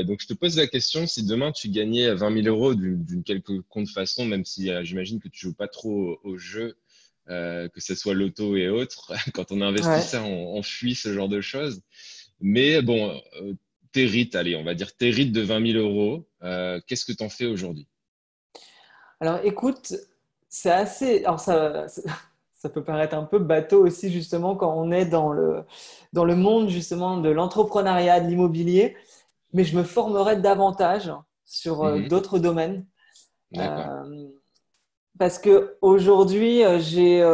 donc, 0.04 0.20
je 0.20 0.26
te 0.26 0.34
pose 0.34 0.56
la 0.56 0.66
question 0.66 1.06
si 1.06 1.24
demain 1.24 1.52
tu 1.52 1.68
gagnais 1.68 2.14
20 2.14 2.42
000 2.42 2.46
euros 2.54 2.74
d'une 2.74 3.22
quelconque 3.24 3.88
façon, 3.88 4.26
même 4.26 4.44
si 4.44 4.70
j'imagine 4.82 5.20
que 5.20 5.28
tu 5.28 5.46
joues 5.46 5.54
pas 5.54 5.68
trop 5.68 6.18
au, 6.22 6.36
jeu. 6.36 6.76
que 7.26 7.70
ce 7.78 7.94
soit 7.94 8.14
l'auto 8.14 8.56
et 8.56 8.68
autres. 8.68 9.12
Quand 9.34 9.50
on 9.52 9.60
est 9.60 9.64
investisseur, 9.64 10.26
on, 10.26 10.58
on, 10.58 10.62
fuit 10.62 10.94
ce 10.94 11.12
genre 11.14 11.28
de 11.28 11.40
choses. 11.40 11.80
Mais 12.40 12.82
bon, 12.82 13.20
tes 13.92 14.36
allez, 14.36 14.56
on 14.56 14.64
va 14.64 14.74
dire 14.74 14.94
tes 14.96 15.10
de 15.10 15.40
20 15.40 15.72
000 15.72 15.84
euros, 15.84 16.26
euh, 16.42 16.80
qu'est-ce 16.86 17.04
que 17.04 17.12
tu 17.12 17.24
en 17.24 17.28
fais 17.28 17.46
aujourd'hui? 17.46 17.86
Alors 19.20 19.40
écoute, 19.44 19.94
c'est 20.48 20.70
assez. 20.70 21.24
Alors 21.24 21.40
ça, 21.40 21.86
ça 22.52 22.68
peut 22.68 22.84
paraître 22.84 23.16
un 23.16 23.24
peu 23.24 23.38
bateau 23.38 23.86
aussi, 23.86 24.10
justement, 24.10 24.56
quand 24.56 24.74
on 24.76 24.90
est 24.90 25.06
dans 25.06 25.32
le, 25.32 25.64
dans 26.12 26.24
le 26.24 26.36
monde 26.36 26.68
justement 26.68 27.18
de 27.18 27.28
l'entrepreneuriat, 27.28 28.20
de 28.20 28.28
l'immobilier, 28.28 28.96
mais 29.52 29.64
je 29.64 29.76
me 29.76 29.82
formerai 29.82 30.36
davantage 30.36 31.12
sur 31.44 31.84
euh, 31.84 31.98
mhm. 31.98 32.08
d'autres 32.08 32.38
domaines. 32.38 32.86
Euh, 33.56 34.28
parce 35.18 35.38
que 35.38 35.78
aujourd'hui, 35.80 36.62
j'ai 36.78 37.24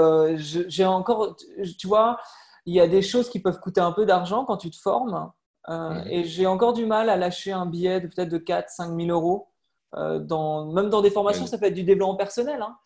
j'ai 0.68 0.86
encore, 0.86 1.36
tu 1.78 1.86
vois, 1.86 2.18
il 2.66 2.74
y 2.74 2.80
a 2.80 2.86
des 2.86 3.02
choses 3.02 3.28
qui 3.28 3.40
peuvent 3.40 3.60
coûter 3.60 3.80
un 3.80 3.92
peu 3.92 4.06
d'argent 4.06 4.44
quand 4.44 4.56
tu 4.56 4.70
te 4.70 4.76
formes. 4.76 5.30
Euh, 5.68 6.02
et 6.10 6.24
j'ai 6.24 6.46
encore 6.46 6.72
du 6.72 6.86
mal 6.86 7.08
à 7.08 7.16
lâcher 7.16 7.52
un 7.52 7.66
billet 7.66 8.00
de 8.00 8.06
peut-être 8.06 8.28
de 8.28 8.38
4 8.38 8.68
5 8.70 8.96
000 9.00 9.08
euros. 9.08 9.48
Euh, 9.96 10.18
dans, 10.18 10.72
même 10.72 10.90
dans 10.90 11.02
des 11.02 11.10
formations, 11.10 11.46
ça 11.46 11.56
peut 11.58 11.66
être 11.66 11.74
du 11.74 11.84
développement 11.84 12.16
personnel. 12.16 12.60
Hein. 12.60 12.76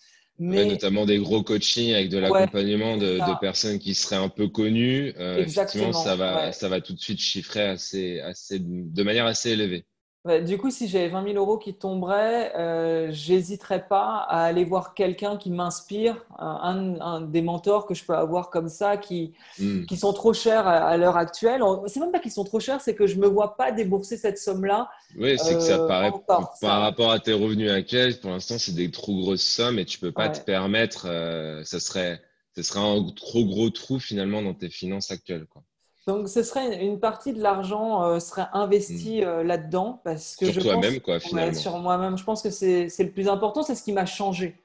Mais... 0.41 0.65
notamment 0.67 1.05
des 1.05 1.19
gros 1.19 1.43
coachings 1.43 1.93
avec 1.95 2.11
de 2.11 2.19
l'accompagnement 2.19 2.97
de, 2.97 3.19
personnes 3.41 3.81
qui 3.81 3.95
seraient 3.95 4.23
un 4.23 4.29
peu 4.29 4.49
connues. 4.49 5.13
Euh, 5.19 5.39
Exactement. 5.39 5.93
Ça 5.93 6.15
va, 6.15 6.53
ça 6.53 6.69
va 6.69 6.81
tout 6.81 6.93
de 6.93 7.01
suite 7.01 7.19
chiffrer 7.19 7.63
assez, 7.63 8.21
assez, 8.21 8.61
de 8.61 9.03
manière 9.03 9.27
assez 9.27 9.51
élevée. 9.51 9.85
Bah, 10.29 10.41
du 10.41 10.59
coup, 10.59 10.71
si 10.71 10.89
j'avais 10.89 11.09
20 11.09 11.33
000 11.33 11.37
euros 11.39 11.57
qui 11.57 11.73
tomberaient, 11.73 12.53
euh, 12.55 13.09
j'hésiterais 13.11 13.89
pas 13.89 14.27
à 14.29 14.43
aller 14.43 14.63
voir 14.63 14.93
quelqu'un 14.93 15.39
qui 15.39 15.51
m'inspire, 15.51 16.23
un, 16.39 17.23
des 17.23 17.41
mentors 17.41 17.87
que 17.87 17.95
je 17.95 18.05
peux 18.05 18.13
avoir 18.13 18.51
comme 18.51 18.69
ça, 18.69 18.99
qui, 18.99 19.33
hmm. 19.59 19.87
qui 19.87 19.97
sont 19.97 20.13
trop 20.13 20.35
chers 20.35 20.69
à, 20.69 20.95
l'heure 20.99 21.17
actuelle. 21.17 21.63
C'est 21.87 21.99
même 22.01 22.13
pas 22.13 22.19
qu'ils 22.19 22.33
sont 22.33 22.45
trop 22.45 22.61
chers, 22.61 22.83
c'est 22.83 22.95
que 22.95 23.07
je 23.07 23.17
me 23.17 23.27
vois 23.27 23.57
pas 23.57 23.73
débourser 23.73 24.19
cette 24.19 24.37
somme-là. 24.37 24.91
Oui, 25.17 25.39
c'est 25.39 25.55
que 25.55 25.61
ça 25.61 25.79
euh, 25.79 25.89
paraît 25.89 26.13
par 26.27 26.81
rapport 26.83 27.11
à 27.11 27.21
tes 27.21 27.33
revenus 27.33 27.71
actuels. 27.71 28.21
Pour 28.21 28.29
l'instant, 28.29 28.59
c'est 28.59 28.75
des 28.75 28.91
trop 28.91 29.19
grosses 29.19 29.41
sommes 29.41 29.79
et 29.79 29.87
tu 29.87 29.99
peux 29.99 30.13
pas 30.13 30.29
te 30.29 30.45
permettre. 30.45 31.07
Euh, 31.09 31.65
ça 31.65 31.81
serait, 31.81 32.21
ce 32.55 32.63
serait 32.63 32.81
un 32.81 33.03
trop 33.17 33.47
gros 33.47 33.71
trou 33.71 33.99
finalement 33.99 34.43
dans 34.43 34.53
tes 34.53 34.69
finances 34.69 35.11
actuelles. 35.11 35.47
Quoi. 35.47 35.63
Donc, 36.09 36.31
ce 36.31 36.43
serait 36.43 36.83
une 36.83 36.99
partie 36.99 37.35
de 37.35 37.43
l'argent 37.43 38.03
euh, 38.03 38.19
serait 38.19 38.47
investi 38.55 39.21
hmm. 39.21 39.25
euh, 39.25 39.43
là-dedans 39.43 40.01
parce 40.05 40.37
que 40.37 40.51
sur 40.51 40.63
toi-même, 40.63 41.01
quoi, 41.01 41.21
finalement. 41.21 41.53
sur 41.53 41.77
moi-même, 41.77 42.17
je 42.17 42.25
pense 42.25 42.41
que 42.41 42.49
c'est 42.49 42.89
le 42.99 43.11
plus 43.11 43.29
important, 43.29 43.63
c'est 43.63 43.75
ce 43.75 43.83
qui 43.83 43.93
m'a 43.93 44.07
changé. 44.07 44.59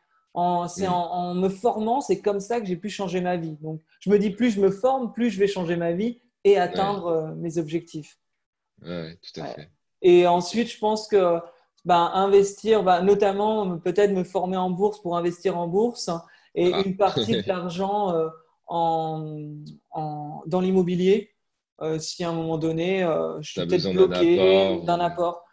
C'est 0.69 0.87
hmm. 0.87 0.93
en, 0.93 1.33
me 1.33 1.49
formant, 1.49 1.99
c'est 1.99 2.21
comme 2.21 2.39
ça 2.39 2.61
que 2.61 2.65
j'ai 2.65 2.77
pu 2.77 2.87
changer 2.87 3.19
ma 3.19 3.35
vie. 3.35 3.57
Donc, 3.61 3.81
je 3.99 4.09
me 4.09 4.17
dis 4.19 4.29
plus 4.29 4.51
je 4.51 4.61
me 4.61 4.71
forme, 4.71 5.11
plus 5.11 5.31
je 5.31 5.37
vais 5.37 5.47
changer 5.47 5.75
ma 5.75 5.91
vie 5.91 6.21
et 6.45 6.57
atteindre 6.57 7.07
euh, 7.07 7.35
mes 7.35 7.57
objectifs. 7.57 8.17
Oui, 8.81 9.17
tout 9.17 9.41
à 9.41 9.47
fait. 9.47 9.69
Et 10.01 10.25
ensuite, 10.25 10.71
je 10.71 10.79
pense 10.79 11.09
que 11.09 11.39
ben, 11.83 12.09
investir, 12.13 12.83
ben, 12.83 13.01
notamment 13.01 13.79
peut-être 13.79 14.13
me 14.13 14.23
former 14.23 14.55
en 14.55 14.69
bourse 14.69 15.01
pour 15.01 15.17
investir 15.17 15.57
en 15.57 15.67
bourse 15.67 16.09
et 16.55 16.71
ah. 16.73 16.83
une 16.85 16.95
partie 16.95 17.33
de 17.33 17.43
l'argent 17.47 18.13
en, 18.67 19.51
en, 19.91 20.43
dans 20.47 20.61
l'immobilier 20.61 21.32
si 21.99 22.23
à 22.23 22.29
un 22.29 22.33
moment 22.33 22.57
donné, 22.57 23.03
euh, 23.03 23.41
je 23.41 23.51
suis 23.51 23.65
peut-être 23.65 23.91
bloqué 23.91 24.81
d'un 24.85 24.99
apport. 24.99 25.43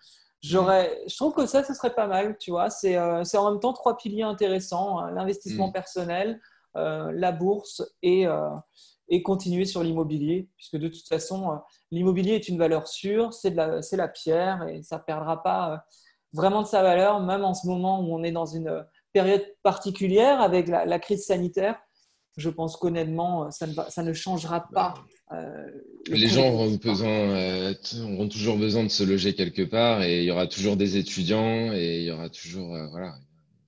J'aurais, 0.43 1.03
je 1.07 1.15
trouve 1.17 1.35
que 1.35 1.47
ça, 1.47 1.63
ce 1.63 1.75
serait 1.75 1.95
pas 1.95 2.07
mal, 2.07 2.39
tu 2.39 2.51
vois. 2.51 2.71
C'est, 2.71 2.97
euh, 2.97 3.25
c'est 3.25 3.37
en 3.37 3.51
même 3.51 3.61
temps 3.61 3.73
trois 3.73 3.97
piliers 3.97 4.23
intéressants 4.23 4.99
hein. 4.99 5.11
l'investissement 5.11 5.69
mm. 5.69 5.73
personnel, 5.73 6.41
la 6.75 7.33
bourse 7.33 7.83
et, 8.03 8.27
et 9.09 9.23
continuer 9.23 9.65
sur 9.65 9.83
l'immobilier, 9.83 10.49
puisque 10.57 10.77
de 10.77 10.89
toute 10.89 11.07
façon, 11.09 11.59
l'immobilier 11.91 12.35
est 12.35 12.49
une 12.49 12.59
valeur 12.59 12.87
sûre, 12.87 13.33
c'est, 13.35 13.51
de 13.51 13.57
la, 13.57 13.83
c'est 13.83 13.97
la 13.97 14.09
pierre 14.09 14.69
et 14.69 14.83
ça 14.83 14.99
ne 14.99 15.03
perdra 15.03 15.43
pas 15.43 15.85
vraiment 16.33 16.63
de 16.63 16.69
sa 16.69 16.83
valeur, 16.83 17.21
même 17.21 17.45
en 17.45 17.55
ce 17.55 17.67
moment 17.67 18.01
où 18.01 18.15
on 18.15 18.23
est 18.23 18.31
dans 18.31 18.47
une 18.47 18.87
période 19.13 19.45
particulière 19.65 20.41
avec 20.41 20.69
la, 20.69 20.85
la 20.87 20.99
crise 21.01 21.27
sanitaire. 21.27 21.77
Je 22.37 22.49
pense 22.49 22.77
qu'honnêtement, 22.77 23.51
ça 23.51 23.67
ne, 23.67 23.75
ça 23.89 24.03
ne 24.03 24.13
changera 24.13 24.69
pas 24.73 24.95
euh, 25.33 25.71
les 26.09 26.29
gens 26.29 26.49
auront, 26.49 26.71
besoin, 26.73 27.09
euh, 27.09 27.75
auront 28.03 28.29
toujours 28.29 28.57
besoin 28.57 28.83
de 28.83 28.89
se 28.89 29.05
loger 29.05 29.35
quelque 29.35 29.63
part 29.63 30.03
et 30.03 30.19
il 30.19 30.25
y 30.25 30.31
aura 30.31 30.49
toujours 30.49 30.77
des 30.77 30.97
étudiants 30.97 31.73
et 31.73 32.01
il 32.01 32.05
y 32.05 32.11
aura 32.11 32.29
toujours, 32.29 32.75
euh, 32.75 32.89
voilà, 32.89 33.15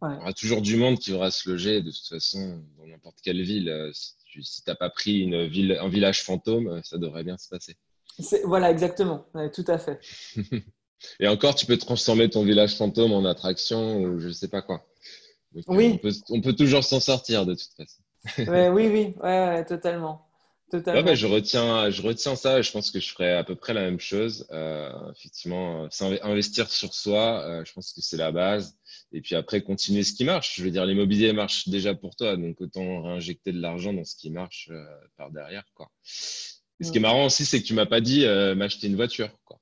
il 0.02 0.14
y 0.14 0.20
aura 0.20 0.32
toujours 0.32 0.60
du 0.60 0.76
monde 0.76 0.98
qui 0.98 1.12
aura 1.12 1.30
se 1.30 1.48
loger 1.48 1.80
de 1.80 1.92
toute 1.92 2.08
façon 2.08 2.60
dans 2.78 2.86
n'importe 2.86 3.18
quelle 3.22 3.40
ville. 3.42 3.90
si 3.92 4.14
tu 4.32 4.42
n'as 4.66 4.74
pas 4.74 4.90
pris 4.90 5.20
une 5.20 5.46
ville, 5.46 5.78
un 5.80 5.88
village 5.88 6.22
fantôme, 6.24 6.80
ça 6.82 6.98
devrait 6.98 7.22
bien 7.22 7.38
se 7.38 7.48
passer. 7.48 7.76
Voilà, 8.44 8.70
exactement, 8.70 9.24
tout 9.54 9.64
à 9.68 9.78
fait. 9.78 10.00
et 11.20 11.28
encore, 11.28 11.54
tu 11.54 11.66
peux 11.66 11.78
transformer 11.78 12.28
ton 12.28 12.42
village 12.42 12.74
fantôme 12.74 13.12
en 13.12 13.24
attraction 13.24 14.00
ou 14.00 14.18
je 14.18 14.30
sais 14.30 14.48
pas 14.48 14.62
quoi. 14.62 14.84
oui. 15.68 15.92
On 15.94 15.98
peut, 15.98 16.12
on 16.30 16.40
peut 16.40 16.54
toujours 16.54 16.82
s'en 16.82 16.98
sortir 16.98 17.46
de 17.46 17.54
toute 17.54 17.72
façon. 17.76 18.01
Oui, 18.38 18.88
oui, 18.88 19.14
ouais, 19.22 19.64
totalement 19.64 20.26
je 21.14 21.26
retiens, 21.26 21.90
je 21.90 22.02
retiens 22.02 22.36
ça. 22.36 22.62
je 22.62 22.70
pense 22.72 22.90
que 22.90 23.00
je 23.00 23.12
ferai 23.12 23.32
à 23.32 23.44
peu 23.44 23.54
près 23.54 23.74
la 23.74 23.82
même 23.82 24.00
chose. 24.00 24.46
Euh, 24.52 24.90
effectivement, 25.12 25.88
investir 26.22 26.70
sur 26.70 26.94
soi, 26.94 27.42
euh, 27.44 27.64
je 27.64 27.72
pense 27.72 27.92
que 27.92 28.00
c'est 28.00 28.16
la 28.16 28.32
base. 28.32 28.76
Et 29.12 29.20
puis 29.20 29.34
après, 29.34 29.62
continuer 29.62 30.02
ce 30.02 30.14
qui 30.14 30.24
marche. 30.24 30.56
Je 30.56 30.64
veux 30.64 30.70
dire, 30.70 30.86
l'immobilier 30.86 31.32
marche 31.32 31.68
déjà 31.68 31.94
pour 31.94 32.16
toi, 32.16 32.36
donc 32.36 32.60
autant 32.60 33.02
réinjecter 33.02 33.52
de 33.52 33.60
l'argent 33.60 33.92
dans 33.92 34.04
ce 34.04 34.16
qui 34.16 34.30
marche 34.30 34.68
euh, 34.70 34.84
par 35.16 35.30
derrière. 35.30 35.64
Quoi. 35.74 35.90
Et 36.80 36.84
ce 36.84 36.90
qui 36.90 36.98
est 36.98 37.02
marrant 37.02 37.26
aussi, 37.26 37.44
c'est 37.44 37.60
que 37.60 37.66
tu 37.66 37.74
m'as 37.74 37.86
pas 37.86 38.00
dit 38.00 38.26
m'acheter 38.56 38.88
une 38.88 38.96
voiture. 38.96 39.30
Quoi. 39.44 39.60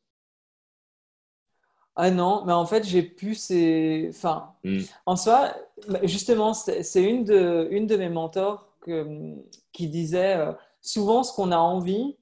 Ah 1.97 2.11
non, 2.11 2.45
mais 2.47 2.53
en 2.53 2.67
fait, 2.67 2.85
j'ai 2.85 3.03
pu 3.03 3.35
ces. 3.35 4.09
Enfin, 4.11 4.55
hmm. 4.65 4.81
en 5.07 5.17
soi, 5.17 5.55
justement, 6.05 6.55
c'est 6.55 7.03
une 7.03 7.25
de, 7.25 7.69
une 7.71 7.87
de 7.87 7.97
mes 7.97 8.09
mentors 8.09 8.73
que, 8.81 9.35
qui 9.73 9.89
disait 9.89 10.39
souvent, 10.81 11.23
ce 11.23 11.35
qu'on 11.35 11.53
a 11.53 11.59
envie, 11.59 12.17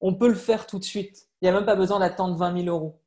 on 0.00 0.14
peut 0.14 0.28
le 0.28 0.34
faire 0.34 0.66
tout 0.66 0.78
de 0.78 0.84
suite. 0.84 1.28
Il 1.40 1.44
n'y 1.44 1.48
a 1.48 1.52
même 1.52 1.64
pas 1.64 1.76
besoin 1.76 2.00
d'attendre 2.00 2.36
20 2.36 2.64
000 2.64 2.76
euros. 2.76 3.00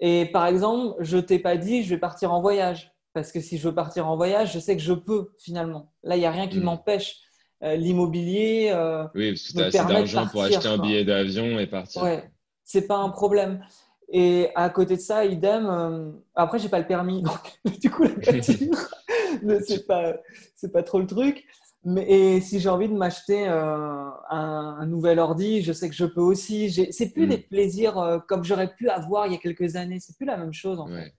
Et 0.00 0.26
par 0.26 0.46
exemple, 0.46 0.96
je 1.00 1.16
ne 1.16 1.22
t'ai 1.22 1.38
pas 1.38 1.56
dit, 1.56 1.82
je 1.82 1.90
vais 1.90 1.98
partir 1.98 2.32
en 2.32 2.40
voyage. 2.40 2.92
Parce 3.14 3.32
que 3.32 3.40
si 3.40 3.58
je 3.58 3.68
veux 3.68 3.74
partir 3.74 4.06
en 4.06 4.16
voyage, 4.16 4.52
je 4.52 4.58
sais 4.58 4.76
que 4.76 4.82
je 4.82 4.92
peux 4.92 5.32
finalement. 5.38 5.92
Là, 6.02 6.16
il 6.16 6.20
n'y 6.20 6.26
a 6.26 6.30
rien 6.30 6.46
qui 6.46 6.58
mm. 6.58 6.64
m'empêche. 6.64 7.22
Euh, 7.64 7.74
l'immobilier. 7.74 8.70
Euh, 8.72 9.04
oui, 9.16 9.32
parce 9.32 9.48
que 9.48 9.52
tu 9.52 9.58
as 9.58 9.66
assez 9.66 9.92
d'argent 9.92 10.28
pour 10.28 10.42
acheter 10.44 10.68
un 10.68 10.78
billet 10.78 11.04
d'avion 11.04 11.58
et 11.58 11.66
partir. 11.66 12.02
Ouais, 12.02 12.30
c'est 12.62 12.86
pas 12.86 12.98
un 12.98 13.08
problème. 13.08 13.64
Et 14.10 14.48
à 14.54 14.70
côté 14.70 14.96
de 14.96 15.00
ça, 15.00 15.24
idem. 15.24 15.66
Euh, 15.66 16.10
après, 16.34 16.58
j'ai 16.58 16.68
pas 16.68 16.78
le 16.78 16.86
permis, 16.86 17.22
donc 17.64 17.80
du 17.80 17.90
coup, 17.90 18.04
la 18.04 18.10
voiture, 18.32 18.42
c'est 19.66 19.86
pas, 19.86 20.14
c'est 20.56 20.72
pas 20.72 20.82
trop 20.82 21.00
le 21.00 21.06
truc. 21.06 21.46
Mais, 21.84 22.10
et 22.10 22.40
si 22.40 22.58
j'ai 22.58 22.68
envie 22.68 22.88
de 22.88 22.94
m'acheter 22.94 23.48
euh, 23.48 24.10
un, 24.30 24.84
nouvel 24.86 25.18
ordi, 25.18 25.62
je 25.62 25.72
sais 25.72 25.88
que 25.88 25.94
je 25.94 26.04
peux 26.04 26.20
aussi. 26.20 26.70
C'est 26.90 27.12
plus 27.12 27.26
mm. 27.26 27.30
des 27.30 27.38
plaisirs 27.38 27.98
euh, 27.98 28.18
comme 28.18 28.44
j'aurais 28.44 28.74
pu 28.74 28.88
avoir 28.88 29.26
il 29.26 29.32
y 29.32 29.36
a 29.36 29.38
quelques 29.38 29.76
années. 29.76 29.98
C'est 30.00 30.16
plus 30.16 30.26
la 30.26 30.36
même 30.36 30.52
chose 30.52 30.80
en 30.80 30.90
ouais. 30.90 31.04
fait. 31.04 31.14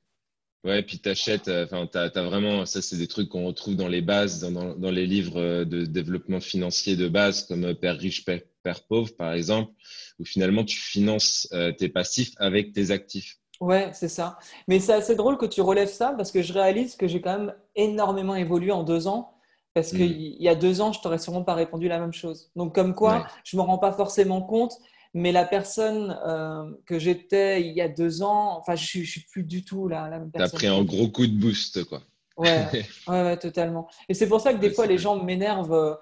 Ouais, 0.65 0.83
puis 0.83 0.99
t'achètes, 0.99 1.47
euh, 1.47 1.63
enfin, 1.63 1.87
t'as 1.89 2.09
as 2.13 2.23
vraiment, 2.23 2.65
ça 2.65 2.81
c'est 2.81 2.97
des 2.97 3.07
trucs 3.07 3.29
qu'on 3.29 3.45
retrouve 3.45 3.77
dans 3.77 3.87
les 3.87 4.01
bases, 4.01 4.41
dans, 4.41 4.75
dans, 4.75 4.91
les 4.91 5.07
livres 5.07 5.63
de 5.63 5.85
développement 5.85 6.41
financier 6.41 6.97
de 6.97 7.07
base, 7.07 7.45
comme 7.45 7.73
Père 7.75 7.97
riche, 7.97 8.25
Père, 8.25 8.83
pauvre, 8.89 9.15
par 9.15 9.31
exemple, 9.31 9.71
où 10.19 10.25
finalement 10.25 10.63
tu 10.63 10.77
finances 10.77 11.47
tes 11.77 11.89
passifs 11.89 12.33
avec 12.37 12.73
tes 12.73 12.91
actifs. 12.91 13.39
Ouais, 13.59 13.89
c'est 13.93 14.07
ça. 14.07 14.39
Mais 14.67 14.79
c'est 14.79 14.93
assez 14.93 15.15
drôle 15.15 15.37
que 15.37 15.45
tu 15.45 15.61
relèves 15.61 15.91
ça 15.91 16.13
parce 16.15 16.31
que 16.31 16.41
je 16.41 16.53
réalise 16.53 16.95
que 16.95 17.07
j'ai 17.07 17.21
quand 17.21 17.37
même 17.37 17.53
énormément 17.75 18.35
évolué 18.35 18.71
en 18.71 18.83
deux 18.83 19.07
ans 19.07 19.33
parce 19.73 19.91
qu'il 19.91 20.09
mm. 20.09 20.41
y 20.41 20.47
a 20.47 20.55
deux 20.55 20.81
ans, 20.81 20.93
je 20.93 21.01
t'aurais 21.01 21.19
sûrement 21.19 21.43
pas 21.43 21.55
répondu 21.55 21.87
la 21.87 21.99
même 21.99 22.13
chose. 22.13 22.51
Donc, 22.55 22.73
comme 22.73 22.95
quoi, 22.95 23.27
je 23.43 23.57
me 23.57 23.61
rends 23.61 23.77
pas 23.77 23.91
forcément 23.91 24.41
compte, 24.41 24.73
mais 25.13 25.31
la 25.31 25.45
personne 25.45 26.17
euh, 26.25 26.63
que 26.85 26.99
j'étais 26.99 27.61
il 27.61 27.75
y 27.75 27.81
a 27.81 27.89
deux 27.89 28.21
ans, 28.23 28.57
enfin, 28.59 28.75
je, 28.75 28.99
ne 28.99 29.03
suis 29.03 29.25
plus 29.31 29.43
du 29.43 29.63
tout 29.63 29.87
la, 29.87 30.09
la 30.09 30.19
même 30.19 30.31
personne. 30.31 30.59
Tu 30.59 30.65
as 30.65 30.69
pris 30.69 30.79
un 30.79 30.83
gros 30.83 31.09
coup 31.09 31.27
de 31.27 31.37
boost, 31.37 31.83
quoi. 31.85 32.01
Ouais, 32.39 32.85
ouais, 33.09 33.35
totalement. 33.35 33.89
Et 34.07 34.13
c'est 34.13 34.29
pour 34.29 34.39
ça 34.39 34.53
que 34.53 34.59
des 34.59 34.71
fois, 34.71 34.85
les 34.85 34.97
gens 34.97 35.21
m'énervent. 35.21 35.99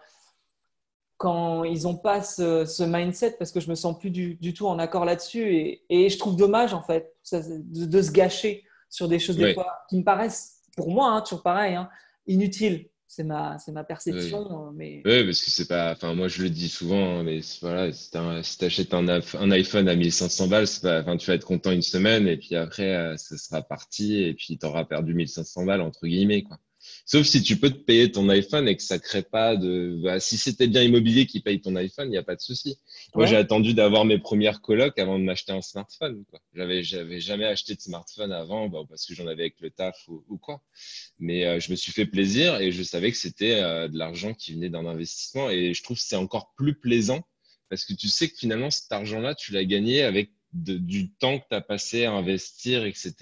Quand 1.17 1.63
ils 1.63 1.83
n'ont 1.83 1.97
pas 1.97 2.21
ce, 2.21 2.83
mindset 2.83 3.35
parce 3.37 3.51
que 3.51 3.59
je 3.59 3.69
me 3.69 3.75
sens 3.75 3.97
plus 3.97 4.11
du, 4.11 4.53
tout 4.53 4.67
en 4.67 4.79
accord 4.79 5.05
là-dessus 5.05 5.81
et, 5.89 6.09
je 6.09 6.17
trouve 6.17 6.35
dommage 6.35 6.73
en 6.73 6.81
fait 6.81 7.15
de, 7.31 8.01
se 8.01 8.11
gâcher 8.11 8.63
sur 8.89 9.07
des 9.07 9.19
choses 9.19 9.37
des 9.37 9.53
fois 9.53 9.79
qui 9.89 9.97
me 9.97 10.03
paraissent 10.03 10.61
pour 10.75 10.91
moi 10.91 11.09
hein, 11.09 11.21
toujours 11.21 11.43
pareil 11.43 11.75
hein, 11.75 11.89
inutiles 12.27 12.89
c'est 13.07 13.23
ma, 13.23 13.57
c'est 13.57 13.71
ma 13.71 13.83
perception. 13.83 14.39
Oui. 14.39 14.53
Euh, 14.53 14.71
mais... 14.75 15.01
Oui, 15.05 15.25
parce 15.25 15.41
que 15.41 15.49
c'est 15.49 15.67
pas. 15.67 15.93
Enfin, 15.93 16.13
moi, 16.13 16.27
je 16.27 16.43
le 16.43 16.49
dis 16.49 16.67
souvent, 16.67 17.19
hein, 17.19 17.23
mais 17.23 17.39
voilà, 17.61 17.91
si 17.91 18.11
tu 18.57 18.65
achètes 18.65 18.93
un, 18.93 19.07
un, 19.07 19.51
iPhone 19.51 19.87
à 19.87 19.95
1500 19.95 20.47
balles, 20.47 20.67
pas, 20.81 21.01
enfin, 21.01 21.17
tu 21.17 21.27
vas 21.27 21.35
être 21.35 21.45
content 21.45 21.71
une 21.71 21.81
semaine 21.81 22.27
et 22.27 22.37
puis 22.37 22.55
après, 22.55 22.95
euh, 22.95 23.17
ça 23.17 23.37
sera 23.37 23.61
parti 23.61 24.21
et 24.21 24.33
puis 24.33 24.57
tu 24.57 24.65
auras 24.65 24.83
perdu 24.83 25.13
1500 25.13 25.65
balles, 25.65 25.81
entre 25.81 26.05
guillemets. 26.05 26.43
Quoi. 26.43 26.57
Sauf 27.05 27.25
si 27.25 27.41
tu 27.41 27.57
peux 27.57 27.69
te 27.69 27.77
payer 27.77 28.11
ton 28.11 28.27
iPhone 28.29 28.67
et 28.67 28.75
que 28.75 28.83
ça 28.83 28.99
crée 28.99 29.23
pas 29.23 29.55
de. 29.55 29.99
Bah, 30.03 30.19
si 30.19 30.37
c'était 30.37 30.67
bien 30.67 30.83
immobilier 30.83 31.25
qui 31.25 31.39
paye 31.39 31.61
ton 31.61 31.75
iPhone, 31.75 32.07
il 32.07 32.11
n'y 32.11 32.17
a 32.17 32.23
pas 32.23 32.35
de 32.35 32.41
souci. 32.41 32.77
Moi, 33.15 33.25
j'ai 33.25 33.37
attendu 33.37 33.73
d'avoir 33.73 34.05
mes 34.05 34.19
premières 34.19 34.61
colocs 34.61 34.97
avant 34.99 35.17
de 35.17 35.23
m'acheter 35.23 35.53
un 35.53 35.61
smartphone. 35.61 36.23
J'avais, 36.53 36.83
j'avais 36.83 37.19
jamais 37.19 37.45
acheté 37.45 37.75
de 37.75 37.81
smartphone 37.81 38.31
avant 38.31 38.67
bah, 38.67 38.79
parce 38.89 39.05
que 39.05 39.13
j'en 39.13 39.27
avais 39.27 39.43
avec 39.43 39.59
le 39.61 39.69
taf 39.69 40.07
ou, 40.07 40.37
quoi. 40.37 40.61
Mais 41.19 41.45
euh, 41.45 41.59
je 41.59 41.71
me 41.71 41.75
suis 41.75 41.91
fait 41.91 42.05
plaisir 42.05 42.59
et 42.59 42.71
je 42.71 42.83
savais 42.83 43.11
que 43.11 43.17
c'était 43.17 43.61
euh, 43.61 43.87
de 43.87 43.97
l'argent 43.97 44.33
qui 44.33 44.53
venait 44.53 44.69
d'un 44.69 44.85
investissement. 44.85 45.49
Et 45.49 45.73
je 45.73 45.83
trouve 45.83 45.97
que 45.97 46.03
c'est 46.03 46.15
encore 46.15 46.53
plus 46.57 46.75
plaisant 46.75 47.23
parce 47.69 47.85
que 47.85 47.93
tu 47.93 48.07
sais 48.07 48.29
que 48.29 48.37
finalement, 48.37 48.71
cet 48.71 48.91
argent-là, 48.91 49.35
tu 49.35 49.51
l'as 49.51 49.65
gagné 49.65 50.03
avec 50.03 50.31
du 50.53 51.11
temps 51.11 51.39
que 51.39 51.45
tu 51.49 51.55
as 51.55 51.61
passé 51.61 52.05
à 52.05 52.13
investir, 52.13 52.85
etc. 52.85 53.13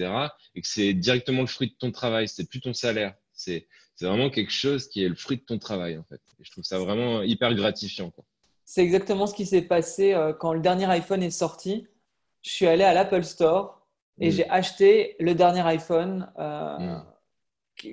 Et 0.54 0.62
que 0.62 0.68
c'est 0.68 0.94
directement 0.94 1.42
le 1.42 1.48
fruit 1.48 1.70
de 1.70 1.76
ton 1.78 1.92
travail, 1.92 2.28
c'est 2.28 2.48
plus 2.48 2.62
ton 2.62 2.74
salaire. 2.74 3.16
C'est 3.46 4.06
vraiment 4.06 4.30
quelque 4.30 4.52
chose 4.52 4.88
qui 4.88 5.04
est 5.04 5.10
le 5.10 5.16
fruit 5.16 5.38
de 5.38 5.44
ton 5.44 5.58
travail, 5.58 5.98
en 5.98 6.04
fait. 6.04 6.22
Et 6.40 6.44
je 6.44 6.52
trouve 6.52 6.64
ça 6.64 6.80
vraiment 6.80 7.22
hyper 7.22 7.54
gratifiant. 7.54 8.12
C'est 8.66 8.82
exactement 8.82 9.28
ce 9.28 9.36
qui 9.36 9.46
s'est 9.46 9.62
passé 9.62 10.14
euh, 10.14 10.34
quand 10.34 10.54
le 10.54 10.60
dernier 10.60 10.86
iPhone 10.86 11.24
est 11.24 11.32
sorti. 11.32 11.88
Je 12.42 12.52
suis 12.52 12.68
allé 12.68 12.84
à 12.84 12.94
l'Apple 12.94 13.24
Store 13.24 13.82
et 14.20 14.30
mm. 14.30 14.32
j'ai 14.32 14.50
acheté 14.50 15.16
le 15.20 15.36
dernier 15.36 15.62
iPhone, 15.62 16.32
euh, 16.40 16.78
mm. 16.78 17.06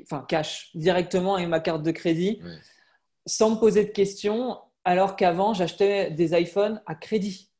enfin 0.03 0.25
cash, 0.29 0.71
directement 0.75 1.37
avec 1.37 1.49
ma 1.49 1.61
carte 1.61 1.83
de 1.83 1.91
crédit, 1.91 2.41
sans 3.27 3.51
me 3.51 3.57
poser 3.57 3.85
de 3.85 3.91
questions, 3.91 4.59
alors 4.85 5.17
qu'avant, 5.17 5.55
j'achetais 5.55 6.11
des 6.11 6.39
iPhones 6.39 6.83
à 6.87 6.95
crédit. 6.95 7.51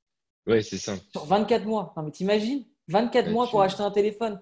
Oui, 0.47 0.63
c'est 0.65 0.79
ça. 0.79 0.95
Sur 1.13 1.25
24 1.27 1.65
mois. 1.65 1.93
Non, 1.97 2.03
mais 2.03 2.11
t'imagines? 2.11 2.65
24 2.89 3.31
mois 3.31 3.49
pour 3.49 3.63
acheter 3.63 3.83
un 3.83 3.91
téléphone 3.91 4.41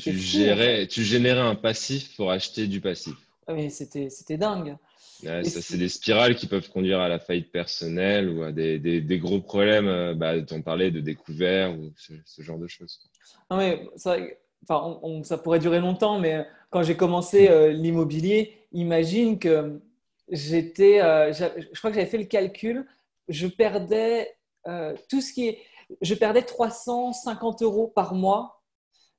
tu, 0.00 0.12
gérais, 0.16 0.86
tu 0.86 1.02
générais 1.02 1.40
un 1.40 1.54
passif 1.54 2.16
pour 2.16 2.30
acheter 2.30 2.66
du 2.66 2.80
passif. 2.80 3.14
Oui, 3.48 3.70
c'était 3.70 4.36
dingue. 4.36 4.76
ça, 5.22 5.42
c'est 5.44 5.76
des 5.76 5.88
spirales 5.88 6.34
qui 6.34 6.46
peuvent 6.46 6.68
conduire 6.68 7.00
à 7.00 7.08
la 7.08 7.18
faillite 7.18 7.52
personnelle 7.52 8.28
ou 8.28 8.42
à 8.42 8.52
des, 8.52 8.78
des, 8.78 9.18
gros 9.18 9.40
problèmes. 9.40 9.86
Euh, 9.86 10.14
bah, 10.14 10.34
on 10.50 10.62
parlais 10.62 10.90
de 10.90 11.00
découvert 11.00 11.72
ou 11.78 11.92
ce, 11.96 12.42
genre 12.42 12.58
de 12.58 12.66
choses. 12.66 12.98
Non, 13.50 13.56
mais 13.56 13.88
ça, 13.96 14.16
enfin, 14.68 15.00
ça 15.22 15.38
pourrait 15.38 15.60
durer 15.60 15.80
longtemps, 15.80 16.18
mais 16.18 16.46
quand 16.70 16.82
j'ai 16.82 16.96
commencé 16.96 17.48
euh, 17.48 17.72
l'immobilier, 17.72 18.66
imagine 18.72 19.38
que 19.38 19.80
j'étais, 20.28 21.00
euh, 21.00 21.32
je 21.32 21.78
crois 21.78 21.90
que 21.90 21.96
j'avais 21.96 22.10
fait 22.10 22.18
le 22.18 22.24
calcul, 22.24 22.86
je 23.28 23.46
perdais 23.46 24.32
tout 25.08 25.20
ce 25.20 25.32
qui 25.32 25.46
est, 25.46 25.58
je 26.02 26.14
perdais 26.14 26.42
350 26.42 27.62
euros 27.62 27.86
par 27.86 28.14
mois 28.14 28.55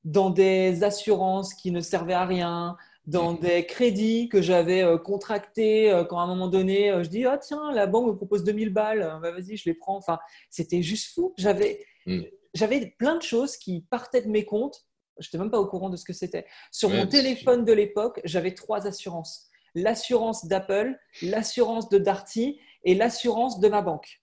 dans 0.08 0.30
des 0.30 0.86
assurances 0.86 1.54
qui 1.54 1.72
ne 1.72 1.82
servaient 1.82 2.14
à 2.14 2.26
rien, 2.26 2.78
dans 3.08 3.34
mhm. 3.34 3.40
des 3.40 3.66
crédits 3.66 4.30
que 4.30 4.42
j'avais 4.42 4.82
euh, 4.82 4.98
contractés 4.98 5.92
euh, 5.92 6.06
quand 6.06 6.18
à 6.20 6.24
un 6.24 6.28
moment 6.28 6.48
donné, 6.48 6.90
euh, 6.92 7.04
je 7.04 7.10
dis 7.10 7.26
ah 7.26 7.38
tiens 7.38 7.72
la 7.74 7.88
banque 7.88 8.08
me 8.08 8.16
propose 8.16 8.44
2000 8.46 8.72
balles, 8.72 9.20
bah, 9.22 9.32
vas-y 9.32 9.58
je 9.58 9.64
les 9.66 9.74
prends. 9.74 9.98
Enfin 9.98 10.18
c'était 10.50 10.82
juste 10.82 11.14
fou. 11.14 11.34
J'avais 11.38 11.86
mhm. 12.06 12.26
j'avais 12.54 12.96
plein 12.98 13.18
de 13.18 13.22
choses 13.22 13.58
qui 13.58 13.82
partaient 13.90 14.22
de 14.22 14.30
mes 14.30 14.46
comptes. 14.46 14.86
Je 15.20 15.28
n'étais 15.28 15.38
même 15.38 15.52
pas 15.52 15.60
au 15.60 15.68
courant 15.68 15.90
de 15.90 15.98
ce 15.98 16.06
que 16.06 16.14
c'était. 16.14 16.46
Sur 16.72 16.90
mon 16.90 17.08
téléphone 17.08 17.66
de 17.66 17.74
l'époque, 17.74 18.22
j'avais 18.24 18.54
trois 18.54 18.88
assurances 18.88 19.50
l'assurance 19.76 20.46
d'Apple, 20.46 20.98
l'assurance 21.22 21.90
de 21.90 22.00
Darty 22.00 22.60
et 22.84 22.96
l'assurance 22.96 23.60
de 23.60 23.68
ma 23.68 23.82
banque. 23.84 24.22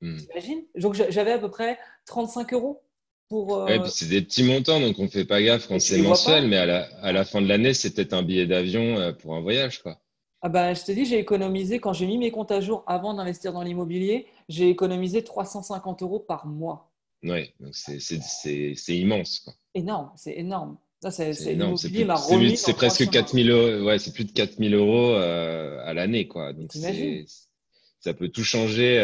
Mmh. 0.00 0.18
Donc 0.76 0.94
j'avais 0.94 1.32
à 1.32 1.38
peu 1.38 1.50
près 1.50 1.78
35 2.06 2.52
euros 2.52 2.83
euh, 3.32 3.86
c'est 3.86 4.08
des 4.08 4.22
petits 4.22 4.42
montants, 4.42 4.80
donc 4.80 4.98
on 4.98 5.04
ne 5.04 5.08
fait 5.08 5.24
pas 5.24 5.42
gaffe 5.42 5.66
quand 5.66 5.80
c'est 5.80 6.00
mensuel, 6.02 6.48
mais 6.48 6.56
à 6.56 6.66
la, 6.66 6.88
à 7.00 7.12
la, 7.12 7.24
fin 7.24 7.40
de 7.40 7.48
l'année, 7.48 7.74
c'est 7.74 7.94
peut-être 7.94 8.12
un 8.12 8.22
billet 8.22 8.46
d'avion 8.46 8.98
euh, 8.98 9.12
pour 9.12 9.34
un 9.34 9.40
voyage. 9.40 9.82
Quoi. 9.82 9.98
Ah 10.42 10.48
bah, 10.48 10.74
je 10.74 10.84
te 10.84 10.92
dis, 10.92 11.06
j'ai 11.06 11.18
économisé, 11.18 11.78
quand 11.78 11.92
j'ai 11.92 12.06
mis 12.06 12.18
mes 12.18 12.30
comptes 12.30 12.50
à 12.50 12.60
jour 12.60 12.84
avant 12.86 13.14
d'investir 13.14 13.52
dans 13.52 13.62
l'immobilier, 13.62 14.26
j'ai 14.48 14.68
économisé 14.68 15.24
350 15.24 16.02
euros 16.02 16.20
par 16.20 16.46
mois. 16.46 16.92
Oui, 17.22 17.50
donc 17.60 17.74
c'est 17.74 18.96
immense. 18.96 19.40
Quoi. 19.40 19.54
Énorme, 19.74 20.10
c'est 20.16 20.38
énorme. 20.38 20.76
C'est 21.10 21.34
C'est 22.56 22.74
presque 22.74 23.10
4000 23.10 23.50
euros, 23.50 23.84
ouais, 23.86 23.98
c'est 23.98 24.12
plus 24.12 24.24
de 24.24 24.32
4000 24.32 24.74
euros 24.74 25.10
euh, 25.10 25.82
à 25.84 25.92
l'année. 25.92 26.28
quoi. 26.28 26.52
Donc 26.52 26.72
ça 28.00 28.14
peut 28.14 28.28
tout 28.28 28.44
changer 28.44 28.96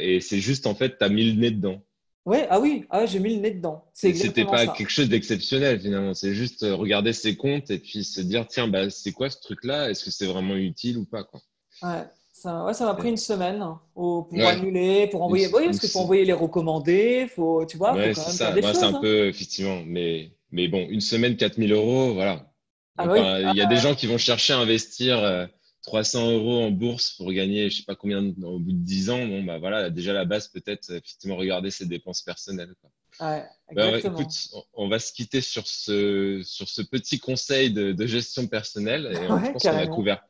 et 0.00 0.20
c'est 0.20 0.38
juste 0.38 0.66
en 0.66 0.74
fait, 0.74 0.98
tu 0.98 1.04
as 1.04 1.08
mis 1.08 1.30
le 1.30 1.40
nez 1.40 1.50
dedans. 1.50 1.80
Ouais, 2.26 2.46
ah 2.48 2.58
oui, 2.58 2.86
ah, 2.88 3.04
j'ai 3.04 3.18
mis 3.18 3.34
le 3.34 3.40
nez 3.42 3.50
dedans. 3.50 3.84
C'était 3.92 4.46
pas 4.46 4.66
quelque 4.66 4.90
chose 4.90 5.10
d'exceptionnel 5.10 5.78
finalement. 5.78 6.14
C'est 6.14 6.32
juste 6.32 6.62
euh, 6.62 6.74
regarder 6.74 7.12
ses 7.12 7.36
comptes 7.36 7.70
et 7.70 7.78
puis 7.78 8.02
se 8.02 8.20
dire 8.22 8.46
tiens, 8.48 8.66
bah, 8.66 8.88
c'est 8.88 9.12
quoi 9.12 9.28
ce 9.28 9.38
truc-là? 9.40 9.90
Est-ce 9.90 10.04
que 10.04 10.10
c'est 10.10 10.26
vraiment 10.26 10.56
utile 10.56 10.96
ou 10.96 11.04
pas 11.04 11.24
quoi? 11.24 11.40
Ouais, 11.82 12.04
ça, 12.32 12.64
ouais, 12.64 12.72
ça 12.72 12.86
m'a 12.86 12.94
pris 12.94 13.10
une 13.10 13.18
semaine 13.18 13.60
hein, 13.60 13.78
pour 13.94 14.28
annuler, 14.40 15.06
pour 15.08 15.22
envoyer. 15.22 15.48
Oui, 15.52 15.66
parce 15.66 15.80
qu'il 15.80 15.90
faut 15.90 16.00
envoyer 16.00 16.24
les 16.24 16.32
recommandés, 16.32 17.26
faut, 17.34 17.66
tu 17.66 17.76
vois. 17.76 17.94
Ouais, 17.94 18.14
c'est 18.14 18.30
ça. 18.30 18.54
c'est 18.54 18.84
un 18.84 18.94
hein. 18.94 18.98
peu 19.02 19.26
effectivement, 19.26 19.82
mais 19.84 20.30
mais 20.50 20.68
bon, 20.68 20.86
une 20.88 21.02
semaine 21.02 21.36
4000 21.36 21.72
euros, 21.72 22.14
voilà. 22.14 22.50
Ah 22.96 23.06
bah 23.06 23.40
il 23.40 23.56
y 23.56 23.60
a 23.60 23.64
ah 23.64 23.68
des 23.68 23.76
gens 23.76 23.94
qui 23.94 24.06
vont 24.06 24.18
chercher 24.18 24.52
à 24.52 24.58
investir. 24.58 25.18
Euh, 25.18 25.46
300 25.84 26.32
euros 26.32 26.62
en 26.62 26.70
bourse 26.70 27.12
pour 27.12 27.30
gagner 27.32 27.68
je 27.68 27.78
sais 27.78 27.82
pas 27.84 27.94
combien 27.94 28.24
au 28.42 28.58
bout 28.58 28.72
de 28.72 28.84
10 28.84 29.10
ans, 29.10 29.26
bon, 29.26 29.42
bah 29.42 29.58
voilà, 29.58 29.90
déjà 29.90 30.12
la 30.12 30.24
base, 30.24 30.48
peut-être 30.48 30.90
effectivement 30.90 31.36
regarder 31.36 31.70
ses 31.70 31.86
dépenses 31.86 32.22
personnelles. 32.22 32.74
Ouais, 33.20 33.44
bah 33.72 33.98
écoute, 33.98 34.50
on 34.72 34.88
va 34.88 34.98
se 34.98 35.12
quitter 35.12 35.40
sur 35.40 35.68
ce, 35.68 36.40
sur 36.44 36.68
ce 36.68 36.82
petit 36.82 37.18
conseil 37.18 37.72
de, 37.72 38.06
gestion 38.06 38.46
personnelle. 38.46 39.08
Et 39.12 39.14
je 39.14 39.52
pense 39.52 39.62
qu'on 39.62 39.68
a 39.68 39.86
couvert, 39.86 40.24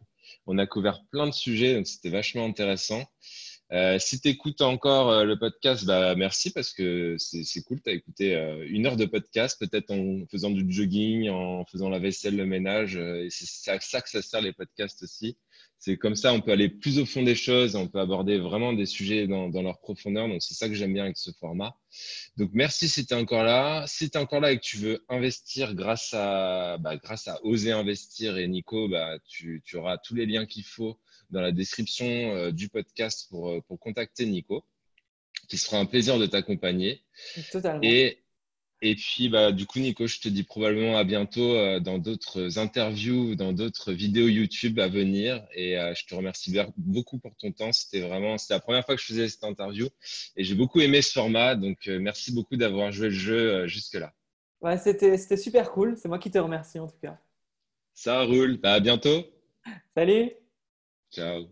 on 0.46 0.59
a 0.59 0.66
couvert 0.66 1.02
plein 1.11 1.26
de 1.26 1.32
sujets, 1.32 1.74
donc 1.74 1.86
c'était 1.86 2.11
vachement 2.11 2.44
intéressant. 2.44 3.05
Euh, 3.72 3.98
si 3.98 4.20
tu 4.20 4.28
écoutes 4.28 4.61
encore 4.61 5.11
euh, 5.11 5.24
le 5.24 5.38
podcast, 5.38 5.84
bah, 5.86 6.14
merci 6.14 6.52
parce 6.52 6.72
que 6.72 7.16
c'est 7.18 7.62
cool. 7.62 7.80
Tu 7.80 7.90
as 7.90 7.94
écouté 7.94 8.36
euh, 8.36 8.66
une 8.68 8.86
heure 8.86 8.96
de 8.96 9.07
podcast, 9.07 9.59
peut-être 9.59 9.90
en 9.90 10.26
faisant 10.30 10.50
du 10.50 10.70
jogging, 10.70 11.30
en 11.30 11.64
faisant 11.64 11.88
la 11.88 11.98
vaisselle, 11.98 12.36
le 12.36 12.44
ménage. 12.44 13.00
c'est 13.30 13.70
à 13.70 13.80
ça 13.80 14.02
que 14.02 14.11
ça 14.11 14.20
sert 14.20 14.42
les 14.42 14.52
podcasts 14.52 15.02
aussi. 15.02 15.36
C'est 15.85 15.99
comme 15.99 16.16
ça, 16.16 16.32
on 16.32 16.41
peut 16.41 16.51
aller 16.51 16.70
plus 16.70 16.99
au 16.99 17.05
fond 17.05 17.22
des 17.22 17.35
choses, 17.35 17.76
on 17.76 17.89
peut 17.89 18.01
aborder 18.01 18.39
vraiment 18.39 18.72
des 18.72 18.87
sujets 18.87 19.26
dans, 19.26 19.51
dans 19.51 19.61
leur 19.61 19.80
profondeur. 19.80 20.28
Donc, 20.28 20.41
c'est 20.41 20.55
ça 20.55 20.66
que 20.66 20.74
j'aime 20.74 20.95
bien 20.95 21.05
avec 21.05 21.18
ce 21.18 21.30
format. 21.32 21.76
Donc, 22.39 22.53
merci 22.55 22.89
si 22.89 23.05
tu 23.05 23.12
es 23.12 23.16
encore 23.18 23.43
là. 23.43 23.85
Si 23.87 24.09
tu 24.09 24.16
es 24.16 24.20
encore 24.20 24.41
là 24.41 24.53
et 24.53 24.57
que 24.57 24.62
tu 24.62 24.78
veux 24.78 25.05
investir 25.11 25.74
grâce 25.74 26.14
à, 26.14 26.78
bah, 26.78 26.97
grâce 26.97 27.28
à 27.28 27.39
Oser 27.45 27.72
Investir 27.72 28.39
et 28.39 28.49
Nico, 28.49 28.89
bah, 28.89 29.18
tu, 29.28 29.61
tu 29.62 29.76
auras 29.76 29.99
tous 29.99 30.14
les 30.14 30.24
liens 30.24 30.47
qu'il 30.47 30.64
faut 30.64 30.99
dans 31.28 31.43
la 31.43 31.53
description 31.53 32.07
euh, 32.07 32.51
du 32.51 32.70
podcast 32.70 33.26
pour, 33.28 33.51
euh, 33.51 33.61
pour 33.68 33.78
contacter 33.78 34.24
Nico, 34.24 34.64
qui 35.51 35.59
sera 35.59 35.78
un 35.78 35.85
plaisir 35.85 36.18
de 36.18 36.24
t'accompagner. 36.24 37.03
Totalement. 37.53 37.82
Et, 37.82 38.23
et 38.82 38.96
puis, 38.96 39.28
bah, 39.28 39.52
du 39.52 39.66
coup, 39.66 39.78
Nico, 39.78 40.06
je 40.06 40.18
te 40.20 40.28
dis 40.28 40.42
probablement 40.42 40.98
à 40.98 41.04
bientôt 41.04 41.54
euh, 41.54 41.80
dans 41.80 41.98
d'autres 41.98 42.58
interviews, 42.58 43.34
dans 43.34 43.52
d'autres 43.52 43.92
vidéos 43.92 44.28
YouTube 44.28 44.78
à 44.78 44.88
venir. 44.88 45.42
Et 45.54 45.76
je 45.96 46.06
te 46.06 46.14
remercie 46.14 46.54
beaucoup 46.76 47.18
pour 47.18 47.34
ton 47.36 47.52
temps. 47.52 47.72
C'était 47.72 48.00
vraiment, 48.00 48.36
c'était 48.36 48.54
la 48.54 48.60
première 48.60 48.84
fois 48.84 48.94
que 48.94 49.00
je 49.00 49.06
faisais 49.06 49.28
cette 49.28 49.44
interview 49.44 49.88
et 50.36 50.44
j'ai 50.44 50.54
beaucoup 50.54 50.80
aimé 50.80 51.02
ce 51.02 51.12
format. 51.12 51.54
Donc, 51.54 51.86
merci 51.86 52.32
beaucoup 52.32 52.56
d'avoir 52.56 52.92
joué 52.92 53.08
le 53.08 53.14
jeu 53.14 53.66
jusque-là. 53.66 54.12
Ouais, 54.60 54.78
c'était 54.78 55.36
super 55.36 55.72
cool. 55.72 55.96
C'est 55.96 56.08
moi 56.08 56.18
qui 56.18 56.30
te 56.30 56.38
remercie 56.38 56.78
en 56.78 56.86
tout 56.86 56.98
cas. 57.00 57.18
Ça 57.94 58.22
roule. 58.22 58.58
Bah, 58.58 58.74
à 58.74 58.80
bientôt. 58.80 59.24
Salut. 59.94 60.32
Ciao. 61.10 61.46